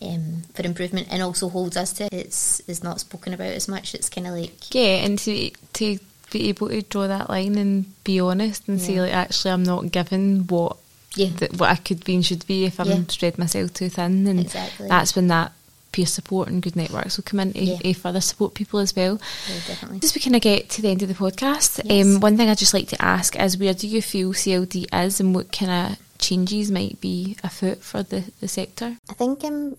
um, 0.02 0.44
for 0.54 0.64
improvement 0.64 1.08
and 1.10 1.22
also 1.24 1.50
holds 1.50 1.78
us 1.78 1.94
to. 1.94 2.08
It's 2.12 2.60
is 2.62 2.84
not 2.84 3.00
spoken 3.00 3.34
about 3.34 3.48
as 3.54 3.68
much. 3.68 3.96
It's 3.96 4.10
kind 4.10 4.28
of 4.28 4.34
like 4.34 4.74
Yeah, 4.76 5.04
and 5.06 5.18
to 5.20 5.50
to 5.74 5.98
be 6.32 6.50
able 6.50 6.68
to 6.68 6.82
draw 6.82 7.08
that 7.08 7.30
line 7.30 7.58
and 7.58 7.86
be 8.04 8.20
honest 8.20 8.68
and 8.68 8.82
say 8.82 9.00
like, 9.00 9.14
actually, 9.14 9.52
I'm 9.52 9.64
not 9.64 9.92
given 9.94 10.46
what 10.48 10.76
yeah, 11.16 11.30
th- 11.30 11.54
what 11.54 11.70
I 11.70 11.76
could 11.78 12.04
be 12.04 12.16
and 12.16 12.26
should 12.26 12.46
be 12.46 12.66
if 12.66 12.80
I'm 12.82 12.88
Yeah. 12.88 13.02
spread 13.08 13.38
myself 13.38 13.74
too 13.74 13.88
thin, 13.90 14.28
and 14.28 14.42
Exactly. 14.42 14.88
that's 14.90 15.16
when 15.16 15.28
that 15.28 15.54
peer 15.92 16.06
support 16.06 16.48
and 16.50 16.62
good 16.62 16.76
networks 16.76 17.18
will 17.18 17.24
come 17.24 17.40
in 17.40 17.54
to 17.54 17.60
Yeah. 17.64 17.94
further 17.94 18.22
support 18.22 18.54
people 18.54 18.80
as 18.80 18.96
well. 18.96 19.20
yeah, 19.50 19.56
definitely. 19.68 20.00
As 20.04 20.14
we 20.14 20.22
kind 20.22 20.36
of 20.36 20.42
get 20.42 20.70
to 20.72 20.82
the 20.82 20.90
end 20.90 21.02
of 21.02 21.08
the 21.08 21.16
podcast, 21.16 21.82
Yes. 21.86 22.06
um, 22.06 22.20
one 22.20 22.38
thing 22.38 22.50
I'd 22.50 22.58
just 22.58 22.74
like 22.74 22.88
to 22.90 23.02
ask 23.02 23.36
is 23.40 23.58
where 23.58 23.74
do 23.74 23.88
you 23.88 24.02
feel 24.02 24.34
CLD 24.34 24.86
is 25.06 25.20
and 25.20 25.34
what 25.34 25.52
kind 25.52 25.72
of 25.94 25.98
changes 26.20 26.70
might 26.72 27.00
be 27.00 27.38
afoot 27.44 27.82
for 27.84 28.04
the, 28.04 28.24
the 28.42 28.48
sector? 28.48 28.98
I 29.10 29.14
think 29.14 29.44
um, 29.44 29.78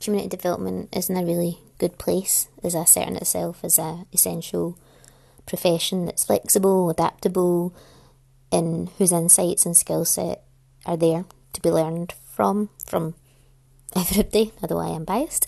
community 0.00 0.28
development 0.36 0.88
is 0.96 1.08
in 1.10 1.16
a 1.16 1.24
really 1.24 1.58
good 1.78 1.98
place, 1.98 2.48
is 2.62 2.74
asserting 2.74 3.16
itself 3.16 3.60
as 3.64 3.78
a 3.78 4.04
essential 4.12 4.78
profession 5.46 6.06
that's 6.06 6.24
flexible, 6.24 6.88
adaptable, 6.90 7.74
and 8.52 8.88
whose 8.98 9.12
insights 9.12 9.66
and 9.66 9.76
skill 9.76 10.04
set 10.04 10.42
are 10.86 10.96
there 10.96 11.24
to 11.52 11.60
be 11.60 11.70
learned 11.70 12.12
from 12.32 12.68
from 12.86 13.14
everybody, 13.96 14.52
although 14.62 14.78
I 14.78 14.88
am 14.88 15.04
biased. 15.04 15.46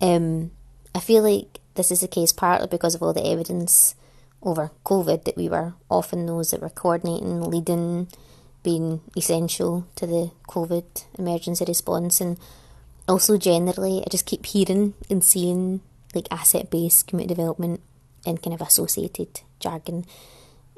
Um, 0.00 0.50
I 0.94 1.00
feel 1.00 1.22
like 1.22 1.60
this 1.74 1.90
is 1.90 2.00
the 2.00 2.08
case 2.08 2.32
partly 2.32 2.68
because 2.68 2.94
of 2.94 3.02
all 3.02 3.12
the 3.12 3.26
evidence 3.26 3.94
over 4.42 4.70
COVID 4.84 5.24
that 5.24 5.36
we 5.36 5.48
were 5.48 5.74
often 5.90 6.26
those 6.26 6.50
that 6.50 6.60
were 6.60 6.68
coordinating, 6.68 7.40
leading, 7.42 8.08
being 8.62 9.00
essential 9.16 9.86
to 9.96 10.06
the 10.06 10.30
COVID 10.48 11.04
emergency 11.18 11.64
response, 11.66 12.20
and 12.20 12.38
also 13.08 13.36
generally, 13.36 14.00
I 14.00 14.10
just 14.10 14.26
keep 14.26 14.46
hearing 14.46 14.94
and 15.10 15.24
seeing 15.24 15.80
like 16.14 16.28
asset 16.30 16.70
based 16.70 17.06
community 17.06 17.34
development 17.34 17.80
and 18.26 18.42
kind 18.42 18.54
of 18.54 18.60
associated 18.60 19.40
jargon 19.60 20.04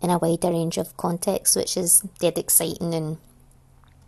in 0.03 0.11
a 0.11 0.19
wider 0.19 0.51
range 0.51 0.79
of 0.79 0.97
contexts, 0.97 1.57
which 1.57 1.77
is 1.77 2.01
dead 2.19 2.39
exciting 2.39 2.95
and 2.95 3.19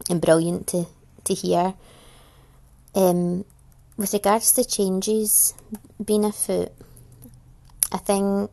and 0.08 0.20
brilliant 0.20 0.66
to 0.68 0.86
to 1.24 1.34
hear. 1.34 1.74
Um, 2.98 3.44
with 3.96 4.12
regards 4.12 4.50
to 4.52 4.64
changes 4.64 5.54
being 6.04 6.24
afoot, 6.24 6.72
I 7.92 7.98
think 7.98 8.50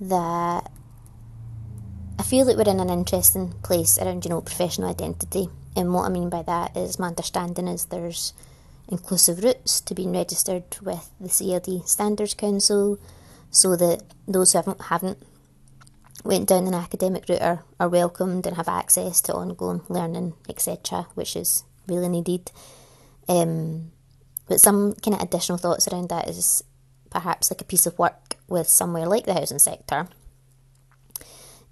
that 0.00 0.68
I 2.18 2.22
feel 2.24 2.44
that 2.46 2.56
we're 2.56 2.68
in 2.68 2.80
an 2.80 2.90
interesting 2.90 3.52
place 3.62 3.96
around, 3.96 4.24
you 4.24 4.30
know, 4.30 4.40
professional 4.40 4.90
identity. 4.90 5.48
And 5.76 5.94
what 5.94 6.06
I 6.06 6.08
mean 6.08 6.30
by 6.30 6.42
that 6.42 6.76
is 6.76 6.98
my 6.98 7.06
understanding 7.06 7.68
is 7.68 7.84
there's 7.84 8.32
inclusive 8.88 9.44
routes 9.44 9.80
to 9.82 9.94
being 9.94 10.10
registered 10.10 10.64
with 10.82 11.08
the 11.20 11.28
CLD 11.28 11.86
Standards 11.86 12.34
Council 12.34 12.98
so 13.52 13.76
that 13.76 14.02
those 14.26 14.50
who 14.50 14.58
haven't, 14.58 14.82
haven't 14.82 15.18
went 16.24 16.48
down 16.48 16.66
an 16.66 16.74
academic 16.74 17.28
route 17.28 17.40
are, 17.40 17.62
are 17.78 17.88
welcomed 17.88 18.48
and 18.48 18.56
have 18.56 18.66
access 18.66 19.20
to 19.20 19.32
ongoing 19.32 19.82
learning, 19.88 20.34
etc., 20.48 21.06
which 21.14 21.36
is 21.36 21.62
really 21.86 22.08
needed. 22.08 22.50
Um, 23.28 23.92
but 24.48 24.60
some 24.60 24.94
kind 24.94 25.16
of 25.16 25.22
additional 25.22 25.58
thoughts 25.58 25.88
around 25.88 26.08
that 26.08 26.28
is 26.28 26.62
perhaps 27.10 27.50
like 27.50 27.60
a 27.60 27.64
piece 27.64 27.86
of 27.86 27.98
work 27.98 28.36
with 28.48 28.68
somewhere 28.68 29.06
like 29.06 29.26
the 29.26 29.34
housing 29.34 29.58
sector 29.58 30.08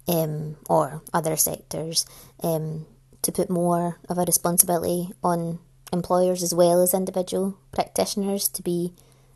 um, 0.07 0.57
or 0.69 1.01
other 1.13 1.35
sectors 1.35 2.05
um, 2.43 2.85
to 3.21 3.31
put 3.31 3.49
more 3.49 3.97
of 4.09 4.17
a 4.17 4.23
responsibility 4.23 5.09
on 5.23 5.59
employers 5.93 6.41
as 6.43 6.53
well 6.53 6.81
as 6.81 6.93
individual 6.93 7.57
practitioners 7.71 8.47
to 8.47 8.61
be 8.61 8.93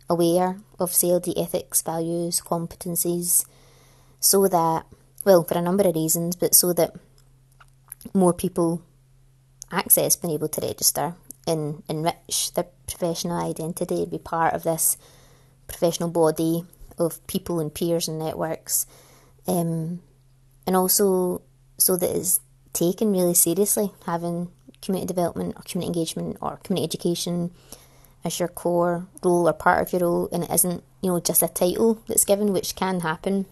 aware 0.10 0.58
of 0.80 0.92
CLD 0.92 1.34
ethics, 1.38 1.82
values, 1.82 2.42
competencies, 2.42 3.46
so 4.20 4.48
that, 4.48 4.86
well, 5.24 5.44
for 5.44 5.58
a 5.58 5.62
number 5.62 5.88
of 5.88 5.96
reasons, 5.96 6.36
but 6.36 6.56
so 6.56 6.74
that 6.74 6.96
more 8.14 8.34
people 8.34 8.82
access 9.72 10.16
being 10.16 10.34
able 10.34 10.48
to 10.48 10.62
register 10.62 11.16
and 11.48 11.84
enrich 11.90 12.54
their 12.54 12.68
professional 12.88 13.38
identity 13.38 14.06
be 14.06 14.18
part 14.18 14.54
of 14.54 14.64
this 14.64 14.98
professional 15.68 16.10
body 16.10 16.66
of 16.98 17.26
people 17.28 17.60
and 17.60 17.74
peers 17.74 18.08
and 18.08 18.20
networks. 18.20 18.86
Um, 19.48 20.02
and 20.66 20.76
also 20.76 21.42
so 21.78 21.98
that 21.98 22.16
it's 22.16 22.40
taken 22.74 23.12
really 23.12 23.34
seriously, 23.34 23.92
having 24.06 24.52
community 24.82 25.08
development 25.08 25.56
or 25.56 25.62
community 25.64 26.00
engagement 26.00 26.38
or 26.42 26.58
community 26.64 26.96
education 26.96 27.52
as 28.24 28.40
your 28.40 28.48
core 28.48 29.08
role 29.24 29.48
or 29.48 29.54
part 29.54 29.82
of 29.82 29.94
your 29.94 30.10
role, 30.10 30.30
and 30.32 30.44
it 30.44 30.52
isn't, 30.52 30.84
you 31.02 31.12
know, 31.12 31.20
just 31.20 31.44
a 31.44 31.48
title 31.48 32.02
that's 32.08 32.26
given, 32.26 32.54
which 32.54 32.76
can 32.76 33.02
happen. 33.02 33.46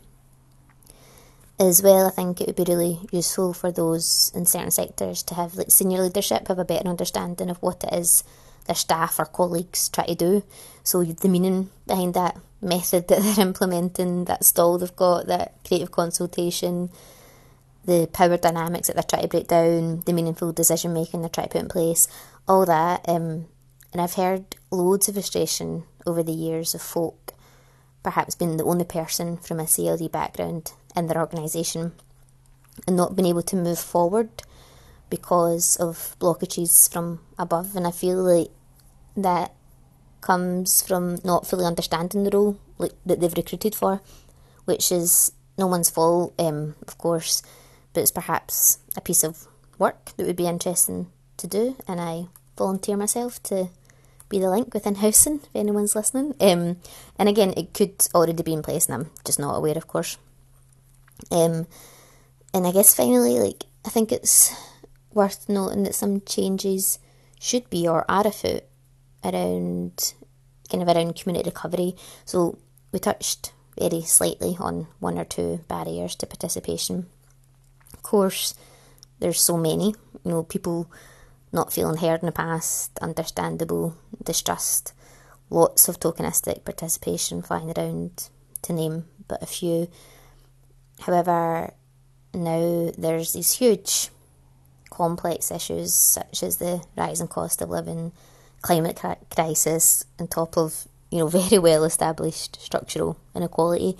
As 1.59 1.83
well, 1.83 2.07
I 2.07 2.09
think 2.09 2.41
it 2.41 2.47
would 2.47 2.55
be 2.55 2.71
really 2.71 2.99
useful 3.11 3.53
for 3.53 3.71
those 3.71 4.31
in 4.33 4.45
certain 4.45 4.71
sectors 4.71 5.21
to 5.23 5.35
have 5.35 5.55
like 5.55 5.69
senior 5.69 6.01
leadership 6.01 6.47
have 6.47 6.57
a 6.57 6.65
better 6.65 6.89
understanding 6.89 7.49
of 7.49 7.61
what 7.61 7.83
it 7.83 7.93
is 7.93 8.23
their 8.65 8.75
staff 8.75 9.19
or 9.19 9.25
colleagues 9.25 9.89
try 9.89 10.05
to 10.05 10.15
do. 10.15 10.43
So 10.83 11.03
the 11.03 11.29
meaning 11.29 11.69
behind 11.85 12.13
that 12.13 12.37
method 12.61 13.07
that 13.07 13.21
they're 13.35 13.45
implementing, 13.45 14.25
that 14.25 14.45
stall 14.45 14.77
they've 14.77 14.95
got, 14.95 15.27
that 15.27 15.53
creative 15.65 15.91
consultation, 15.91 16.89
the 17.85 18.09
power 18.11 18.37
dynamics 18.37 18.87
that 18.87 18.95
they're 18.95 19.03
trying 19.03 19.23
to 19.23 19.27
break 19.27 19.47
down, 19.47 20.01
the 20.05 20.13
meaningful 20.13 20.53
decision 20.53 20.93
making 20.93 21.21
they're 21.21 21.29
trying 21.29 21.47
to 21.47 21.53
put 21.53 21.61
in 21.61 21.69
place, 21.69 22.07
all 22.47 22.65
that. 22.65 23.07
Um, 23.07 23.47
and 23.91 24.01
I've 24.01 24.13
heard 24.13 24.55
loads 24.71 25.07
of 25.07 25.15
frustration 25.15 25.83
over 26.05 26.23
the 26.23 26.31
years 26.31 26.73
of 26.73 26.81
folk 26.81 27.33
perhaps 28.01 28.35
being 28.35 28.57
the 28.57 28.65
only 28.65 28.83
person 28.83 29.37
from 29.37 29.59
a 29.59 29.63
CLD 29.63 30.11
background 30.11 30.73
in 30.95 31.07
their 31.07 31.19
organisation 31.19 31.93
and 32.87 32.95
not 32.95 33.15
being 33.15 33.27
able 33.27 33.41
to 33.43 33.55
move 33.55 33.79
forward 33.79 34.29
because 35.09 35.75
of 35.77 36.15
blockages 36.19 36.91
from 36.91 37.19
above. 37.37 37.75
And 37.75 37.85
I 37.85 37.91
feel 37.91 38.17
like 38.17 38.49
that 39.15 39.53
comes 40.21 40.81
from 40.81 41.19
not 41.23 41.45
fully 41.45 41.65
understanding 41.65 42.23
the 42.23 42.31
role 42.31 42.57
like, 42.77 42.93
that 43.05 43.19
they've 43.19 43.33
recruited 43.33 43.75
for, 43.75 44.01
which 44.65 44.91
is 44.91 45.31
no 45.57 45.67
one's 45.67 45.89
fault, 45.89 46.33
um, 46.39 46.75
of 46.87 46.97
course, 46.97 47.43
but 47.93 48.01
it's 48.01 48.11
perhaps 48.11 48.79
a 48.97 49.01
piece 49.01 49.23
of 49.23 49.47
work 49.77 50.11
that 50.17 50.25
would 50.25 50.35
be 50.35 50.47
interesting 50.47 51.07
to 51.37 51.47
do. 51.47 51.75
And 51.87 52.01
I 52.01 52.27
volunteer 52.57 52.97
myself 52.97 53.41
to 53.43 53.69
be 54.29 54.39
the 54.39 54.49
link 54.49 54.73
within 54.73 54.95
Housing 54.95 55.41
if 55.43 55.55
anyone's 55.55 55.95
listening. 55.95 56.33
Um, 56.39 56.77
and 57.19 57.29
again, 57.29 57.53
it 57.55 57.73
could 57.73 58.07
already 58.15 58.41
be 58.41 58.53
in 58.53 58.63
place, 58.63 58.87
and 58.87 58.95
I'm 58.95 59.11
just 59.23 59.39
not 59.39 59.55
aware, 59.55 59.77
of 59.77 59.87
course. 59.87 60.17
Um, 61.31 61.67
and 62.53 62.67
I 62.67 62.71
guess 62.71 62.95
finally, 62.95 63.39
like 63.39 63.65
I 63.85 63.89
think 63.89 64.11
it's 64.11 64.53
worth 65.13 65.47
noting 65.49 65.83
that 65.83 65.95
some 65.95 66.21
changes 66.21 66.99
should 67.39 67.69
be 67.69 67.87
or 67.87 68.05
are 68.09 68.27
afoot 68.27 68.63
around 69.23 70.13
kind 70.69 70.81
of 70.81 70.95
around 70.95 71.15
community 71.15 71.49
recovery. 71.49 71.95
So 72.25 72.57
we 72.91 72.99
touched 72.99 73.53
very 73.77 74.01
slightly 74.01 74.55
on 74.59 74.87
one 74.99 75.17
or 75.17 75.25
two 75.25 75.61
barriers 75.67 76.15
to 76.15 76.27
participation. 76.27 77.07
Of 77.93 78.03
course, 78.03 78.53
there's 79.19 79.41
so 79.41 79.57
many. 79.57 79.95
You 80.23 80.31
know, 80.31 80.43
people 80.43 80.91
not 81.51 81.73
feeling 81.73 81.97
heard 81.97 82.21
in 82.21 82.25
the 82.25 82.31
past, 82.31 82.97
understandable 82.99 83.97
distrust, 84.23 84.93
lots 85.49 85.87
of 85.87 85.99
tokenistic 85.99 86.65
participation 86.65 87.41
flying 87.41 87.71
around, 87.77 88.29
to 88.63 88.73
name 88.73 89.05
but 89.27 89.41
a 89.41 89.47
few. 89.47 89.87
However, 91.01 91.73
now 92.33 92.91
there's 92.97 93.33
these 93.33 93.53
huge 93.53 94.09
complex 94.89 95.51
issues 95.51 95.93
such 95.93 96.43
as 96.43 96.57
the 96.57 96.83
rising 96.95 97.27
cost 97.27 97.61
of 97.61 97.69
living, 97.69 98.11
climate 98.61 99.01
crisis, 99.33 100.05
on 100.19 100.27
top 100.27 100.57
of 100.57 100.87
you 101.09 101.19
know 101.19 101.27
very 101.39 101.59
well 101.59 101.83
established 101.83 102.61
structural 102.61 103.17
inequality, 103.35 103.97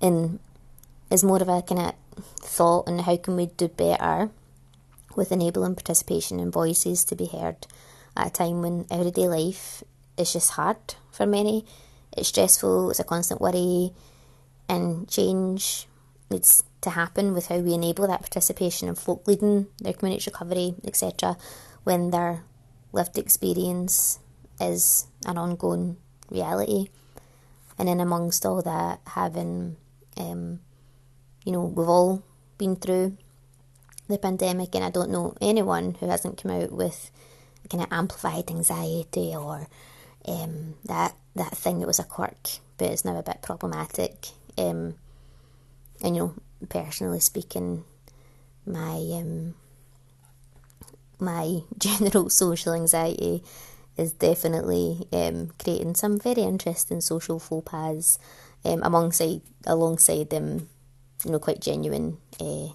and 0.00 0.38
is 1.10 1.24
more 1.24 1.40
of 1.40 1.48
a 1.48 1.62
kind 1.62 1.80
of 1.80 2.24
thought 2.40 2.88
on 2.88 2.98
how 3.00 3.16
can 3.16 3.36
we 3.36 3.46
do 3.46 3.68
better 3.68 4.30
with 5.14 5.32
enabling 5.32 5.74
participation 5.74 6.40
and 6.40 6.52
voices 6.52 7.04
to 7.04 7.16
be 7.16 7.26
heard 7.26 7.66
at 8.16 8.26
a 8.26 8.30
time 8.30 8.62
when 8.62 8.86
everyday 8.90 9.28
life 9.28 9.82
is 10.16 10.32
just 10.32 10.52
hard 10.52 10.76
for 11.10 11.26
many. 11.26 11.64
It's 12.16 12.28
stressful, 12.28 12.90
it's 12.90 13.00
a 13.00 13.04
constant 13.04 13.40
worry, 13.40 13.92
and 14.68 15.08
change 15.08 15.86
needs 16.30 16.64
to 16.80 16.90
happen 16.90 17.34
with 17.34 17.48
how 17.48 17.58
we 17.58 17.74
enable 17.74 18.06
that 18.06 18.20
participation 18.20 18.88
and 18.88 18.98
folk 18.98 19.26
leading 19.26 19.66
their 19.78 19.92
community 19.92 20.30
recovery, 20.30 20.74
etc., 20.84 21.36
when 21.84 22.10
their 22.10 22.44
lived 22.92 23.18
experience 23.18 24.18
is 24.60 25.06
an 25.26 25.38
ongoing 25.38 25.96
reality. 26.30 26.88
And 27.78 27.88
then 27.88 28.00
amongst 28.00 28.46
all 28.46 28.62
that, 28.62 29.00
having, 29.06 29.76
um, 30.16 30.60
you 31.44 31.52
know, 31.52 31.64
we've 31.64 31.88
all 31.88 32.22
been 32.58 32.76
through 32.76 33.16
the 34.08 34.18
pandemic, 34.18 34.74
and 34.74 34.84
I 34.84 34.90
don't 34.90 35.10
know 35.10 35.34
anyone 35.40 35.94
who 36.00 36.08
hasn't 36.08 36.40
come 36.42 36.52
out 36.52 36.72
with 36.72 37.10
kind 37.68 37.82
of 37.82 37.92
amplified 37.92 38.50
anxiety 38.50 39.34
or 39.34 39.66
um, 40.26 40.74
that 40.84 41.16
that 41.34 41.56
thing 41.56 41.80
that 41.80 41.86
was 41.86 41.98
a 41.98 42.04
quirk, 42.04 42.58
but 42.78 42.90
it's 42.90 43.04
now 43.04 43.16
a 43.18 43.22
bit 43.22 43.42
problematic. 43.42 44.28
Um, 44.56 44.94
and 46.02 46.16
you 46.16 46.22
know, 46.22 46.34
personally 46.68 47.20
speaking, 47.20 47.84
my 48.64 48.96
um, 49.14 49.54
my 51.18 51.60
general 51.78 52.30
social 52.30 52.74
anxiety 52.74 53.42
is 53.96 54.12
definitely 54.12 55.06
um, 55.12 55.52
creating 55.62 55.94
some 55.94 56.18
very 56.18 56.42
interesting 56.42 57.00
social 57.00 57.38
faux 57.38 57.68
pas 57.70 58.18
um, 58.64 58.82
alongside 58.82 59.40
alongside 59.66 60.30
them, 60.30 60.68
you 61.24 61.30
know, 61.30 61.38
quite 61.38 61.60
genuine 61.60 62.18
uh, 62.40 62.68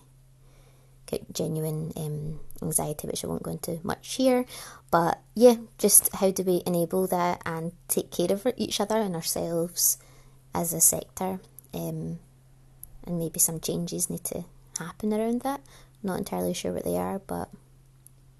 genuine 1.33 1.91
um, 1.97 2.39
anxiety, 2.61 3.07
which 3.07 3.23
I 3.23 3.27
won't 3.27 3.43
go 3.43 3.51
into 3.51 3.79
much 3.83 4.15
here. 4.15 4.45
But 4.89 5.19
yeah, 5.35 5.55
just 5.77 6.13
how 6.15 6.31
do 6.31 6.43
we 6.43 6.63
enable 6.65 7.07
that 7.07 7.41
and 7.45 7.73
take 7.87 8.11
care 8.11 8.31
of 8.31 8.47
each 8.57 8.79
other 8.79 8.97
and 8.97 9.15
ourselves 9.15 9.97
as 10.53 10.73
a 10.73 10.81
sector? 10.81 11.39
Um, 11.73 12.19
and 13.05 13.19
maybe 13.19 13.39
some 13.39 13.59
changes 13.59 14.09
need 14.09 14.23
to 14.25 14.43
happen 14.79 15.13
around 15.13 15.41
that. 15.41 15.61
Not 16.03 16.19
entirely 16.19 16.53
sure 16.53 16.71
what 16.71 16.83
they 16.83 16.97
are, 16.97 17.19
but 17.19 17.49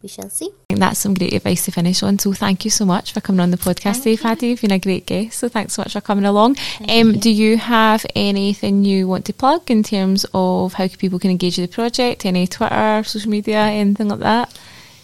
we 0.02 0.10
shall 0.10 0.30
see. 0.30 0.50
That's 0.70 1.00
some 1.00 1.14
great 1.14 1.34
advice 1.34 1.66
to 1.66 1.72
finish 1.72 2.02
on. 2.02 2.18
So 2.18 2.34
thank 2.34 2.66
you 2.66 2.72
so 2.72 2.86
much 2.86 3.14
for 3.14 3.22
coming 3.22 3.40
on 3.40 3.52
the 3.52 3.58
podcast 3.58 3.98
today, 3.98 4.18
Paddy. 4.18 4.48
You've 4.48 4.62
been 4.62 4.72
a 4.72 4.80
great 4.80 5.06
guest. 5.06 5.38
So 5.38 5.48
thanks 5.48 5.74
so 5.74 5.84
much 5.84 5.94
for 5.94 6.02
coming 6.02 6.26
along. 6.26 6.58
Um, 6.90 7.12
you. 7.12 7.18
Do 7.18 7.30
you 7.30 7.58
have 7.58 8.04
anything 8.16 8.84
you 8.84 9.08
want 9.08 9.26
to 9.26 9.34
plug 9.34 9.70
in 9.70 9.84
terms 9.84 10.26
of 10.34 10.74
how 10.74 10.88
people 10.88 11.20
can 11.20 11.30
engage 11.30 11.58
with 11.60 11.70
the 11.70 11.76
project? 11.76 12.26
Any 12.26 12.48
Twitter, 12.48 13.04
social 13.06 13.30
media, 13.30 13.60
anything 13.60 14.08
like 14.08 14.20
that? 14.20 14.60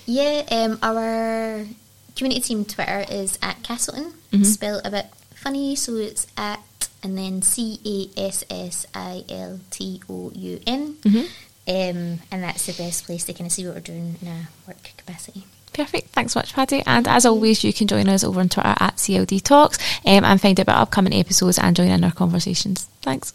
Yeah, 0.08 0.44
um, 0.50 0.80
our 0.82 1.66
community 2.16 2.42
team 2.42 2.66
Twitter 2.66 3.06
is 3.10 3.38
at 3.42 3.62
Cassiltoun, 3.62 4.14
Mm-hmm. 4.32 4.44
Spelled 4.44 4.82
a 4.84 4.92
bit 4.92 5.06
funny, 5.36 5.76
so 5.76 5.96
it's 5.96 6.28
at 6.36 6.60
and 7.04 7.18
then 7.18 7.42
C 7.42 7.80
A 7.86 8.20
S 8.28 8.44
S 8.50 8.86
I 8.94 9.24
L 9.30 9.60
T 9.70 10.02
O 10.10 10.32
U 10.34 10.60
N. 10.66 10.94
Mm-hmm. 10.96 11.26
Um, 11.70 12.20
and 12.32 12.44
that's 12.44 12.66
the 12.66 12.74
best 12.82 13.06
place 13.06 13.26
to 13.26 13.34
kind 13.34 13.48
of 13.48 13.52
see 13.52 13.66
what 13.66 13.76
we're 13.76 13.82
doing 13.82 14.16
in 14.22 14.28
a 14.28 14.48
work 14.68 14.92
capacity. 14.96 15.44
Perfect. 15.74 16.10
Thanks 16.10 16.34
so 16.34 16.40
much, 16.40 16.54
Paddy. 16.54 16.82
And 16.88 17.08
as 17.08 17.26
always, 17.26 17.64
you 17.64 17.74
can 17.74 17.88
join 17.88 18.08
us 18.08 18.24
over 18.24 18.40
on 18.40 18.50
Twitter 18.50 18.74
at 18.80 18.96
CLD 18.96 19.42
Talks 19.44 19.78
um, 20.06 20.24
and 20.24 20.42
find 20.42 20.60
out 20.60 20.64
about 20.64 20.82
upcoming 20.82 21.14
episodes 21.14 21.60
and 21.60 21.76
join 21.76 21.90
in 21.90 22.04
our 22.04 22.12
conversations. 22.12 22.90
Thanks. 23.02 23.34